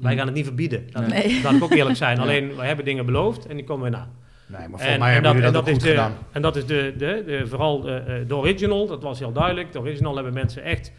wij 0.00 0.16
gaan 0.16 0.26
het 0.26 0.34
niet 0.34 0.44
verbieden. 0.44 0.86
Dat, 0.90 1.06
Nee. 1.06 1.42
Laat 1.42 1.54
ik 1.54 1.62
ook 1.62 1.72
eerlijk 1.72 1.96
zijn. 1.96 2.16
Ja. 2.16 2.22
Alleen, 2.22 2.56
wij 2.56 2.66
hebben 2.66 2.84
dingen 2.84 3.06
beloofd 3.06 3.46
en 3.46 3.56
die 3.56 3.64
komen 3.64 3.84
we 3.84 3.96
na. 3.96 4.08
Nee, 4.46 4.68
maar 4.68 4.68
volgens 4.68 4.98
mij 4.98 5.12
hebben 5.12 5.34
jullie 5.34 5.50
dat, 5.50 5.68
goed 5.68 5.80
de, 5.80 5.88
gedaan. 5.88 6.12
En 6.32 6.42
dat 6.42 6.56
is 6.56 6.66
de, 6.66 6.94
de, 6.96 7.22
de, 7.26 7.46
vooral 7.46 7.80
de, 7.80 7.94
eh, 7.94 8.28
de 8.28 8.36
original, 8.36 8.86
dat 8.86 9.02
was 9.02 9.18
heel 9.18 9.32
duidelijk. 9.32 9.72
De 9.72 9.80
original 9.80 10.14
hebben 10.14 10.32
mensen 10.32 10.62
echt 10.62 10.92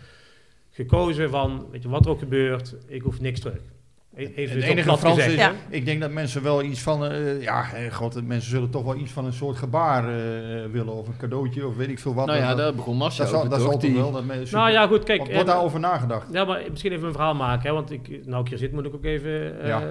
gekozen 0.71 1.30
van, 1.30 1.67
weet 1.71 1.84
je, 1.84 1.89
wat 1.89 2.06
er 2.06 2.12
ook 2.12 2.19
gebeurt, 2.19 2.75
ik 2.88 3.01
hoef 3.01 3.21
niks 3.21 3.39
terug. 3.39 3.60
Even 4.17 4.56
Het 4.56 4.63
enige 4.63 4.97
Frans 4.97 5.17
is? 5.17 5.34
Ja. 5.34 5.51
ik 5.69 5.86
denk 5.86 6.01
dat 6.01 6.12
mensen 6.12 6.43
wel 6.43 6.63
iets 6.63 6.82
van, 6.82 7.06
eh, 7.06 7.41
ja, 7.41 7.73
eh, 7.73 7.93
god, 7.93 8.27
mensen 8.27 8.49
zullen 8.49 8.69
toch 8.69 8.84
wel 8.84 8.95
iets 8.95 9.12
van 9.12 9.25
een 9.25 9.34
soort 9.34 9.58
gebaar 9.58 10.03
eh, 10.03 10.15
willen, 10.71 10.93
of 10.93 11.08
een 11.08 11.17
cadeautje, 11.17 11.67
of 11.67 11.75
weet 11.75 11.89
ik 11.89 11.99
veel 11.99 12.13
wat. 12.13 12.25
Nou 12.25 12.38
ja, 12.39 12.47
dat, 12.47 12.58
daar 12.58 12.73
begon 12.75 12.97
Marcia 12.97 13.23
dat, 13.23 13.30
zal, 13.34 13.38
over, 13.43 13.49
dat 13.58 13.71
toch? 13.71 13.82
Die- 13.82 13.93
wel. 13.95 14.12
Dat 14.12 14.25
mensen, 14.25 14.58
Nou 14.58 14.71
ja, 14.71 14.88
goed, 14.88 15.03
kijk. 15.03 15.32
Wordt 15.32 15.45
daarover 15.45 15.80
nagedacht? 15.80 16.27
Ja, 16.32 16.45
maar 16.45 16.62
misschien 16.69 16.91
even 16.91 17.06
een 17.06 17.12
verhaal 17.12 17.36
maken, 17.36 17.67
hè, 17.67 17.73
want 17.73 17.91
ik, 17.91 18.25
nou 18.25 18.41
ik 18.43 18.49
hier 18.49 18.58
zit, 18.58 18.71
moet 18.71 18.86
ik 18.86 18.93
ook 18.95 19.03
even 19.06 19.62
eh, 19.62 19.67
Ja. 19.67 19.84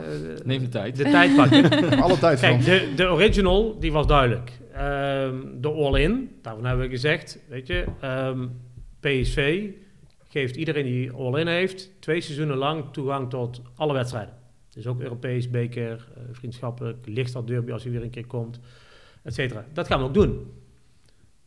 Neem 0.45 0.61
de 0.61 0.69
tijd. 0.69 0.97
de 0.97 1.05
tijd 1.05 1.37
pakken. 1.37 1.71
Alle 2.03 2.19
tijd 2.19 2.41
Kijk, 2.41 2.63
Frans. 2.63 2.65
de, 2.65 2.93
de 2.97 3.11
original, 3.11 3.77
die 3.81 3.93
was 3.93 4.07
duidelijk. 4.07 4.51
Ehm, 4.73 5.35
de 5.61 5.69
all-in, 5.69 6.31
daarvan 6.43 6.65
hebben 6.65 6.85
we 6.85 6.91
gezegd, 6.91 7.39
weet 7.49 7.67
je, 7.67 7.85
ehm, 8.01 8.47
PSV 9.01 9.65
geeft 10.37 10.57
iedereen 10.57 10.85
die 10.85 11.11
all-in 11.13 11.47
heeft, 11.47 11.91
twee 12.01 12.21
seizoenen 12.21 12.57
lang 12.57 12.85
toegang 12.93 13.31
tot 13.31 13.63
alle 13.77 13.93
wedstrijden. 13.93 14.35
Dus 14.75 14.87
ook 14.87 15.01
Europees, 15.01 15.51
beker, 15.51 16.09
eh, 16.17 16.23
vriendschappelijk, 16.33 17.07
lichtstad 17.07 17.47
derby 17.47 17.73
als 17.73 17.83
hij 17.83 17.93
weer 17.93 18.03
een 18.03 18.11
keer 18.11 18.27
komt, 18.27 18.61
et 19.23 19.35
cetera. 19.35 19.65
Dat 19.73 19.87
gaan 19.87 19.99
we 19.99 20.05
ook 20.05 20.15
doen. 20.15 20.53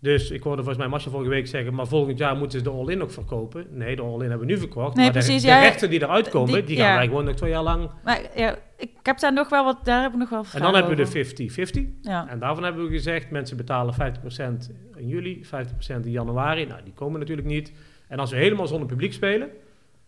Dus 0.01 0.31
ik 0.31 0.41
hoorde 0.43 0.57
volgens 0.57 0.77
mij 0.77 0.87
Marcia 0.87 1.11
vorige 1.11 1.29
week 1.29 1.47
zeggen, 1.47 1.73
maar 1.73 1.87
volgend 1.87 2.17
jaar 2.17 2.35
moeten 2.37 2.57
ze 2.57 2.63
de 2.63 2.69
all-in 2.71 3.01
ook 3.01 3.11
verkopen. 3.11 3.65
Nee, 3.71 3.95
de 3.95 4.01
all-in 4.01 4.29
hebben 4.29 4.47
we 4.47 4.53
nu 4.53 4.59
verkocht. 4.59 4.95
Nee, 4.95 5.03
maar 5.05 5.13
de- 5.13 5.19
precies, 5.19 5.41
de, 5.41 5.47
ja. 5.47 5.61
rechten 5.61 5.89
die 5.89 6.01
eruit 6.01 6.29
komen, 6.29 6.53
die, 6.53 6.63
Die- 6.63 6.77
gaan 6.77 6.89
ja. 6.89 6.95
wij 6.95 7.05
gewoon 7.07 7.25
nog 7.25 7.35
twee 7.35 7.49
jaar 7.49 7.63
lang. 7.63 7.89
Maar 8.03 8.21
ja, 8.35 8.57
ik 8.77 8.89
heb 9.03 9.19
daar 9.19 9.33
nog 9.33 9.49
wel 9.49 9.63
wat, 9.63 9.85
daar 9.85 10.01
heb 10.01 10.11
ik 10.11 10.17
nog 10.17 10.29
wel 10.29 10.43
En 10.53 10.61
dan 10.61 10.73
hebben 10.75 10.95
we 10.97 11.03
de 11.03 11.09
50-50. 11.09 11.87
Ja. 12.01 12.27
En 12.29 12.39
daarvan 12.39 12.63
hebben 12.63 12.83
we 12.85 12.91
gezegd, 12.91 13.29
mensen 13.31 13.57
betalen 13.57 13.93
50% 13.93 14.71
in 14.95 15.07
juli, 15.07 15.45
50% 15.45 16.05
in 16.05 16.11
januari. 16.11 16.65
Nou, 16.65 16.83
die 16.83 16.93
komen 16.93 17.19
natuurlijk 17.19 17.47
niet. 17.47 17.71
En 18.09 18.19
als 18.19 18.31
we 18.31 18.37
helemaal 18.37 18.67
zonder 18.67 18.87
publiek 18.87 19.13
spelen, 19.13 19.49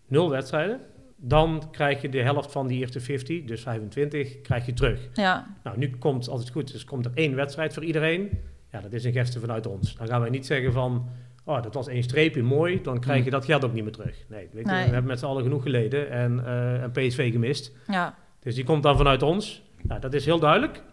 nul 0.08 0.30
wedstrijden, 0.30 0.80
dan 1.16 1.64
krijg 1.72 2.02
je 2.02 2.10
de 2.10 2.22
helft 2.22 2.52
van 2.52 2.68
die 2.68 2.80
eerste 2.80 3.00
50, 3.00 3.44
dus 3.44 3.62
25, 3.62 4.42
krijg 4.42 4.66
je 4.66 4.74
terug. 4.74 5.10
Ja, 5.14 5.56
Nou, 5.64 5.78
nu 5.78 5.90
komt, 5.98 6.30
als 6.30 6.40
het 6.40 6.50
goed 6.50 6.74
is, 6.74 6.84
komt 6.86 7.06
er 7.06 7.12
één 7.14 7.36
wedstrijd 7.36 7.74
voor 7.74 7.84
iedereen. 7.84 8.30
Ja, 8.72 8.82
dat 8.82 8.94
is 8.94 9.04
een 9.04 9.12
geste 9.12 9.40
vanuit 9.40 9.68
ons. 9.68 9.96
Dan 9.96 10.08
gaan 10.08 10.22
wij 10.22 10.30
niet 10.30 10.46
zeggen 10.46 10.74
van, 10.74 11.10
oh, 11.46 11.64
dat 11.64 11.74
was 11.74 11.88
één 11.88 12.04
streepje, 12.04 12.44
mooi, 12.44 12.82
dan 12.82 13.00
krijg 13.00 13.24
je 13.24 13.30
dat 13.30 13.46
geld 13.46 13.64
ook 13.66 13.74
niet 13.74 13.84
meer 13.84 13.92
terug. 13.94 14.26
Nee, 14.28 14.50
weet 14.52 14.66
je, 14.66 14.72
Nee. 14.72 14.86
we 14.86 14.92
hebben 14.92 15.06
met 15.12 15.20
z'n 15.20 15.26
allen 15.26 15.44
genoeg 15.44 15.64
geleden 15.64 16.10
en, 16.12 16.46
eh, 16.46 16.82
en 16.84 16.92
PSV 16.92 17.32
gemist. 17.32 17.72
ja, 17.88 18.16
Dus 18.40 18.56
die 18.56 18.64
komt 18.64 18.84
dan 18.84 18.98
vanuit 18.98 19.24
ons. 19.24 19.62
Nou, 19.82 20.02
dat 20.02 20.14
is 20.14 20.26
heel 20.26 20.40
duidelijk. 20.40 20.84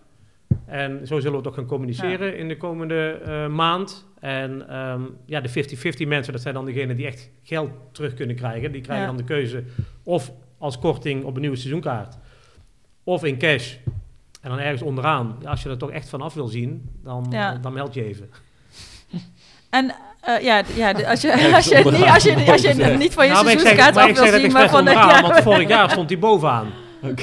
En 0.66 1.06
zo 1.06 1.16
zullen 1.16 1.30
we 1.30 1.36
het 1.38 1.46
ook 1.46 1.54
gaan 1.54 1.66
communiceren 1.66 2.36
in 2.38 2.48
de 2.48 2.56
komende 2.56 3.20
eh, 3.24 3.46
maand. 3.46 4.06
En 4.20 4.68
ehm, 4.68 5.02
ja, 5.26 5.40
de 5.40 5.48
50-50 6.04 6.08
mensen, 6.08 6.32
dat 6.32 6.42
zijn 6.42 6.54
dan 6.54 6.64
degenen 6.64 6.96
die 6.96 7.06
echt 7.06 7.30
geld 7.42 7.70
terug 7.92 8.14
kunnen 8.14 8.36
krijgen. 8.36 8.72
Die 8.72 8.80
krijgen 8.80 9.04
Ja. 9.06 9.10
dan 9.10 9.20
de 9.20 9.24
keuze 9.32 9.64
of 10.02 10.32
als 10.58 10.78
korting 10.78 11.24
op 11.24 11.34
een 11.34 11.40
nieuwe 11.40 11.56
seizoenkaart. 11.56 12.16
Of 13.04 13.24
in 13.24 13.38
cash. 13.38 13.74
En 14.42 14.50
dan 14.50 14.58
ergens 14.58 14.82
onderaan. 14.82 15.36
Als 15.44 15.62
je 15.62 15.68
er 15.68 15.78
toch 15.78 15.90
echt 15.90 16.08
vanaf 16.08 16.34
wil 16.34 16.46
zien, 16.46 16.88
dan, 17.04 17.26
Ja. 17.30 17.54
dan 17.54 17.72
meld 17.72 17.94
je 17.94 18.04
even. 18.04 18.30
En 19.70 19.94
eh, 20.20 20.42
ja, 20.42 20.62
ja, 20.74 20.90
als 20.92 21.20
je, 21.20 21.32
als 21.54 21.64
je, 21.68 21.74
het 21.74 21.90
niet, 21.90 22.04
als 22.04 22.22
je, 22.22 22.44
als 22.52 22.62
je 22.62 22.68
het 22.84 22.98
niet 22.98 23.14
van 23.14 23.26
je 23.26 23.32
Nou, 23.32 23.50
ik 23.50 23.58
zeg, 23.58 23.60
seizoenskaart 23.60 23.94
maar 23.94 24.10
af 24.10 24.30
wil 24.30 24.40
zien, 24.40 24.52
maar 24.52 24.68
van 24.68 24.78
onderaan, 24.78 25.08
ja. 25.08 25.22
want 25.22 25.42
vorig 25.42 25.68
jaar 25.68 25.90
stond 25.90 26.08
hij 26.10 26.18
bovenaan. 26.18 26.66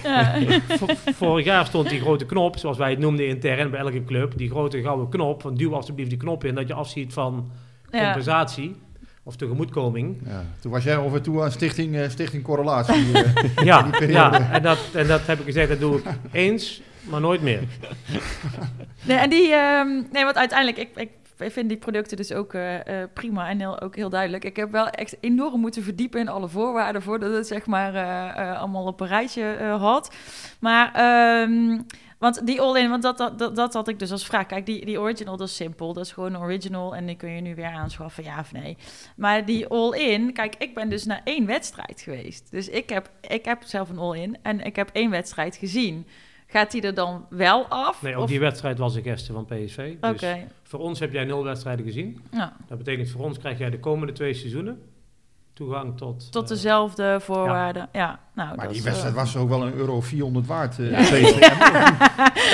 Ja. 0.04 0.36
Vorig 1.16 1.46
jaar 1.46 1.66
stond 1.66 1.90
die 1.90 2.00
grote 2.00 2.26
knop, 2.26 2.58
zoals 2.58 2.78
wij 2.78 2.90
het 2.90 3.00
noemden 3.00 3.28
intern 3.28 3.70
bij 3.72 3.80
elke 3.80 4.04
club, 4.04 4.38
die 4.38 4.50
grote 4.50 4.82
gouden 4.82 5.10
knop, 5.10 5.42
van 5.42 5.56
duw 5.56 5.74
alsjeblieft 5.76 6.10
die 6.10 6.20
knop 6.20 6.44
in, 6.44 6.56
dat 6.56 6.68
je 6.68 6.74
afziet 6.74 7.14
van 7.14 7.52
Ja. 7.92 8.04
compensatie 8.04 8.76
of 9.24 9.36
tegemoetkoming. 9.36 10.18
Ja, 10.26 10.44
toen 10.60 10.72
was 10.72 10.84
jij 10.84 10.98
over 10.98 11.22
toe 11.22 11.42
aan 11.44 11.52
stichting, 11.52 11.96
eh, 11.96 12.10
stichting 12.10 12.44
Correlatie. 12.44 13.12
eh. 13.14 13.32
Ja, 13.66 13.82
Die 13.82 13.92
periode. 13.92 14.38
ja 14.38 14.52
en, 14.52 14.62
dat, 14.62 14.80
en 14.94 15.08
dat 15.08 15.26
heb 15.28 15.40
ik 15.40 15.46
gezegd, 15.46 15.70
dat 15.70 15.80
doe 15.80 15.98
ik 15.98 16.04
eens, 16.32 16.82
maar 17.10 17.22
nooit 17.22 17.42
meer. 17.42 17.60
Nee, 19.04 19.18
en 19.18 19.30
die, 19.30 19.52
ehm, 19.54 19.88
nee, 20.12 20.24
want 20.24 20.36
uiteindelijk, 20.36 20.78
ik, 20.78 20.90
ik 21.02 21.10
vind 21.36 21.70
die 21.70 21.78
producten 21.78 22.18
dus 22.18 22.32
ook 22.32 22.54
eh, 22.54 23.02
eh, 23.02 23.10
prima 23.14 23.50
en 23.50 23.60
heel, 23.60 23.82
ook 23.82 23.96
heel 23.96 24.10
duidelijk. 24.10 24.46
Ik 24.46 24.56
heb 24.56 24.72
wel 24.72 24.88
echt 24.88 25.18
enorm 25.20 25.60
moeten 25.60 25.84
verdiepen 25.84 26.20
in 26.20 26.28
alle 26.28 26.48
voorwaarden 26.48 27.02
voordat 27.02 27.34
het 27.34 27.48
zeg 27.48 27.66
maar 27.66 27.96
eh, 27.96 28.60
allemaal 28.60 28.86
op 28.86 29.00
een 29.02 29.08
rijtje 29.08 29.76
had. 29.80 30.16
Maar, 30.60 30.94
ehm, 30.94 31.82
want 32.20 32.46
die 32.46 32.62
all-in, 32.62 32.90
want 32.90 33.02
dat, 33.02 33.18
dat, 33.18 33.56
dat, 33.56 33.74
had 33.74 33.88
ik 33.88 34.00
dus 34.00 34.12
als 34.12 34.26
vraag. 34.26 34.46
Kijk, 34.46 34.66
die, 34.66 34.86
die 34.86 35.00
original, 35.00 35.38
dat 35.38 35.48
is 35.48 35.56
simpel. 35.56 35.94
Dat 35.94 36.06
is 36.06 36.12
gewoon 36.12 36.38
original 36.38 36.96
en 36.96 37.06
die 37.06 37.16
kun 37.16 37.30
je 37.30 37.42
nu 37.42 37.56
weer 37.56 37.66
aanschaffen, 37.66 38.24
ja 38.24 38.40
of 38.40 38.52
nee. 38.52 38.78
Maar 39.16 39.46
die 39.46 39.68
all-in, 39.68 40.34
kijk, 40.34 40.56
ik 40.58 40.74
ben 40.74 40.90
dus 40.90 41.06
naar 41.06 41.22
één 41.24 41.46
wedstrijd 41.46 42.02
geweest. 42.02 42.52
Dus 42.52 42.70
ik 42.70 42.90
heb, 42.90 43.10
ik 43.22 43.46
heb 43.46 43.64
zelf 43.64 43.90
een 43.90 43.98
all-in 43.98 44.38
en 44.42 44.62
ik 44.62 44.76
heb 44.76 44.90
één 44.94 45.10
wedstrijd 45.10 45.56
gezien. 45.56 46.08
Gaat 46.48 46.72
die 46.72 46.82
er 46.82 46.94
dan 46.94 47.26
wel 47.30 47.66
af? 47.70 48.02
Nee, 48.02 48.16
ook 48.16 48.24
Of- 48.24 48.30
die 48.30 48.40
wedstrijd 48.40 48.78
was 48.78 48.96
een 48.96 49.04
geste 49.04 49.34
van 49.34 49.46
PSV. 49.46 49.94
Dus 50.02 50.12
Oké, 50.12 50.38
voor 50.64 50.80
ons 50.80 51.00
heb 51.00 51.14
jij 51.14 51.24
nul 51.26 51.44
wedstrijden 51.44 51.86
gezien. 51.86 52.22
ja. 52.32 52.54
Dat 52.68 52.78
betekent 52.78 53.10
voor 53.10 53.22
ons 53.26 53.38
krijg 53.40 53.58
jij 53.58 53.70
de 53.70 53.80
komende 53.80 54.14
twee 54.14 54.34
seizoenen 54.34 54.82
toegang 55.54 55.98
tot... 55.98 56.32
Tot 56.32 56.44
eh, 56.44 56.50
dezelfde 56.50 57.18
voorwaarden. 57.22 57.90
Ja, 57.92 58.20
nou, 58.34 58.56
Maar 58.56 58.66
dat 58.66 58.74
die 58.74 58.84
wedstrijd 58.84 59.14
eh, 59.16 59.20
was 59.22 59.38
ook 59.38 59.50
wel 59.50 59.62
een 59.66 59.74
euro 59.74 60.02
400 60.02 60.46
waard. 60.48 60.80
eh, 60.80 60.92
Ja. 60.92 60.98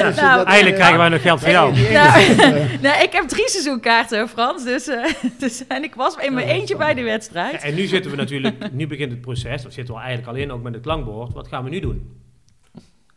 Dus, 0.06 0.15
Nou, 0.15 0.38
dat, 0.38 0.45
Eigenlijk 0.47 0.75
krijgen 0.75 0.97
wij 0.97 1.10
nog 1.10 1.21
geld 1.21 1.39
voor 1.39 1.49
jou. 1.49 1.73
ene- 1.73 1.89
Nou, 1.91 2.19
nee, 2.82 3.04
ik 3.04 3.12
heb 3.12 3.27
drie 3.27 3.49
seizoenkaarten, 3.49 4.30
Frans. 4.30 4.63
Dus, 4.63 4.88
eh, 4.88 5.13
dus, 5.39 5.67
en 5.67 5.84
ik 5.84 5.95
was 5.95 6.15
in 6.15 6.34
mijn 6.34 6.47
eentje 6.47 6.77
bij 6.77 6.93
die 6.93 7.04
Ja, 7.04 7.10
wedstrijd. 7.10 7.62
en 7.62 7.75
nu 7.75 7.86
zitten 7.86 8.12
we 8.12 8.17
natuurlijk, 8.17 8.71
nu 8.71 8.88
begint 8.88 9.12
het 9.12 9.21
proces, 9.21 9.65
of 9.65 9.73
zitten 9.73 9.93
we 9.95 9.99
eigenlijk 10.01 10.30
al 10.30 10.43
in, 10.43 10.51
ook 10.51 10.62
met 10.63 10.73
het 10.73 10.84
klankbord. 10.84 11.34
Wat 11.34 11.47
gaan 11.47 11.63
we 11.63 11.69
nu 11.69 11.80
doen? 11.80 12.15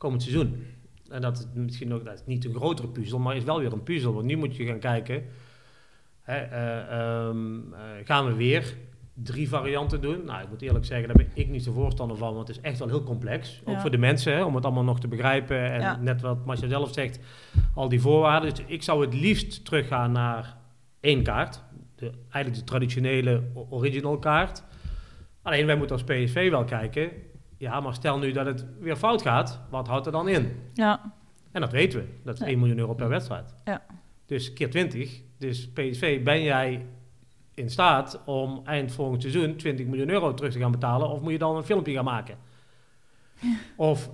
Komend 0.05 0.23
seizoen. 0.23 0.67
En 1.11 1.21
dat 1.21 1.39
is 1.39 1.47
misschien 1.55 1.93
ook 1.95 2.05
dat 2.05 2.15
is 2.15 2.23
niet 2.27 2.45
een 2.45 2.55
grotere 2.55 2.89
puzzel, 2.89 3.19
maar 3.19 3.37
is 3.37 3.45
wel 3.45 3.59
weer 3.59 3.73
een 3.73 3.83
puzzel. 3.83 4.13
Want 4.15 4.27
nu 4.27 4.37
moet 4.37 4.57
je 4.57 4.67
gaan 4.67 4.79
kijken, 4.79 5.25
hè, 6.23 6.37
eh, 6.37 6.79
ehm, 7.01 7.73
eh, 7.73 7.81
gaan 8.05 8.27
we 8.27 8.35
weer 8.35 8.77
drie 9.15 9.49
varianten 9.49 10.01
doen? 10.01 10.25
Nou, 10.25 10.43
ik 10.43 10.49
moet 10.49 10.63
eerlijk 10.63 10.85
zeggen, 10.85 11.07
daar 11.07 11.17
ben 11.17 11.31
ik 11.35 11.49
niet 11.49 11.63
zo 11.65 11.73
voorstander 11.73 12.17
van, 12.17 12.35
want 12.35 12.49
het 12.49 12.57
is 12.57 12.63
echt 12.63 12.79
wel 12.79 12.89
heel 12.89 13.03
complex. 13.03 13.61
Ook 13.65 13.75
Ja. 13.75 13.81
voor 13.81 13.91
de 13.91 13.99
mensen, 13.99 14.33
hè, 14.33 14.45
om 14.45 14.55
het 14.55 14.65
allemaal 14.65 14.85
nog 14.85 15.01
te 15.01 15.09
begrijpen. 15.09 15.73
En 15.73 15.81
Ja. 15.81 15.97
net 15.97 16.21
wat 16.21 16.45
Marcia 16.45 16.69
zelf 16.69 16.93
zegt, 16.93 17.19
al 17.75 17.89
die 17.89 18.01
voorwaarden. 18.01 18.55
Dus 18.55 18.65
ik 18.67 18.83
zou 18.83 19.05
het 19.05 19.15
liefst 19.15 19.65
teruggaan 19.65 20.13
naar 20.13 20.57
één 21.01 21.23
kaart. 21.23 21.63
De, 21.97 22.11
eigenlijk 22.31 22.55
de 22.55 22.65
traditionele 22.71 23.43
original 23.71 24.19
kaart. 24.19 24.63
Alleen 25.43 25.67
wij 25.67 25.77
moeten 25.77 25.97
als 25.97 26.05
PSV 26.05 26.51
wel 26.51 26.65
kijken. 26.65 27.11
Ja, 27.59 27.81
maar 27.81 27.95
stel 27.95 28.19
nu 28.19 28.33
dat 28.33 28.47
het 28.47 28.65
weer 28.81 28.97
fout 28.97 29.23
gaat, 29.23 29.61
wat 29.71 29.87
houdt 29.89 30.07
er 30.07 30.13
dan 30.13 30.29
in? 30.29 30.57
Ja, 30.75 31.13
En 31.53 31.61
dat 31.61 31.73
weten 31.73 31.99
we. 31.99 32.07
Dat 32.25 32.35
is 32.35 32.41
Ja. 32.41 32.47
1 32.47 32.59
miljoen 32.59 32.79
euro 32.79 32.95
per 32.95 33.09
wedstrijd. 33.09 33.55
Ja. 33.65 33.83
Dus 34.27 34.53
keer 34.53 34.71
20. 34.71 35.21
Dus 35.39 35.69
PSV, 35.69 36.23
ben 36.23 36.43
jij 36.43 36.87
in 37.55 37.71
staat 37.71 38.21
om 38.25 38.61
eind 38.65 38.93
volgend 38.93 39.21
seizoen 39.23 39.57
20 39.57 39.87
miljoen 39.87 40.11
euro 40.11 40.35
terug 40.35 40.53
te 40.53 40.59
gaan 40.59 40.71
betalen? 40.71 41.09
Of 41.09 41.21
moet 41.21 41.33
je 41.33 41.39
dan 41.39 41.57
een 41.57 41.65
filmpje 41.65 41.93
gaan 41.95 42.05
maken? 42.05 42.37
Of 43.77 44.11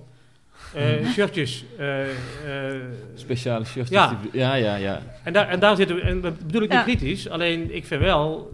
eh, 0.75 1.05
shirtjes. 1.07 1.65
eh, 1.77 2.09
eh, 2.75 2.81
Speciale 3.15 3.65
shirts. 3.65 3.89
Ja. 3.89 4.19
ja, 4.31 4.53
ja, 4.53 4.75
ja. 4.75 5.01
en, 5.23 5.33
daar, 5.33 5.47
en 5.47 5.59
daar 5.59 5.75
zitten 5.75 5.95
we, 5.95 6.01
en 6.01 6.21
dat 6.21 6.39
bedoel 6.39 6.61
ik 6.61 6.69
niet 6.69 6.77
Ja. 6.77 6.83
kritisch. 6.83 7.29
Alleen 7.29 7.75
ik 7.75 7.85
vind 7.85 8.01
wel, 8.01 8.51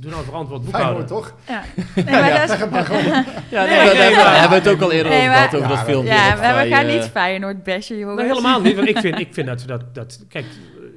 doe 0.00 0.10
nou 0.10 0.24
verantwoord 0.24 0.62
Feyenoord, 0.70 1.06
boekhouden. 1.06 1.06
toch? 1.06 1.34
ja. 1.48 1.62
Nee, 1.94 2.04
maar 2.20 2.46
dat 2.46 2.58
is- 2.58 2.68
maar 2.70 2.84
gewoon. 2.84 3.02
Ja, 3.50 3.64
Nee, 3.64 3.76
nee, 3.78 3.94
nee, 3.94 4.08
we, 4.10 4.14
maar- 4.16 4.32
we 4.32 4.38
hebben 4.38 4.58
het 4.58 4.68
ook 4.68 4.80
al 4.80 4.92
eerder 4.92 5.12
Nee, 5.12 5.20
over 5.20 5.32
gehad, 5.34 5.54
over 5.54 5.68
dat 5.68 5.78
filmpje. 5.78 6.12
ja, 6.12 6.30
dat 6.30 6.38
we 6.40 6.68
gaan 6.74 6.84
eh, 6.86 6.94
niet 6.94 7.04
Feyenoord 7.10 7.62
bashen, 7.62 7.98
jongens. 7.98 8.20
Nee, 8.20 8.28
helemaal 8.28 8.60
niet. 8.60 8.76
Want 8.76 8.88
ik 8.88 8.98
vind, 8.98 9.18
ik 9.26 9.28
vind 9.34 9.46
dat 9.46 9.60
ze 9.60 9.66
dat, 9.66 9.94
dat... 9.94 10.24
Kijk, 10.28 10.44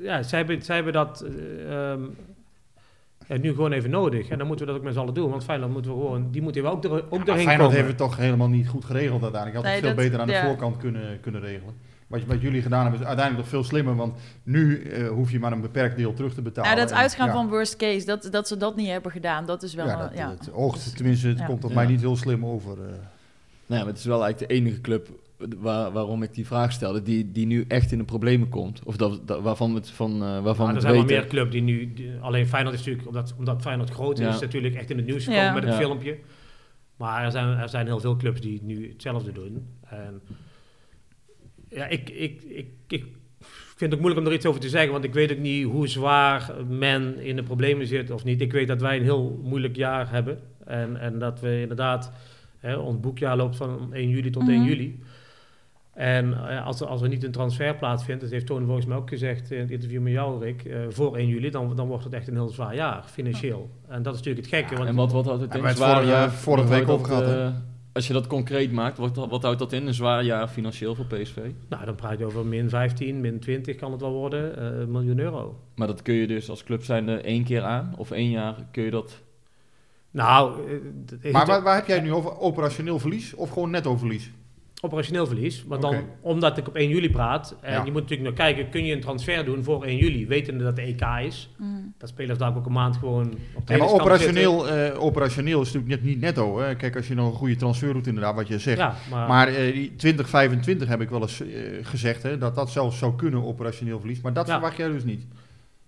ja, 0.01 0.23
zij 0.23 0.37
hebben, 0.37 0.61
zij 0.61 0.75
hebben 0.75 0.93
dat 0.93 1.21
eh, 1.21 1.91
ehm, 1.91 2.01
ja, 3.27 3.37
nu 3.37 3.49
gewoon 3.49 3.71
even 3.71 3.89
nodig. 3.89 4.29
En 4.29 4.37
dan 4.37 4.47
moeten 4.47 4.65
we 4.65 4.71
dat 4.71 4.79
ook 4.81 4.85
met 4.87 4.93
z'n 4.95 4.99
allen 4.99 5.13
doen. 5.13 5.29
Want 5.29 5.43
Feyenoord 5.43 5.71
moeten 5.71 5.91
we 5.91 5.97
gewoon... 5.97 6.27
Die 6.31 6.41
moeten 6.41 6.63
we 6.63 6.69
ook, 6.69 6.83
er, 6.83 6.91
ook 6.91 7.09
doorheen 7.09 7.25
Feyenoord 7.25 7.57
komen. 7.57 7.75
heeft 7.75 7.87
het 7.87 7.97
toch 7.97 8.17
helemaal 8.17 8.49
niet 8.49 8.67
goed 8.67 8.85
geregeld 8.85 9.23
uiteindelijk. 9.23 9.63
Had 9.63 9.73
het 9.73 9.79
veel 9.85 9.95
dat- 9.95 10.03
beter 10.05 10.19
aan 10.19 10.27
de 10.27 10.41
voorkant 10.45 10.77
kunnen, 10.77 11.19
kunnen 11.21 11.41
regelen. 11.41 11.73
Wat, 12.19 12.25
wat 12.25 12.41
jullie 12.41 12.61
gedaan 12.61 12.81
hebben 12.81 12.99
is 12.99 13.05
uiteindelijk 13.05 13.45
nog 13.45 13.53
veel 13.53 13.63
slimmer. 13.69 13.95
Want 13.95 14.13
nu 14.43 14.81
eh, 14.81 15.07
hoef 15.07 15.31
je 15.31 15.39
maar 15.39 15.51
een 15.51 15.61
beperkt 15.61 15.97
deel 15.97 16.13
terug 16.13 16.33
te 16.33 16.41
betalen. 16.41 16.69
Nou, 16.71 16.81
dat 16.81 16.91
En, 16.91 16.97
uitgaan 16.97 17.27
ja, 17.27 17.33
van 17.33 17.49
worst 17.49 17.75
case, 17.75 18.05
dat, 18.05 18.27
dat 18.31 18.47
ze 18.47 18.57
dat 18.57 18.75
niet 18.75 18.87
hebben 18.87 19.11
gedaan, 19.11 19.45
dat 19.45 19.63
is 19.63 19.73
wel... 19.73 19.85
Ja, 19.85 19.93
een- 19.93 19.99
dat, 19.99 20.17
ja. 20.17 20.29
het 20.29 20.51
oogt, 20.53 20.95
tenminste, 20.95 21.27
het 21.27 21.37
Ja. 21.37 21.45
komt 21.45 21.63
op 21.63 21.69
Ja. 21.69 21.75
mij 21.75 21.85
niet 21.85 21.99
heel 22.01 22.15
slim 22.15 22.45
over. 22.45 22.71
eh. 22.71 22.85
Nou 22.85 22.95
ja, 23.65 23.77
maar 23.77 23.85
het 23.87 23.97
is 23.97 24.05
wel 24.05 24.23
eigenlijk 24.23 24.51
de 24.51 24.57
enige 24.57 24.81
club 24.81 25.07
waar, 25.59 25.91
waarom 25.91 26.23
ik 26.23 26.33
die 26.33 26.45
vraag 26.47 26.71
stelde, 26.71 27.01
die, 27.01 27.31
die 27.31 27.45
nu 27.45 27.65
echt 27.67 27.91
in 27.91 27.97
de 27.97 28.03
problemen 28.03 28.49
komt. 28.49 28.81
Of 28.85 28.97
dat, 28.97 29.27
dat, 29.27 29.41
waarvan 29.41 29.75
het 29.75 29.89
van, 29.89 30.11
eh, 30.13 30.19
waarvan 30.19 30.65
Maar 30.65 30.67
we 30.67 30.73
er 30.75 30.81
zijn 30.81 30.93
wel 30.93 31.03
meer 31.05 31.27
clubs 31.27 31.51
die 31.51 31.61
nu... 31.61 31.93
die- 31.93 32.11
alleen 32.21 32.47
Feyenoord 32.47 32.73
is 32.75 32.79
natuurlijk... 32.79 33.07
Omdat, 33.07 33.33
omdat 33.37 33.61
Feyenoord 33.61 33.89
groot 33.89 34.19
is, 34.19 34.25
Ja. 34.25 34.33
is 34.33 34.39
natuurlijk 34.39 34.75
echt 34.75 34.89
in 34.89 34.97
het 34.97 35.05
nieuws 35.05 35.23
gekomen 35.23 35.45
Ja. 35.45 35.53
met 35.53 35.63
het 35.63 35.71
Ja. 35.73 35.79
filmpje. 35.79 36.17
Maar 36.97 37.23
er 37.23 37.31
zijn, 37.31 37.47
er 37.57 37.69
zijn 37.69 37.85
heel 37.85 37.99
veel 37.99 38.15
clubs 38.15 38.41
die 38.41 38.59
nu 38.63 38.89
hetzelfde 38.89 39.31
doen. 39.31 39.67
En 39.89 40.21
ja, 41.75 41.85
ik, 41.87 42.09
ik, 42.09 42.41
ik, 42.43 42.67
ik 42.87 43.05
vind 43.75 43.79
het 43.79 43.93
ook 43.93 43.99
moeilijk 43.99 44.19
om 44.19 44.27
er 44.27 44.37
iets 44.37 44.45
over 44.45 44.61
te 44.61 44.69
zeggen, 44.69 44.91
want 44.91 45.03
ik 45.03 45.13
weet 45.13 45.31
ook 45.31 45.37
niet 45.37 45.65
hoe 45.65 45.87
zwaar 45.87 46.51
men 46.69 47.19
in 47.19 47.35
de 47.35 47.43
problemen 47.43 47.87
zit 47.87 48.11
of 48.11 48.23
niet. 48.23 48.41
Ik 48.41 48.51
weet 48.51 48.67
dat 48.67 48.81
wij 48.81 48.97
een 48.97 49.03
heel 49.03 49.39
moeilijk 49.43 49.75
jaar 49.75 50.09
hebben. 50.11 50.39
En, 50.65 50.97
en 50.99 51.19
dat 51.19 51.39
we 51.39 51.61
inderdaad, 51.61 52.11
hè, 52.59 52.75
ons 52.75 52.99
boekjaar 52.99 53.37
loopt 53.37 53.55
van 53.55 53.89
1 53.93 54.09
juli 54.09 54.29
tot 54.29 54.41
Mhm. 54.43 54.51
1 54.51 54.63
juli. 54.63 54.99
En 55.93 56.47
eh, 56.49 56.65
als, 56.65 56.81
er, 56.81 56.87
als 56.87 57.01
er 57.01 57.07
niet 57.09 57.23
een 57.23 57.31
transfer 57.31 57.75
plaatsvindt, 57.75 58.21
dat 58.21 58.29
heeft 58.31 58.45
Tony 58.45 58.65
volgens 58.65 58.85
mij 58.85 58.97
ook 58.97 59.09
gezegd 59.09 59.51
in 59.51 59.59
het 59.59 59.71
interview 59.71 60.01
met 60.01 60.13
jou, 60.13 60.43
Rick, 60.43 60.65
eh, 60.65 60.79
voor 60.89 61.15
1 61.17 61.27
juli, 61.27 61.49
dan, 61.49 61.75
dan 61.75 61.87
wordt 61.87 62.03
het 62.03 62.13
echt 62.13 62.27
een 62.27 62.33
heel 62.33 62.47
zwaar 62.47 62.75
jaar, 62.75 63.03
financieel. 63.03 63.69
En 63.87 64.03
dat 64.03 64.13
is 64.13 64.19
natuurlijk 64.19 64.45
het 64.45 64.55
gekke. 64.55 64.75
want 64.75 64.87
En 64.89 64.95
wat, 64.95 65.11
wat 65.11 65.25
houdt 65.25 65.41
het 65.41 65.55
in? 65.55 65.63
het 65.63 65.75
Zwaar 65.77 65.93
vorige- 65.93 66.11
jaar? 66.11 66.31
vorige 66.31 66.67
week 66.67 66.85
dat, 66.87 67.05
gehad, 67.07 67.25
hè? 67.25 67.49
Als 67.93 68.07
je 68.07 68.13
dat 68.13 68.27
concreet 68.27 68.71
maakt, 68.71 68.97
wat, 68.97 69.15
wat 69.15 69.41
houdt 69.43 69.59
dat 69.59 69.73
in? 69.73 69.87
Een 69.87 69.93
zwaar 69.93 70.23
jaar 70.23 70.47
financieel 70.47 70.95
voor 70.95 71.05
PSV? 71.05 71.37
Nou, 71.69 71.85
dan 71.85 71.95
praat 71.95 72.19
je 72.19 72.25
over 72.25 72.45
min 72.45 72.69
15, 72.69 73.21
min 73.21 73.39
20 73.39 73.75
kan 73.75 73.91
het 73.91 74.01
wel 74.01 74.11
worden, 74.11 74.57
eh, 74.57 74.79
een 74.79 74.91
miljoen 74.91 75.19
euro. 75.19 75.59
Maar 75.75 75.87
dat 75.87 76.01
kun 76.01 76.13
je 76.13 76.27
dus 76.27 76.49
als 76.49 76.63
club 76.63 76.83
zijnde 76.83 77.17
één 77.17 77.43
keer 77.43 77.61
aan? 77.61 77.93
Of 77.97 78.11
één 78.11 78.29
jaar 78.29 78.55
kun 78.71 78.83
je 78.83 78.91
dat... 78.91 79.21
Nou, 80.11 80.59
eh, 81.21 81.31
Maar 81.31 81.45
waar, 81.45 81.63
waar 81.63 81.75
heb 81.75 81.87
jij 81.87 81.95
het 81.95 82.05
nu 82.05 82.13
over? 82.13 82.39
Operationeel 82.39 82.99
verlies 82.99 83.33
of 83.33 83.49
gewoon 83.49 83.69
netto 83.69 83.97
verlies? 83.97 84.31
Operationeel 84.85 85.27
verlies. 85.27 85.63
Maar 85.67 85.79
dan, 85.79 85.95
omdat 86.21 86.57
ik 86.57 86.67
op 86.67 86.75
1 86.75 86.89
juli 86.89 87.09
praat, 87.09 87.55
en 87.61 87.71
Ja. 87.73 87.83
je 87.85 87.91
moet 87.91 88.01
natuurlijk 88.01 88.29
nog 88.29 88.37
kijken, 88.37 88.69
kun 88.69 88.85
je 88.85 88.93
een 88.93 89.01
transfer 89.01 89.45
doen 89.45 89.63
voor 89.63 89.83
1 89.83 89.97
juli, 89.97 90.27
wetende 90.27 90.63
dat 90.63 90.75
de 90.75 90.81
EK 90.81 91.01
is. 91.25 91.49
Mm. 91.57 91.93
Dat 91.97 92.09
spelers 92.09 92.37
daar 92.39 92.55
ook 92.57 92.65
een 92.65 92.71
maand 92.71 92.97
gewoon 92.97 93.33
op 93.53 93.67
de 93.67 93.73
Ja, 93.73 93.79
maar 93.79 93.89
operationeel, 93.89 94.67
eh, 94.69 95.03
operationeel 95.03 95.61
is 95.61 95.71
natuurlijk 95.71 96.01
net 96.01 96.11
niet 96.11 96.21
netto. 96.21 96.59
Hè? 96.59 96.75
Kijk, 96.75 96.95
als 96.95 97.07
je 97.07 97.13
nog 97.13 97.27
een 97.31 97.37
goede 97.37 97.55
transfer 97.55 97.93
doet, 97.93 98.07
inderdaad, 98.07 98.35
wat 98.35 98.47
je 98.47 98.59
zegt. 98.59 98.77
Ja, 98.77 98.95
maar, 99.09 99.27
Maar 99.27 99.47
eh, 99.47 99.73
die 99.73 99.95
2025 99.95 100.87
heb 100.87 101.01
ik 101.01 101.09
wel 101.09 101.21
eens 101.21 101.41
eh, 101.41 101.47
gezegd, 101.81 102.23
hè, 102.23 102.37
dat 102.37 102.55
dat 102.55 102.71
zelfs 102.71 102.97
zou 102.97 103.15
kunnen, 103.15 103.43
operationeel 103.45 103.99
verlies. 103.99 104.21
Maar 104.21 104.33
dat 104.33 104.47
Ja. 104.47 104.53
verwacht 104.53 104.77
jij 104.77 104.87
dus 104.91 105.03
niet. 105.03 105.25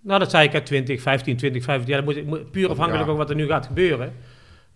nou, 0.00 0.18
dat 0.18 0.30
zei 0.30 0.46
ik, 0.46 0.52
hè, 0.52 0.60
20, 0.60 1.00
15, 1.02 1.36
20, 1.36 1.64
25 1.64 2.04
jaar. 2.06 2.16
Dat 2.16 2.26
moet, 2.26 2.40
moet- 2.40 2.50
puur 2.50 2.70
afhankelijk 2.70 3.02
Ja. 3.04 3.08
van 3.08 3.16
wat 3.16 3.30
er 3.30 3.36
nu 3.36 3.46
gaat 3.46 3.66
gebeuren. 3.66 4.12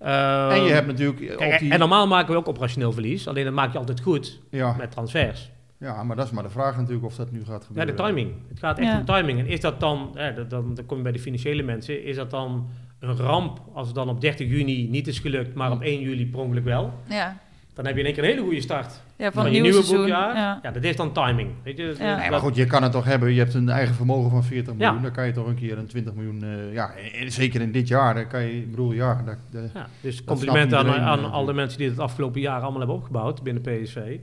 Ehm, 0.01 0.51
en 0.51 0.62
je 0.62 0.72
hebt 0.72 0.86
natuurlijk 0.86 1.20
eh, 1.20 1.36
kijk, 1.36 1.59
die... 1.59 1.72
En 1.72 1.78
normaal 1.78 2.07
maken 2.07 2.32
we 2.32 2.38
ook 2.38 2.48
operationeel 2.48 2.92
verlies, 2.92 3.28
alleen 3.28 3.44
dat 3.44 3.53
maak 3.55 3.72
je 3.72 3.78
altijd 3.78 4.01
goed 4.01 4.40
ja, 4.51 4.74
met 4.78 4.90
transfers. 4.90 5.51
ja, 5.78 6.03
maar 6.03 6.16
dat 6.16 6.24
is 6.26 6.30
maar 6.32 6.42
de 6.42 6.51
vraag 6.51 6.76
natuurlijk 6.76 7.05
of 7.05 7.16
dat 7.16 7.30
nu 7.30 7.44
gaat 7.44 7.61
Ja, 7.61 7.66
gebeuren. 7.66 7.96
de 7.96 8.03
timing. 8.03 8.32
Het 8.48 8.59
gaat 8.59 8.78
echt 8.78 8.88
Ja. 8.88 8.98
om 8.98 9.05
timing. 9.05 9.38
En 9.38 9.46
is 9.46 9.61
dat 9.61 9.80
dan, 9.80 10.11
eh, 10.14 10.34
dan, 10.36 10.48
dan, 10.48 10.74
dan 10.74 10.86
kom 10.86 10.96
je 10.96 11.03
bij 11.03 11.12
de 11.12 11.18
financiële 11.18 11.62
mensen, 11.62 12.05
is 12.05 12.16
dat 12.16 12.30
dan 12.30 12.68
een 12.98 13.16
ramp 13.16 13.61
als 13.74 13.86
het 13.86 13.94
dan 13.96 14.09
op 14.09 14.20
30 14.20 14.48
juni 14.48 14.88
niet 14.88 15.07
is 15.09 15.18
gelukt, 15.18 15.55
maar 15.55 15.70
op 15.70 15.82
1 15.82 16.01
juli 16.01 16.26
per 16.26 16.40
ongeluk 16.40 16.64
wel? 16.64 16.92
Ja. 17.09 17.38
Dan 17.75 17.85
heb 17.85 17.95
je 17.95 18.01
in 18.01 18.07
één 18.07 18.14
keer 18.14 18.25
een 18.25 18.31
hele 18.31 18.43
goede 18.43 18.61
start. 18.61 19.01
ja, 19.16 19.33
van 19.33 19.45
het 19.45 19.55
je 19.55 19.61
nieuwe 19.61 19.68
nieuwe 19.79 19.87
seizoen. 19.87 19.97
boekjaar. 19.97 20.35
Ja. 20.37 20.59
Ja, 20.62 20.71
dat 20.71 20.85
is 20.85 20.97
dan 20.97 21.12
timing. 21.12 21.51
Weet 21.62 21.77
je? 21.77 21.95
Ja. 21.99 22.16
Nee, 22.16 22.31
maar 22.31 22.41
goed, 22.41 22.57
je 22.57 22.66
kan 22.66 22.83
het 22.83 22.93
toch 22.93 23.05
hebben. 23.05 23.33
Je 23.33 23.39
hebt 23.39 23.55
een 23.55 23.68
eigen 23.68 23.95
vermogen 23.95 24.31
van 24.31 24.45
40 24.45 24.73
Ja. 24.73 24.85
miljoen. 24.85 25.03
Dan 25.03 25.12
kan 25.12 25.27
je 25.27 25.33
toch 25.33 25.47
een 25.47 25.55
keer 25.55 25.79
een 25.79 25.87
20 25.87 26.14
miljoen... 26.14 26.43
eh, 26.43 26.73
ja, 26.73 26.93
en 27.21 27.33
zeker 27.33 27.61
in 27.61 27.73
dit 27.73 27.89
jaar. 27.89 28.14
Dan 28.14 28.27
kan 28.27 28.43
je, 28.43 28.57
ik 28.57 28.71
bedoel, 28.71 28.93
ja... 28.93 29.23
Dat, 29.25 29.37
de- 29.51 29.68
Ja, 29.75 29.87
dus 30.01 30.25
complimenten 30.25 30.79
aan, 30.79 30.89
aan 30.91 31.18
eh, 31.18 31.33
al 31.33 31.45
de 31.45 31.53
mensen 31.53 31.79
die 31.79 31.89
het 31.89 31.99
afgelopen 31.99 32.41
jaar 32.41 32.61
allemaal 32.61 32.79
hebben 32.79 32.97
opgebouwd 32.97 33.43
binnen 33.43 33.62
PSV. 33.62 34.18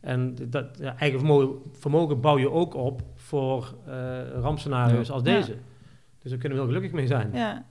En 0.00 0.36
dat 0.50 0.66
ja, 0.80 0.94
eigen 0.98 1.18
vermogen, 1.18 1.48
vermogen 1.78 2.20
bouw 2.20 2.38
je 2.38 2.50
ook 2.50 2.74
op 2.74 3.02
voor 3.16 3.74
eh 3.86 3.94
rampscenario's 4.40 5.10
als 5.10 5.22
Ja. 5.24 5.34
deze. 5.34 5.56
Dus 6.22 6.30
daar 6.30 6.40
kunnen 6.40 6.58
we 6.58 6.64
heel 6.64 6.72
gelukkig 6.74 6.92
mee 6.98 7.06
zijn. 7.06 7.30
Ja. 7.32 7.64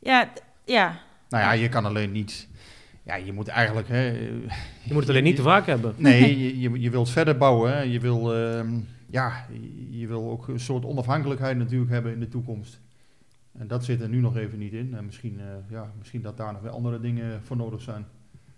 Ja, 0.00 0.28
ja. 0.64 0.98
nou 1.28 1.44
ja, 1.44 1.52
je 1.52 1.68
kan 1.68 1.84
alleen 1.84 2.12
niet... 2.12 2.48
Ja, 3.10 3.16
je 3.16 3.32
moet 3.32 3.48
eigenlijk... 3.48 3.88
Hè, 3.88 4.02
Je 4.82 4.92
moet 4.92 5.00
het 5.00 5.08
alleen 5.08 5.24
niet 5.24 5.36
te 5.36 5.42
vaak 5.42 5.66
hebben. 5.66 5.94
Nee, 5.96 6.38
je, 6.44 6.60
je, 6.60 6.80
je 6.80 6.90
wilt 6.90 7.10
verder 7.10 7.36
bouwen. 7.36 7.72
Hè. 7.72 7.80
Je 7.80 8.00
wil... 8.00 8.34
ehm, 8.34 8.78
ja, 9.06 9.46
je 9.90 10.06
wil 10.06 10.30
ook 10.30 10.48
een 10.48 10.60
soort 10.60 10.84
onafhankelijkheid 10.84 11.56
natuurlijk 11.56 11.90
hebben 11.90 12.12
in 12.12 12.20
de 12.20 12.28
toekomst. 12.28 12.80
En 13.58 13.66
dat 13.66 13.84
zit 13.84 14.00
er 14.00 14.08
nu 14.08 14.20
nog 14.20 14.36
even 14.36 14.58
niet 14.58 14.72
in. 14.72 14.94
En 14.94 15.04
misschien, 15.04 15.40
eh, 15.40 15.46
ja, 15.70 15.92
misschien 15.98 16.22
dat 16.22 16.36
daar 16.36 16.52
nog 16.52 16.62
weer 16.62 16.70
andere 16.70 17.00
dingen 17.00 17.42
voor 17.42 17.56
nodig 17.56 17.80
zijn. 17.80 18.06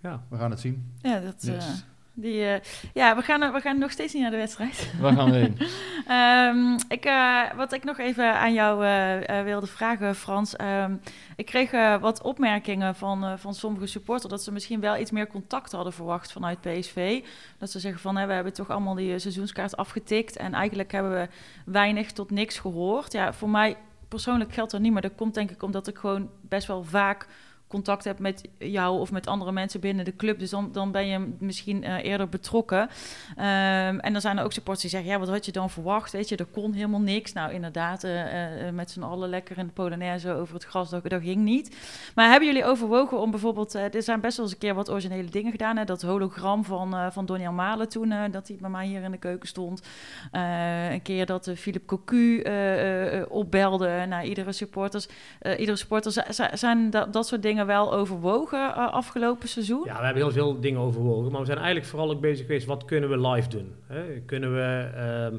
Ja. 0.02 0.24
We 0.28 0.36
gaan 0.36 0.50
het 0.50 0.60
zien. 0.60 0.92
Ja, 1.02 1.20
dat, 1.20 1.44
eh. 1.44 1.68
Die, 2.14 2.44
eh, 2.44 2.60
ja 2.94 3.16
we, 3.16 3.22
gaan, 3.22 3.52
we 3.52 3.60
gaan 3.60 3.78
nog 3.78 3.90
steeds 3.90 4.12
niet 4.12 4.22
naar 4.22 4.30
de 4.30 4.36
wedstrijd. 4.36 4.92
Waar 5.00 5.12
gaan 5.12 5.30
we 5.30 5.36
heen? 5.36 5.56
Ehm, 6.06 6.78
ik, 6.88 7.04
eh, 7.04 7.42
wat 7.56 7.72
ik 7.72 7.84
nog 7.84 7.98
even 7.98 8.34
aan 8.34 8.52
jou 8.52 8.86
eh, 8.86 9.42
wilde 9.42 9.66
vragen, 9.66 10.14
Frans. 10.14 10.56
Ehm, 10.56 10.94
ik 11.36 11.46
kreeg 11.46 11.70
wat 12.00 12.22
opmerkingen 12.22 12.94
van, 12.94 13.38
van 13.38 13.54
sommige 13.54 13.86
supporters 13.86 14.30
dat 14.30 14.42
ze 14.42 14.52
misschien 14.52 14.80
wel 14.80 14.96
iets 14.96 15.10
meer 15.10 15.26
contact 15.26 15.72
hadden 15.72 15.92
verwacht 15.92 16.32
vanuit 16.32 16.60
PSV. 16.60 17.24
Dat 17.58 17.70
ze 17.70 17.80
zeggen 17.80 18.00
van 18.00 18.16
hè, 18.16 18.26
we 18.26 18.32
hebben 18.32 18.52
toch 18.52 18.70
allemaal 18.70 18.94
die 18.94 19.18
seizoenskaart 19.18 19.76
afgetikt 19.76 20.36
en 20.36 20.54
eigenlijk 20.54 20.92
hebben 20.92 21.12
we 21.12 21.28
weinig 21.64 22.12
tot 22.12 22.30
niks 22.30 22.58
gehoord. 22.58 23.12
Ja, 23.12 23.32
voor 23.32 23.50
mij 23.50 23.76
persoonlijk 24.08 24.52
geldt 24.52 24.70
dat 24.70 24.80
niet, 24.80 24.92
maar 24.92 25.02
dat 25.02 25.14
komt 25.16 25.34
denk 25.34 25.50
ik 25.50 25.62
omdat 25.62 25.88
ik 25.88 25.98
gewoon 25.98 26.30
best 26.40 26.66
wel 26.66 26.84
vaak 26.84 27.26
contact 27.72 28.04
heb 28.04 28.18
met 28.18 28.48
jou 28.58 29.00
of 29.00 29.12
met 29.12 29.26
andere 29.26 29.52
mensen 29.52 29.80
binnen 29.80 30.04
de 30.04 30.16
club. 30.16 30.38
Dus 30.38 30.50
dan, 30.50 30.68
dan 30.72 30.92
ben 30.92 31.06
je 31.06 31.32
misschien 31.38 31.84
eh, 31.84 32.04
eerder 32.04 32.28
betrokken. 32.28 32.88
Ehm, 33.36 33.98
en 33.98 34.12
dan 34.12 34.20
zijn 34.20 34.38
er 34.38 34.44
ook 34.44 34.52
supporters 34.52 34.82
die 34.82 34.90
zeggen, 34.90 35.10
ja, 35.10 35.18
wat 35.18 35.28
had 35.28 35.44
je 35.44 35.52
dan 35.52 35.70
verwacht? 35.70 36.12
Weet 36.12 36.28
je, 36.28 36.36
er 36.36 36.44
kon 36.44 36.72
helemaal 36.72 37.00
niks. 37.00 37.32
Nou, 37.32 37.52
inderdaad, 37.52 38.04
eh, 38.04 38.66
eh, 38.66 38.74
met 38.74 38.90
z'n 38.90 39.02
allen 39.02 39.28
lekker 39.28 39.58
in 39.58 39.66
de 39.66 39.72
Polonaise 39.72 40.32
over 40.32 40.54
het 40.54 40.64
gras, 40.64 40.90
dat, 40.90 41.02
ging 41.04 41.42
niet. 41.42 41.76
Maar 42.14 42.30
hebben 42.30 42.48
jullie 42.48 42.64
overwogen 42.64 43.20
om 43.20 43.30
bijvoorbeeld, 43.30 43.74
er 43.74 44.02
zijn 44.02 44.20
best 44.20 44.36
wel 44.36 44.46
eens 44.46 44.54
een 44.54 44.60
keer 44.60 44.74
wat 44.74 44.90
originele 44.90 45.30
dingen 45.30 45.50
gedaan. 45.50 45.76
Hè? 45.76 45.84
Dat 45.84 46.02
hologram 46.02 46.64
van, 46.64 47.12
van 47.12 47.26
Donny 47.26 47.46
Malen 47.46 47.88
toen, 47.88 48.14
dat 48.30 48.48
hij 48.48 48.56
bij 48.60 48.70
mij 48.70 48.86
hier 48.86 49.02
in 49.02 49.10
de 49.10 49.18
keuken 49.18 49.48
stond. 49.48 49.82
Een 50.32 51.02
keer 51.02 51.26
dat 51.26 51.50
Philip 51.56 51.86
Cocu 51.86 52.44
opbelde 53.28 54.04
naar 54.08 54.24
iedere 54.24 54.52
supporters. 54.52 55.08
Iedere 55.58 55.76
supporter, 55.76 56.24
zijn 56.52 56.90
dat, 56.90 57.12
dat 57.12 57.26
soort 57.26 57.42
dingen 57.42 57.61
wel 57.66 57.92
overwogen 57.94 58.74
eh, 58.74 58.92
afgelopen 58.92 59.48
seizoen? 59.48 59.82
Ja, 59.84 59.98
we 59.98 60.04
hebben 60.04 60.22
heel 60.22 60.32
veel 60.32 60.60
dingen 60.60 60.80
overwogen. 60.80 61.30
Maar 61.30 61.40
we 61.40 61.46
zijn 61.46 61.58
eigenlijk 61.58 61.86
vooral 61.86 62.10
ook 62.10 62.20
bezig 62.20 62.46
geweest, 62.46 62.66
wat 62.66 62.84
kunnen 62.84 63.08
we 63.10 63.28
live 63.28 63.48
doen? 63.48 63.74
Hè? 63.86 64.02
Kunnen 64.26 64.54
we 64.54 64.90
ehm, 64.96 65.36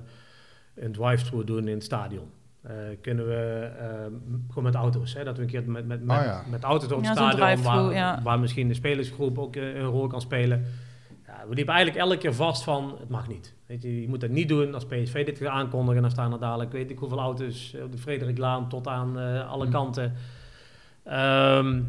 een 0.85 0.91
drive-thru 0.91 1.43
doen 1.43 1.67
in 1.67 1.73
het 1.73 1.83
stadion? 1.83 2.25
Eh, 2.61 2.73
kunnen 3.01 3.27
we 3.27 3.69
ehm, 3.79 4.11
gewoon 4.47 4.63
met 4.63 4.75
auto's, 4.75 5.13
hè? 5.13 5.23
dat 5.23 5.35
we 5.37 5.41
een 5.43 5.49
keer 5.49 5.63
met, 5.71 5.85
met, 5.87 6.03
met, 6.03 6.17
Oh 6.19 6.23
ja. 6.23 6.43
met 6.49 6.63
auto's 6.63 6.87
door 6.87 6.97
het 6.97 7.07
Ja, 7.07 7.13
stadion, 7.13 7.63
waar, 7.63 7.93
ja. 7.93 8.19
waar 8.23 8.39
misschien 8.39 8.67
de 8.67 8.73
spelersgroep 8.73 9.39
ook 9.39 9.55
eh, 9.55 9.75
een 9.75 9.85
rol 9.85 10.07
kan 10.07 10.21
spelen. 10.21 10.65
Ja, 11.27 11.47
we 11.49 11.55
liepen 11.55 11.73
eigenlijk 11.73 12.03
elke 12.05 12.17
keer 12.17 12.33
vast 12.33 12.63
van, 12.63 12.95
het 12.99 13.09
mag 13.09 13.27
niet. 13.27 13.53
Weet 13.65 13.81
je, 13.81 14.01
je 14.01 14.07
moet 14.09 14.21
dat 14.21 14.29
niet 14.29 14.47
doen 14.47 14.73
als 14.73 14.85
PSV 14.85 15.25
dit 15.25 15.37
gaat 15.37 15.47
aankondigen. 15.47 16.01
Dan 16.01 16.11
staan 16.11 16.33
er 16.33 16.39
dadelijk, 16.39 16.71
weet 16.71 16.91
ik 16.91 16.97
hoeveel 16.97 17.19
auto's, 17.19 17.75
op 17.83 17.91
de 17.91 17.97
Frederiklaan 17.97 18.69
tot 18.69 18.87
aan 18.87 19.19
eh, 19.19 19.49
alle 19.51 19.65
Hm. 19.65 19.71
kanten. 19.71 20.13
Ehm, 21.03 21.81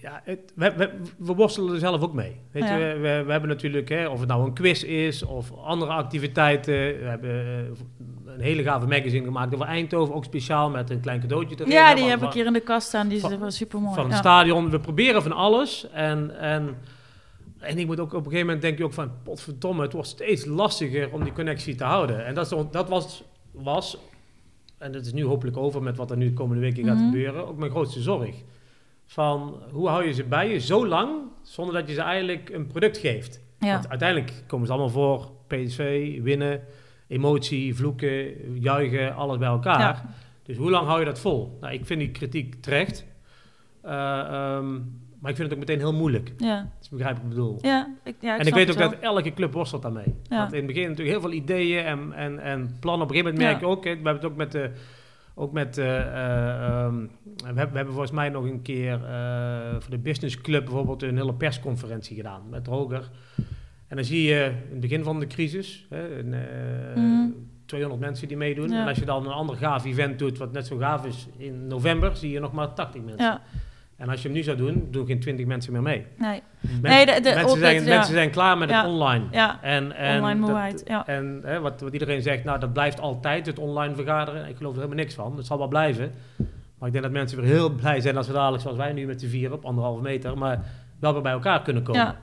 ja, 0.00 0.20
het, 0.24 0.52
we, 0.54 0.72
we, 0.76 0.90
we 1.18 1.34
worstelen 1.34 1.72
er 1.74 1.78
zelf 1.78 2.02
ook 2.02 2.12
mee. 2.12 2.36
Weet 2.50 2.62
Ja. 2.62 2.76
je, 2.76 2.84
we, 2.94 3.22
we, 3.24 3.30
hebben 3.30 3.48
natuurlijk, 3.48 3.88
hè, 3.88 4.08
of 4.08 4.18
het 4.20 4.28
nou 4.28 4.44
een 4.46 4.52
quiz 4.54 4.82
is 4.82 5.22
of 5.24 5.52
andere 5.52 5.90
activiteiten. 5.92 6.74
We 6.74 7.04
hebben 7.04 7.30
eh, 7.30 8.34
een 8.34 8.40
hele 8.40 8.62
gave 8.62 8.86
magazine 8.86 9.24
gemaakt 9.24 9.54
over 9.54 9.66
Eindhoven, 9.66 10.14
ook 10.14 10.24
speciaal 10.24 10.70
met 10.70 10.90
een 10.90 11.00
klein 11.00 11.20
cadeautje 11.20 11.56
erin. 11.58 11.72
Ja, 11.72 11.90
die 11.94 12.00
van- 12.02 12.10
heb 12.10 12.22
ik 12.22 12.32
hier 12.32 12.46
in 12.46 12.52
de 12.52 12.60
kast 12.60 12.86
staan. 12.88 13.08
Die 13.08 13.16
is 13.16 13.36
wel 13.38 13.50
super 13.50 13.80
mooi. 13.80 13.94
Van 13.94 14.04
het 14.04 14.12
ja. 14.12 14.18
stadion. 14.18 14.70
We 14.70 14.80
proberen 14.80 15.22
van 15.22 15.32
alles. 15.32 15.90
En, 15.90 16.38
en, 16.38 16.76
en 17.58 17.78
ik 17.78 17.86
moet 17.86 18.00
ook 18.00 18.08
op 18.12 18.18
een 18.18 18.22
gegeven 18.24 18.44
moment 18.46 18.62
denk 18.62 18.78
je 18.78 18.84
ook 18.84 18.92
van, 18.92 19.10
potverdomme, 19.22 19.82
het 19.82 19.92
wordt 19.92 20.08
steeds 20.08 20.44
lastiger 20.44 21.12
om 21.12 21.24
die 21.24 21.32
connectie 21.32 21.74
te 21.74 21.84
houden. 21.84 22.26
En 22.26 22.34
dat, 22.34 22.66
dat 22.70 22.88
was, 22.88 23.24
was, 23.50 23.98
en 24.78 24.92
dat 24.92 25.04
is 25.06 25.12
nu 25.12 25.24
hopelijk 25.24 25.56
over 25.56 25.82
met 25.82 25.96
wat 25.96 26.10
er 26.10 26.16
nu 26.16 26.26
de 26.26 26.32
komende 26.32 26.60
weken 26.62 26.84
gaat 26.84 26.96
Mhm. 26.96 27.04
gebeuren, 27.04 27.46
ook 27.48 27.56
mijn 27.58 27.70
grootste 27.70 28.00
zorg. 28.00 28.34
Van 29.12 29.62
hoe 29.70 29.88
hou 29.88 30.06
je 30.06 30.12
ze 30.12 30.24
bij 30.24 30.50
je 30.50 30.60
zo 30.60 30.86
lang 30.86 31.10
zonder 31.42 31.74
dat 31.74 31.88
je 31.88 31.94
ze 31.94 32.00
eigenlijk 32.00 32.50
een 32.50 32.66
product 32.66 32.98
geeft? 32.98 33.40
Ja. 33.58 33.72
Want 33.72 33.88
uiteindelijk 33.88 34.44
komen 34.46 34.66
ze 34.66 34.72
allemaal 34.72 34.90
voor 34.90 35.30
PSV, 35.46 36.18
winnen, 36.22 36.60
emotie, 37.08 37.74
vloeken, 37.74 38.34
juichen, 38.60 39.14
alles 39.14 39.38
bij 39.38 39.48
elkaar. 39.48 39.80
Ja. 39.80 40.14
Dus 40.42 40.56
hoe 40.56 40.70
lang 40.70 40.86
hou 40.86 40.98
je 40.98 41.04
dat 41.04 41.20
vol? 41.20 41.58
Nou, 41.60 41.72
ik 41.72 41.86
vind 41.86 42.00
die 42.00 42.10
kritiek 42.10 42.54
terecht. 42.54 43.06
Eh, 43.82 43.92
ehm, 44.18 44.72
maar 45.20 45.30
ik 45.30 45.36
vind 45.36 45.38
het 45.38 45.52
ook 45.52 45.58
meteen 45.58 45.78
heel 45.78 45.94
moeilijk. 45.94 46.32
Ja. 46.36 46.72
Dus 46.78 46.88
begrijp 46.88 47.16
ik 47.16 47.22
ik 47.22 47.28
bedoel. 47.28 47.58
Ja, 47.60 47.94
ik, 48.04 48.14
ja, 48.20 48.38
en 48.38 48.46
ik 48.46 48.54
weet 48.54 48.70
ook 48.70 48.78
dat 48.78 48.94
elke 49.00 49.34
club 49.34 49.52
worstelt 49.52 49.82
daarmee. 49.82 50.14
Ja. 50.28 50.38
Want 50.38 50.52
in 50.52 50.58
het 50.58 50.66
begin 50.66 50.88
natuurlijk 50.88 51.10
heel 51.10 51.20
veel 51.20 51.38
ideeën 51.38 51.84
en, 51.84 52.12
en, 52.12 52.38
en 52.38 52.76
plannen. 52.80 53.02
Op 53.06 53.10
een 53.10 53.16
gegeven 53.16 53.34
moment 53.34 53.38
merk 53.38 53.60
je 53.60 53.66
ook, 53.66 53.82
we 53.82 53.88
hebben 53.88 54.14
het 54.14 54.24
ook 54.24 54.36
met 54.36 54.52
de... 54.52 54.70
Ook 55.34 55.52
met, 55.52 55.78
eh, 55.78 56.00
eh, 56.00 56.84
ehm, 56.84 56.94
we, 57.36 57.44
hebben, 57.44 57.70
we 57.70 57.76
hebben 57.76 57.92
volgens 57.94 58.10
mij 58.12 58.28
nog 58.28 58.44
een 58.44 58.62
keer 58.62 59.04
eh, 59.04 59.70
voor 59.78 59.90
de 59.90 59.98
Business 59.98 60.40
Club 60.40 60.64
bijvoorbeeld 60.64 61.02
een 61.02 61.16
hele 61.16 61.34
persconferentie 61.34 62.16
gedaan 62.16 62.42
met 62.50 62.66
Roger. 62.66 63.10
En 63.88 63.96
dan 63.96 64.04
zie 64.04 64.22
je 64.22 64.44
in 64.64 64.70
het 64.70 64.80
begin 64.80 65.04
van 65.04 65.20
de 65.20 65.26
crisis 65.26 65.86
hè, 65.88 66.18
een, 66.18 66.34
eh, 66.34 66.96
Mhm. 66.96 67.28
200 67.66 68.02
mensen 68.02 68.28
die 68.28 68.36
meedoen. 68.36 68.68
Ja. 68.68 68.80
En 68.82 68.88
als 68.88 68.98
je 68.98 69.04
dan 69.04 69.26
een 69.26 69.32
ander 69.32 69.56
gaaf 69.56 69.84
event 69.84 70.18
doet, 70.18 70.38
wat 70.38 70.52
net 70.52 70.66
zo 70.66 70.76
gaaf 70.76 71.06
is 71.06 71.28
in 71.36 71.66
november, 71.66 72.16
zie 72.16 72.30
je 72.30 72.40
nog 72.40 72.52
maar 72.52 72.72
80 72.74 73.02
mensen. 73.02 73.24
Ja, 73.24 73.40
En 74.02 74.08
als 74.08 74.22
je 74.22 74.28
hem 74.28 74.36
nu 74.36 74.42
zou 74.42 74.56
doen, 74.56 74.88
doen 74.90 75.06
geen 75.06 75.20
20 75.20 75.46
mensen 75.46 75.72
meer 75.72 75.82
mee. 75.82 76.06
nee. 76.18 76.42
Men- 76.60 76.90
Nee, 76.90 77.06
de- 77.06 77.20
de 77.20 77.34
mensen, 77.34 77.58
zijn, 77.58 77.74
ja. 77.84 77.88
mensen 77.88 78.14
zijn 78.14 78.30
klaar 78.30 78.58
met 78.58 78.68
Ja. 78.70 78.82
het 78.82 78.90
online. 78.92 79.24
Ja, 79.30 79.62
En, 79.62 79.92
en 79.96 80.16
online 80.16 80.40
dat- 80.40 80.48
moeheid. 80.48 80.82
Ja. 80.86 81.06
En 81.06 81.40
hè, 81.44 81.60
wat, 81.60 81.80
wat 81.80 81.92
iedereen 81.92 82.22
zegt, 82.22 82.44
nou 82.44 82.58
dat 82.60 82.72
blijft 82.72 83.00
altijd, 83.00 83.46
het 83.46 83.58
online 83.58 83.94
vergaderen. 83.94 84.48
Ik 84.48 84.56
geloof 84.56 84.72
er 84.72 84.80
helemaal 84.80 85.02
niks 85.02 85.14
van. 85.14 85.36
Het 85.36 85.46
zal 85.46 85.58
wel 85.58 85.68
blijven. 85.68 86.12
Maar 86.78 86.86
ik 86.86 86.92
denk 86.92 87.04
dat 87.04 87.12
mensen 87.12 87.40
weer 87.40 87.46
heel 87.50 87.70
blij 87.80 88.00
zijn 88.00 88.16
als 88.16 88.26
we 88.26 88.32
dadelijk, 88.32 88.62
zoals 88.62 88.76
wij 88.76 88.92
nu 88.92 89.06
met 89.06 89.20
de 89.20 89.28
vier 89.28 89.52
op 89.52 89.64
anderhalve 89.64 90.02
meter, 90.02 90.38
maar 90.38 90.60
wel 91.00 91.12
weer 91.12 91.22
bij 91.22 91.32
elkaar 91.32 91.62
kunnen 91.62 91.82
komen. 91.82 92.00
Ja. 92.00 92.16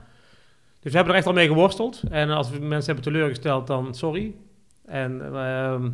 Dus 0.80 0.90
we 0.90 0.96
hebben 0.96 1.12
er 1.14 1.18
echt 1.18 1.28
al 1.28 1.34
mee 1.34 1.48
geworsteld. 1.48 2.02
En 2.10 2.30
als 2.30 2.50
we 2.50 2.58
mensen 2.58 2.94
hebben 2.94 3.12
teleurgesteld, 3.12 3.66
dan 3.66 3.94
sorry. 3.94 4.34
En 4.86 5.22
ehm, 5.34 5.88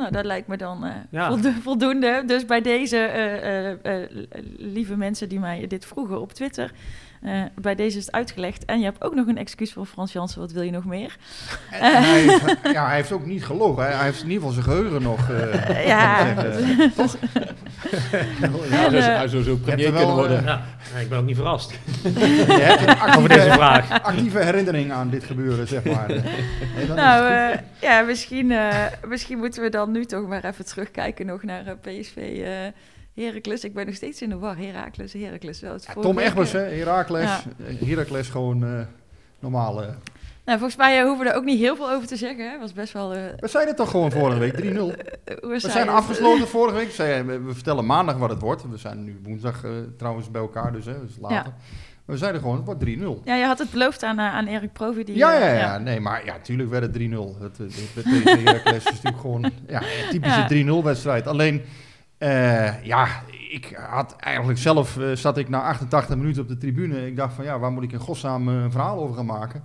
Nou, 0.00 0.12
dat 0.12 0.24
lijkt 0.24 0.46
me 0.48 0.56
dan 0.56 0.84
eh, 0.84 0.94
Ja. 1.10 1.36
voldoende. 1.62 2.22
Dus 2.26 2.44
bij 2.44 2.60
deze 2.60 2.96
eh, 2.96 3.70
eh, 3.70 4.08
lieve 4.56 4.96
mensen 4.96 5.28
die 5.28 5.38
mij 5.40 5.66
dit 5.66 5.84
vroegen 5.86 6.20
op 6.20 6.32
Twitter, 6.32 6.72
eh, 7.22 7.42
bij 7.60 7.74
deze 7.74 7.98
is 7.98 8.06
het 8.06 8.14
uitgelegd. 8.14 8.64
En 8.64 8.78
je 8.78 8.84
hebt 8.84 9.04
ook 9.04 9.14
nog 9.14 9.26
een 9.26 9.38
excuus 9.38 9.72
voor 9.72 9.86
Frans 9.86 10.12
Jansen. 10.12 10.40
Wat 10.40 10.52
wil 10.52 10.62
je 10.62 10.70
nog 10.70 10.84
meer? 10.84 11.16
En 11.70 12.02
hij, 12.02 12.20
heeft, 12.20 12.56
ja, 12.72 12.86
hij 12.86 12.94
heeft 12.96 13.12
ook 13.12 13.26
niet 13.26 13.44
gelogen. 13.44 13.82
Hij, 13.82 13.92
hij 13.94 14.04
heeft 14.04 14.22
in 14.22 14.30
ieder 14.30 14.48
geval 14.48 14.62
zijn 14.62 14.76
geheugen 14.76 15.02
nog. 15.02 15.30
eh, 15.30 15.86
ja, 15.86 16.26
zeggen. 16.34 16.92
Toch? 16.94 17.16
Ja, 18.70 18.84
En, 18.84 18.90
dus 18.90 19.06
eh, 19.06 19.16
hij 19.16 19.28
zou 19.28 19.42
zo 19.42 19.56
premier 19.56 19.86
er 19.86 19.92
kunnen 19.92 20.14
worden. 20.14 20.38
eh, 20.38 20.44
ja, 20.94 20.98
ik 21.00 21.08
ben 21.08 21.18
ook 21.18 21.24
niet 21.24 21.36
verrast 21.36 21.70
Je 22.02 22.58
hebt 22.62 22.80
een 23.02 23.16
over 23.16 23.28
deze 23.28 23.40
actieve, 23.40 23.56
vraag. 23.56 24.02
actieve 24.02 24.38
herinnering 24.38 24.92
aan 24.92 25.10
dit 25.10 25.24
gebeuren, 25.24 25.66
zeg 25.68 25.84
maar. 25.84 26.08
Nee, 26.08 26.86
nou, 26.94 27.32
eh, 27.32 27.58
ja, 27.80 28.00
misschien, 28.00 28.50
eh, 28.52 28.84
misschien 29.08 29.38
moeten 29.38 29.62
we 29.62 29.68
dan 29.70 29.90
nu 29.90 30.04
toch 30.04 30.26
maar 30.28 30.44
even 30.44 30.64
terugkijken 30.66 31.26
nog 31.26 31.42
naar 31.42 31.66
eh, 31.66 31.72
PSV 32.00 32.16
eh 32.16 32.50
Heracles. 33.14 33.64
Ik 33.64 33.74
ben 33.74 33.86
nog 33.86 33.94
steeds 33.94 34.22
in 34.22 34.28
de 34.28 34.38
war. 34.38 34.56
Heracles, 34.58 35.12
Heracles. 35.12 35.60
Wel, 35.60 35.72
het 35.72 35.84
Ja, 35.94 36.00
Tom 36.00 36.18
Egbers, 36.18 36.52
hè, 36.52 36.58
Heracles. 36.60 37.24
Ja. 37.24 37.42
Eh, 37.66 37.88
Heracles 37.88 38.28
gewoon 38.28 38.64
eh 38.64 38.80
normaal. 39.38 39.82
eh. 39.82 39.88
Nou, 40.44 40.58
volgens 40.58 40.78
mij 40.80 40.98
eh, 40.98 41.04
hoeven 41.06 41.24
we 41.24 41.30
er 41.30 41.36
ook 41.36 41.44
niet 41.44 41.58
heel 41.58 41.76
veel 41.76 41.90
over 41.90 42.08
te 42.08 42.16
zeggen. 42.16 42.50
Hè. 42.50 42.58
was 42.58 42.72
best 42.72 42.92
wel... 42.92 43.08
We 43.10 43.34
zeiden 43.48 43.66
het 43.74 43.76
toch 43.76 43.90
gewoon 43.90 44.10
vorige 44.10 44.38
week, 44.38 44.52
3-0. 44.52 44.56
eh, 44.56 45.36
hoe 45.40 45.50
We 45.50 45.58
zijn 45.60 45.86
het? 45.86 45.96
afgesloten 45.96 46.48
vorige 46.48 46.76
week. 46.76 46.92
We, 47.26 47.40
vertellen 47.52 47.86
maandag 47.86 48.16
wat 48.16 48.30
het 48.30 48.40
wordt. 48.40 48.62
We 48.70 48.76
zijn 48.76 49.04
nu 49.04 49.20
woensdag 49.22 49.64
trouwens 49.96 50.30
bij 50.30 50.40
elkaar, 50.40 50.72
dus, 50.72 50.84
hè, 50.84 51.00
dus 51.06 51.16
later. 51.20 51.52
We 52.04 52.16
zeiden 52.16 52.40
gewoon, 52.40 52.56
het 52.56 52.64
wordt 52.64 52.80
3-0. 52.80 53.24
Ja, 53.24 53.34
je 53.34 53.44
had 53.44 53.58
het 53.58 53.70
beloofd 53.70 54.02
aan, 54.02 54.20
aan 54.20 54.46
Erik 54.46 54.72
Provi. 54.72 55.04
Die, 55.04 55.16
Ja, 55.16 55.32
ja, 55.38 55.52
ja, 55.52 55.78
nee, 55.78 56.00
maar 56.00 56.24
ja, 56.24 56.38
tuurlijk 56.42 56.70
werd 56.70 56.82
het 56.82 56.92
3-0. 56.92 57.40
Het, 57.40 57.58
het, 57.58 57.74
het 57.94 58.04
Heracles 58.40 58.76
is 58.76 58.84
natuurlijk 58.94 59.20
gewoon 59.20 59.50
ja, 59.68 59.82
een 59.82 60.10
typische 60.10 60.54
Ja. 60.54 60.80
3-0 60.80 60.84
wedstrijd. 60.84 61.26
Alleen, 61.26 61.62
eh, 62.20 62.84
ja, 62.84 63.06
ik 63.50 63.78
had 63.90 64.16
eigenlijk 64.16 64.58
zelf, 64.58 64.98
eh, 64.98 65.04
zat 65.14 65.38
ik 65.38 65.48
na 65.48 65.62
88 65.62 66.16
minuten 66.16 66.42
op 66.42 66.48
de 66.48 66.56
tribune. 66.56 67.06
Ik 67.06 67.16
dacht 67.16 67.34
van, 67.34 67.44
ja, 67.44 67.58
waar 67.58 67.72
moet 67.72 67.82
ik 67.82 67.92
in 67.92 67.98
godsnaam 67.98 68.48
eh, 68.48 68.54
een 68.54 68.70
verhaal 68.72 68.98
over 69.02 69.16
gaan 69.16 69.26
maken? 69.26 69.62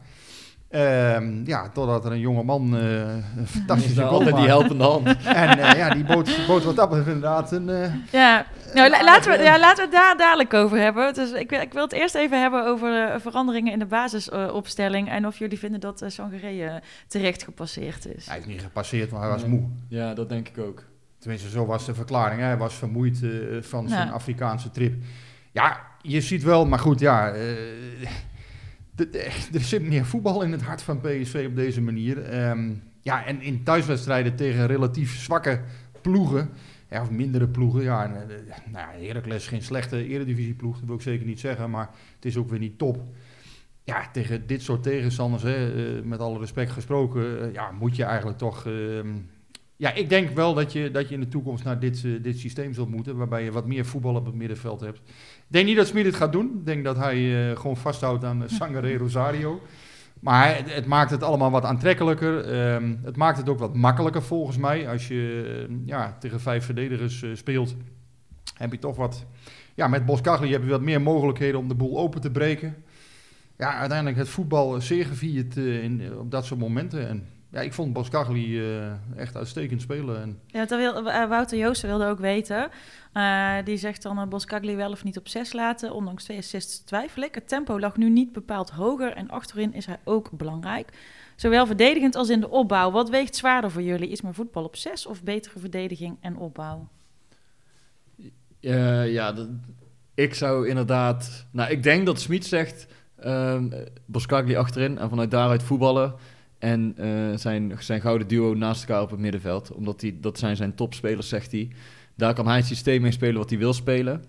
Ehm, 0.69 1.45
ja, 1.45 1.69
totdat 1.69 2.05
er 2.05 2.11
een 2.11 2.19
jonge 2.19 2.43
man 2.43 2.77
eh, 2.77 2.99
een 2.99 3.23
Is 3.43 3.49
fantastische 3.49 4.01
goal 4.01 4.11
altijd 4.13 4.35
die 4.35 4.45
helpende 4.47 4.83
hand. 4.83 5.07
En 5.25 5.59
eh, 5.59 5.77
ja, 5.77 5.89
die 5.89 6.03
bood, 6.03 6.39
bood 6.47 6.63
wat 6.63 6.75
dat 6.75 6.87
betreft 6.89 7.07
inderdaad 7.09 7.51
een... 7.51 7.69
eh, 7.69 7.93
Ja, 8.11 8.45
nou, 8.73 8.89
la- 8.89 9.03
laten, 9.03 9.31
we, 9.37 9.43
ja, 9.43 9.59
laten 9.59 9.75
we 9.77 9.81
het 9.81 9.91
daar 9.91 10.17
dadelijk 10.17 10.53
over 10.53 10.77
hebben. 10.77 11.13
Dus 11.13 11.31
ik, 11.31 11.49
wil, 11.49 11.61
ik 11.61 11.73
wil 11.73 11.83
het 11.83 11.93
eerst 11.93 12.15
even 12.15 12.41
hebben 12.41 12.65
over 12.65 13.07
eh, 13.09 13.19
veranderingen 13.19 13.73
in 13.73 13.79
de 13.79 13.85
basisopstelling. 13.85 15.09
en 15.09 15.27
of 15.27 15.37
jullie 15.37 15.59
vinden 15.59 15.79
dat 15.79 16.01
uh, 16.01 16.09
Sangaré 16.09 16.81
terecht 17.07 17.43
gepasseerd 17.43 18.07
is. 18.15 18.27
hij 18.27 18.39
is 18.39 18.45
niet 18.45 18.61
gepasseerd, 18.61 19.11
maar 19.11 19.21
hij 19.21 19.29
was 19.29 19.41
Nee. 19.41 19.49
moe. 19.51 19.67
Ja, 19.87 20.13
dat 20.13 20.29
denk 20.29 20.47
ik 20.47 20.57
ook. 20.57 20.83
Tenminste, 21.25 21.49
zo 21.49 21.65
was 21.65 21.85
de 21.85 21.93
verklaring. 21.93 22.39
hè. 22.39 22.45
Hij 22.45 22.57
was 22.57 22.73
vermoeid 22.75 23.23
eh, 23.23 23.29
van 23.61 23.89
zijn 23.89 24.07
Ja. 24.07 24.13
Afrikaanse 24.13 24.71
trip. 24.71 25.03
Ja, 25.51 25.81
je 26.01 26.21
ziet 26.21 26.43
wel, 26.43 26.65
maar 26.65 26.79
goed, 26.79 26.99
ja. 26.99 27.31
eh, 27.31 28.07
er 29.53 29.61
zit 29.61 29.81
meer 29.81 30.05
voetbal 30.05 30.41
in 30.41 30.51
het 30.51 30.61
hart 30.61 30.81
van 30.81 31.01
PSV 31.01 31.45
op 31.47 31.55
deze 31.55 31.81
manier. 31.81 32.23
Ehm, 32.23 32.71
ja, 33.01 33.25
en 33.25 33.41
in 33.41 33.63
thuiswedstrijden 33.63 34.35
tegen 34.35 34.67
relatief 34.67 35.15
zwakke 35.19 35.61
ploegen. 36.01 36.49
Ja, 36.89 37.01
of 37.01 37.09
mindere 37.11 37.47
ploegen. 37.47 37.81
Ja, 37.83 38.03
en, 38.03 38.13
eh, 38.15 38.55
nou 38.71 38.85
ja, 38.99 39.07
Heracles 39.07 39.35
is 39.35 39.47
geen 39.47 39.61
slechte 39.63 40.07
eredivisieploeg, 40.07 40.77
dat 40.77 40.85
wil 40.85 40.95
ik 40.95 41.01
zeker 41.01 41.25
niet 41.25 41.39
zeggen. 41.39 41.69
Maar 41.69 41.89
het 42.15 42.25
is 42.25 42.37
ook 42.37 42.49
weer 42.49 42.59
niet 42.59 42.77
top. 42.77 43.03
Ja, 43.83 44.09
tegen 44.11 44.47
dit 44.47 44.61
soort 44.61 44.83
tegenstanders, 44.83 45.43
hè, 45.43 45.71
met 46.03 46.19
alle 46.19 46.39
respect 46.39 46.71
gesproken, 46.71 47.53
ja, 47.53 47.71
moet 47.71 47.95
je 47.95 48.03
eigenlijk 48.03 48.37
toch... 48.37 48.65
ehm, 48.65 49.07
ja, 49.77 49.93
ik 49.93 50.09
denk 50.09 50.29
wel 50.29 50.53
dat 50.53 50.73
je, 50.73 50.91
dat 50.91 51.07
je 51.07 51.13
in 51.13 51.19
de 51.21 51.27
toekomst 51.27 51.63
naar 51.63 51.79
dit, 51.79 52.03
eh, 52.05 52.11
dit 52.21 52.39
systeem 52.39 52.73
zult 52.73 52.89
moeten, 52.89 53.15
waarbij 53.17 53.43
je 53.43 53.51
wat 53.51 53.65
meer 53.65 53.85
voetbal 53.85 54.15
op 54.15 54.25
het 54.25 54.35
middenveld 54.35 54.79
hebt. 54.79 54.97
Ik 55.07 55.43
denk 55.47 55.65
niet 55.65 55.75
dat 55.75 55.87
Smit 55.87 56.05
het 56.05 56.15
gaat 56.15 56.31
doen. 56.31 56.45
Ik 56.59 56.65
denk 56.65 56.83
dat 56.83 56.97
hij 56.97 57.49
eh, 57.51 57.57
gewoon 57.57 57.77
vasthoudt 57.77 58.23
aan 58.23 58.41
uh, 58.41 58.47
Sangare 58.49 58.97
Rosario. 58.97 59.61
Maar 60.19 60.43
hij- 60.45 60.63
het, 60.65 60.85
maakt 60.85 61.11
het 61.11 61.23
allemaal 61.23 61.51
wat 61.51 61.63
aantrekkelijker. 61.63 62.39
Ehm, 62.51 62.95
het 63.03 63.15
maakt 63.17 63.37
het 63.37 63.49
ook 63.49 63.59
wat 63.59 63.75
makkelijker 63.75 64.23
volgens 64.23 64.57
mij. 64.57 64.89
Als 64.89 65.07
je 65.07 65.65
eh, 65.69 65.75
ja, 65.85 66.17
tegen 66.19 66.39
vijf 66.39 66.65
verdedigers 66.65 67.25
speelt, 67.33 67.75
heb 68.57 68.71
je 68.71 68.79
toch 68.79 68.95
wat... 68.95 69.25
Ja, 69.75 69.87
met 69.87 70.05
Boskagli 70.05 70.51
heb 70.51 70.63
je 70.63 70.69
wat 70.69 70.81
meer 70.81 71.01
mogelijkheden 71.01 71.59
om 71.59 71.67
de 71.67 71.75
boel 71.75 71.97
open 71.97 72.21
te 72.21 72.31
breken. 72.31 72.75
Ja, 73.57 73.77
uiteindelijk 73.77 74.17
het 74.17 74.29
voetbal 74.29 74.81
zeer 74.81 75.05
gevierd 75.05 75.55
in, 75.57 76.01
op 76.19 76.31
dat 76.31 76.45
soort 76.45 76.59
momenten. 76.59 77.07
En 77.07 77.27
ja, 77.55 77.61
ik 77.61 77.73
vond 77.73 77.93
Boskagli 77.93 78.59
eh, 78.59 78.91
echt 79.17 79.35
uitstekend 79.35 79.81
spelen. 79.81 80.21
En 80.21 80.39
Ja, 80.47 80.65
dat 80.65 80.79
wil, 80.79 81.09
eh, 81.09 81.27
Wouter 81.27 81.57
Joosten 81.57 81.89
wilde 81.89 82.05
ook 82.07 82.19
weten. 82.19 82.69
Eh, 83.13 83.53
die 83.63 83.77
zegt 83.77 84.01
dan 84.01 84.19
uh, 84.19 84.25
Boskagli 84.27 84.75
wel 84.75 84.91
of 84.91 85.03
niet 85.03 85.17
op 85.17 85.27
6 85.27 85.53
laten. 85.53 85.93
Ondanks 85.93 86.23
twee 86.23 86.37
assists 86.37 86.77
twijfel 86.79 87.21
ik. 87.23 87.35
Het 87.35 87.47
tempo 87.47 87.79
lag 87.79 87.97
nu 87.97 88.09
niet 88.09 88.31
bepaald 88.31 88.69
hoger. 88.69 89.13
En 89.13 89.29
achterin 89.29 89.73
is 89.73 89.85
hij 89.85 89.99
ook 90.03 90.31
belangrijk. 90.31 90.89
Zowel 91.35 91.65
verdedigend 91.65 92.15
als 92.15 92.29
in 92.29 92.39
de 92.39 92.49
opbouw. 92.49 92.91
Wat 92.91 93.09
weegt 93.09 93.35
zwaarder 93.35 93.71
voor 93.71 93.81
jullie? 93.81 94.09
Is 94.09 94.21
meer 94.21 94.33
voetbal 94.33 94.63
op 94.63 94.75
6 94.75 95.05
of 95.05 95.23
betere 95.23 95.59
verdediging 95.59 96.17
en 96.21 96.37
opbouw? 96.37 96.87
Eh, 98.61 99.11
ja, 99.13 99.31
dat- 99.31 99.47
ik 100.13 100.33
zou 100.33 100.67
inderdaad... 100.67 101.45
Nou, 101.51 101.71
ik 101.71 101.83
denk 101.83 102.05
dat 102.05 102.19
Smit 102.19 102.45
zegt... 102.45 102.87
ehm 103.15 103.69
Boskagli 104.05 104.55
achterin 104.55 104.97
en 104.97 105.09
vanuit 105.09 105.31
daaruit 105.31 105.63
voetballen. 105.63 106.13
En 106.59 106.93
eh, 106.97 107.37
zijn, 107.37 107.73
zijn 107.79 108.01
gouden 108.01 108.27
duo 108.27 108.53
naast 108.53 108.81
elkaar 108.81 109.01
op 109.01 109.09
het 109.09 109.19
middenveld. 109.19 109.71
Omdat 109.71 109.99
die, 109.99 110.19
dat 110.19 110.39
zijn 110.39 110.55
zijn 110.55 110.75
topspelers, 110.75 111.29
zegt 111.29 111.51
hij. 111.51 111.69
Daar 112.15 112.33
kan 112.33 112.47
hij 112.47 112.55
het 112.55 112.65
systeem 112.65 113.01
mee 113.01 113.11
spelen 113.11 113.37
wat 113.37 113.49
hij 113.49 113.59
wil 113.59 113.73
spelen. 113.73 114.23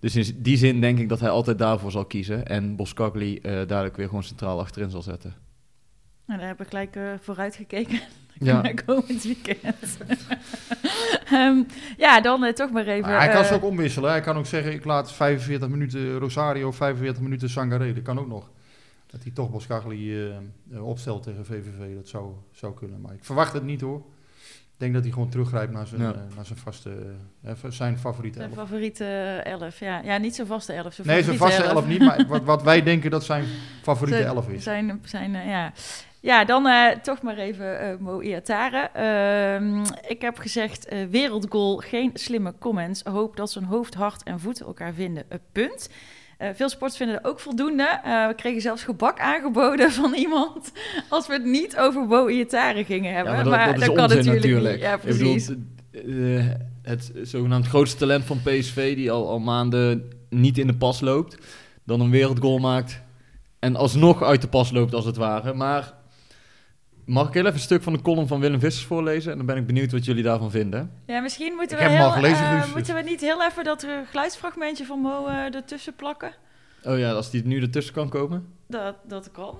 Dus 0.00 0.16
in 0.16 0.42
die 0.42 0.56
zin 0.56 0.80
denk 0.80 0.98
ik 0.98 1.08
dat 1.08 1.20
hij 1.20 1.28
altijd 1.28 1.58
daarvoor 1.58 1.90
zal 1.90 2.04
kiezen. 2.04 2.46
En 2.46 2.76
Boskagli 2.76 3.38
eh 3.38 3.52
dadelijk 3.66 3.96
weer 3.96 4.06
gewoon 4.06 4.22
centraal 4.22 4.60
achterin 4.60 4.90
zal 4.90 5.02
zetten. 5.02 5.34
Nou, 6.26 6.40
daar 6.40 6.48
heb 6.48 6.60
ik 6.60 6.68
gelijk 6.68 6.96
uh, 6.96 7.12
vooruit 7.20 7.56
gekeken. 7.56 8.00
Ja. 8.42 8.72
komend 8.84 9.22
weekend. 9.22 9.98
um, 11.32 11.66
ja, 11.96 12.20
dan 12.20 12.44
uh, 12.44 12.52
toch 12.52 12.70
maar 12.70 12.86
even... 12.86 13.10
Maar 13.10 13.20
hij 13.20 13.28
kan 13.28 13.40
uh, 13.40 13.46
ze 13.46 13.54
ook 13.54 13.64
omwisselen. 13.64 14.10
Hij 14.10 14.20
kan 14.20 14.36
ook 14.36 14.46
zeggen, 14.46 14.72
ik 14.72 14.84
laat 14.84 15.12
45 15.12 15.68
minuten 15.68 16.18
Rosario, 16.18 16.70
45 16.72 17.22
minuten 17.22 17.50
Sangare. 17.50 17.92
Dat 17.92 18.02
kan 18.02 18.18
ook 18.18 18.28
nog. 18.28 18.50
Dat 19.10 19.22
hij 19.22 19.32
toch 19.32 19.50
Boskagli 19.50 20.28
uh, 20.68 20.86
opstelt 20.86 21.22
tegen 21.22 21.44
VVV. 21.44 21.94
Dat 21.94 22.08
zou, 22.08 22.32
zou 22.50 22.74
kunnen. 22.74 23.00
Maar 23.00 23.14
ik 23.14 23.24
verwacht 23.24 23.52
het 23.52 23.62
niet 23.62 23.80
hoor. 23.80 24.02
Ik 24.48 24.86
denk 24.86 24.94
dat 24.94 25.02
hij 25.02 25.12
gewoon 25.12 25.30
teruggrijpt 25.30 25.72
naar 25.72 25.86
zijn, 25.86 26.00
ja. 26.00 26.14
uh, 26.14 26.36
naar 26.36 26.46
zijn 26.46 26.58
vaste, 26.58 26.90
uh, 27.44 27.52
zijn 27.68 27.98
favoriete 27.98 28.38
zijn 28.38 28.50
elf. 28.50 28.58
favoriete 28.58 29.04
elf, 29.44 29.78
ja. 29.78 30.00
Ja, 30.02 30.16
niet 30.16 30.34
zijn 30.34 30.46
vaste 30.46 30.72
elf. 30.72 30.94
Zijn 30.94 31.06
nee, 31.06 31.22
zijn 31.22 31.36
vaste 31.36 31.62
elf. 31.62 31.72
elf 31.72 31.86
niet, 31.86 32.00
maar 32.00 32.26
wat, 32.28 32.42
wat 32.42 32.62
wij 32.62 32.82
denken 32.82 33.10
dat 33.10 33.24
zijn 33.24 33.44
favoriete 33.82 34.22
zijn, 34.22 34.34
elf 34.34 34.48
is. 34.48 34.62
Zijn, 34.62 35.00
zijn, 35.04 35.34
uh, 35.34 35.46
ja. 35.46 35.72
Ja, 36.20 36.44
dan 36.44 36.66
uh, 36.66 36.88
toch 36.88 37.22
maar 37.22 37.36
even 37.36 37.90
uh, 37.90 37.96
Mo 37.98 38.20
Iatare. 38.20 38.90
Uh, 38.96 39.84
ik 40.08 40.20
heb 40.20 40.38
gezegd, 40.38 40.92
uh, 40.92 41.06
wereldgoal, 41.06 41.76
geen 41.76 42.10
slimme 42.14 42.54
comments. 42.58 43.02
Hoop 43.02 43.36
dat 43.36 43.50
zijn 43.50 43.64
hoofd, 43.64 43.94
hart 43.94 44.22
en 44.22 44.40
voeten 44.40 44.66
elkaar 44.66 44.92
vinden. 44.92 45.24
Uh, 45.32 45.38
punt. 45.52 45.90
Uh, 46.42 46.48
veel 46.54 46.68
sports 46.68 46.96
vinden 46.96 47.22
er 47.22 47.28
ook 47.28 47.40
voldoende. 47.40 48.00
Uh, 48.06 48.26
we 48.26 48.34
kregen 48.34 48.60
zelfs 48.60 48.82
gebak 48.82 49.20
aangeboden 49.20 49.92
van 50.00 50.14
iemand 50.14 50.72
als 51.08 51.26
we 51.26 51.32
het 51.32 51.44
niet 51.44 51.76
over 51.76 52.06
Mo 52.06 52.28
Iatare 52.28 52.84
gingen 52.84 53.14
hebben. 53.14 53.32
Ja, 53.32 53.44
maar 53.44 53.44
dat, 53.44 53.54
maar 53.54 53.66
dat 53.66 53.74
is 53.74 53.80
dat 53.80 53.98
onzin 53.98 54.08
kan 54.08 54.16
natuurlijk. 54.16 54.44
natuurlijk. 54.44 54.74
Niet. 54.74 54.82
Ja, 54.82 54.96
precies. 54.96 55.48
Ik 55.48 55.56
bedoel, 55.90 56.16
uh, 56.16 56.44
het 56.82 57.12
zogenaamd 57.22 57.66
grootste 57.66 57.96
talent 57.96 58.24
van 58.24 58.40
PSV, 58.42 58.94
die 58.94 59.10
al, 59.10 59.28
al 59.28 59.38
maanden 59.38 60.08
niet 60.28 60.58
in 60.58 60.66
de 60.66 60.76
pas 60.76 61.00
loopt, 61.00 61.36
dan 61.84 62.00
een 62.00 62.10
wereldgoal 62.10 62.58
maakt 62.58 63.02
en 63.58 63.76
alsnog 63.76 64.22
uit 64.22 64.40
de 64.40 64.48
pas 64.48 64.70
loopt 64.70 64.94
als 64.94 65.04
het 65.04 65.16
ware. 65.16 65.54
Maar 65.54 65.94
Mag 67.04 67.28
ik 67.28 67.34
heel 67.34 67.42
even 67.42 67.54
een 67.54 67.60
stuk 67.60 67.82
van 67.82 67.92
de 67.92 68.02
column 68.02 68.26
van 68.26 68.40
Willem 68.40 68.60
Vissers 68.60 68.86
voorlezen? 68.86 69.30
En 69.30 69.36
dan 69.36 69.46
ben 69.46 69.56
ik 69.56 69.66
benieuwd 69.66 69.92
wat 69.92 70.04
jullie 70.04 70.22
daarvan 70.22 70.50
vinden. 70.50 70.92
Ja, 71.06 71.20
misschien 71.20 71.54
moeten 71.54 71.78
ik 71.78 71.86
we, 71.86 71.90
heel, 71.90 72.10
gelezen, 72.10 72.44
uh, 72.44 72.62
dus. 72.62 72.72
moeten 72.72 72.94
we 72.94 73.02
niet 73.02 73.20
heel 73.20 73.42
even 73.42 73.64
dat 73.64 73.86
geluidsfragmentje 74.10 74.84
van 74.84 74.98
Mo 74.98 75.26
uh, 75.26 75.54
ertussen 75.54 75.94
plakken. 75.94 76.32
Oh 76.82 76.98
ja, 76.98 77.10
als 77.12 77.30
die 77.30 77.46
nu 77.46 77.60
ertussen 77.60 77.94
kan 77.94 78.08
komen. 78.08 78.46
Dat, 78.66 78.94
dat 79.08 79.30
kan. 79.30 79.58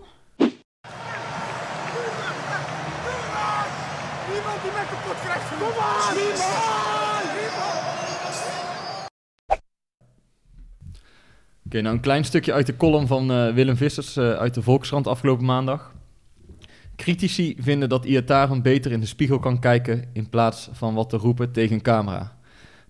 Niemand 4.32 4.62
die 4.62 4.72
mij 4.72 4.84
kapot 4.84 5.20
krijgt. 5.24 5.49
Kom 5.49 5.82
aan! 5.82 6.14
Niemand! 6.16 6.78
Oké, 11.64 11.78
okay, 11.78 11.80
nou 11.80 11.95
een 11.95 12.01
klein 12.03 12.24
stukje 12.24 12.53
uit 12.53 12.66
de 12.66 12.76
column 12.76 13.07
van 13.07 13.30
uh, 13.30 13.55
Willem 13.55 13.76
Vissers 13.76 14.16
uh, 14.16 14.32
uit 14.32 14.55
de 14.55 14.62
Volkskrant 14.62 15.07
afgelopen 15.07 15.45
maandag. 15.45 15.93
Critici 17.01 17.57
vinden 17.59 17.88
dat 17.88 18.05
Iataren 18.05 18.62
beter 18.62 18.92
in 18.92 19.01
de 19.01 19.07
spiegel 19.07 19.38
kan 19.38 19.59
kijken 19.59 20.05
in 20.12 20.28
plaats 20.28 20.68
van 20.72 20.94
wat 20.94 21.09
te 21.09 21.16
roepen 21.16 21.53
tegen 21.53 21.82
camera. 21.82 22.36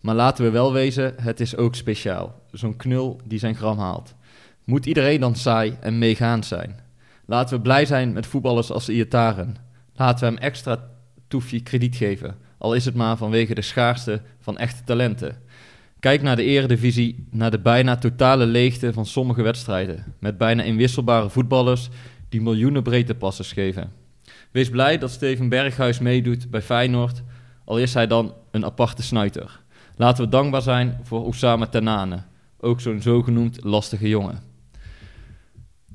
Maar 0.00 0.14
laten 0.14 0.44
we 0.44 0.50
wel 0.50 0.72
wezen, 0.72 1.14
het 1.16 1.40
is 1.40 1.56
ook 1.56 1.74
speciaal. 1.74 2.40
Zo'n 2.52 2.76
knul 2.76 3.20
die 3.24 3.38
zijn 3.38 3.54
gram 3.54 3.78
haalt. 3.78 4.14
Moet 4.64 4.86
iedereen 4.86 5.20
dan 5.20 5.34
saai 5.34 5.76
en 5.80 5.98
meegaand 5.98 6.46
zijn? 6.46 6.80
Laten 7.26 7.56
we 7.56 7.62
blij 7.62 7.84
zijn 7.84 8.12
met 8.12 8.26
voetballers 8.26 8.70
als 8.70 8.88
Iataren. 8.88 9.56
Laten 9.94 10.28
we 10.28 10.34
hem 10.34 10.42
extra 10.42 10.88
toefje 11.28 11.60
krediet 11.60 11.96
geven. 11.96 12.36
Al 12.58 12.74
is 12.74 12.84
het 12.84 12.94
maar 12.94 13.16
vanwege 13.16 13.54
de 13.54 13.62
schaarste 13.62 14.22
van 14.40 14.58
echte 14.58 14.84
talenten. 14.84 15.38
Kijk 16.00 16.22
naar 16.22 16.36
de 16.36 16.44
eredivisie, 16.44 17.26
naar 17.30 17.50
de 17.50 17.60
bijna 17.60 17.96
totale 17.96 18.46
leegte 18.46 18.92
van 18.92 19.06
sommige 19.06 19.42
wedstrijden. 19.42 20.14
Met 20.18 20.38
bijna 20.38 20.62
inwisselbare 20.62 21.30
voetballers 21.30 21.88
die 22.28 22.42
miljoenen 22.42 22.82
breedtepassers 22.82 23.52
geven. 23.52 23.99
Wees 24.50 24.70
blij 24.70 24.98
dat 24.98 25.10
Steven 25.10 25.48
Berghuis 25.48 25.98
meedoet 25.98 26.50
bij 26.50 26.62
Feyenoord, 26.62 27.22
al 27.64 27.78
is 27.78 27.94
hij 27.94 28.06
dan 28.06 28.34
een 28.50 28.64
aparte 28.64 29.02
snuiter. 29.02 29.60
Laten 29.96 30.24
we 30.24 30.30
dankbaar 30.30 30.62
zijn 30.62 31.00
voor 31.02 31.24
Oussama 31.24 31.66
Tanane, 31.66 32.22
ook 32.60 32.80
zo'n 32.80 33.02
zogenoemd 33.02 33.64
lastige 33.64 34.08
jongen. 34.08 34.38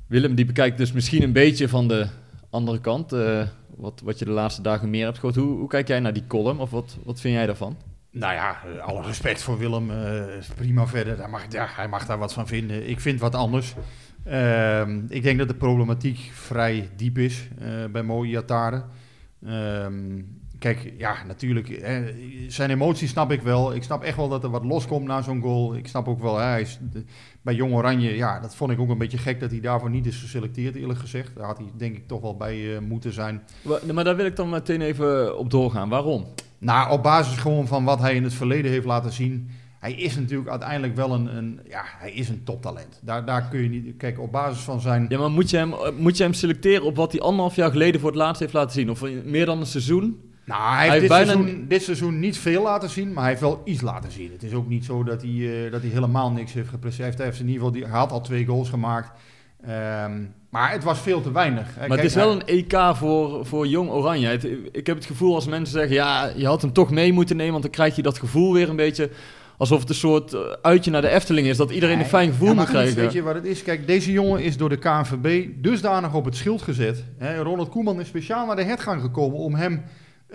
Willem 0.08 0.36
die 0.36 0.46
bekijkt 0.46 0.78
dus 0.78 0.92
misschien 0.92 1.24
een 1.24 1.32
beetje 1.32 1.70
van 1.70 1.88
de 1.88 2.08
andere 2.50 2.80
kant, 2.80 3.14
eh, 3.14 3.48
wat, 3.76 4.02
wat 4.04 4.20
je 4.20 4.26
de 4.26 4.32
laatste 4.32 4.62
dagen 4.62 4.90
meer 4.90 5.06
hebt 5.06 5.18
gehoord. 5.20 5.36
Hoe, 5.36 5.58
hoe 5.58 5.68
kijk 5.68 5.88
jij 5.88 6.00
naar 6.00 6.14
die 6.14 6.28
column 6.28 6.60
of 6.60 6.70
wat, 6.70 6.98
wat 7.04 7.20
vind 7.20 7.34
jij 7.36 7.46
daarvan? 7.46 7.78
Nou 8.12 8.34
ja, 8.34 8.58
alle 8.82 9.02
respect 9.02 9.42
voor 9.42 9.58
Willem. 9.58 9.92
eh, 9.92 10.24
prima 10.56 10.88
verder. 10.88 11.30
Mag, 11.30 11.42
hij 11.52 11.88
mag 11.88 12.06
daar 12.06 12.18
wat 12.18 12.34
van 12.34 12.48
vinden. 12.48 12.90
Ik 12.90 13.00
vind 13.00 13.20
wat 13.20 13.36
anders. 13.36 13.74
Ehm, 14.26 15.00
ik 15.10 15.24
denk 15.24 15.38
dat 15.38 15.48
de 15.48 15.56
problematiek 15.56 16.18
vrij 16.34 16.90
diep 16.96 17.18
is 17.18 17.48
eh, 17.60 17.68
bij 17.92 18.04
Mo 18.04 18.24
Iatare. 18.24 18.84
Ehm, 19.46 20.22
kijk, 20.60 20.94
ja, 20.98 21.16
natuurlijk. 21.28 21.68
hè, 21.82 22.04
zijn 22.48 22.70
emoties 22.70 23.10
snap 23.10 23.32
ik 23.32 23.42
wel. 23.42 23.76
Ik 23.76 23.84
snap 23.84 24.04
echt 24.04 24.18
wel 24.18 24.30
dat 24.30 24.44
er 24.44 24.50
wat 24.50 24.66
loskomt 24.66 25.08
na 25.08 25.22
zo'n 25.22 25.42
goal. 25.42 25.76
Ik 25.76 25.88
snap 25.88 26.08
ook 26.08 26.22
wel, 26.22 26.38
hè, 26.38 26.46
hij 26.46 26.62
is 26.62 26.80
de- 26.92 27.04
bij 27.42 27.54
Jong 27.54 27.74
Oranje, 27.74 28.16
ja, 28.16 28.40
dat 28.40 28.56
vond 28.56 28.72
ik 28.72 28.80
ook 28.80 28.90
een 28.90 28.98
beetje 28.98 29.18
gek 29.18 29.40
dat 29.40 29.52
hij 29.52 29.60
daarvoor 29.60 29.90
niet 29.90 30.06
is 30.06 30.20
geselecteerd, 30.22 30.76
eerlijk 30.76 31.00
gezegd. 31.00 31.36
Daar 31.36 31.46
had 31.46 31.58
hij 31.58 31.68
denk 31.78 31.96
ik 31.98 32.08
toch 32.08 32.22
wel 32.22 32.38
bij 32.38 32.76
eh, 32.76 32.82
moeten 32.82 33.14
zijn. 33.14 33.42
Wa- 33.62 33.80
Maar 33.94 34.04
daar 34.04 34.16
wil 34.16 34.26
ik 34.26 34.36
dan 34.36 34.50
meteen 34.50 34.82
even 34.82 35.38
op 35.38 35.50
doorgaan. 35.52 35.90
Waarom? 35.90 36.26
Nou, 36.58 36.92
op 36.92 37.04
basis 37.04 37.38
gewoon 37.38 37.68
van 37.68 37.84
wat 37.84 38.00
hij 38.00 38.16
in 38.16 38.24
het 38.24 38.34
verleden 38.34 38.72
heeft 38.72 38.86
laten 38.86 39.12
zien. 39.12 39.50
Hij 39.86 39.94
is 39.94 40.16
natuurlijk 40.16 40.50
uiteindelijk 40.50 40.96
wel 40.96 41.14
een, 41.14 41.36
een 41.38 41.60
ja, 41.70 41.82
hij 41.98 42.12
is 42.12 42.30
een 42.30 42.44
toptalent. 42.44 43.00
Daar, 43.02 43.26
daar 43.26 43.48
kun 43.50 43.62
je 43.62 43.70
niet, 43.70 43.98
kijk, 43.98 44.20
op 44.20 44.32
basis 44.32 44.64
van 44.64 44.82
zijn... 44.82 45.06
Ja, 45.10 45.18
maar 45.20 45.32
moet 45.32 45.50
je, 45.50 45.58
hem, 45.58 45.74
eh, 45.74 45.92
moet 45.98 46.18
je 46.18 46.24
hem 46.24 46.34
selecteren 46.34 46.84
op 46.86 46.96
wat 46.96 47.12
hij 47.12 47.22
anderhalf 47.22 47.56
jaar 47.56 47.72
geleden 47.72 48.00
voor 48.02 48.10
het 48.10 48.20
laatst 48.20 48.40
heeft 48.42 48.54
laten 48.54 48.72
zien? 48.72 48.90
Of 48.90 49.02
meer 49.24 49.46
dan 49.46 49.60
een 49.60 49.66
seizoen? 49.66 50.20
Nou, 50.46 50.62
hij 50.62 50.70
heeft, 50.72 50.82
Hij 50.82 50.90
heeft 50.92 51.02
dit, 51.02 51.10
bijna 51.28 51.32
seizoen, 51.42 51.66
dit 51.68 51.84
seizoen 51.84 52.20
niet 52.20 52.38
veel 52.38 52.64
laten 52.64 52.90
zien, 52.90 53.08
maar 53.14 53.22
hij 53.22 53.30
heeft 53.30 53.42
wel 53.42 53.62
iets 53.66 53.82
laten 53.82 54.12
zien. 54.12 54.32
Het 54.32 54.44
is 54.44 54.54
ook 54.54 54.68
niet 54.68 54.86
zo 54.86 55.04
dat 55.04 55.22
hij, 55.22 55.66
eh, 55.66 55.72
dat 55.72 55.82
hij 55.82 55.90
helemaal 55.90 56.32
niks 56.32 56.54
heeft 56.54 56.70
gepresteerd. 56.70 57.18
Hij 57.18 57.26
heeft 57.26 57.40
in 57.40 57.46
ieder 57.48 57.60
geval, 57.62 57.74
die, 57.80 57.86
hij 57.90 58.00
had 58.00 58.12
al 58.12 58.22
twee 58.22 58.46
goals 58.46 58.70
gemaakt. 58.70 59.12
Ehm, 59.66 60.24
maar 60.50 60.72
het 60.72 60.84
was 60.84 61.00
veel 61.00 61.22
te 61.22 61.32
weinig. 61.32 61.68
Eh, 61.70 61.78
Maar 61.78 61.88
kijk, 61.88 62.00
het 62.02 62.10
is 62.10 62.16
wel 62.16 62.32
een 62.32 62.44
EK 62.46 62.96
voor, 62.96 63.46
voor 63.46 63.68
Jong 63.68 63.90
Oranje. 63.90 64.28
Het- 64.28 64.48
ik 64.72 64.88
heb 64.88 64.96
het 64.96 65.06
gevoel 65.06 65.36
als 65.36 65.46
mensen 65.48 65.74
zeggen, 65.80 65.96
ja, 65.96 66.32
je 66.36 66.46
had 66.46 66.62
hem 66.62 66.74
toch 66.74 66.92
mee 66.92 67.14
moeten 67.14 67.36
nemen, 67.36 67.52
want 67.52 67.64
dan 67.64 67.72
krijg 67.72 67.96
je 67.96 68.02
dat 68.02 68.20
gevoel 68.20 68.54
weer 68.54 68.70
een 68.70 68.76
beetje 68.76 69.10
alsof 69.58 69.80
het 69.80 69.90
een 69.90 69.96
soort 69.96 70.34
eh, 70.34 70.42
uitje 70.62 70.92
naar 70.92 71.02
de 71.02 71.10
Efteling 71.10 71.48
is, 71.48 71.58
dat 71.58 71.72
iedereen 71.72 72.00
een 72.00 72.06
fijn 72.06 72.32
gevoel 72.32 72.48
Ja, 72.48 72.54
moet 72.54 72.66
krijgen. 72.66 72.96
Weet 72.96 73.14
je 73.14 73.22
wat 73.22 73.36
het 73.36 73.46
is? 73.46 73.64
Kijk, 73.64 73.88
deze 73.88 74.12
jongen 74.12 74.44
is 74.44 74.58
door 74.58 74.70
de 74.70 74.78
KNVB 74.78 75.48
dusdanig 75.56 76.14
op 76.14 76.26
het 76.26 76.36
schild 76.36 76.62
gezet. 76.62 77.04
Hè, 77.18 77.38
Ronald 77.42 77.70
Koeman 77.70 78.00
is 78.00 78.08
speciaal 78.08 78.46
naar 78.46 78.56
de 78.56 78.64
hertgang 78.64 79.02
gekomen 79.02 79.38
om 79.38 79.56
hem... 79.56 79.84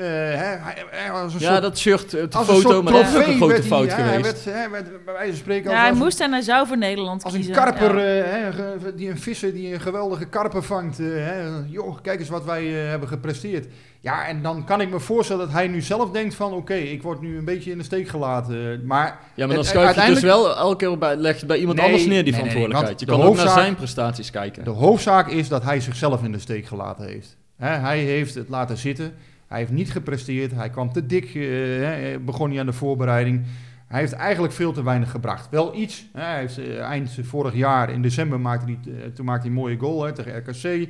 eh, 0.01 0.07
hè, 0.07 0.57
hij, 0.57 0.84
hij 0.90 1.12
was 1.12 1.34
een 1.34 1.40
Ja, 1.40 1.51
soort, 1.51 1.62
dat 1.62 1.78
shirt, 1.78 2.14
eh, 2.14 2.22
de 2.30 2.36
als 2.36 2.48
een 2.48 2.55
foto, 2.55 2.70
soort 2.70 2.84
maar 2.84 2.92
dat 2.92 3.03
is 3.07 3.16
ook 3.16 3.26
een 3.26 3.36
grote 3.36 3.53
hij- 3.55 3.62
fout 3.62 3.84
ja, 3.86 3.94
geweest. 3.96 4.12
Hij 4.12 4.22
werd, 4.22 4.44
hij 4.44 4.70
werd 4.70 5.05
bij 5.05 5.14
wijze 5.14 5.28
van 5.30 5.38
spreken 5.38 5.64
als, 5.64 5.74
Ja, 5.74 5.80
hij 5.80 5.90
als, 5.90 5.98
moest 5.98 6.20
en 6.20 6.32
hij 6.32 6.40
zou 6.42 6.66
voor 6.66 6.78
Nederland 6.78 7.24
als 7.24 7.32
een 7.34 7.51
karper, 7.51 7.98
Ja. 7.98 8.22
eh, 8.22 8.57
hè, 8.57 8.94
die 8.94 9.11
een 9.11 9.18
visser 9.18 9.53
die 9.53 9.74
een 9.74 9.80
geweldige 9.80 10.24
karper 10.26 10.62
vangt. 10.62 10.98
hè. 10.98 11.42
Joh, 11.66 11.96
kijk 12.03 12.20
eens 12.20 12.28
wat 12.28 12.44
wij 12.44 12.82
eh, 12.82 12.88
hebben 12.88 13.09
gepresteerd. 13.09 13.66
Ja, 14.03 14.26
en 14.26 14.42
dan 14.42 14.64
kan 14.64 14.80
ik 14.80 14.90
me 14.90 15.01
voorstellen 15.01 15.44
dat 15.46 15.55
hij 15.55 15.68
nu 15.68 15.80
zelf 15.80 16.11
denkt 16.11 16.34
van... 16.34 16.53
oké, 16.53 16.74
ik 16.74 17.03
word 17.03 17.20
nu 17.20 17.38
een 17.38 17.44
beetje 17.44 17.70
in 17.70 17.78
de 17.78 17.84
steek 17.84 18.09
gelaten. 18.09 18.86
Maar 18.86 19.07
Ja, 19.07 19.46
maar 19.46 19.46
dan 19.46 19.57
het- 19.57 19.66
schuif 19.66 20.07
je 20.07 20.12
dus 20.12 20.22
wel 20.22 20.57
elke 20.57 20.76
keer 20.76 20.98
bij, 20.98 21.16
leg 21.16 21.32
je 21.32 21.38
het 21.38 21.46
bij 21.48 21.59
iemand 21.59 21.76
Nee, 21.78 21.86
anders 21.86 22.07
neer, 22.07 22.24
die 22.24 22.32
nee, 22.32 22.42
nee, 22.42 22.51
verantwoordelijkheid. 22.51 23.01
je 23.01 23.07
kan 23.07 23.22
ook 23.22 23.36
naar 23.36 23.48
zijn 23.62 23.74
prestaties 23.74 24.30
kijken. 24.30 24.64
De 24.64 24.70
hoofdzaak 24.70 25.28
is 25.28 25.48
dat 25.48 25.62
hij 25.62 25.80
zichzelf 25.80 26.22
in 26.24 26.32
de 26.32 26.38
steek 26.38 26.66
gelaten 26.66 27.07
heeft. 27.07 27.36
Hè, 27.57 27.68
hij 27.68 27.98
heeft 27.98 28.34
het 28.34 28.48
laten 28.48 28.76
zitten. 28.76 29.14
Hij 29.51 29.59
heeft 29.59 29.72
niet 29.72 29.90
gepresteerd. 29.92 30.53
Hij 30.55 30.70
kwam 30.70 30.92
te 30.92 31.07
dik. 31.07 31.34
eh, 31.34 32.16
begon 32.24 32.51
niet 32.51 32.59
aan 32.59 32.66
de 32.66 32.72
voorbereiding. 32.72 33.44
Hij 33.86 34.01
heeft 34.01 34.12
eigenlijk 34.12 34.53
veel 34.53 34.72
te 34.72 34.82
weinig 34.82 35.11
gebracht. 35.11 35.48
Wel 35.51 35.74
iets. 35.76 36.07
Hè, 36.12 36.22
hij 36.22 36.38
heeft, 36.38 36.59
eh, 36.59 36.78
eind 36.80 37.18
vorig 37.22 37.55
jaar 37.55 37.90
in 37.92 38.03
december 38.03 38.40
maakte 38.40 38.64
hij, 38.64 38.94
eh, 38.94 39.07
toen 39.14 39.24
maakte 39.24 39.40
hij 39.46 39.51
een 39.51 39.62
mooie 39.62 39.76
goal 39.78 40.03
hè, 40.05 40.12
tegen 40.12 40.36
RKC. 40.36 40.88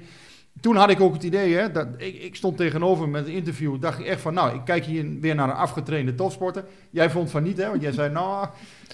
Toen 0.60 0.76
had 0.76 0.90
ik 0.90 1.00
ook 1.00 1.12
het 1.12 1.22
idee, 1.22 1.54
hè, 1.54 1.70
dat, 1.70 1.86
ik, 1.96 2.22
ik 2.22 2.34
stond 2.34 2.56
tegenover 2.56 3.08
met 3.08 3.26
een 3.26 3.32
interview. 3.32 3.80
Dacht 3.80 3.98
ik 3.98 4.06
echt 4.06 4.20
van, 4.20 4.34
nou, 4.34 4.54
ik 4.54 4.60
kijk 4.64 4.84
hier 4.84 5.06
weer 5.20 5.34
naar 5.34 5.48
een 5.48 5.54
afgetrainde 5.54 6.14
topsporter. 6.14 6.64
Jij 6.90 7.10
vond 7.10 7.30
van 7.30 7.42
niet, 7.42 7.56
hè? 7.56 7.68
Want 7.68 7.82
jij 7.82 7.92
zei, 7.92 8.12
nou, 8.12 8.46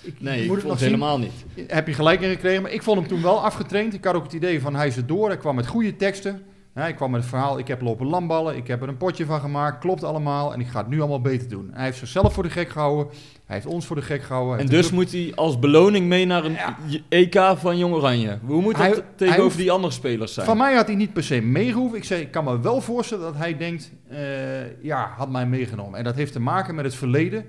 ik 0.03 0.21
Nee, 0.21 0.43
ik 0.43 0.49
moet 0.49 0.61
vond 0.61 0.63
het 0.63 0.63
het 0.63 0.69
nog 0.71 0.79
zien. 0.79 0.89
helemaal 0.89 1.19
niet. 1.19 1.71
Heb 1.73 1.87
je 1.87 1.93
gelijk 1.95 2.21
in 2.21 2.31
gekregen. 2.31 2.63
Maar 2.63 2.73
ik 2.73 2.83
vond 2.83 2.99
hem 2.99 3.09
toen 3.09 3.23
wel 3.23 3.45
afgetraind. 3.45 3.95
Ik 3.95 4.05
had 4.05 4.15
ook 4.15 4.23
het 4.25 4.33
idee 4.33 4.61
van 4.61 4.75
hij 4.75 4.87
is 4.87 4.97
er 4.97 5.07
door. 5.07 5.29
Hij 5.29 5.37
kwam 5.37 5.55
met 5.55 5.67
goede 5.67 5.97
teksten. 5.97 6.43
Hij 6.83 6.95
kwam 6.95 7.11
met 7.11 7.21
het 7.21 7.29
verhaal, 7.31 7.59
ik 7.59 7.69
heb 7.69 7.81
lopen 7.81 8.07
lamballen. 8.07 8.57
Ik 8.57 8.67
heb 8.67 8.83
er 8.83 8.89
een 8.89 8.97
potje 8.97 9.25
van 9.27 9.41
gemaakt. 9.41 9.79
Klopt 9.79 10.05
allemaal. 10.05 10.53
En 10.53 10.61
ik 10.61 10.67
ga 10.69 10.79
het 10.79 10.89
nu 10.89 10.99
allemaal 11.01 11.21
beter 11.21 11.49
doen. 11.49 11.71
Hij 11.73 11.85
heeft 11.85 11.99
zichzelf 11.99 12.33
voor 12.33 12.43
de 12.43 12.51
gek 12.51 12.69
gehouden. 12.69 13.07
Hij 13.47 13.55
heeft 13.55 13.67
ons 13.67 13.87
voor 13.87 13.97
de 13.97 14.03
gek 14.03 14.23
gehouden. 14.23 14.59
En 14.59 14.67
dus 14.67 14.91
moet 14.91 15.13
hij 15.13 15.33
als 15.35 15.59
beloning 15.59 16.07
mee 16.07 16.25
naar 16.27 16.45
een 16.45 16.53
Ja. 16.53 16.77
EK 17.09 17.41
van 17.57 17.79
Jong 17.79 17.95
Oranje. 17.95 18.39
Hoe 18.47 18.63
moet 18.63 18.77
dat 18.77 18.83
Hij- 18.87 19.03
tegenover 19.17 19.53
hij 19.53 19.63
die 19.63 19.71
andere 19.71 19.93
spelers 19.93 20.35
zijn? 20.35 20.47
Van 20.47 20.57
mij 20.57 20.75
had 20.75 20.87
hij 20.87 20.97
niet 20.97 21.13
per 21.13 21.23
se 21.25 21.41
meegehoeven. 21.41 21.99
Ik, 21.99 22.05
zei, 22.05 22.21
ik 22.21 22.31
kan 22.31 22.45
me 22.45 22.61
wel 22.61 22.81
voorstellen 22.81 23.25
dat 23.25 23.37
hij 23.37 23.57
denkt, 23.57 23.93
eh, 24.09 24.83
ja, 24.83 25.13
had 25.17 25.31
mij 25.31 25.47
meegenomen. 25.47 25.99
En 25.99 26.05
dat 26.05 26.15
heeft 26.15 26.33
te 26.33 26.41
maken 26.41 26.75
met 26.75 26.85
het 26.85 26.95
verleden, 26.95 27.45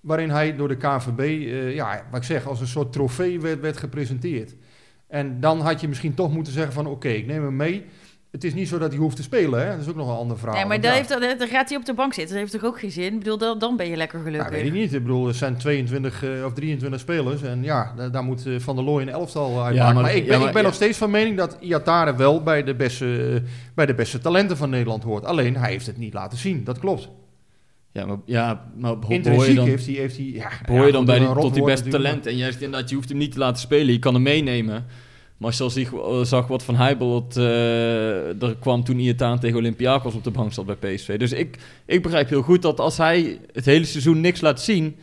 waarin 0.00 0.30
hij 0.30 0.56
door 0.56 0.68
de 0.68 0.76
KVB, 0.76 1.18
eh, 1.20 1.74
ja, 1.74 2.02
wat 2.10 2.20
ik 2.20 2.26
zeg, 2.26 2.46
als 2.46 2.60
een 2.60 2.66
soort 2.66 2.92
trofee 2.92 3.40
werd, 3.40 3.60
werd 3.60 3.76
gepresenteerd. 3.76 4.54
En 5.08 5.40
dan 5.40 5.60
had 5.60 5.80
je 5.80 5.88
misschien 5.88 6.14
toch 6.14 6.32
moeten 6.32 6.52
zeggen 6.52 6.72
van, 6.72 6.86
oké, 6.86 7.08
ik 7.08 7.26
neem 7.26 7.42
hem 7.44 7.56
mee. 7.56 7.84
Het 8.32 8.44
is 8.44 8.54
niet 8.54 8.68
zo 8.68 8.78
dat 8.78 8.90
hij 8.90 9.00
hoeft 9.00 9.16
te 9.16 9.22
spelen, 9.22 9.60
hè? 9.60 9.70
Dat 9.70 9.80
is 9.80 9.88
ook 9.88 9.96
nog 9.96 10.08
een 10.08 10.16
ander 10.16 10.38
verhaal. 10.38 10.56
Nee, 10.56 10.66
maar 10.66 10.80
dan, 10.80 10.90
ja, 10.90 10.96
heeft, 10.96 11.38
dan 11.38 11.48
gaat 11.48 11.68
hij 11.68 11.78
op 11.78 11.84
de 11.84 11.94
bank 11.94 12.12
zitten. 12.14 12.32
Dat 12.32 12.40
heeft 12.40 12.52
toch 12.60 12.70
ook 12.70 12.78
geen 12.78 12.90
zin? 12.90 13.12
Ik 13.12 13.18
bedoel, 13.18 13.38
dan, 13.38 13.58
dan 13.58 13.76
ben 13.76 13.88
je 13.88 13.96
lekker 13.96 14.18
ja, 14.18 14.24
gelukkig. 14.24 14.50
weet 14.50 14.66
ik 14.66 14.72
niet. 14.72 14.92
Ik 14.94 15.02
bedoel, 15.02 15.28
er 15.28 15.34
zijn 15.34 15.56
22 15.56 16.24
eh, 16.24 16.44
of 16.44 16.52
23 16.52 17.00
spelers. 17.00 17.42
En 17.42 17.62
ja, 17.62 17.92
daar, 17.96 18.10
daar 18.10 18.22
moet 18.24 18.46
eh, 18.46 18.54
Van 18.58 18.76
der 18.76 18.84
Looy 18.84 19.02
een 19.02 19.08
elftal 19.08 19.64
uitmaken. 19.64 19.94
maar- 19.94 20.02
maar, 20.02 20.14
ik 20.14 20.22
ben, 20.22 20.32
ja, 20.32 20.38
maar- 20.38 20.46
ik 20.46 20.52
ben 20.52 20.62
ja. 20.62 20.68
nog 20.68 20.76
steeds 20.76 20.98
van 20.98 21.10
mening 21.10 21.36
dat 21.36 21.56
Iatare 21.60 22.16
wel 22.16 22.42
bij 22.42 22.64
de, 22.64 22.74
beste, 22.74 23.42
bij 23.74 23.86
de 23.86 23.94
beste 23.94 24.18
talenten 24.18 24.56
van 24.56 24.70
Nederland 24.70 25.02
hoort. 25.02 25.24
Alleen, 25.24 25.56
hij 25.56 25.70
heeft 25.70 25.86
het 25.86 25.98
niet 25.98 26.14
laten 26.14 26.38
zien. 26.38 26.64
Dat 26.64 26.78
klopt. 26.78 27.08
Ja, 27.92 28.06
maar, 28.06 28.16
ja, 28.24 28.70
maar 28.76 28.98
behoor 28.98 29.10
je 29.10 29.16
Intrinsiek 29.16 29.56
dan, 29.56 29.66
heeft 29.66 29.86
hij... 29.86 29.94
Heeft 29.94 30.16
hij 30.16 30.26
ja, 30.26 30.48
behoor 30.64 30.80
ja, 30.80 30.86
je 30.86 30.92
dan 30.92 31.04
bij 31.04 31.18
die, 31.18 31.26
tot 31.28 31.54
die 31.54 31.64
beste 31.64 31.84
natuurlijk, 31.84 32.04
talent. 32.04 32.26
En 32.26 32.38
zegt 32.38 32.62
inderdaad, 32.62 32.88
je 32.88 32.94
hoeft 32.94 33.08
hem 33.08 33.18
niet 33.18 33.32
te 33.32 33.38
laten 33.38 33.60
spelen. 33.60 33.92
Je 33.92 33.98
kan 33.98 34.14
hem 34.14 34.22
meenemen. 34.22 34.86
Maar 35.42 35.50
als 35.50 35.58
je 35.58 35.64
al 35.64 35.70
ziet- 35.70 35.92
eh, 35.92 36.20
zag 36.22 36.46
wat 36.46 36.62
Van 36.62 36.76
Heibel 36.76 37.26
eh, 37.36 38.42
er 38.42 38.56
kwam 38.60 38.84
toen 38.84 38.98
Iataan 38.98 39.38
tegen 39.38 39.56
Olympiakos 39.58 40.14
op 40.14 40.24
de 40.24 40.30
bank 40.30 40.52
zat 40.52 40.66
bij 40.66 40.94
PSV. 40.94 41.18
Dus 41.18 41.32
ik, 41.32 41.58
ik 41.86 42.02
begrijp 42.02 42.28
heel 42.28 42.42
goed 42.42 42.62
dat 42.62 42.80
als 42.80 42.96
hij 42.96 43.38
het 43.52 43.64
hele 43.64 43.84
seizoen 43.84 44.20
niks 44.20 44.40
laat 44.40 44.60
zien, 44.60 44.96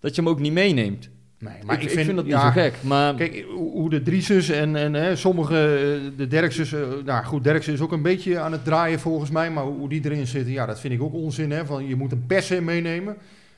dat 0.00 0.14
je 0.14 0.20
hem 0.22 0.30
ook 0.30 0.38
niet 0.40 0.52
meeneemt. 0.52 1.08
Nee, 1.38 1.54
Maar 1.66 1.82
ik, 1.82 1.90
vind, 1.90 2.16
dat 2.16 2.24
niet 2.24 2.34
ja, 2.34 2.40
zo 2.40 2.60
gek. 2.60 2.74
Maar 2.80 3.14
Kijk, 3.14 3.44
hoe 3.56 3.90
de 3.90 4.02
Drieses 4.02 4.48
en, 4.48 4.76
en 4.76 4.94
hè, 4.94 5.16
sommige, 5.16 5.54
eh, 5.54 6.18
de 6.18 6.26
Derkses, 6.26 6.72
eh, 6.72 6.80
nou 7.04 7.24
goed, 7.24 7.44
Derksen 7.44 7.72
is 7.72 7.80
ook 7.80 7.92
een 7.92 8.02
beetje 8.02 8.38
aan 8.38 8.52
het 8.52 8.64
draaien 8.64 9.00
volgens 9.00 9.30
mij, 9.30 9.50
maar 9.50 9.64
hoe 9.64 9.88
die 9.88 10.00
erin 10.04 10.26
zitten, 10.26 10.52
ja, 10.52 10.66
dat 10.66 10.80
vind 10.80 10.94
ik 10.94 11.02
ook 11.02 11.14
onzin, 11.14 11.50
hè, 11.50 11.66
van 11.66 11.86
je 11.88 11.96
moet 11.96 12.12
een 12.12 12.26
per 12.26 12.42
se 12.42 12.60
meenemen. 12.60 13.16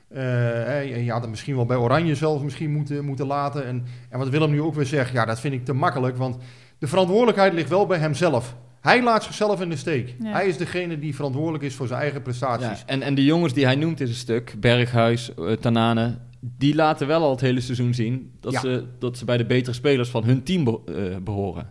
Eh, 0.08 0.80
en 0.96 1.04
je 1.04 1.10
had 1.10 1.20
het 1.20 1.30
misschien 1.30 1.56
wel 1.56 1.66
bij 1.66 1.76
Oranje 1.76 2.14
zelf 2.14 2.42
misschien 2.42 2.72
moeten, 2.72 3.04
moeten 3.04 3.26
laten. 3.26 3.66
En, 3.66 3.84
en 4.10 4.18
wat 4.18 4.28
Willem 4.28 4.50
nu 4.50 4.60
ook 4.62 4.74
weer 4.74 4.86
zegt, 4.86 5.12
ja, 5.12 5.24
dat 5.24 5.40
vind 5.40 5.54
ik 5.54 5.64
te 5.64 5.72
makkelijk, 5.72 6.16
want 6.16 6.36
de 6.78 6.86
verantwoordelijkheid 6.86 7.52
ligt 7.52 7.68
wel 7.68 7.86
bij 7.86 7.98
hemzelf. 7.98 8.56
Hij 8.80 9.02
laat 9.02 9.24
zichzelf 9.24 9.60
in 9.60 9.68
de 9.68 9.76
steek. 9.76 10.14
Ja. 10.22 10.32
Hij 10.32 10.46
is 10.46 10.56
degene 10.56 10.98
die 10.98 11.14
verantwoordelijk 11.14 11.64
is 11.64 11.74
voor 11.74 11.86
zijn 11.86 12.00
eigen 12.00 12.22
prestaties. 12.22 12.66
Ja, 12.80 12.86
en, 12.86 13.02
en 13.02 13.14
de 13.14 13.24
jongens 13.24 13.52
die 13.52 13.64
hij 13.64 13.74
noemt 13.76 14.00
in 14.00 14.06
zijn 14.06 14.18
stuk, 14.18 14.54
Berghuis, 14.60 15.34
eh, 15.34 15.52
Tanane, 15.52 16.18
die 16.40 16.74
laten 16.74 17.06
wel 17.06 17.22
al 17.22 17.30
het 17.30 17.40
hele 17.40 17.60
seizoen 17.60 17.94
zien 17.94 18.32
dat, 18.40 18.52
Ja. 18.52 18.60
ze, 18.60 18.84
dat 18.98 19.18
ze 19.18 19.24
bij 19.24 19.36
de 19.36 19.46
betere 19.46 19.74
spelers 19.74 20.08
van 20.08 20.24
hun 20.24 20.42
team 20.42 20.64
be- 20.64 20.80
eh, 20.86 21.16
behoren. 21.22 21.70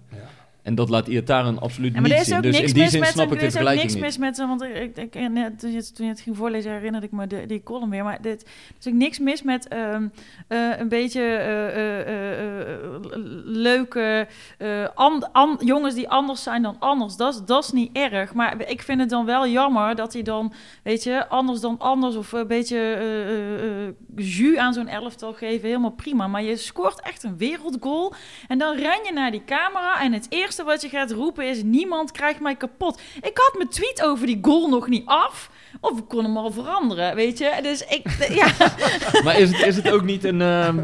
En 0.66 0.76
dat 0.76 0.89
laat 0.89 1.07
Iataren 1.07 1.59
absoluut 1.59 1.93
Ja, 1.93 1.99
maar 1.99 2.09
niet 2.09 2.13
er 2.18 2.20
is 2.24 2.28
zien. 2.28 2.38
ook 2.38 2.43
Dus 2.43 2.51
niks 2.57 2.68
in 2.68 2.74
die 2.74 2.82
mis 2.84 2.91
zin 2.91 2.99
met 2.99 3.09
snap 3.09 3.26
ik 3.26 3.32
Er 3.32 3.38
de 3.39 3.45
is 3.45 3.51
ook 3.55 3.61
vergelijking 3.61 3.91
niks 3.91 3.93
niet. 4.18 4.18
mis 4.20 4.28
met 4.28 4.38
hem. 4.38 4.47
Want 4.47 4.61
ik, 4.63 4.97
ik, 4.97 5.16
ik- 5.16 5.30
net, 5.30 5.59
toen, 5.59 5.72
je, 5.72 5.91
toen 5.91 6.05
je 6.05 6.11
het 6.11 6.22
ging 6.22 6.38
voorlezen 6.38 6.72
herinnerde 6.72 7.05
ik 7.07 7.11
me 7.13 7.28
de, 7.28 7.45
die 7.45 7.63
column 7.63 7.89
weer. 7.89 8.03
Maar 8.03 8.22
dit, 8.22 8.41
er 8.41 8.47
is 8.80 8.88
ook 8.88 8.93
niks 8.93 9.20
mis 9.20 9.41
met 9.43 9.68
ehm, 9.68 10.07
eh, 10.47 10.78
een 10.80 10.89
beetje 10.89 11.22
eh, 11.22 11.99
eh, 11.99 12.78
leuke 13.45 14.28
an- 14.95 15.32
an- 15.32 15.59
jongens 15.63 15.93
die 15.95 16.09
anders 16.09 16.43
zijn 16.43 16.61
dan 16.61 16.76
anders. 16.80 17.16
Dat 17.16 17.34
is- 17.34 17.41
dat 17.45 17.63
is 17.63 17.72
niet 17.72 17.89
erg. 17.97 18.34
Maar 18.34 18.70
ik 18.70 18.82
vind 18.82 18.99
het 18.99 19.09
dan 19.09 19.26
wel 19.26 19.47
jammer 19.47 19.95
dat 19.95 20.13
hij 20.13 20.22
dan, 20.22 20.53
weet 20.84 21.03
je, 21.03 21.28
anders 21.28 21.59
dan 21.59 21.80
anders 21.80 22.16
of 22.16 22.32
een 22.32 22.47
beetje 22.47 23.93
jus 24.16 24.57
aan 24.57 24.74
zo'n 24.74 24.88
elftal 24.88 25.34
geven. 25.34 25.68
Helemaal 25.68 25.91
prima. 25.91 26.28
Maar 26.28 26.43
je 26.43 26.55
scoort 26.57 27.01
echt 27.01 27.24
een 27.24 27.38
wereldgoal. 27.38 28.13
En 28.47 28.57
dan 28.57 28.76
ren 28.76 28.99
je 29.05 29.11
naar 29.13 29.32
die 29.32 29.43
camera 29.45 30.01
en 30.01 30.13
het 30.13 30.26
eerste 30.30 30.55
wat 30.64 30.82
je 30.82 30.89
gaat 30.89 31.12
roepen 31.12 31.49
is... 31.49 31.64
niemand 31.64 32.12
krijgt 32.12 32.39
mij 32.39 32.56
kapot. 32.56 33.01
Ik 33.16 33.38
had 33.38 33.53
mijn 33.58 33.70
tweet 33.70 34.03
over 34.03 34.26
die 34.26 34.39
goal 34.41 34.70
nog 34.70 34.88
niet 34.88 35.06
af. 35.06 35.49
Of 35.80 35.97
ik 35.97 36.08
kon 36.08 36.24
hem 36.24 36.38
al 36.38 36.51
veranderen, 36.51 37.16
weet 37.16 37.38
je. 37.38 37.60
Dus 37.62 37.82
ik... 37.82 38.03
Ja, 38.36 38.53
Maar 39.24 39.39
is 39.39 39.51
het, 39.51 39.68
is 39.68 39.76
het 39.76 39.89
ook 39.89 40.03
niet 40.03 40.24
een, 40.24 40.41
ehm, 40.41 40.80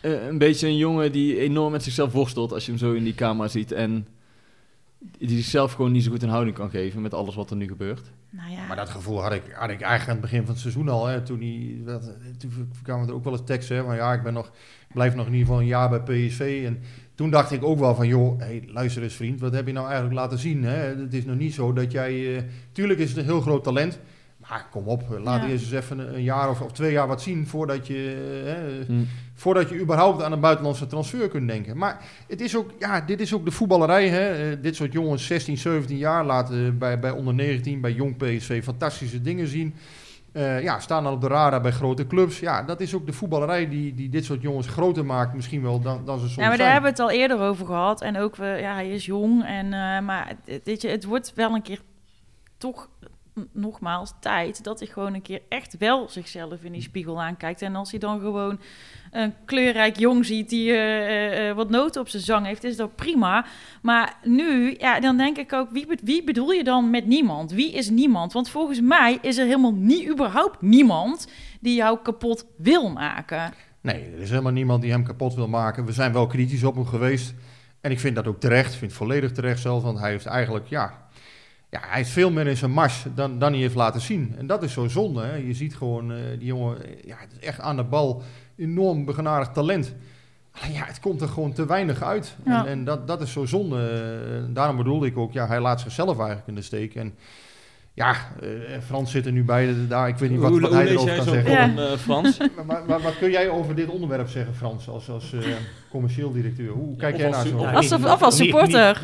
eh, 0.00 0.26
een 0.26 0.38
beetje 0.38 0.66
een 0.66 0.76
jongen 0.76 1.12
die 1.12 1.38
enorm 1.38 1.72
met 1.72 1.82
zichzelf 1.82 2.12
worstelt 2.12 2.52
als 2.52 2.64
je 2.64 2.70
hem 2.70 2.80
zo 2.80 2.92
in 2.92 3.04
die 3.04 3.14
camera 3.14 3.48
ziet 3.48 3.72
en 3.72 4.06
die 5.18 5.36
zichzelf 5.36 5.72
gewoon 5.72 5.92
niet 5.92 6.04
zo 6.04 6.10
goed 6.10 6.22
een 6.22 6.28
houding 6.28 6.56
kan 6.56 6.70
geven 6.70 7.02
met 7.02 7.14
alles 7.14 7.34
wat 7.34 7.50
er 7.50 7.56
nu 7.56 7.68
gebeurt? 7.68 8.10
nou 8.32 8.50
ja. 8.50 8.66
Maar 8.66 8.76
dat 8.76 8.90
gevoel 8.90 9.22
had 9.22 9.32
ik, 9.32 9.42
had 9.42 9.70
ik 9.70 9.80
eigenlijk 9.80 10.02
aan 10.02 10.08
het 10.08 10.20
begin 10.20 10.40
van 10.40 10.50
het 10.50 10.58
seizoen 10.58 10.88
al. 10.88 11.06
Hè, 11.06 11.22
toen, 11.22 11.40
hij, 11.40 11.80
dat, 11.84 12.12
toen 12.38 12.70
kwamen 12.82 13.08
er 13.08 13.14
ook 13.14 13.24
wel 13.24 13.32
eens 13.32 13.42
teksten 13.44 13.76
hè, 13.76 13.84
van 13.84 13.96
ja, 13.96 14.12
ik 14.12 14.22
ben 14.22 14.32
nog, 14.32 14.50
blijf 14.92 15.14
nog 15.14 15.26
in 15.26 15.32
ieder 15.32 15.46
geval 15.46 15.60
een 15.60 15.68
jaar 15.68 15.88
bij 15.88 16.00
PSV. 16.00 16.62
En 16.66 16.82
toen 17.22 17.30
dacht 17.30 17.52
ik 17.52 17.64
ook 17.64 17.78
wel 17.78 17.94
van 17.94 18.06
joh, 18.06 18.38
hey, 18.40 18.62
luister 18.66 19.02
eens 19.02 19.14
vriend, 19.14 19.40
wat 19.40 19.52
heb 19.52 19.66
je 19.66 19.72
nou 19.72 19.86
eigenlijk 19.86 20.14
laten 20.14 20.38
zien? 20.38 20.64
Hè? 20.64 20.76
Het 20.76 21.14
is 21.14 21.24
nog 21.24 21.36
niet 21.36 21.54
zo 21.54 21.72
dat 21.72 21.92
jij... 21.92 22.36
eh, 22.36 22.42
tuurlijk 22.72 22.98
is 22.98 23.08
het 23.08 23.18
een 23.18 23.24
heel 23.24 23.40
groot 23.40 23.64
talent. 23.64 23.98
Maar 24.36 24.66
kom 24.70 24.86
op, 24.86 25.02
laat 25.22 25.42
Ja. 25.42 25.48
eerst 25.48 25.64
eens 25.64 25.72
even 25.84 26.14
een, 26.14 26.22
jaar 26.22 26.50
of, 26.50 26.60
of 26.60 26.72
twee 26.72 26.92
jaar 26.92 27.06
wat 27.06 27.22
zien 27.22 27.46
voordat 27.46 27.86
je... 27.86 27.94
eh, 28.46 28.52
hè, 28.52 28.84
Hm. 28.94 29.02
voordat 29.34 29.68
je 29.68 29.80
überhaupt 29.80 30.22
aan 30.22 30.32
een 30.32 30.40
buitenlandse 30.40 30.86
transfer 30.86 31.28
kunt 31.28 31.48
denken. 31.48 31.76
Maar 31.76 32.00
het 32.28 32.40
is 32.40 32.56
ook, 32.56 32.70
ja, 32.78 33.00
dit 33.00 33.20
is 33.20 33.34
ook 33.34 33.44
de 33.44 33.50
voetballerij. 33.50 34.08
Hè? 34.08 34.50
Eh, 34.50 34.56
dit 34.62 34.76
soort 34.76 34.92
jongens, 34.92 35.26
16, 35.26 35.58
17 35.58 35.96
jaar, 35.96 36.24
laten 36.26 36.78
bij, 36.78 36.98
bij 36.98 37.10
onder 37.10 37.34
19, 37.34 37.80
bij 37.80 37.92
jong 37.92 38.16
PSV 38.16 38.62
fantastische 38.64 39.20
dingen 39.22 39.46
zien. 39.46 39.74
Eh, 40.32 40.62
ja, 40.62 40.80
staan 40.80 41.04
dan 41.04 41.12
op 41.12 41.20
de 41.20 41.26
radar 41.26 41.60
bij 41.60 41.70
grote 41.70 42.06
clubs. 42.06 42.40
Ja, 42.40 42.62
dat 42.62 42.80
is 42.80 42.94
ook 42.94 43.06
de 43.06 43.12
voetballerij 43.12 43.68
die, 43.68 43.94
die 43.94 44.08
dit 44.08 44.24
soort 44.24 44.42
jongens 44.42 44.66
groter 44.66 45.04
maakt, 45.04 45.34
misschien 45.34 45.62
wel 45.62 45.80
dan, 45.80 46.04
dan 46.04 46.18
ze 46.18 46.24
soms 46.24 46.34
Ja, 46.34 46.40
maar 46.40 46.56
daar 46.56 46.56
zijn. 46.56 46.72
hebben 46.72 46.92
we 46.92 47.02
het 47.02 47.10
al 47.10 47.18
eerder 47.20 47.40
over 47.40 47.66
gehad. 47.66 48.00
En 48.00 48.18
ook, 48.18 48.36
we, 48.36 48.44
ja, 48.46 48.74
hij 48.74 48.90
is 48.90 49.06
jong. 49.06 49.44
En, 49.44 49.64
eh, 49.72 50.00
maar 50.00 50.32
weet 50.64 50.82
je, 50.82 50.88
het 50.88 51.04
wordt 51.04 51.32
wel 51.34 51.54
een 51.54 51.62
keer 51.62 51.80
toch 52.58 52.88
nogmaals 53.52 54.12
tijd 54.20 54.64
dat 54.64 54.78
hij 54.78 54.88
gewoon 54.88 55.14
een 55.14 55.22
keer 55.22 55.42
echt 55.48 55.78
wel 55.78 56.08
zichzelf 56.08 56.62
in 56.62 56.72
die 56.72 56.82
spiegel 56.82 57.22
aankijkt. 57.22 57.62
En 57.62 57.76
als 57.76 57.90
hij 57.90 58.00
dan 58.00 58.20
gewoon 58.20 58.60
een 59.12 59.34
kleurrijk 59.44 59.98
jong 59.98 60.26
ziet 60.26 60.48
die 60.48 60.70
eh, 60.70 60.76
eh, 60.76 61.48
eh, 61.48 61.56
wat 61.56 61.70
noten 61.70 62.00
op 62.00 62.08
zijn 62.08 62.22
zang 62.22 62.46
heeft, 62.46 62.64
is 62.64 62.76
dat 62.76 62.96
prima. 62.96 63.46
Maar 63.82 64.16
nu, 64.24 64.74
ja, 64.78 65.00
dan 65.00 65.16
denk 65.16 65.36
ik 65.36 65.52
ook, 65.52 65.70
wie, 65.70 65.86
wie 66.02 66.24
bedoel 66.24 66.50
je 66.50 66.64
dan 66.64 66.90
met 66.90 67.06
niemand? 67.06 67.50
Wie 67.50 67.72
is 67.72 67.90
niemand? 67.90 68.32
Want 68.32 68.48
volgens 68.50 68.80
mij 68.80 69.18
is 69.22 69.38
er 69.38 69.46
helemaal 69.46 69.74
niet 69.74 70.08
überhaupt 70.08 70.62
niemand 70.62 71.28
die 71.60 71.74
jou 71.74 71.98
kapot 72.02 72.46
wil 72.56 72.90
maken. 72.90 73.52
Nee, 73.80 74.04
er 74.14 74.20
is 74.20 74.30
helemaal 74.30 74.52
niemand 74.52 74.82
die 74.82 74.90
hem 74.90 75.04
kapot 75.04 75.34
wil 75.34 75.48
maken. 75.48 75.84
We 75.84 75.92
zijn 75.92 76.12
wel 76.12 76.26
kritisch 76.26 76.64
op 76.64 76.74
hem 76.74 76.86
geweest. 76.86 77.34
En 77.80 77.90
ik 77.90 78.00
vind 78.00 78.16
dat 78.16 78.26
ook 78.26 78.40
terecht. 78.40 78.74
Vind 78.74 78.90
het 78.90 79.00
volledig 79.00 79.32
terecht 79.32 79.60
zelf. 79.60 79.82
Want 79.82 79.98
hij 79.98 80.10
heeft 80.10 80.26
eigenlijk, 80.26 80.66
ja... 80.66 81.00
Ja, 81.70 81.80
hij 81.80 81.96
heeft 81.96 82.10
veel 82.10 82.30
meer 82.30 82.46
in 82.46 82.56
zijn 82.56 82.70
mars 82.70 83.04
dan, 83.14 83.38
dan 83.38 83.52
hij 83.52 83.60
heeft 83.60 83.74
laten 83.74 84.00
zien. 84.00 84.34
En 84.38 84.46
dat 84.46 84.62
is 84.62 84.72
zo 84.72 84.88
zonde. 84.88 85.22
Hè? 85.22 85.34
Je 85.34 85.54
ziet 85.54 85.76
gewoon, 85.76 86.12
die 86.38 86.46
jongen... 86.46 86.76
Ja, 87.04 87.16
het 87.18 87.32
is 87.32 87.46
echt 87.46 87.60
aan 87.60 87.76
de 87.76 87.84
bal. 87.84 88.22
Enorm 88.56 89.04
begenadigd 89.04 89.54
talent. 89.54 89.94
Alleen 90.60 90.72
ja, 90.72 90.84
het 90.84 91.00
komt 91.00 91.20
er 91.20 91.28
gewoon 91.28 91.52
te 91.52 91.66
weinig 91.66 92.02
uit. 92.02 92.36
Ja. 92.44 92.60
En, 92.64 92.70
en 92.70 92.84
dat, 92.84 93.06
dat 93.06 93.20
is 93.20 93.32
zo 93.32 93.44
zonde. 93.46 93.76
Eh, 93.78 94.54
daarom 94.54 94.76
bedoelde 94.76 95.06
ik 95.06 95.16
ook, 95.18 95.32
ja, 95.32 95.46
hij 95.46 95.60
laat 95.60 95.80
zichzelf 95.80 96.16
eigenlijk 96.18 96.48
in 96.48 96.54
de 96.54 96.62
steek. 96.62 96.94
En 96.94 97.14
ja, 97.94 98.14
eh, 98.40 98.48
Frans 98.86 99.10
zit 99.10 99.26
er 99.26 99.32
nu 99.32 99.44
bij. 99.44 99.74
Daar, 99.88 100.08
ik 100.08 100.16
weet 100.16 100.30
niet 100.30 100.40
wat, 100.40 100.50
hoe 100.50 100.60
wat 100.60 100.70
hoe 100.70 100.78
hij 100.78 100.88
erover 100.88 101.16
kan 101.16 101.24
zeggen. 101.24 101.44
column, 101.74 101.78
eh, 101.78 101.98
Frans? 101.98 102.38
Maar, 102.56 102.66
maar, 102.66 102.82
maar 102.86 103.00
wat 103.00 103.18
kun 103.18 103.30
jij 103.30 103.48
over 103.48 103.74
dit 103.74 103.88
onderwerp 103.88 104.28
zeggen, 104.28 104.54
Frans, 104.54 104.88
als, 104.88 105.08
als 105.10 105.32
eh, 105.32 105.40
commercieel 105.90 106.32
directeur? 106.32 106.70
Hoe 106.70 106.96
kijk 106.96 107.14
of 107.14 107.20
jij 107.20 107.28
als 107.28 107.36
naar 107.36 107.46
zo'n... 107.46 107.60
Ja, 107.60 107.72
Als, 107.72 107.92
of 107.92 108.22
als 108.22 108.38
niet- 108.38 108.48
supporter. 108.50 109.00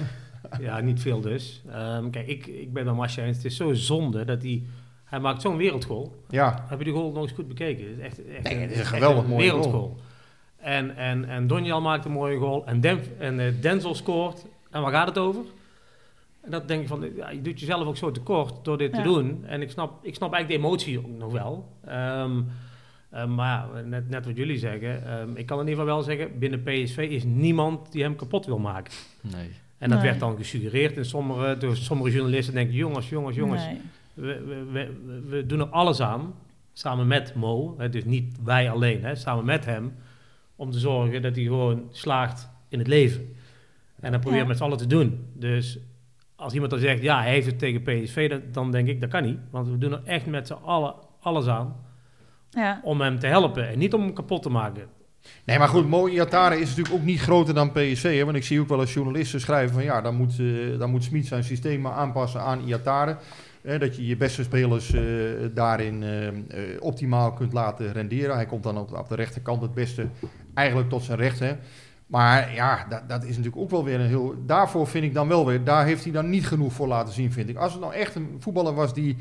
Ja, 0.60 0.80
niet 0.80 1.00
veel 1.00 1.20
dus. 1.20 1.62
Ehm, 1.70 2.10
kijk, 2.10 2.26
ik, 2.26 2.46
ik 2.46 2.72
ben 2.72 2.84
bij 2.84 2.92
Marcia 2.92 3.24
eens. 3.24 3.36
Het 3.36 3.46
is 3.46 3.56
zo 3.56 3.72
zonde 3.72 4.24
dat 4.24 4.42
hij... 4.42 4.62
Hij 5.08 5.18
maakt 5.20 5.42
zo'n 5.42 5.56
wereldgoal. 5.56 6.22
Ja, 6.28 6.64
Heb 6.68 6.78
je 6.78 6.84
die 6.84 6.92
goal 6.92 7.12
nog 7.12 7.22
eens 7.22 7.32
goed 7.32 7.48
bekeken? 7.48 7.84
Het 7.88 7.96
is 7.98 8.04
echt, 8.04 8.26
echt 8.28 8.42
Nee, 8.54 8.56
het 8.62 8.70
is 8.70 8.78
een 8.78 8.84
geweldig 8.86 9.26
mooie 9.26 9.42
wereldgoal. 9.42 9.96
En, 10.56 10.96
en, 10.96 11.24
en 11.28 11.46
Donjal 11.46 11.80
maakt 11.80 12.04
een 12.04 12.12
mooie 12.12 12.38
goal. 12.38 12.66
En, 12.66 12.80
Den, 12.80 13.00
en 13.18 13.40
eh, 13.40 13.52
Denzel 13.60 13.94
scoort. 13.94 14.44
En 14.70 14.82
waar 14.82 14.92
gaat 14.92 15.08
het 15.08 15.18
over? 15.18 15.42
En 16.40 16.50
dat 16.50 16.68
denk 16.68 16.82
ik 16.82 16.88
van, 16.88 17.10
ja, 17.16 17.30
je 17.30 17.42
doet 17.42 17.60
jezelf 17.60 17.86
ook 17.86 17.96
zo 17.96 18.10
tekort 18.10 18.64
door 18.64 18.78
dit 18.78 18.90
Ja. 18.90 18.96
te 18.96 19.08
doen. 19.08 19.44
En 19.46 19.62
ik 19.62 19.70
snap, 19.70 20.04
ik 20.04 20.14
snap 20.14 20.32
eigenlijk 20.32 20.62
de 20.62 20.68
emotie 20.68 20.98
ook 20.98 21.18
nog 21.18 21.32
wel. 21.32 21.68
Ehm, 21.86 22.40
eh, 23.10 23.24
maar 23.26 23.46
ja, 23.74 23.80
net, 23.80 24.08
net 24.10 24.26
wat 24.26 24.36
jullie 24.36 24.58
zeggen. 24.58 25.06
ehm, 25.06 25.36
ik 25.36 25.46
kan 25.46 25.60
in 25.60 25.68
ieder 25.68 25.80
geval 25.80 25.94
wel 25.96 26.02
zeggen, 26.02 26.38
binnen 26.38 26.62
PSV 26.62 26.96
is 27.10 27.24
niemand 27.24 27.92
die 27.92 28.02
hem 28.02 28.16
kapot 28.16 28.46
wil 28.46 28.58
maken. 28.58 28.92
Nee. 29.20 29.50
En 29.78 29.88
dat 29.88 29.98
Nee. 29.98 30.08
werd 30.08 30.20
dan 30.20 30.36
gesuggereerd 30.36 30.96
in 30.96 31.04
sommige, 31.04 31.56
door 31.58 31.76
sommige 31.76 32.10
journalisten. 32.10 32.54
denken, 32.54 32.74
jongens, 32.74 33.08
jongens, 33.08 33.36
jongens. 33.36 33.64
Nee. 33.64 33.80
We, 34.20 34.64
we, 34.72 34.92
we, 35.28 35.46
doen 35.46 35.60
er 35.60 35.66
alles 35.66 36.00
aan, 36.00 36.34
samen 36.72 37.06
met 37.06 37.34
Mo, 37.34 37.74
hè, 37.78 37.88
dus 37.88 38.04
niet 38.04 38.36
wij 38.44 38.70
alleen, 38.70 39.04
hè, 39.04 39.14
samen 39.14 39.44
met 39.44 39.64
hem, 39.64 39.94
om 40.56 40.70
te 40.70 40.78
zorgen 40.78 41.22
dat 41.22 41.34
hij 41.34 41.44
gewoon 41.44 41.88
slaagt 41.90 42.48
in 42.68 42.78
het 42.78 42.88
leven. 42.88 43.34
En 44.00 44.12
dat 44.12 44.20
proberen 44.20 44.32
we 44.32 44.38
Ja. 44.42 44.46
met 44.48 44.56
z'n 44.56 44.62
allen 44.62 44.78
te 44.78 44.86
doen. 44.86 45.26
Dus 45.34 45.78
als 46.36 46.52
iemand 46.52 46.70
dan 46.70 46.80
zegt, 46.80 47.02
ja, 47.02 47.20
hij 47.20 47.30
heeft 47.30 47.46
het 47.46 47.58
tegen 47.58 47.82
PSV, 47.82 48.28
dan, 48.30 48.42
dan 48.52 48.70
denk 48.70 48.88
ik, 48.88 49.00
dat 49.00 49.10
kan 49.10 49.22
niet. 49.22 49.38
Want 49.50 49.68
we 49.68 49.78
doen 49.78 49.92
er 49.92 50.02
echt 50.04 50.26
met 50.26 50.46
z'n 50.46 50.52
allen 50.64 50.94
alles 51.20 51.46
aan 51.46 51.76
Ja. 52.50 52.80
om 52.82 53.00
hem 53.00 53.18
te 53.18 53.26
helpen 53.26 53.68
en 53.68 53.78
niet 53.78 53.94
om 53.94 54.00
hem 54.02 54.12
kapot 54.12 54.42
te 54.42 54.50
maken. 54.50 54.86
nee, 55.44 55.58
maar 55.58 55.68
goed, 55.68 55.88
Mo 55.88 56.06
Iatare 56.08 56.60
is 56.60 56.68
natuurlijk 56.68 56.94
ook 56.94 57.04
niet 57.04 57.20
groter 57.20 57.54
dan 57.54 57.72
PSV. 57.72 58.16
Hè? 58.18 58.24
Want 58.24 58.36
ik 58.36 58.44
zie 58.44 58.60
ook 58.60 58.68
wel 58.68 58.80
eens 58.80 58.94
journalisten 58.94 59.40
schrijven 59.40 59.74
van... 59.74 59.82
ja, 59.84 60.00
dan 60.00 60.14
moet, 60.14 60.38
eh 60.38 60.78
dan 60.78 60.90
moet 60.90 61.04
Smit 61.04 61.26
zijn 61.26 61.44
systeem 61.44 61.80
maar 61.80 61.92
aanpassen 61.92 62.40
aan 62.40 62.60
Iatare. 62.66 63.16
Dat 63.62 63.96
je 63.96 64.06
je 64.06 64.16
beste 64.16 64.42
spelers 64.42 64.92
eh, 64.94 65.02
daarin 65.54 66.02
eh, 66.02 66.28
eh, 66.28 66.34
optimaal 66.80 67.32
kunt 67.32 67.52
laten 67.52 67.92
renderen. 67.92 68.34
Hij 68.34 68.46
komt 68.46 68.62
dan 68.62 68.78
op, 68.78 68.92
op 68.92 69.08
de 69.08 69.14
rechterkant 69.14 69.62
het 69.62 69.74
beste 69.74 70.06
eigenlijk 70.54 70.88
tot 70.88 71.02
zijn 71.02 71.18
recht. 71.18 71.38
Hè? 71.38 71.52
Maar 72.06 72.54
ja, 72.54 72.86
dat, 72.88 73.08
dat 73.08 73.22
is 73.22 73.28
natuurlijk 73.28 73.56
ook 73.56 73.70
wel 73.70 73.84
weer 73.84 74.00
een 74.00 74.06
heel... 74.06 74.34
Daarvoor 74.46 74.86
vind 74.86 75.04
ik 75.04 75.14
dan 75.14 75.28
wel 75.28 75.46
weer... 75.46 75.64
Daar 75.64 75.84
heeft 75.84 76.02
hij 76.02 76.12
dan 76.12 76.30
niet 76.30 76.46
genoeg 76.46 76.72
voor 76.72 76.86
laten 76.86 77.14
zien, 77.14 77.32
vind 77.32 77.48
ik. 77.48 77.56
Als 77.56 77.72
het 77.72 77.80
nou 77.80 77.94
echt 77.94 78.14
een 78.14 78.36
voetballer 78.38 78.74
was 78.74 78.94
die... 78.94 79.16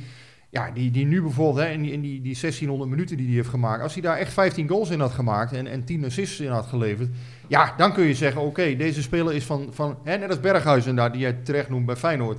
Ja, 0.50 0.72
die, 0.72 0.92
die 0.92 1.06
nu 1.06 1.22
bijvoorbeeld 1.22 1.66
hè, 1.66 1.72
in, 1.72 1.82
die, 1.82 1.92
in 1.92 2.02
die, 2.02 2.22
die 2.22 2.38
1600 2.42 2.90
minuten 2.90 3.18
die 3.18 3.26
hij 3.26 3.36
heeft 3.36 3.50
gemaakt... 3.50 3.84
Als 3.84 3.94
hij 3.94 4.02
daar 4.02 4.18
echt 4.18 4.34
15 4.34 4.68
goals 4.68 4.90
in 4.90 5.00
had 5.00 5.12
gemaakt 5.12 5.52
en, 5.52 5.68
en 5.68 5.84
10 5.84 6.06
assists 6.06 6.40
in 6.40 6.50
had 6.52 6.66
geleverd... 6.66 7.10
Ja, 7.48 7.74
dan 7.78 7.94
kun 7.94 8.04
je 8.04 8.16
zeggen, 8.16 8.42
oké, 8.42 8.76
deze 8.76 9.02
speler 9.02 9.34
is 9.34 9.44
van... 9.44 9.68
van 9.72 9.98
hè, 10.04 10.18
net 10.18 10.30
als 10.30 10.40
Berghuizen 10.40 10.96
daar, 10.96 11.12
die 11.12 11.22
jij 11.22 11.34
terecht 11.34 11.70
noemt 11.70 11.86
bij 11.86 11.96
Feyenoord... 11.96 12.38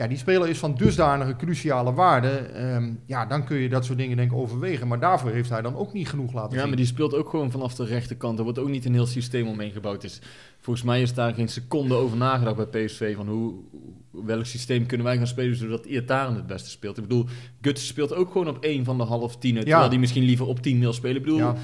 Ja, 0.00 0.06
die 0.06 0.18
speler 0.18 0.48
is 0.48 0.58
van 0.58 0.74
dusdanige 0.74 1.36
cruciale 1.36 1.92
waarde. 1.92 2.28
Ehm, 2.28 2.92
ja, 3.06 3.26
dan 3.26 3.44
kun 3.44 3.56
je 3.56 3.68
dat 3.68 3.84
soort 3.84 3.98
dingen 3.98 4.16
denk 4.16 4.30
ik 4.30 4.36
overwegen. 4.36 4.88
Maar 4.88 5.00
daarvoor 5.00 5.30
heeft 5.30 5.50
hij 5.50 5.62
dan 5.62 5.76
ook 5.76 5.92
niet 5.92 6.08
genoeg 6.08 6.32
laten 6.32 6.52
Ja, 6.52 6.58
zien. 6.58 6.68
maar 6.68 6.76
die 6.76 6.86
speelt 6.86 7.14
ook 7.14 7.28
gewoon 7.28 7.50
vanaf 7.50 7.74
de 7.74 7.84
rechterkant. 7.84 8.38
Er 8.38 8.44
wordt 8.44 8.58
ook 8.58 8.68
niet 8.68 8.84
een 8.84 8.92
heel 8.92 9.06
systeem 9.06 9.48
omheen 9.48 9.70
gebouwd. 9.70 10.00
Dus 10.00 10.20
volgens 10.60 10.84
mij 10.84 11.02
is 11.02 11.14
daar 11.14 11.34
geen 11.34 11.48
seconde 11.48 11.94
over 11.94 12.16
nagedacht 12.16 12.70
bij 12.70 12.84
PSV. 12.84 13.16
Van 13.16 13.28
hoe, 13.28 13.54
welk 14.10 14.44
systeem 14.46 14.86
kunnen 14.86 15.06
wij 15.06 15.16
gaan 15.16 15.26
spelen 15.26 15.56
zodat 15.56 15.84
Iataren 15.86 16.34
het 16.34 16.46
beste 16.46 16.70
speelt. 16.70 16.96
Ik 16.96 17.02
bedoel, 17.02 17.26
Guts 17.60 17.86
speelt 17.86 18.14
ook 18.14 18.30
gewoon 18.32 18.48
op 18.48 18.64
één 18.64 18.84
van 18.84 18.96
de 18.98 19.04
half 19.04 19.36
tien. 19.36 19.54
Terwijl 19.54 19.88
hij 19.88 19.98
misschien 19.98 20.24
liever 20.24 20.46
op 20.46 20.60
tien 20.62 20.80
wil 20.80 20.92
spelen. 20.92 21.16
Ik 21.16 21.22
bedoel, 21.22 21.38
Ja. 21.38 21.54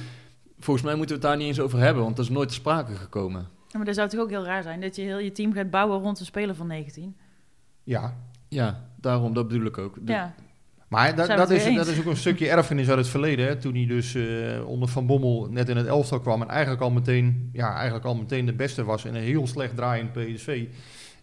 volgens 0.58 0.86
mij 0.86 0.94
moeten 0.96 1.16
we 1.16 1.20
het 1.22 1.30
daar 1.30 1.38
niet 1.40 1.46
eens 1.48 1.60
over 1.60 1.78
hebben. 1.78 2.02
Want 2.02 2.16
dat 2.16 2.24
is 2.24 2.30
nooit 2.30 2.48
ter 2.48 2.56
sprake 2.56 2.94
gekomen. 2.94 3.40
Ja, 3.68 3.76
maar 3.76 3.84
dat 3.86 3.94
zou 3.94 4.08
toch 4.08 4.20
ook 4.20 4.30
heel 4.30 4.44
raar 4.44 4.62
zijn 4.62 4.80
dat 4.80 4.96
je 4.96 5.02
heel 5.02 5.18
je 5.18 5.32
team 5.32 5.52
gaat 5.52 5.70
bouwen 5.70 6.00
rond 6.00 6.20
een 6.20 6.26
speler 6.26 6.54
van 6.54 6.66
19. 6.66 7.16
Ja. 7.86 8.14
Ja, 8.48 8.84
daarom, 9.00 9.34
dat 9.34 9.48
bedoel 9.48 9.66
ik 9.66 9.78
ook. 9.78 9.94
De- 10.06 10.12
Ja, 10.12 10.34
Maar 10.88 11.14
dat, 11.16 11.50
is, 11.50 11.74
dat 11.74 11.86
is 11.86 11.98
ook 11.98 12.04
een 12.06 12.16
stukje 12.16 12.48
erfenis 12.48 12.88
uit 12.88 12.98
het 12.98 13.08
verleden. 13.08 13.46
Hè, 13.46 13.56
toen 13.56 13.74
hij 13.74 13.86
dus 13.86 14.14
eh, 14.14 14.66
onder 14.68 14.88
Van 14.88 15.06
Bommel 15.06 15.48
net 15.50 15.68
in 15.68 15.76
het 15.76 15.86
elftal 15.86 16.20
kwam. 16.20 16.42
En 16.42 16.48
eigenlijk 16.48 16.82
al 16.82 16.90
meteen, 16.90 17.50
ja, 17.52 17.74
eigenlijk 17.74 18.04
al 18.04 18.14
meteen 18.16 18.46
de 18.46 18.52
beste 18.52 18.84
was. 18.84 19.04
In 19.04 19.14
een 19.14 19.22
heel 19.22 19.46
slecht 19.46 19.76
draaiend 19.76 20.12
PSV. 20.12 20.66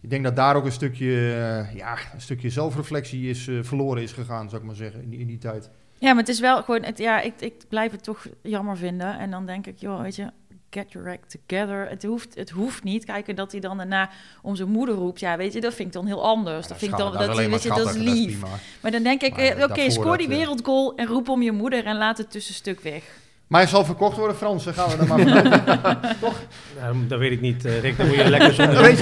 Ik 0.00 0.10
denk 0.10 0.24
dat 0.24 0.36
daar 0.36 0.56
ook 0.56 0.64
een 0.64 0.72
stukje, 0.72 1.06
eh, 1.34 1.74
ja, 1.76 1.96
een 2.14 2.20
stukje 2.20 2.50
zelfreflectie 2.50 3.28
is, 3.30 3.48
eh, 3.48 3.54
verloren 3.62 4.02
is 4.02 4.12
gegaan, 4.12 4.48
zou 4.48 4.60
ik 4.60 4.66
maar 4.66 4.76
zeggen, 4.76 5.02
in 5.02 5.10
die, 5.10 5.18
in 5.20 5.26
die 5.26 5.38
tijd. 5.38 5.70
ja 5.98 6.08
maar 6.08 6.20
het 6.22 6.28
is 6.28 6.40
wel 6.40 6.62
gewoon, 6.62 6.82
het, 6.82 6.98
ja, 6.98 7.20
ik, 7.20 7.34
ik 7.38 7.54
blijf 7.68 7.90
het 7.92 8.02
toch 8.02 8.26
jammer 8.42 8.76
vinden. 8.76 9.18
En 9.18 9.30
dan 9.30 9.46
denk 9.46 9.66
ik, 9.66 9.78
joh, 9.78 10.00
weet 10.00 10.16
je, 10.16 10.30
get 10.74 10.92
your 10.92 11.10
act 11.10 11.36
together. 11.46 11.88
Het 11.88 12.02
hoeft, 12.02 12.34
het 12.34 12.50
hoeft 12.50 12.82
niet. 12.82 13.04
Kijken 13.04 13.36
dat 13.36 13.52
hij 13.52 13.60
dan 13.60 13.76
daarna 13.76 14.10
om 14.42 14.56
zijn 14.56 14.68
moeder 14.68 14.94
roept. 14.94 15.20
Ja, 15.20 15.36
weet 15.36 15.52
je, 15.52 15.60
dat 15.60 15.74
vind 15.74 15.88
ik 15.88 15.94
dan 15.94 16.06
heel 16.06 16.24
anders. 16.24 16.66
dat 16.66 16.78
vind 16.78 16.90
ik 16.90 16.98
dan, 16.98 17.12
dat, 17.12 17.36
weet 17.36 17.62
je, 17.62 17.68
dat 17.68 17.88
is 17.88 17.96
lief. 17.96 18.40
Maar 18.80 18.90
dan 18.90 19.02
denk 19.02 19.22
ik, 19.22 19.36
eh, 19.36 19.48
oké, 19.48 19.58
daarvoor 19.58 19.90
scoor 19.90 20.16
die 20.16 20.28
dat, 20.28 20.36
eh, 20.36 20.42
wereldgoal 20.42 20.94
en 20.94 21.06
roep 21.06 21.28
om 21.28 21.42
je 21.42 21.52
moeder 21.52 21.84
en 21.84 21.96
laat 21.96 22.18
het 22.18 22.30
tussenstuk 22.30 22.80
weg. 22.80 23.22
Maar 23.54 23.62
hij 23.62 23.72
zal 23.72 23.84
verkocht 23.84 24.16
worden, 24.16 24.36
Frans. 24.36 24.64
Dan 24.64 24.74
gaan 24.74 24.88
we 24.90 24.96
er 24.96 25.06
maar 25.06 25.18
vanuit. 25.28 26.16
Nou, 26.80 27.06
dat 27.06 27.18
weet 27.18 27.32
ik 27.32 27.40
niet, 27.40 27.64
eh, 27.64 27.80
Rick. 27.80 27.96
Dan 27.96 28.06
moet 28.06 28.16
je 28.16 28.30
lekker 28.30 28.52
zonder 28.60 28.74
Dat 28.74 28.84
weet. 28.84 28.98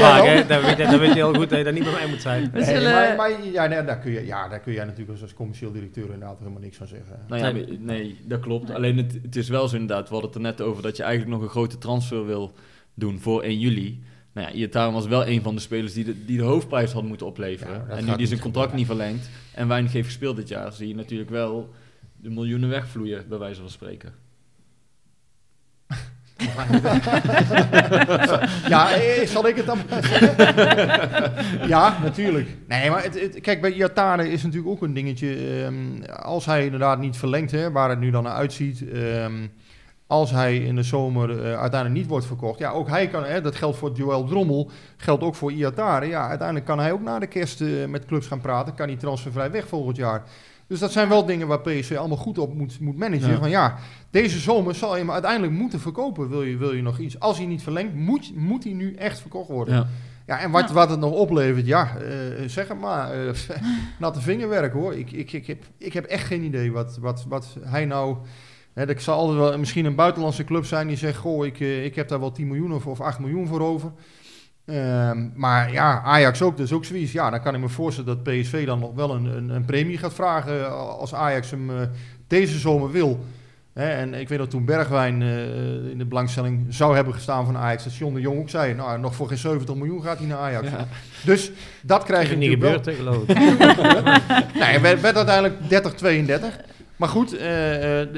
Dan 0.48 0.60
weet, 0.62 0.76
je- 0.76 0.84
dan 0.84 0.98
weet 0.98 1.08
je 1.08 1.14
heel 1.14 1.34
goed 1.34 1.48
dat 1.48 1.58
je 1.58 1.64
daar 1.64 1.72
niet 1.72 1.82
bij 1.84 1.92
mij 1.92 2.06
moet 2.06 2.22
zijn. 2.22 2.50
We 2.52 2.58
Nee, 2.58 2.64
zullen... 2.64 2.92
maar, 2.92 3.16
maar 3.16 3.30
ja, 3.52 3.66
nee, 3.66 3.84
daar, 3.84 3.98
kun 3.98 4.12
je, 4.12 4.26
ja, 4.26 4.48
daar 4.48 4.60
kun 4.60 4.72
jij 4.72 4.84
natuurlijk 4.84 5.10
als, 5.10 5.22
als 5.22 5.34
commercieel 5.34 5.72
directeur 5.72 6.04
inderdaad 6.04 6.38
helemaal 6.38 6.60
niks 6.60 6.76
van 6.76 6.86
zeggen. 6.86 7.18
Nou 7.28 7.42
ja, 7.44 7.74
nee, 7.78 8.18
dat 8.24 8.40
klopt. 8.40 8.70
Alleen 8.70 8.96
het, 8.96 9.18
het 9.22 9.36
is 9.36 9.48
wel 9.48 9.68
zo 9.68 9.76
inderdaad, 9.76 10.08
we 10.08 10.12
hadden 10.14 10.30
het 10.30 10.38
er 10.38 10.44
net 10.46 10.60
over 10.60 10.82
dat 10.82 10.96
je 10.96 11.02
eigenlijk 11.02 11.32
nog 11.34 11.42
een 11.42 11.50
grote 11.54 11.78
transfer 11.78 12.26
wil 12.26 12.52
doen 12.94 13.20
voor 13.20 13.42
1 13.42 13.58
juli. 13.58 14.02
Nou 14.32 14.46
ja, 14.48 14.52
Iataren 14.54 14.92
was 14.92 15.06
wel 15.06 15.26
een 15.26 15.42
van 15.42 15.54
de 15.54 15.60
spelers 15.60 15.92
die 15.92 16.04
de, 16.04 16.24
die 16.24 16.36
de 16.36 16.44
hoofdprijs 16.44 16.92
had 16.92 17.02
moeten 17.02 17.26
opleveren. 17.26 17.74
Ja, 17.74 17.84
dat 17.88 17.98
en 17.98 18.04
nu 18.04 18.16
die 18.16 18.26
zijn 18.26 18.40
contract 18.40 18.72
niet 18.72 18.86
verlengd 18.86 19.30
en 19.54 19.68
weinig 19.68 19.92
heeft 19.92 20.06
gespeeld 20.06 20.36
dit 20.36 20.48
jaar, 20.48 20.72
zie 20.72 20.88
je 20.88 20.94
natuurlijk 20.94 21.30
wel 21.30 21.70
de 22.16 22.30
miljoenen 22.30 22.68
wegvloeien, 22.68 23.24
bij 23.28 23.38
wijze 23.38 23.60
van 23.60 23.70
spreken. 23.70 24.21
Ja, 28.68 28.92
eh, 28.94 29.26
zal 29.26 29.48
ik 29.48 29.56
het 29.56 29.66
dan 29.66 29.78
ja, 31.74 31.98
natuurlijk. 32.02 32.48
Nee, 32.68 32.90
maar 32.90 33.08
kijk, 33.40 33.60
bij 33.60 33.72
Iatare 33.72 34.28
is 34.30 34.42
natuurlijk 34.42 34.70
ook 34.72 34.82
een 34.82 34.94
dingetje. 34.94 35.62
ehm, 35.64 36.12
als 36.22 36.44
hij 36.46 36.64
inderdaad 36.64 36.98
niet 36.98 37.16
verlengt, 37.16 37.50
hè, 37.50 37.70
waar 37.72 37.88
het 37.90 37.98
nu 38.00 38.10
dan 38.10 38.22
naar 38.22 38.32
uitziet. 38.32 38.84
ehm, 38.92 39.46
als 40.06 40.30
hij 40.30 40.56
in 40.56 40.76
de 40.76 40.82
zomer 40.82 41.30
eh, 41.30 41.44
uiteindelijk 41.60 42.00
niet 42.00 42.06
wordt 42.06 42.26
verkocht. 42.26 42.58
Ja, 42.58 42.70
ook 42.70 42.88
hij 42.88 43.08
kan, 43.08 43.24
hè, 43.24 43.40
dat 43.40 43.56
geldt 43.56 43.76
voor 43.78 43.92
Joël 43.94 44.24
Drommel, 44.24 44.70
geldt 44.96 45.22
ook 45.22 45.34
voor 45.34 45.52
Iatare. 45.52 46.06
Ja, 46.06 46.28
uiteindelijk 46.28 46.66
kan 46.66 46.78
hij 46.78 46.92
ook 46.92 47.02
na 47.02 47.18
de 47.18 47.26
kerst 47.26 47.60
eh, 47.60 47.68
met 47.88 48.04
clubs 48.04 48.26
gaan 48.26 48.40
praten. 48.40 48.74
Kan 48.74 48.88
hij 48.88 48.96
transfervrij 48.96 49.50
weg 49.50 49.68
volgend 49.68 49.96
jaar. 49.96 50.22
Dus 50.66 50.78
dat 50.80 50.92
zijn 50.92 51.08
wel 51.08 51.24
dingen 51.26 51.46
waar 51.46 51.60
PSV 51.60 51.96
allemaal 51.98 52.16
goed 52.16 52.38
op 52.38 52.54
moet, 52.54 52.80
moet 52.80 52.96
managen. 52.98 53.30
Ja. 53.30 53.38
Van 53.38 53.50
ja, 53.50 53.78
deze 54.10 54.38
zomer 54.38 54.74
zal 54.74 54.92
je 54.92 55.00
hem 55.00 55.10
uiteindelijk 55.10 55.52
moeten 55.52 55.80
verkopen. 55.80 56.28
Wil 56.28 56.42
je, 56.42 56.56
wil 56.56 56.72
je 56.74 56.82
nog 56.82 56.98
iets? 56.98 57.20
Als 57.20 57.36
hij 57.36 57.46
niet 57.46 57.62
verlengt, 57.62 57.94
moet, 57.94 58.36
moet 58.36 58.64
hij 58.64 58.72
nu 58.72 58.94
echt 58.94 59.20
verkocht 59.20 59.48
worden. 59.48 59.74
Ja. 59.74 59.86
Ja, 60.26 60.38
en 60.38 60.50
wat, 60.50 60.68
Ja. 60.68 60.74
wat 60.74 60.90
het 60.90 61.00
nog 61.00 61.12
oplevert, 61.12 61.66
ja, 61.66 61.96
eh, 61.96 62.48
zeg 62.48 62.68
het 62.68 62.80
maar. 62.80 63.10
eh, 63.26 63.32
natte 64.00 64.20
vingerwerk 64.20 64.72
hoor. 64.72 64.94
Ik, 64.94 65.12
ik, 65.12 65.32
ik, 65.32 65.46
heb, 65.46 65.64
ik 65.78 65.92
heb 65.92 66.04
echt 66.04 66.26
geen 66.26 66.42
idee 66.42 66.72
wat, 66.72 66.98
wat, 67.00 67.24
wat 67.28 67.56
hij 67.60 67.84
nou. 67.84 68.16
Hè, 68.72 68.98
zal 69.00 69.18
altijd 69.18 69.38
wel 69.38 69.58
misschien 69.58 69.84
een 69.84 69.94
buitenlandse 69.94 70.44
club 70.44 70.64
zijn 70.64 70.86
die 70.86 70.96
zegt: 70.96 71.18
Goh, 71.18 71.46
ik, 71.46 71.60
eh, 71.60 71.84
ik 71.84 71.94
heb 71.94 72.08
daar 72.08 72.20
wel 72.20 72.32
10 72.32 72.46
miljoen 72.46 72.72
of, 72.72 72.86
of 72.86 73.00
8 73.00 73.18
miljoen 73.18 73.46
voor 73.46 73.60
over. 73.60 73.92
Ehm, 74.64 75.28
maar 75.34 75.72
ja, 75.72 76.02
Ajax 76.02 76.42
ook, 76.42 76.56
dus 76.56 76.72
ook 76.72 76.84
zoiets. 76.84 77.12
Ja, 77.12 77.30
dan 77.30 77.42
kan 77.42 77.54
ik 77.54 77.60
me 77.60 77.68
voorstellen 77.68 78.14
dat 78.14 78.34
PSV 78.34 78.66
dan 78.66 78.78
nog 78.78 78.94
wel 78.94 79.14
een, 79.14 79.24
een, 79.24 79.48
een 79.48 79.64
premie 79.64 79.98
gaat 79.98 80.14
vragen 80.14 80.70
als 80.98 81.14
Ajax 81.14 81.50
hem 81.50 81.70
eh, 81.70 81.86
deze 82.26 82.58
zomer 82.58 82.90
wil. 82.90 83.24
En 83.72 84.14
ik 84.14 84.28
weet 84.28 84.38
dat 84.38 84.50
toen 84.50 84.64
Bergwijn 84.64 85.22
eh, 85.22 85.90
in 85.90 85.98
de 85.98 86.04
belangstelling 86.04 86.66
zou 86.68 86.94
hebben 86.94 87.14
gestaan 87.14 87.44
van 87.44 87.56
Ajax, 87.56 87.84
dat 87.84 87.94
John 87.94 88.14
de 88.14 88.20
Jong 88.20 88.38
ook 88.38 88.50
zei, 88.50 88.74
nou, 88.74 89.00
nog 89.00 89.14
voor 89.14 89.28
geen 89.28 89.38
70 89.38 89.74
miljoen 89.74 90.02
gaat 90.02 90.18
hij 90.18 90.26
naar 90.26 90.38
Ajax. 90.38 90.68
Ja. 90.68 90.86
Dus 91.24 91.50
dat 91.82 92.02
krijg 92.02 92.30
je 92.30 92.36
niet 92.36 92.50
gebeurd, 92.50 92.88
geloof 92.88 93.22
ik. 93.28 93.38
Nee, 94.62 94.72
het 94.72 94.80
werd, 94.80 95.00
werd 95.00 95.16
uiteindelijk 95.16 95.68
30, 95.68 95.94
32. 95.94 96.58
Maar 96.96 97.08
goed, 97.08 97.36
eh, 97.36 98.00
eh, 98.00 98.08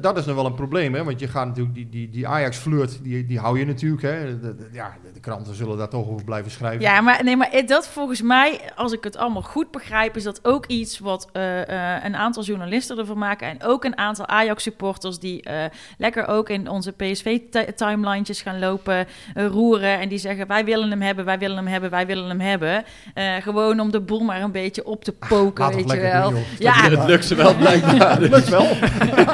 dat 0.00 0.18
is 0.18 0.24
nog 0.24 0.34
wel 0.34 0.46
een 0.46 0.54
probleem, 0.54 0.94
hè? 0.94 1.04
Want 1.04 1.20
je 1.20 1.28
gaat 1.28 1.46
natuurlijk 1.46 1.74
die, 1.74 1.88
die, 1.88 2.08
die 2.10 2.28
Ajax-flirt, 2.28 2.98
die, 3.02 3.26
die 3.26 3.38
hou 3.38 3.58
je 3.58 3.66
natuurlijk, 3.66 4.02
hè? 4.02 4.40
De, 4.40 4.54
de- 4.54 4.68
ja, 4.72 4.96
de, 5.04 5.12
de 5.12 5.20
kranten 5.20 5.54
zullen 5.54 5.78
daar 5.78 5.88
toch 5.88 6.08
over 6.08 6.24
blijven 6.24 6.50
schrijven. 6.50 6.80
Ja, 6.80 7.00
maar, 7.00 7.24
nee, 7.24 7.36
maar 7.36 7.62
dat 7.66 7.88
volgens 7.88 8.22
mij, 8.22 8.60
als 8.76 8.92
ik 8.92 9.04
het 9.04 9.16
allemaal 9.16 9.42
goed 9.42 9.70
begrijp, 9.70 10.16
is 10.16 10.22
dat 10.22 10.40
ook 10.42 10.66
iets 10.66 10.98
wat 10.98 11.28
eh, 11.32 11.94
eh, 11.96 12.04
een 12.04 12.16
aantal 12.16 12.42
journalisten 12.42 12.98
ervan 12.98 13.18
maken. 13.18 13.48
En 13.48 13.62
ook 13.62 13.84
een 13.84 13.98
aantal 13.98 14.26
Ajax-supporters 14.26 15.18
die 15.18 15.42
eh, 15.42 15.64
lekker 15.98 16.26
ook 16.28 16.48
in 16.48 16.68
onze 16.68 16.92
PSV-timelinetjes 16.92 18.42
gaan 18.42 18.58
lopen, 18.58 19.06
roeren. 19.34 19.98
En 20.00 20.08
die 20.08 20.18
zeggen: 20.18 20.46
Wij 20.46 20.64
willen 20.64 20.90
hem 20.90 21.02
hebben, 21.02 21.24
wij 21.24 21.38
willen 21.38 21.56
hem 21.56 21.66
hebben, 21.66 21.90
wij 21.90 22.06
willen 22.06 22.28
hem 22.28 22.40
hebben. 22.40 22.84
Eh, 23.14 23.34
gewoon 23.40 23.80
om 23.80 23.90
de 23.90 24.00
boel 24.00 24.20
maar 24.20 24.42
een 24.42 24.52
beetje 24.52 24.84
op 24.86 25.04
te 25.04 25.12
poken, 25.28 25.68
weet 25.68 25.78
je 25.80 25.86
lekker 25.86 26.12
wel. 26.12 26.30
doen, 26.30 26.38
joh. 26.38 26.58
ja, 26.58 26.72
Het 26.90 27.04
lukt 27.04 27.24
ze 27.24 27.34
wel 27.34 27.54
blijkbaar. 27.56 28.24
Lukt 28.34 28.48
wel. 28.48 28.66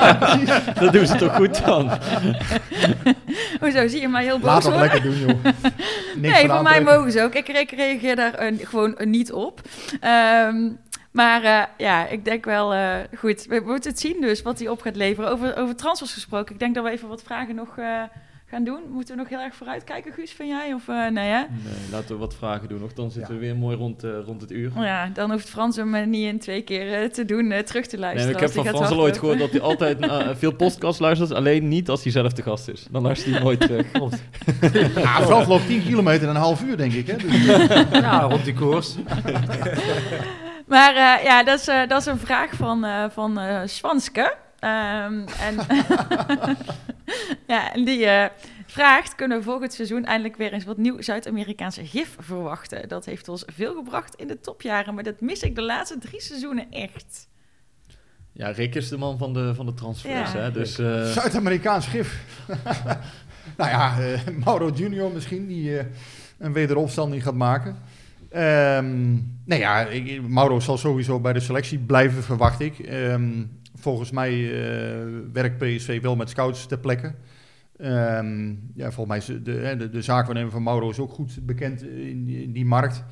dat 0.80 0.92
doen 0.92 1.06
ze 1.06 1.16
toch 1.16 1.34
goed 1.34 1.64
dan. 1.64 1.90
hoezo 3.60 3.88
zie 3.88 4.00
je 4.00 4.08
mij 4.08 4.22
heel 4.22 4.38
boos 4.38 4.48
Laat 4.48 4.62
worden? 4.62 4.80
lekker 4.80 5.02
doen, 5.02 5.18
joh. 5.18 5.44
Niks 6.16 6.34
nee, 6.34 6.46
van 6.46 6.54
voor 6.54 6.62
mij 6.62 6.82
mogen 6.82 7.12
ze 7.12 7.22
ook. 7.22 7.34
Ik, 7.34 7.48
ik 7.48 7.70
reageer 7.70 8.16
daar 8.16 8.34
eh, 8.34 8.52
gewoon 8.62 8.96
eh, 8.96 9.06
niet 9.06 9.32
op. 9.32 9.60
Ehm, 10.00 10.68
maar 11.12 11.42
eh, 11.44 11.62
ja, 11.76 12.06
ik 12.06 12.24
denk 12.24 12.44
wel, 12.44 12.74
eh, 12.74 12.96
goed, 13.18 13.46
we 13.46 13.62
moeten 13.64 13.90
het 13.90 14.00
zien 14.00 14.20
dus, 14.20 14.42
wat 14.42 14.58
hij 14.58 14.68
op 14.68 14.80
gaat 14.80 14.96
leveren. 14.96 15.30
Over, 15.30 15.56
over 15.56 15.76
transfers 15.76 16.12
gesproken, 16.12 16.52
ik 16.52 16.60
denk 16.60 16.74
dat 16.74 16.84
we 16.84 16.90
even 16.90 17.08
wat 17.08 17.22
vragen 17.22 17.54
nog 17.54 17.78
eh, 17.78 18.02
gaan 18.52 18.64
doen. 18.64 18.80
Moeten 18.90 19.14
we 19.14 19.20
nog 19.20 19.30
heel 19.30 19.40
erg 19.40 19.54
vooruitkijken, 19.54 20.12
Guus, 20.12 20.32
vind 20.32 20.48
jij? 20.48 20.72
Of 20.74 20.88
eh, 20.88 21.06
nee, 21.06 21.28
hè? 21.30 21.38
Nee, 21.38 21.90
laten 21.90 22.08
we 22.08 22.16
wat 22.16 22.34
vragen 22.34 22.68
doen. 22.68 22.80
Nog 22.80 22.92
dan 22.92 23.10
zitten 23.10 23.34
we 23.34 23.40
weer 23.40 23.56
mooi 23.56 23.76
rond, 23.76 24.04
eh, 24.04 24.10
rond 24.24 24.40
het 24.40 24.50
uur. 24.50 24.72
Ja, 24.76 25.10
dan 25.14 25.30
hoeft 25.30 25.48
Frans 25.48 25.76
hem 25.76 25.94
eh, 25.94 26.06
niet 26.06 26.26
in 26.26 26.38
twee 26.38 26.62
keer 26.62 27.02
eh, 27.02 27.08
te 27.08 27.24
doen, 27.24 27.54
terug 27.64 27.86
te 27.86 27.98
luisteren. 27.98 28.34
ik 28.34 28.40
heb 28.40 28.50
van 28.50 28.66
Frans 28.66 28.90
al 28.90 29.00
ooit 29.00 29.18
gehoord 29.18 29.38
dat 29.38 29.50
hij 29.50 29.60
altijd 29.60 30.06
veel 30.42 30.52
podcasts 30.54 31.00
luistert, 31.00 31.32
alleen 31.32 31.68
niet 31.68 31.88
als 31.88 32.02
hij 32.02 32.12
zelf 32.12 32.32
te 32.32 32.42
gast 32.42 32.68
is. 32.68 32.86
Dan 32.90 33.02
luistert 33.02 33.34
hij 33.34 33.42
nooit 33.42 33.60
terug. 33.60 33.86
Ja, 35.02 35.20
Frans 35.22 35.46
loopt 35.46 35.66
10 35.66 35.82
kilometer 35.82 36.22
in 36.22 36.28
een 36.28 36.36
half 36.36 36.62
uur, 36.64 36.76
denk 36.76 36.92
ik. 36.92 37.06
Hè? 37.06 37.16
Dus, 37.16 37.44
Ja, 37.92 38.20
rond 38.20 38.44
die 38.44 38.54
koers. 38.54 38.96
Maar 40.72 40.94
eh, 40.94 41.24
ja, 41.24 41.42
dat 41.42 41.60
is, 41.60 41.68
eh, 41.68 41.88
dat 41.88 42.00
is 42.00 42.06
een 42.06 42.18
vraag 42.18 42.50
van, 42.52 42.84
eh 42.84 43.04
van 43.10 43.38
eh 43.38 43.60
Swanske. 43.64 44.34
Ehm, 44.62 45.24
en 45.40 45.54
ja, 47.52 47.72
en 47.72 47.84
die 47.84 48.06
eh, 48.06 48.30
vraagt: 48.66 49.14
kunnen 49.14 49.38
we 49.38 49.44
volgend 49.44 49.72
seizoen 49.72 50.04
eindelijk 50.04 50.36
weer 50.36 50.52
eens 50.52 50.64
wat 50.64 50.76
nieuw 50.76 51.02
Zuid-Amerikaanse 51.02 51.86
gif 51.86 52.16
verwachten? 52.18 52.88
Dat 52.88 53.04
heeft 53.04 53.28
ons 53.28 53.42
veel 53.46 53.74
gebracht 53.74 54.14
in 54.14 54.26
de 54.26 54.40
topjaren, 54.40 54.94
maar 54.94 55.02
dat 55.02 55.20
mis 55.20 55.42
ik 55.42 55.54
de 55.54 55.62
laatste 55.62 55.98
drie 55.98 56.20
seizoenen 56.20 56.66
echt. 56.70 57.28
Ja, 58.32 58.48
Rick 58.48 58.74
is 58.74 58.88
de 58.88 58.96
man 58.96 59.18
van 59.18 59.32
de, 59.32 59.54
van 59.54 59.66
de 59.66 59.74
transfers, 59.74 60.32
Ja. 60.32 60.38
hè. 60.38 60.52
Dus 60.52 60.78
eh, 60.78 61.04
Zuid-Amerikaans 61.04 61.86
gif. 61.86 62.24
nou 63.58 63.70
ja, 63.70 64.00
eh, 64.00 64.20
Mauro 64.44 64.70
Junior 64.70 65.12
misschien, 65.12 65.46
die 65.46 65.78
een 66.38 66.52
wederopstanding 66.52 67.22
gaat 67.22 67.34
maken. 67.34 67.76
Ehm 68.30 69.12
nou 69.44 69.60
ja, 69.60 69.80
ik, 69.80 70.28
Mauro 70.28 70.60
zal 70.60 70.78
sowieso 70.78 71.20
bij 71.20 71.32
de 71.32 71.40
selectie 71.40 71.78
blijven, 71.78 72.22
verwacht 72.22 72.60
ik. 72.60 72.78
Ehm, 72.78 73.44
volgens 73.82 74.10
mij 74.10 74.32
eh, 74.32 75.06
werkt 75.32 75.58
PSV 75.58 76.00
wel 76.00 76.16
met 76.16 76.30
scouts 76.30 76.66
ter 76.66 76.78
plekke. 76.78 77.14
Ehm, 77.76 78.54
ja, 78.74 78.90
volgens 78.90 79.26
mij 79.26 79.42
de, 79.42 79.76
de, 79.76 79.90
de, 79.90 80.02
zaakwaarnemer 80.02 80.50
van 80.50 80.62
Mauro 80.62 80.90
is 80.90 80.98
ook 80.98 81.12
goed 81.12 81.38
bekend 81.46 81.82
in 81.82 82.24
die, 82.24 82.42
in 82.42 82.52
die 82.52 82.64
markt. 82.64 83.04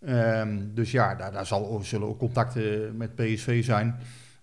Ehm, 0.00 0.58
dus 0.74 0.90
ja, 0.90 1.14
daar, 1.14 1.32
daar 1.32 1.46
zal, 1.46 1.68
ook- 1.68 1.84
zullen 1.84 2.08
ook 2.08 2.18
contacten 2.18 2.96
met 2.96 3.14
PSV 3.14 3.64
zijn. 3.64 3.96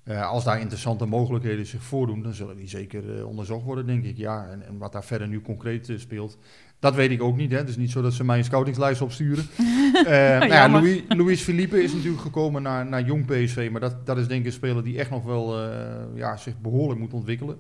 Eh, 0.04 0.30
als 0.30 0.44
daar 0.44 0.60
interessante 0.60 1.06
mogelijkheden 1.06 1.66
zich 1.66 1.84
voordoen, 1.84 2.22
dan 2.22 2.34
zullen 2.34 2.58
die 2.58 2.68
zeker 2.68 3.18
eh, 3.18 3.28
onderzocht 3.28 3.66
worden, 3.66 3.86
denk 3.86 4.04
ik. 4.04 4.18
Ja, 4.18 4.48
en, 4.48 4.78
wat 4.78 4.92
daar 4.92 5.04
verder 5.04 5.28
nu 5.28 5.42
concreet 5.42 5.94
speelt, 5.96 6.38
dat 6.80 6.96
weet 6.96 7.12
ik 7.12 7.22
ook 7.22 7.38
niet. 7.38 7.52
Hè. 7.52 7.58
Het 7.58 7.70
is 7.70 7.78
niet 7.78 7.92
zo 7.92 8.02
dat 8.02 8.14
ze 8.14 8.24
mij 8.24 8.38
een 8.38 8.44
scoutingslijst 8.44 9.02
opsturen. 9.02 9.46
Eh 9.98 10.04
nou 10.40 10.48
ja. 10.48 10.70
Louis, 10.70 11.04
Luis 11.08 11.42
Felipe 11.42 11.84
is 11.84 11.94
natuurlijk 11.94 12.22
gekomen 12.22 12.62
naar, 12.62 12.86
naar 12.86 13.02
jong 13.02 13.26
PSV, 13.26 13.70
maar 13.72 13.82
dat, 13.82 14.06
dat 14.06 14.18
is 14.18 14.28
denk 14.28 14.40
ik 14.40 14.46
een 14.46 14.52
speler 14.52 14.84
die 14.84 15.00
echt 15.00 15.10
nog 15.10 15.24
wel 15.24 15.62
eh, 15.62 15.72
ja, 16.14 16.38
zich 16.38 16.60
behoorlijk 16.60 17.00
moet 17.00 17.14
ontwikkelen. 17.14 17.58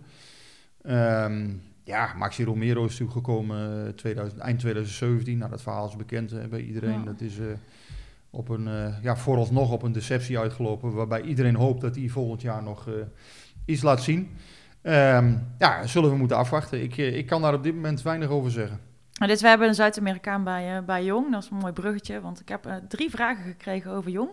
Ehm, 0.81 1.49
ja, 1.83 2.13
Maxi 2.17 2.43
Romero 2.43 2.85
is 2.85 2.99
natuurlijk 2.99 3.17
gekomen 3.17 3.85
eh, 3.87 3.93
2000, 3.93 4.41
eind 4.41 4.59
2017. 4.59 5.37
Nou, 5.37 5.51
dat 5.51 5.61
verhaal 5.61 5.87
is 5.87 5.95
bekend 5.95 6.31
eh, 6.31 6.45
bij 6.45 6.61
iedereen. 6.61 6.99
Ja. 6.99 7.05
Dat 7.05 7.21
is 7.21 7.33
op 8.29 8.49
een, 8.49 8.93
ja, 9.01 9.15
vooralsnog 9.15 9.71
op 9.71 9.83
een 9.83 9.91
deceptie 9.91 10.39
uitgelopen, 10.39 10.93
waarbij 10.93 11.21
iedereen 11.21 11.55
hoopt 11.55 11.81
dat 11.81 11.95
hij 11.95 12.07
volgend 12.07 12.41
jaar 12.41 12.63
nog 12.63 12.89
iets 13.65 13.81
laat 13.81 14.03
zien. 14.03 14.29
Ehm, 14.81 15.33
ja, 15.59 15.87
zullen 15.87 16.09
we 16.09 16.17
moeten 16.17 16.37
afwachten. 16.37 16.83
Ik, 16.83 16.97
ik 16.97 17.25
kan 17.25 17.41
daar 17.41 17.53
op 17.53 17.63
dit 17.63 17.75
moment 17.75 18.01
weinig 18.01 18.29
over 18.29 18.51
zeggen. 18.51 18.86
Dus 19.25 19.41
we 19.41 19.47
hebben 19.47 19.67
een 19.67 19.75
Zuid-Amerikaan 19.75 20.43
bij, 20.43 20.77
eh, 20.77 20.83
bij 20.83 21.03
Jong. 21.03 21.31
Dat 21.31 21.43
is 21.43 21.49
een 21.49 21.57
mooi 21.57 21.73
bruggetje, 21.73 22.21
want 22.21 22.39
ik 22.39 22.49
heb 22.49 22.65
eh, 22.65 22.75
drie 22.87 23.09
vragen 23.09 23.43
gekregen 23.43 23.91
over 23.91 24.11
Jong. 24.11 24.29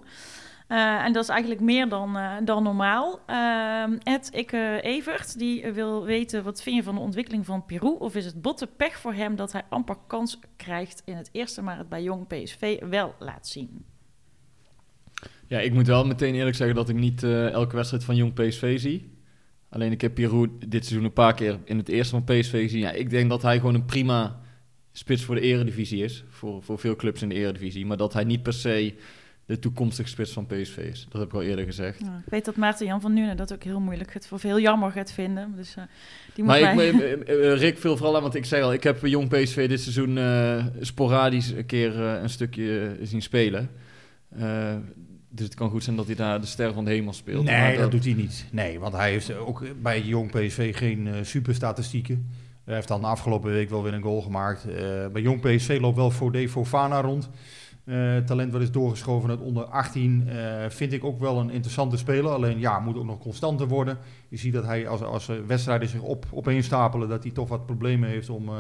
Eh, 0.68 1.04
en 1.04 1.12
dat 1.12 1.22
is 1.22 1.28
eigenlijk 1.28 1.60
meer 1.60 1.88
dan, 1.88 2.18
dan 2.44 2.62
normaal. 2.62 3.20
Ehm 3.26 3.96
Ed 4.02 4.28
Ikke 4.32 4.80
Evert, 4.82 5.38
die 5.38 5.72
wil 5.72 6.04
weten... 6.04 6.44
wat 6.44 6.62
vind 6.62 6.76
je 6.76 6.82
van 6.82 6.94
de 6.94 7.00
ontwikkeling 7.00 7.46
van 7.46 7.64
Peru? 7.64 7.96
Of 7.98 8.14
is 8.14 8.24
het 8.24 8.42
botte 8.42 8.66
pech 8.66 8.98
voor 8.98 9.14
hem 9.14 9.36
dat 9.36 9.52
hij 9.52 9.62
amper 9.68 9.96
kans 10.06 10.38
krijgt 10.56 11.02
in 11.04 11.16
het 11.16 11.28
eerste... 11.32 11.62
maar 11.62 11.78
het 11.78 11.88
bij 11.88 12.02
Jong 12.02 12.26
PSV 12.26 12.82
wel 12.88 13.14
laat 13.18 13.46
zien? 13.48 13.84
ja, 15.46 15.58
ik 15.58 15.72
moet 15.72 15.86
wel 15.86 16.06
meteen 16.06 16.34
eerlijk 16.34 16.56
zeggen 16.56 16.76
dat 16.76 16.88
ik 16.88 16.96
niet 16.96 17.22
elke 17.22 17.76
wedstrijd 17.76 18.04
van 18.04 18.16
Jong 18.16 18.34
PSV 18.34 18.80
zie. 18.80 19.12
Alleen 19.68 19.92
ik 19.92 20.00
heb 20.00 20.14
Pirou 20.14 20.50
dit 20.66 20.84
seizoen 20.84 21.06
een 21.06 21.12
paar 21.12 21.34
keer 21.34 21.58
in 21.64 21.76
het 21.76 21.88
eerste 21.88 22.20
van 22.20 22.24
PSV 22.24 22.62
gezien. 22.62 22.80
Ja, 22.80 22.90
ik 22.90 23.10
denk 23.10 23.30
dat 23.30 23.42
hij 23.42 23.56
gewoon 23.58 23.74
een 23.74 23.84
prima 23.84 24.43
spits 24.96 25.22
voor 25.24 25.34
de 25.34 25.40
eredivisie 25.40 26.04
is. 26.04 26.24
Voor, 26.28 26.62
voor 26.62 26.78
veel 26.78 26.96
clubs 26.96 27.22
in 27.22 27.28
de 27.28 27.34
eredivisie. 27.34 27.86
Maar 27.86 27.96
dat 27.96 28.12
hij 28.12 28.24
niet 28.24 28.42
per 28.42 28.52
se 28.52 28.94
de 29.46 29.58
toekomstige 29.58 30.08
spits 30.08 30.32
van 30.32 30.46
PSV 30.46 30.76
is. 30.76 31.06
Dat 31.10 31.20
heb 31.20 31.28
ik 31.30 31.34
al 31.34 31.42
eerder 31.42 31.64
gezegd. 31.64 32.00
Ja, 32.00 32.22
ik 32.24 32.30
weet 32.30 32.44
dat 32.44 32.56
Maarten 32.56 32.86
Jan 32.86 33.00
van 33.00 33.12
Nuenen 33.12 33.36
dat 33.36 33.52
ook 33.52 33.62
heel 33.62 33.80
moeilijk 33.80 34.10
gaat, 34.10 34.28
of 34.32 34.42
heel 34.42 34.60
jammer 34.60 34.90
gaat 34.90 35.12
vinden. 35.12 35.52
Dus 35.56 35.74
eh, 35.76 35.82
die 36.34 36.44
moet 36.44 36.52
Maar 36.60 36.60
ik, 36.60 36.94
mij... 36.94 37.18
eh, 37.22 37.58
Rick 37.58 37.78
viel 37.78 37.96
vooral 37.96 38.16
aan, 38.16 38.22
want 38.22 38.34
ik 38.34 38.44
zei 38.44 38.62
al, 38.62 38.72
ik 38.72 38.82
heb 38.82 39.06
jong 39.06 39.28
PSV 39.28 39.68
dit 39.68 39.80
seizoen 39.80 40.18
eh, 40.18 40.64
sporadisch 40.80 41.50
een 41.50 41.66
keer 41.66 41.98
een 42.00 42.30
stukje 42.30 42.96
zien 43.02 43.22
spelen. 43.22 43.70
Eh, 44.28 44.74
dus 45.28 45.44
het 45.46 45.54
kan 45.54 45.70
goed 45.70 45.84
zijn 45.84 45.96
dat 45.96 46.06
hij 46.06 46.14
daar 46.14 46.40
de 46.40 46.46
ster 46.46 46.72
van 46.72 46.84
de 46.84 46.90
hemel 46.90 47.12
speelt. 47.12 47.44
Nee, 47.44 47.60
Maar 47.60 47.76
dat 47.76 47.90
doet 47.90 48.04
hij 48.04 48.12
niet. 48.14 48.46
Nee, 48.52 48.78
want 48.78 48.94
hij 48.94 49.10
heeft 49.10 49.34
ook 49.34 49.62
bij 49.82 50.00
jong 50.02 50.30
PSV 50.30 50.76
geen 50.76 51.08
superstatistieken. 51.22 52.30
Hij 52.64 52.74
heeft 52.74 52.88
dan 52.88 53.00
de 53.00 53.06
afgelopen 53.06 53.52
week 53.52 53.70
wel 53.70 53.82
weer 53.82 53.94
een 53.94 54.02
goal 54.02 54.22
gemaakt. 54.22 54.64
Eh, 54.64 54.74
bij 55.12 55.22
jong 55.22 55.40
PSV 55.40 55.78
loopt 55.80 55.96
wel 55.96 56.10
Fode 56.10 56.48
Fofana 56.48 57.00
rond. 57.00 57.30
Eh, 57.84 58.16
talent 58.16 58.52
wat 58.52 58.60
is 58.60 58.70
doorgeschoven 58.70 59.30
uit 59.30 59.40
onder 59.40 59.64
18. 59.64 60.28
eh, 60.28 60.70
vind 60.70 60.92
ik 60.92 61.04
ook 61.04 61.20
wel 61.20 61.38
een 61.38 61.50
interessante 61.50 61.96
speler. 61.96 62.30
Alleen 62.30 62.58
ja, 62.58 62.78
moet 62.78 62.96
ook 62.96 63.04
nog 63.04 63.18
constanter 63.18 63.68
worden. 63.68 63.98
Je 64.28 64.36
ziet 64.36 64.52
dat 64.52 64.64
hij 64.64 64.88
als, 64.88 65.02
als 65.02 65.30
wedstrijden 65.46 65.88
zich 65.88 66.00
op, 66.00 66.26
opeenstapelen, 66.30 67.08
dat 67.08 67.22
hij 67.22 67.32
toch 67.32 67.48
wat 67.48 67.66
problemen 67.66 68.08
heeft 68.08 68.30
om, 68.30 68.50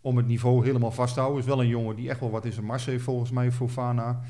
om 0.00 0.16
het 0.16 0.26
niveau 0.26 0.64
helemaal 0.64 0.90
vast 0.90 1.14
te 1.14 1.20
houden. 1.20 1.40
Is 1.40 1.48
wel 1.48 1.60
een 1.60 1.68
jongen 1.68 1.96
die 1.96 2.10
echt 2.10 2.20
wel 2.20 2.30
wat 2.30 2.44
in 2.44 2.52
zijn 2.52 2.66
mars 2.66 2.86
heeft 2.86 3.04
volgens 3.04 3.30
mij, 3.30 3.52
Fofana. 3.52 4.20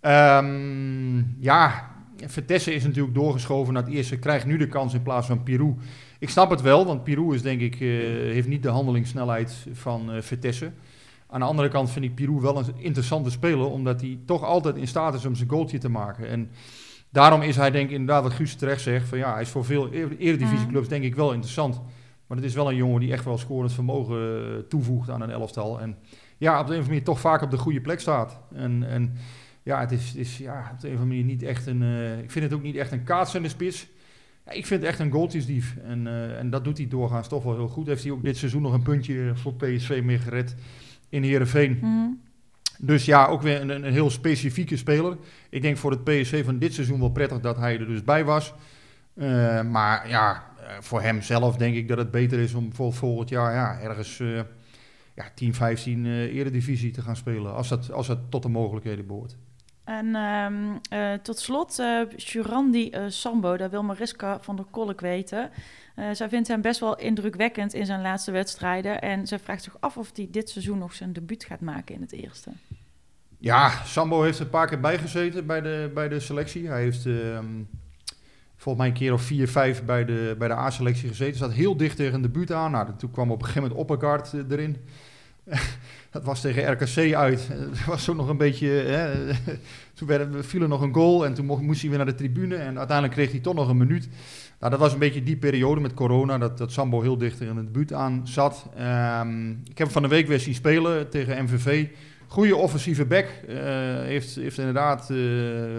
Ehm, 0.00 1.18
ja, 1.40 1.90
Vertessen 2.26 2.74
is 2.74 2.84
natuurlijk 2.84 3.14
doorgeschoven 3.14 3.74
naar 3.74 3.82
het 3.82 3.92
eerste. 3.92 4.18
Krijgt 4.18 4.46
nu 4.46 4.56
de 4.56 4.68
kans 4.68 4.94
in 4.94 5.02
plaats 5.02 5.26
van 5.26 5.42
Pirou. 5.42 5.74
Ik 6.22 6.30
snap 6.30 6.50
het 6.50 6.60
wel, 6.60 6.86
want 6.86 7.04
Pirou 7.04 7.34
is 7.34 7.42
denk 7.42 7.60
ik, 7.60 7.74
eh, 7.74 7.80
heeft 8.32 8.48
niet 8.48 8.62
de 8.62 8.68
handelingssnelheid 8.68 9.66
van 9.72 10.12
eh 10.12 10.20
Vertessen. 10.22 10.74
Aan 11.26 11.40
de 11.40 11.46
andere 11.46 11.68
kant 11.68 11.90
vind 11.90 12.04
ik 12.04 12.14
Pirou 12.14 12.40
wel 12.40 12.58
een 12.58 12.64
interessante 12.76 13.30
speler, 13.30 13.70
omdat 13.70 14.00
hij 14.00 14.18
toch 14.26 14.42
altijd 14.42 14.76
in 14.76 14.86
staat 14.86 15.14
is 15.14 15.24
om 15.24 15.34
zijn 15.34 15.48
goaltje 15.48 15.78
te 15.78 15.88
maken. 15.88 16.28
En 16.28 16.50
daarom 17.10 17.42
is 17.42 17.56
hij 17.56 17.70
denk 17.70 17.86
ik 17.86 17.92
inderdaad 17.92 18.22
wat 18.22 18.32
Guus 18.32 18.54
terecht 18.54 18.80
zegt, 18.80 19.08
van 19.08 19.18
ja, 19.18 19.32
hij 19.32 19.42
is 19.42 19.48
voor 19.48 19.64
veel 19.64 19.92
er- 19.92 20.16
eredivisieclubs 20.18 20.88
denk 20.88 21.04
ik 21.04 21.14
wel 21.14 21.32
interessant. 21.32 21.80
Maar 22.26 22.36
het 22.36 22.46
is 22.46 22.54
wel 22.54 22.68
een 22.68 22.76
jongen 22.76 23.00
die 23.00 23.12
echt 23.12 23.24
wel 23.24 23.38
scorend 23.38 23.72
vermogen 23.72 24.16
eh, 24.16 24.58
toevoegt 24.68 25.10
aan 25.10 25.20
een 25.20 25.30
elftal. 25.30 25.80
En 25.80 25.96
ja, 26.38 26.60
op 26.60 26.66
de 26.66 26.72
een 26.72 26.78
of 26.78 26.84
andere 26.84 26.88
manier 26.88 27.04
toch 27.04 27.20
vaak 27.20 27.42
op 27.42 27.50
de 27.50 27.58
goede 27.58 27.80
plek 27.80 28.00
staat. 28.00 28.40
En, 28.54 28.82
en 28.88 29.16
ja, 29.62 29.80
het 29.80 29.92
is, 29.92 30.14
is 30.14 30.38
ja, 30.38 30.70
op 30.72 30.80
de 30.80 30.88
een 30.88 30.94
of 30.94 31.00
andere 31.00 31.18
manier 31.20 31.24
niet 31.24 31.42
echt 31.42 31.66
een... 31.66 31.82
ik 32.22 32.30
vind 32.30 32.44
het 32.44 32.54
ook 32.54 32.62
niet 32.62 32.76
echt 32.76 32.92
een 32.92 33.04
kaatsende 33.04 33.48
spits. 33.48 33.88
Ja, 34.46 34.52
ik 34.52 34.66
vind 34.66 34.80
het 34.80 34.90
echt 34.90 34.98
een 34.98 35.10
goaltjesdief. 35.10 35.76
En, 35.84 36.06
eh, 36.06 36.38
en 36.38 36.50
dat 36.50 36.64
doet 36.64 36.78
hij 36.78 36.88
doorgaans 36.88 37.28
toch 37.28 37.42
wel 37.42 37.56
heel 37.56 37.68
goed. 37.68 37.86
Heeft 37.86 38.02
hij 38.02 38.12
ook 38.12 38.22
dit 38.22 38.36
seizoen 38.36 38.62
nog 38.62 38.72
een 38.72 38.82
puntje 38.82 39.32
voor 39.34 39.54
PSV 39.54 40.00
meer 40.04 40.20
gered 40.20 40.54
in 41.08 41.22
Heerenveen. 41.22 41.78
Mhm. 41.80 42.08
Dus 42.78 43.04
ja, 43.04 43.26
ook 43.26 43.42
weer 43.42 43.60
een, 43.60 43.70
een 43.70 43.92
heel 43.92 44.10
specifieke 44.10 44.76
speler. 44.76 45.16
Ik 45.50 45.62
denk 45.62 45.76
voor 45.76 45.90
het 45.90 46.04
PSV 46.04 46.44
van 46.44 46.58
dit 46.58 46.74
seizoen 46.74 47.00
wel 47.00 47.10
prettig 47.10 47.40
dat 47.40 47.56
hij 47.56 47.78
er 47.78 47.86
dus 47.86 48.04
bij 48.04 48.24
was. 48.24 48.54
Eh, 49.14 49.62
maar 49.62 50.08
ja, 50.08 50.44
eh, 50.58 50.66
voor 50.80 51.02
hem 51.02 51.22
zelf 51.22 51.56
denk 51.56 51.74
ik 51.74 51.88
dat 51.88 51.98
het 51.98 52.10
beter 52.10 52.38
is 52.38 52.54
om 52.54 52.74
voor 52.74 52.92
volgend 52.92 53.28
jaar 53.28 53.54
ja, 53.54 53.80
ergens 53.80 54.22
ja, 55.14 55.30
10, 55.34 55.54
15 55.54 56.06
eh 56.06 56.34
eredivisie 56.34 56.90
te 56.90 57.02
gaan 57.02 57.16
spelen. 57.16 57.54
Als 57.54 57.68
dat, 57.68 57.92
als 57.92 58.06
dat 58.06 58.18
tot 58.30 58.42
de 58.42 58.48
mogelijkheden 58.48 59.06
behoort. 59.06 59.36
En 59.84 60.14
ehm, 60.14 60.54
eh, 60.90 61.12
tot 61.22 61.38
slot, 61.38 61.78
eh 61.78 62.00
Jurandi 62.16 62.90
eh, 62.90 63.04
Sambo, 63.08 63.56
daar 63.56 63.70
wil 63.70 63.82
Mariska 63.82 64.38
van 64.40 64.56
der 64.56 64.64
Kolk 64.70 65.00
weten. 65.00 65.50
Zij 66.12 66.28
vindt 66.28 66.48
hem 66.48 66.60
best 66.60 66.80
wel 66.80 66.96
indrukwekkend 66.98 67.74
in 67.74 67.86
zijn 67.86 68.02
laatste 68.02 68.30
wedstrijden. 68.30 69.00
En 69.00 69.26
ze 69.26 69.38
vraagt 69.38 69.62
zich 69.62 69.76
af 69.80 69.96
of 69.96 70.10
hij 70.14 70.28
dit 70.30 70.50
seizoen 70.50 70.78
nog 70.78 70.94
zijn 70.94 71.12
debuut 71.12 71.44
gaat 71.44 71.60
maken 71.60 71.94
in 71.94 72.00
het 72.00 72.12
eerste. 72.12 72.50
Ja, 73.38 73.70
Sambo 73.84 74.22
heeft 74.22 74.38
een 74.38 74.50
paar 74.50 74.66
keer 74.66 74.80
bijgezeten 74.80 75.46
bij 75.46 75.60
de, 75.60 75.90
bij 75.94 76.08
de 76.08 76.20
selectie. 76.20 76.68
Hij 76.68 76.82
heeft 76.82 77.06
ehm, 77.06 77.46
volgens 78.56 78.84
mij 78.84 78.86
een 78.86 78.98
keer 78.98 79.12
of 79.12 79.22
vier, 79.22 79.48
vijf 79.48 79.84
bij 79.84 80.04
de, 80.04 80.34
bij 80.38 80.48
de 80.48 80.54
A-selectie 80.54 81.08
gezeten. 81.08 81.38
Zat 81.38 81.52
heel 81.52 81.76
dicht 81.76 81.96
tegen 81.96 82.14
een 82.14 82.22
debuut 82.22 82.52
aan. 82.52 82.70
Nou, 82.70 82.88
toen 82.96 83.10
kwam 83.10 83.30
op 83.30 83.38
een 83.38 83.46
gegeven 83.46 83.68
moment 83.68 83.80
Oppergaard 83.80 84.32
erin. 84.50 84.76
dat 86.10 86.24
was 86.24 86.40
tegen 86.40 86.72
RKC 86.72 87.14
uit. 87.14 87.48
Eh, 87.50 87.58
Dat 87.58 87.84
was 87.86 88.10
ook 88.10 88.16
nog 88.16 88.28
een 88.28 88.36
beetje... 88.36 88.68
Hè, 88.68 89.32
toen 89.94 90.08
werd, 90.08 90.46
viel 90.46 90.62
er 90.62 90.68
nog 90.68 90.80
een 90.80 90.94
goal 90.94 91.24
en 91.26 91.34
toen 91.34 91.46
moest 91.46 91.80
hij 91.80 91.88
weer 91.88 91.98
naar 91.98 92.06
de 92.06 92.14
tribune. 92.14 92.56
En 92.56 92.78
uiteindelijk 92.78 93.16
kreeg 93.16 93.30
hij 93.30 93.40
toch 93.40 93.54
nog 93.54 93.68
een 93.68 93.76
minuut. 93.76 94.08
Nou, 94.58 94.70
dat 94.70 94.80
was 94.80 94.92
een 94.92 94.98
beetje 94.98 95.22
die 95.22 95.36
periode 95.36 95.80
met 95.80 95.94
corona, 95.94 96.38
dat, 96.38 96.58
dat 96.58 96.72
Sambo 96.72 97.00
heel 97.00 97.18
dicht 97.18 97.38
tegen 97.38 97.56
het 97.56 97.66
debuut 97.66 97.92
aan 97.92 98.20
zat. 98.24 98.66
Ehm, 98.76 99.50
ik 99.50 99.78
heb 99.78 99.78
hem 99.78 99.90
van 99.90 100.02
de 100.02 100.08
week 100.08 100.26
weer 100.26 100.40
zien 100.40 100.54
spelen 100.54 101.08
tegen 101.08 101.44
MVV. 101.44 101.86
Goede 102.26 102.56
offensieve 102.56 103.04
back. 103.04 103.26
eh, 103.48 103.56
heeft, 104.02 104.34
heeft 104.34 104.58
inderdaad 104.58 105.10
eh, 105.10 105.16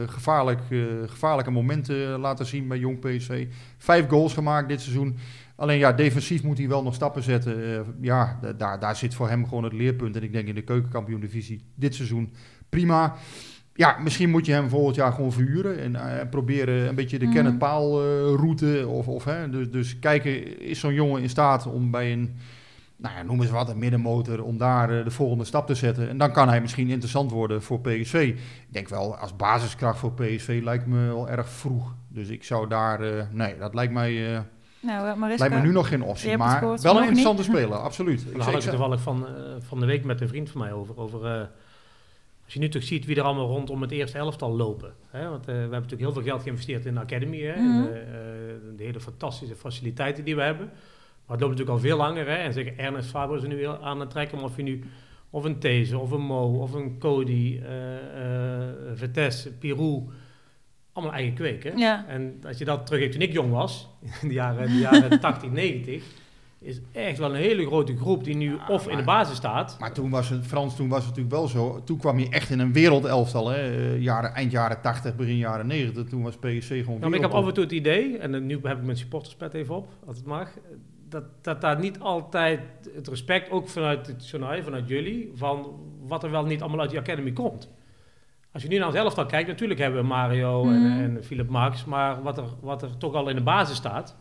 gevaarlijk, 0.05 0.61
gevaarlijke 1.05 1.51
momenten 1.51 2.19
laten 2.19 2.45
zien 2.45 2.67
bij 2.67 2.77
Jong 2.77 2.99
PSV. 2.99 3.47
Vijf 3.77 4.07
goals 4.07 4.33
gemaakt 4.33 4.67
dit 4.67 4.81
seizoen. 4.81 5.17
Alleen 5.55 5.77
ja, 5.77 5.91
defensief 5.93 6.43
moet 6.43 6.57
hij 6.57 6.67
wel 6.67 6.83
nog 6.83 6.93
stappen 6.95 7.23
zetten. 7.23 7.63
Eh, 7.63 7.79
ja, 8.01 8.37
da- 8.41 8.53
daar, 8.53 8.79
daar 8.79 8.95
zit 8.95 9.13
voor 9.15 9.29
hem 9.29 9.47
gewoon 9.47 9.63
het 9.63 9.73
leerpunt. 9.73 10.15
En 10.15 10.23
ik 10.23 10.31
denk 10.33 10.47
in 10.47 10.55
de 10.55 10.61
keukenkampioen-divisie 10.63 11.63
dit 11.75 11.95
seizoen 11.95 12.33
prima. 12.69 13.15
Ja, 13.75 13.97
misschien 14.03 14.29
moet 14.29 14.45
je 14.45 14.51
hem 14.51 14.69
volgend 14.69 14.95
jaar 14.95 15.11
gewoon 15.13 15.31
verhuren. 15.31 15.79
En 15.79 15.95
eh, 16.19 16.29
proberen 16.29 16.87
een 16.87 16.95
beetje 16.95 17.19
de 17.19 17.25
Mhm. 17.25 17.33
Kenneth 17.33 17.57
Paal 17.57 18.01
eh, 18.01 18.05
route. 18.35 18.87
Of, 18.87 19.07
of, 19.07 19.23
hè, 19.23 19.49
dus, 19.49 19.71
dus 19.71 19.99
kijken, 19.99 20.59
is 20.61 20.79
zo'n 20.79 20.93
jongen 20.93 21.21
in 21.21 21.29
staat 21.29 21.67
om 21.67 21.91
bij 21.91 22.11
een 22.11 22.35
nou 22.97 23.15
ja, 23.15 23.23
noem 23.23 23.41
eens 23.41 23.49
wat, 23.51 23.69
een 23.69 23.77
middenmotor, 23.79 24.43
om 24.43 24.57
daar 24.57 25.03
de 25.03 25.11
volgende 25.11 25.43
stap 25.45 25.67
te 25.67 25.75
zetten. 25.75 26.09
En 26.09 26.17
dan 26.17 26.31
kan 26.31 26.47
hij 26.49 26.61
misschien 26.61 26.89
interessant 26.89 27.31
worden 27.31 27.61
voor 27.61 27.79
PSV. 27.81 28.13
Ik 28.67 28.73
denk 28.73 28.89
wel, 28.89 29.15
als 29.17 29.35
basiskracht 29.35 29.99
voor 29.99 30.13
PSV 30.13 30.59
lijkt 30.63 30.85
me 30.85 31.05
wel 31.05 31.29
erg 31.29 31.49
vroeg. 31.49 31.95
Dus 32.07 32.29
ik 32.29 32.43
zou 32.43 32.67
daar, 32.67 33.27
nee, 33.31 33.57
dat 33.57 33.73
lijkt 33.73 33.93
mij, 33.93 34.43
Nou, 34.83 35.07
eh, 35.07 35.15
Mariska, 35.15 35.47
lijkt 35.47 35.61
me 35.61 35.67
nu 35.67 35.73
nog 35.73 35.87
geen 35.87 36.03
optie. 36.03 36.37
Maar 36.37 36.57
gehoord, 36.57 36.81
wel 36.81 36.97
een 36.97 37.03
interessante 37.03 37.43
speler, 37.43 37.77
absoluut. 37.77 38.21
Ik 38.21 38.33
Daar 38.33 38.43
had 38.43 38.53
ik 38.53 38.61
het 38.61 38.69
toevallig 38.69 39.01
van, 39.01 39.27
eh, 39.27 39.33
van 39.59 39.79
de 39.79 39.85
week 39.85 40.03
met 40.03 40.21
een 40.21 40.27
vriend 40.27 40.49
van 40.49 40.61
mij 40.61 40.73
over. 40.73 40.99
over 40.99 41.25
eh, 41.25 41.45
als 42.43 42.53
je 42.53 42.59
nu 42.59 42.69
toch 42.69 42.83
ziet 42.83 43.05
wie 43.05 43.15
er 43.15 43.23
allemaal 43.23 43.47
rondom 43.47 43.81
het 43.81 43.91
eerste 43.91 44.17
elftal 44.17 44.55
lopen. 44.55 44.93
Hè? 45.09 45.29
Want 45.29 45.41
eh, 45.41 45.45
we 45.45 45.51
hebben 45.51 45.71
natuurlijk 45.71 46.01
heel 46.01 46.13
veel 46.13 46.23
geld 46.23 46.41
geïnvesteerd 46.41 46.85
in 46.85 46.93
de 46.93 46.99
academy. 46.99 47.41
Hè? 47.41 47.61
Mhm. 47.61 47.87
En, 47.87 48.75
de 48.77 48.83
hele 48.83 48.99
fantastische 48.99 49.55
faciliteiten 49.55 50.23
die 50.23 50.35
we 50.35 50.41
hebben. 50.41 50.65
Maar 50.65 51.37
het 51.37 51.39
loopt 51.39 51.51
natuurlijk 51.51 51.69
al 51.69 51.79
veel 51.79 51.97
langer. 51.97 52.27
Hè? 52.27 52.35
En 52.35 52.53
zeker 52.53 52.77
Ernest 52.77 53.09
Faber 53.09 53.37
is 53.37 53.43
er 53.43 53.49
nu 53.49 53.67
aan 53.67 53.99
het 53.99 54.09
trekken. 54.09 54.37
Maar 54.37 54.45
of 54.45 54.55
je 54.55 54.63
nu 54.63 54.83
of 55.29 55.43
een 55.43 55.59
These, 55.59 55.97
of 55.97 56.11
een 56.11 56.21
Mo, 56.21 56.59
of 56.59 56.73
een 56.73 56.97
Cody, 56.99 57.59
eh 57.63 58.61
eh 58.61 58.69
Vitesse, 58.93 59.51
Pirou. 59.51 60.09
Allemaal 60.93 61.13
eigen? 61.13 61.77
Ja. 61.77 62.05
En 62.07 62.41
als 62.47 62.57
je 62.57 62.65
dat 62.65 62.85
terug 62.85 63.01
hebt 63.01 63.11
toen 63.11 63.21
ik 63.21 63.31
jong 63.33 63.51
was, 63.51 63.89
in 64.21 64.27
de 64.27 64.33
jaren, 64.33 64.67
de 64.67 64.79
jaren 64.91 65.19
80, 65.19 65.51
90, 65.51 66.03
is 66.59 66.81
echt 66.91 67.17
wel 67.17 67.29
een 67.29 67.41
hele 67.41 67.65
grote 67.65 67.97
groep 67.97 68.23
die 68.23 68.35
nu 68.35 68.57
of 68.67 68.87
in 68.87 68.97
de 68.97 69.03
basis 69.03 69.37
staat. 69.37 69.77
Maar 69.79 69.93
toen 69.93 70.09
was 70.09 70.29
het, 70.29 70.45
Frans, 70.45 70.75
toen 70.75 70.89
was 70.89 71.05
het 71.05 71.07
natuurlijk 71.07 71.35
wel 71.35 71.47
zo. 71.47 71.81
Toen 71.83 71.97
kwam 71.97 72.19
je 72.19 72.29
echt 72.29 72.49
in 72.49 72.59
een 72.59 72.73
wereldelftal. 72.73 73.47
Hè? 73.49 73.57
eh, 73.57 74.01
Jaren, 74.01 74.33
eind 74.33 74.51
jaren 74.51 74.81
80, 74.81 75.15
begin 75.15 75.37
jaren 75.37 75.67
90. 75.67 76.07
Toen 76.07 76.23
was 76.23 76.35
PSC 76.35 76.67
gewoon 76.67 76.85
Nou, 76.85 76.99
maar 76.99 77.13
ik 77.13 77.21
heb 77.21 77.31
af 77.31 77.47
en 77.47 77.53
toe 77.53 77.63
het 77.63 77.73
idee, 77.73 78.17
en 78.17 78.45
nu 78.45 78.59
heb 78.63 78.77
ik 78.77 78.83
mijn 78.83 78.97
supporterspet 78.97 79.53
even 79.53 79.75
op, 79.75 79.87
als 80.05 80.17
het 80.17 80.25
mag, 80.25 80.49
dat, 81.09 81.23
dat 81.41 81.61
daar 81.61 81.79
niet 81.79 81.99
altijd 81.99 82.59
het 82.95 83.07
respect, 83.07 83.51
ook 83.51 83.69
vanuit 83.69 84.07
het 84.07 84.29
journaal, 84.29 84.63
vanuit 84.63 84.87
jullie, 84.87 85.31
van 85.35 85.79
wat 86.07 86.23
er 86.23 86.31
wel 86.31 86.45
niet 86.45 86.61
allemaal 86.61 86.79
uit 86.79 86.89
die 86.89 86.99
academy 86.99 87.31
komt. 87.31 87.69
Als 88.53 88.63
je 88.63 88.69
nu 88.69 88.77
naar 88.77 88.87
ons 88.87 88.95
elftal 88.95 89.25
kijkt, 89.25 89.47
natuurlijk 89.47 89.79
hebben 89.79 90.01
we 90.01 90.07
Mario 90.07 90.63
en, 90.67 90.81
Mhm. 90.81 90.99
en 91.01 91.23
Philip 91.23 91.49
Max, 91.49 91.85
maar 91.85 92.21
wat 92.23 92.37
er, 92.37 92.43
wat 92.61 92.81
er 92.81 92.97
toch 92.97 93.13
al 93.13 93.29
in 93.29 93.35
de 93.35 93.41
basis 93.41 93.75
staat, 93.77 94.15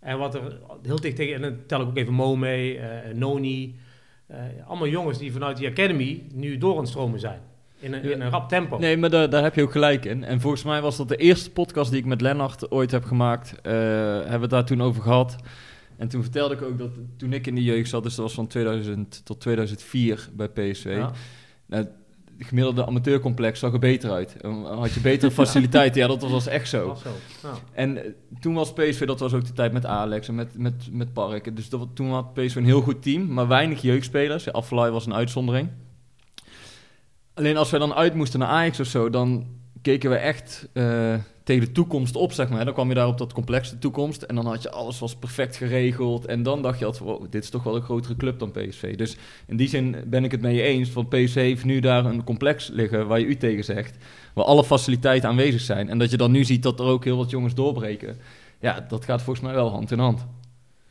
en 0.00 0.18
wat 0.18 0.34
er 0.34 0.58
heel 0.82 1.00
dicht 1.00 1.16
tegen, 1.16 1.34
en 1.34 1.42
dan 1.42 1.56
tel 1.66 1.80
ik 1.80 1.86
ook 1.86 1.96
even 1.96 2.12
Mo 2.14 2.36
mee, 2.36 2.78
eh, 2.78 3.14
Noni, 3.14 3.78
eh, 4.26 4.36
allemaal 4.66 4.88
jongens 4.88 5.18
die 5.18 5.32
vanuit 5.32 5.56
die 5.56 5.68
academy 5.68 6.22
nu 6.32 6.58
door 6.58 6.72
aan 6.72 6.78
het 6.80 6.88
stromen 6.88 7.20
zijn. 7.20 7.40
In 7.78 7.92
een, 7.92 8.02
in 8.02 8.20
een 8.20 8.30
rap 8.30 8.48
tempo. 8.48 8.78
Nee, 8.78 8.96
maar 8.96 9.10
daar, 9.10 9.30
daar 9.30 9.42
heb 9.42 9.54
je 9.54 9.62
ook 9.62 9.72
gelijk 9.72 10.04
in. 10.04 10.24
En 10.24 10.40
volgens 10.40 10.62
mij 10.64 10.80
was 10.80 10.96
dat 10.96 11.08
de 11.08 11.16
eerste 11.16 11.50
podcast 11.50 11.90
die 11.90 12.00
ik 12.00 12.06
met 12.06 12.20
Lennart 12.20 12.70
ooit 12.70 12.90
heb 12.90 13.04
gemaakt. 13.04 13.54
eh, 13.62 13.72
hebben 13.72 14.26
we 14.34 14.40
het 14.40 14.50
daar 14.50 14.64
toen 14.64 14.82
over 14.82 15.02
gehad. 15.02 15.36
En 15.96 16.08
toen 16.08 16.22
vertelde 16.22 16.54
ik 16.54 16.62
ook 16.62 16.78
dat 16.78 16.90
toen 17.16 17.32
ik 17.32 17.46
in 17.46 17.54
de 17.54 17.62
jeugd 17.62 17.88
zat, 17.90 18.02
dus 18.02 18.14
dat 18.14 18.24
was 18.24 18.34
van 18.34 18.46
2000 18.46 19.24
tot 19.24 19.40
2004 19.40 20.28
bij 20.32 20.48
PSV. 20.48 20.94
Ja. 20.96 21.10
Nou, 21.66 21.86
gemiddelde 22.44 22.86
amateurcomplex 22.86 23.58
zag 23.58 23.72
er 23.72 23.78
beter 23.78 24.10
uit. 24.10 24.36
Had 24.64 24.92
je 24.92 25.00
betere 25.00 25.30
faciliteiten? 25.40 26.00
Ja, 26.00 26.06
dat 26.06 26.22
was 26.22 26.46
echt 26.46 26.68
zo. 26.68 26.96
En 27.72 28.04
eh, 28.04 28.10
toen 28.40 28.54
was 28.54 28.72
PSV, 28.72 29.04
dat 29.04 29.20
was 29.20 29.32
ook 29.34 29.46
de 29.46 29.52
tijd 29.52 29.72
met 29.72 29.86
Alex 29.86 30.28
en 30.28 30.34
met, 30.34 30.58
met, 30.58 30.88
met 30.90 31.12
Park. 31.12 31.56
Dus 31.56 31.68
dat, 31.68 31.88
toen 31.94 32.10
had 32.10 32.34
PSV 32.34 32.56
een 32.56 32.64
heel 32.64 32.80
goed 32.80 33.02
team, 33.02 33.32
maar 33.32 33.48
weinig 33.48 33.82
jeugdspelers. 33.82 34.52
Afvalaai 34.52 34.90
was 34.90 35.06
een 35.06 35.14
uitzondering. 35.14 35.68
Alleen 37.34 37.56
als 37.56 37.70
wij 37.70 37.80
dan 37.80 37.94
uit 37.94 38.14
moesten 38.14 38.38
naar 38.38 38.48
Ajax 38.48 38.80
of 38.80 38.86
zo, 38.86 39.10
dan 39.10 39.46
keken 39.82 40.10
we 40.10 40.16
echt 40.16 40.68
eh, 40.72 41.14
tegen 41.44 41.64
de 41.66 41.72
toekomst 41.72 42.16
op, 42.16 42.32
zeg 42.32 42.48
maar. 42.48 42.64
Dan 42.64 42.74
kwam 42.74 42.88
je 42.88 42.94
daar 42.94 43.06
op 43.06 43.18
dat 43.18 43.32
complexe 43.32 43.78
toekomst 43.78 44.22
en 44.22 44.34
dan 44.34 44.46
had 44.46 44.62
je 44.62 44.70
alles 44.70 44.98
was 44.98 45.16
perfect 45.16 45.56
geregeld. 45.56 46.24
En 46.24 46.42
dan 46.42 46.62
dacht 46.62 46.78
je 46.78 46.84
altijd, 46.84 47.04
wow, 47.04 47.24
dit 47.30 47.42
is 47.42 47.50
toch 47.50 47.62
wel 47.62 47.76
een 47.76 47.82
grotere 47.82 48.16
club 48.16 48.38
dan 48.38 48.50
PSV. 48.50 48.96
Dus 48.96 49.16
in 49.46 49.56
die 49.56 49.68
zin 49.68 49.96
ben 50.06 50.24
ik 50.24 50.30
het 50.30 50.40
mee 50.40 50.62
eens, 50.62 50.88
van 50.88 51.08
PSV 51.08 51.34
heeft 51.34 51.64
nu 51.64 51.80
daar 51.80 52.04
een 52.04 52.24
complex 52.24 52.68
liggen 52.68 53.06
waar 53.06 53.20
je 53.20 53.26
u 53.26 53.36
tegen 53.36 53.64
zegt, 53.64 53.96
waar 54.34 54.44
alle 54.44 54.64
faciliteiten 54.64 55.28
aanwezig 55.28 55.60
zijn. 55.60 55.88
En 55.88 55.98
dat 55.98 56.10
je 56.10 56.16
dan 56.16 56.30
nu 56.30 56.44
ziet 56.44 56.62
dat 56.62 56.80
er 56.80 56.86
ook 56.86 57.04
heel 57.04 57.16
wat 57.16 57.30
jongens 57.30 57.54
doorbreken. 57.54 58.16
Ja, 58.60 58.86
dat 58.88 59.04
gaat 59.04 59.22
volgens 59.22 59.46
mij 59.46 59.54
wel 59.54 59.70
hand 59.70 59.90
in 59.90 59.98
hand. 59.98 60.26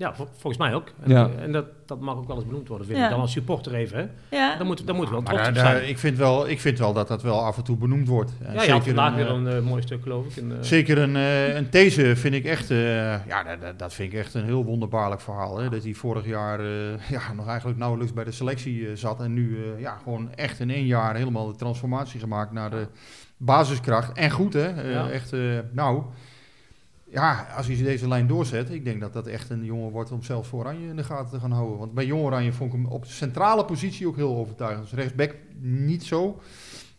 Ja, 0.02 0.14
vol- 0.14 0.28
volgens 0.32 0.58
mij 0.58 0.74
ook. 0.74 0.88
En, 1.04 1.10
Ja. 1.12 1.30
en 1.40 1.52
dat, 1.52 1.66
dat 1.86 2.00
mag 2.00 2.16
ook 2.16 2.28
wel 2.28 2.36
eens 2.36 2.46
benoemd 2.46 2.68
worden, 2.68 2.88
vind 2.88 3.00
Ja. 3.00 3.06
ik. 3.06 3.12
Dan 3.12 3.20
als 3.20 3.32
supporter 3.32 3.74
even, 3.74 3.98
hè. 3.98 4.38
Ja. 4.38 4.56
Dan 4.58 4.68
moet, 4.68 4.88
dan 4.88 4.96
moet 4.96 5.10
wel 5.10 5.22
trots 5.22 5.48
op 5.48 5.56
zijn. 5.56 5.88
ik, 5.90 5.98
vind 5.98 6.18
wel, 6.18 6.50
ik 6.50 6.60
vind 6.60 6.80
wel 6.80 6.94
dat 6.94 7.08
dat 7.08 7.22
wel 7.22 7.40
af 7.46 7.58
en 7.58 7.64
toe 7.64 7.78
benoemd 7.78 8.08
wordt. 8.08 8.32
En 8.44 8.54
Ja, 8.54 8.64
je 8.64 8.72
had 8.72 8.84
vandaag 8.86 9.10
een, 9.12 9.16
weer 9.16 9.28
eh, 9.28 9.34
een 9.34 9.48
eh, 9.48 9.60
mooi 9.62 9.82
stuk, 9.82 10.02
geloof 10.02 10.26
ik. 10.26 10.36
En, 10.44 10.52
eh, 10.52 10.58
Zeker 10.62 10.98
een, 10.98 11.16
eh, 11.16 11.56
een 11.56 11.68
deze 11.70 12.16
vind 12.16 12.34
ik 12.34 12.46
echt, 12.46 12.72
eh, 12.72 13.26
ja, 13.28 13.44
dat- 13.60 13.80
dat, 13.80 13.94
vind 13.94 14.14
ik 14.14 14.20
echt 14.20 14.34
een 14.34 14.44
heel 14.46 14.64
wonderbaarlijk 14.66 15.22
verhaal. 15.22 15.58
Hè? 15.58 15.70
Dat 15.70 15.84
hij 15.84 15.94
vorig 15.94 16.26
jaar 16.26 16.60
eh, 16.60 17.10
ja, 17.10 17.34
nog 17.36 17.48
eigenlijk 17.48 17.80
nauwelijks 17.80 18.14
bij 18.14 18.24
de 18.24 18.32
selectie 18.32 18.88
eh, 18.88 18.96
zat. 18.96 19.20
En 19.22 19.34
nu 19.34 19.58
eh, 19.58 19.82
ja, 19.82 19.98
gewoon 20.04 20.34
echt 20.36 20.60
in 20.60 20.70
één 20.70 20.86
jaar 20.86 21.16
helemaal 21.16 21.48
de 21.48 21.56
transformatie 21.56 22.20
gemaakt 22.20 22.52
naar 22.52 22.70
de 22.70 22.88
basiskracht. 23.38 24.18
En 24.18 24.30
goed 24.32 24.54
hè, 24.54 24.68
Eh, 24.68 24.92
Ja. 24.92 25.10
echt, 25.10 25.34
eh, 25.34 25.40
nou, 25.72 26.04
ja, 27.12 27.48
als 27.58 27.68
hij 27.68 27.76
deze 27.76 28.08
lijn 28.08 28.28
doorzet, 28.28 28.70
ik 28.70 28.86
denk 28.86 29.02
dat 29.02 29.14
dat 29.14 29.28
echt 29.28 29.50
een 29.50 29.66
jongen 29.66 29.92
wordt 29.92 30.12
om 30.12 30.24
zelfs 30.24 30.48
voor 30.50 30.60
Oranje 30.60 30.88
in 30.88 30.96
de 30.96 31.04
gaten 31.04 31.30
te 31.32 31.40
gaan 31.40 31.52
houden. 31.52 31.78
Want 31.78 31.94
bij 31.94 32.06
Jong 32.06 32.24
Oranje 32.24 32.54
vond 32.54 32.74
ik 32.74 32.80
hem 32.80 32.88
op 32.92 33.04
de 33.04 33.12
centrale 33.12 33.66
positie 33.66 34.08
ook 34.08 34.16
heel 34.16 34.36
overtuigend. 34.36 34.90
Dus 34.90 35.00
rechtsback 35.00 35.36
niet 35.62 36.04
zo. 36.04 36.40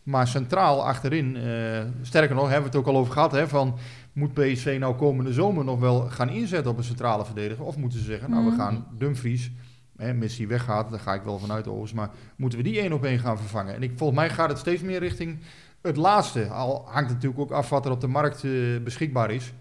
Maar 0.03 0.27
centraal 0.27 0.85
achterin, 0.85 1.35
eh, 1.35 1.81
sterker 2.01 2.35
nog, 2.35 2.43
hebben 2.49 2.71
we 2.71 2.77
het 2.77 2.87
ook 2.87 2.93
al 2.93 2.99
over 2.99 3.13
gehad, 3.13 3.31
hè, 3.31 3.47
van 3.47 3.77
moet 4.13 4.33
PSV 4.33 4.77
nou 4.79 4.95
komende 4.95 5.33
zomer 5.33 5.63
nog 5.63 5.79
wel 5.79 5.99
gaan 6.09 6.29
inzetten 6.29 6.71
op 6.71 6.77
een 6.77 6.83
centrale 6.83 7.25
verdediger? 7.25 7.65
Of 7.65 7.77
moeten 7.77 7.99
ze 7.99 8.05
zeggen, 8.05 8.29
nou 8.29 8.43
we 8.43 8.49
Mhm. 8.51 8.59
gaan 8.59 8.87
Dumfries, 8.97 9.51
hè, 9.97 10.47
weggaat, 10.47 10.89
daar 10.89 10.99
ga 10.99 11.13
ik 11.13 11.23
wel 11.23 11.39
vanuit 11.39 11.67
overigens, 11.67 11.93
maar 11.93 12.09
moeten 12.35 12.57
we 12.57 12.63
die 12.63 12.79
één 12.79 12.93
op 12.93 13.03
één 13.03 13.19
gaan 13.19 13.37
vervangen? 13.37 13.75
En 13.75 13.83
ik, 13.83 13.91
volgens 13.95 14.19
mij 14.19 14.29
gaat 14.29 14.49
het 14.49 14.57
steeds 14.57 14.81
meer 14.81 14.99
richting 14.99 15.39
het 15.81 15.97
laatste. 15.97 16.47
Al 16.47 16.83
hangt 16.85 17.09
het 17.09 17.13
natuurlijk 17.21 17.41
ook 17.41 17.51
af 17.51 17.69
wat 17.69 17.85
er 17.85 17.91
op 17.91 18.01
de 18.01 18.07
markt 18.07 18.43
eh, 18.43 18.51
beschikbaar 18.83 19.31
is. 19.31 19.53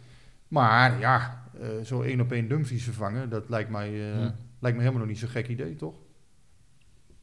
Maar 0.53 0.99
ja, 0.99 1.43
eh, 1.61 1.69
zo 1.85 2.03
één 2.03 2.21
op 2.21 2.33
één 2.33 2.49
Dumfries 2.49 2.85
vervangen, 2.85 3.29
dat 3.29 3.49
lijkt 3.49 3.71
mij, 3.71 4.13
eh, 4.13 4.27
lijkt 4.59 4.77
me 4.77 4.83
helemaal 4.83 4.99
nog 5.01 5.09
niet 5.09 5.19
zo'n 5.19 5.29
gek 5.29 5.49
idee, 5.49 5.77
toch? 5.77 5.95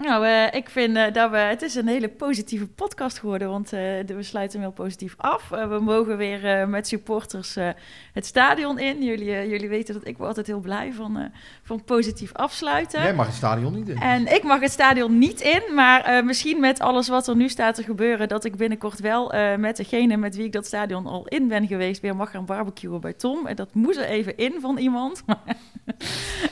Nou, 0.03 0.25
eh, 0.25 0.53
ik 0.53 0.69
vind 0.69 0.95
eh, 0.95 1.13
dat 1.13 1.31
we... 1.31 1.37
Het 1.37 1.61
is 1.61 1.75
een 1.75 1.87
hele 1.87 2.09
positieve 2.09 2.67
podcast 2.67 3.19
geworden, 3.19 3.49
want 3.49 3.73
eh, 3.73 3.79
we 4.05 4.23
sluiten 4.23 4.59
hem 4.59 4.67
heel 4.67 4.83
positief 4.83 5.13
af. 5.17 5.49
We 5.49 5.79
mogen 5.81 6.17
weer 6.17 6.69
met 6.69 6.87
supporters 6.87 7.55
het 8.13 8.25
stadion 8.25 8.79
in. 8.79 9.03
Jullie, 9.03 9.49
jullie 9.49 9.69
weten 9.69 9.93
dat 9.93 10.07
ik 10.07 10.17
word 10.17 10.27
altijd 10.27 10.47
heel 10.47 10.59
blij 10.59 10.93
van, 10.93 11.31
van 11.63 11.83
positief 11.83 12.33
afsluiten. 12.33 13.01
Jij 13.01 13.13
mag 13.13 13.25
het 13.25 13.35
stadion 13.35 13.73
niet 13.73 13.89
in. 13.89 13.97
En 13.97 14.33
ik 14.33 14.43
mag 14.43 14.59
het 14.59 14.71
stadion 14.71 15.17
niet 15.17 15.41
in, 15.41 15.61
maar 15.75 16.25
misschien 16.25 16.59
met 16.59 16.79
alles 16.79 17.07
wat 17.07 17.27
er 17.27 17.35
nu 17.35 17.49
staat 17.49 17.75
te 17.75 17.83
gebeuren, 17.83 18.27
dat 18.27 18.45
ik 18.45 18.55
binnenkort 18.55 18.99
wel 18.99 19.33
met 19.57 19.77
degene 19.77 20.17
met 20.17 20.35
wie 20.35 20.45
ik 20.45 20.51
dat 20.51 20.65
stadion 20.65 21.05
al 21.05 21.27
in 21.27 21.47
ben 21.47 21.67
geweest, 21.67 22.01
weer 22.01 22.15
mag 22.15 22.31
gaan 22.31 22.45
barbecuen 22.45 23.01
bij 23.01 23.13
Tom. 23.13 23.47
En 23.47 23.55
dat 23.55 23.73
moest 23.73 23.97
er 23.97 24.05
even 24.05 24.37
in 24.37 24.57
van 24.61 24.77
iemand. 24.77 25.23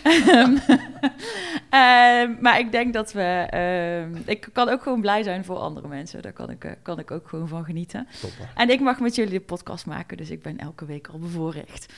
Ehm, 0.04 0.58
ehm, 1.70 2.36
maar 2.40 2.60
ik 2.60 2.72
denk 2.72 2.94
dat 2.94 3.14
we. 3.14 3.37
Ehm, 3.46 4.16
ik 4.26 4.50
kan 4.54 4.70
ook 4.70 4.82
gewoon 4.82 5.02
blij 5.02 5.24
zijn 5.24 5.46
voor 5.46 5.58
andere 5.58 5.88
mensen. 5.88 6.22
Daar 6.22 6.34
kan 6.34 6.50
ik, 6.50 6.64
eh, 6.64 6.72
kan 6.82 7.00
ik 7.00 7.12
ook 7.12 7.28
gewoon 7.28 7.48
van 7.48 7.66
genieten. 7.66 8.08
Topper. 8.22 8.50
En 8.56 8.70
ik 8.70 8.80
mag 8.80 9.00
met 9.00 9.16
jullie 9.16 9.32
de 9.32 9.46
podcast 9.46 9.86
maken, 9.86 10.18
dus 10.18 10.30
ik 10.30 10.42
ben 10.42 10.58
elke 10.58 10.86
week 10.86 11.08
al 11.08 11.20
bevoorrecht. 11.20 11.94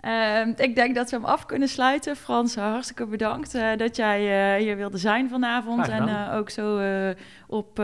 Ehm, 0.00 0.52
ik 0.56 0.74
denk 0.74 0.94
dat 0.94 1.10
we 1.10 1.16
hem 1.16 1.24
af 1.24 1.46
kunnen 1.46 1.68
sluiten. 1.68 2.16
Frans, 2.16 2.54
hartstikke 2.54 3.06
bedankt 3.06 3.54
eh, 3.54 3.76
dat 3.76 3.96
jij 3.96 4.54
eh, 4.56 4.62
hier 4.62 4.76
wilde 4.76 4.98
zijn 4.98 5.28
vanavond. 5.28 5.88
En 5.88 6.30
ook 6.30 6.50
zo 6.50 6.80
op 7.46 7.82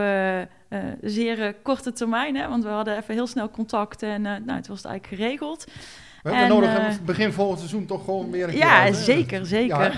zeer 1.01 1.55
korte 1.63 1.91
termijn, 1.91 2.35
hè, 2.35 2.47
want 2.47 2.63
we 2.63 2.69
hadden 2.69 2.97
even 2.97 3.13
heel 3.13 3.27
snel 3.27 3.49
contact 3.49 4.03
en 4.03 4.21
nou, 4.21 4.51
het 4.51 4.67
was 4.67 4.77
het 4.77 4.85
eigenlijk 4.91 5.21
geregeld. 5.21 5.65
We 6.23 6.29
hebben 6.29 6.43
En, 6.43 6.49
nodig 6.49 7.01
begin 7.01 7.33
volgend 7.33 7.59
seizoen 7.59 7.85
toch 7.85 8.03
gewoon 8.05 8.31
weer 8.31 8.43
een 8.43 8.49
keer 8.49 8.59
Ja, 8.59 8.81
uit, 8.81 8.95
zeker, 8.95 9.45
zeker. 9.45 9.81
Ja, 9.81 9.91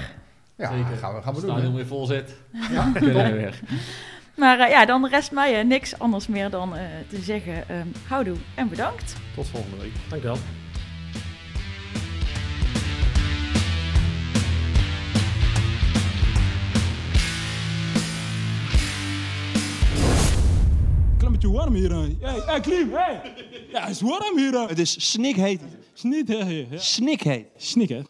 Ja, 0.58 0.72
Zeker. 0.72 0.98
gaan 0.98 1.16
we, 1.16 1.22
gaan 1.22 1.22
we 1.22 1.28
Als 1.28 1.40
doen. 1.42 1.50
stadion 1.50 1.72
hè? 1.72 1.76
weer 1.78 1.86
vol 1.88 2.06
zit, 2.06 2.36
Ja, 2.72 2.92
kunnen 2.94 3.32
we 3.32 3.32
weer. 3.32 3.60
Maar 4.36 4.60
eh, 4.60 4.70
ja, 4.70 4.86
dan 4.86 5.08
rest 5.08 5.32
mij 5.32 5.60
eh, 5.60 5.66
niks 5.66 6.00
anders 6.00 6.28
meer 6.28 6.50
dan 6.50 6.76
eh, 6.76 6.86
te 7.08 7.18
zeggen 7.22 7.70
ehm 7.70 7.88
houdoe 8.08 8.38
en 8.56 8.70
bedankt. 8.70 9.16
Tot 9.36 9.48
volgende 9.48 9.78
week. 9.78 9.92
Dankjewel. 10.10 10.38
Klimmetje 21.18 21.52
warm 21.52 21.74
hier. 21.74 21.92
Hey, 21.92 22.42
hey, 22.46 22.60
Klim, 22.60 22.92
hey. 22.94 23.22
Ja, 23.72 23.82
het 23.82 23.90
is 23.90 24.02
warm 24.02 24.38
hier. 24.38 24.68
Het 24.68 24.80
is 24.80 25.12
snikheet. 25.12 25.62
Snikheet. 25.94 26.68
Snikheet. 26.82 27.46
Snikheet. 27.58 28.08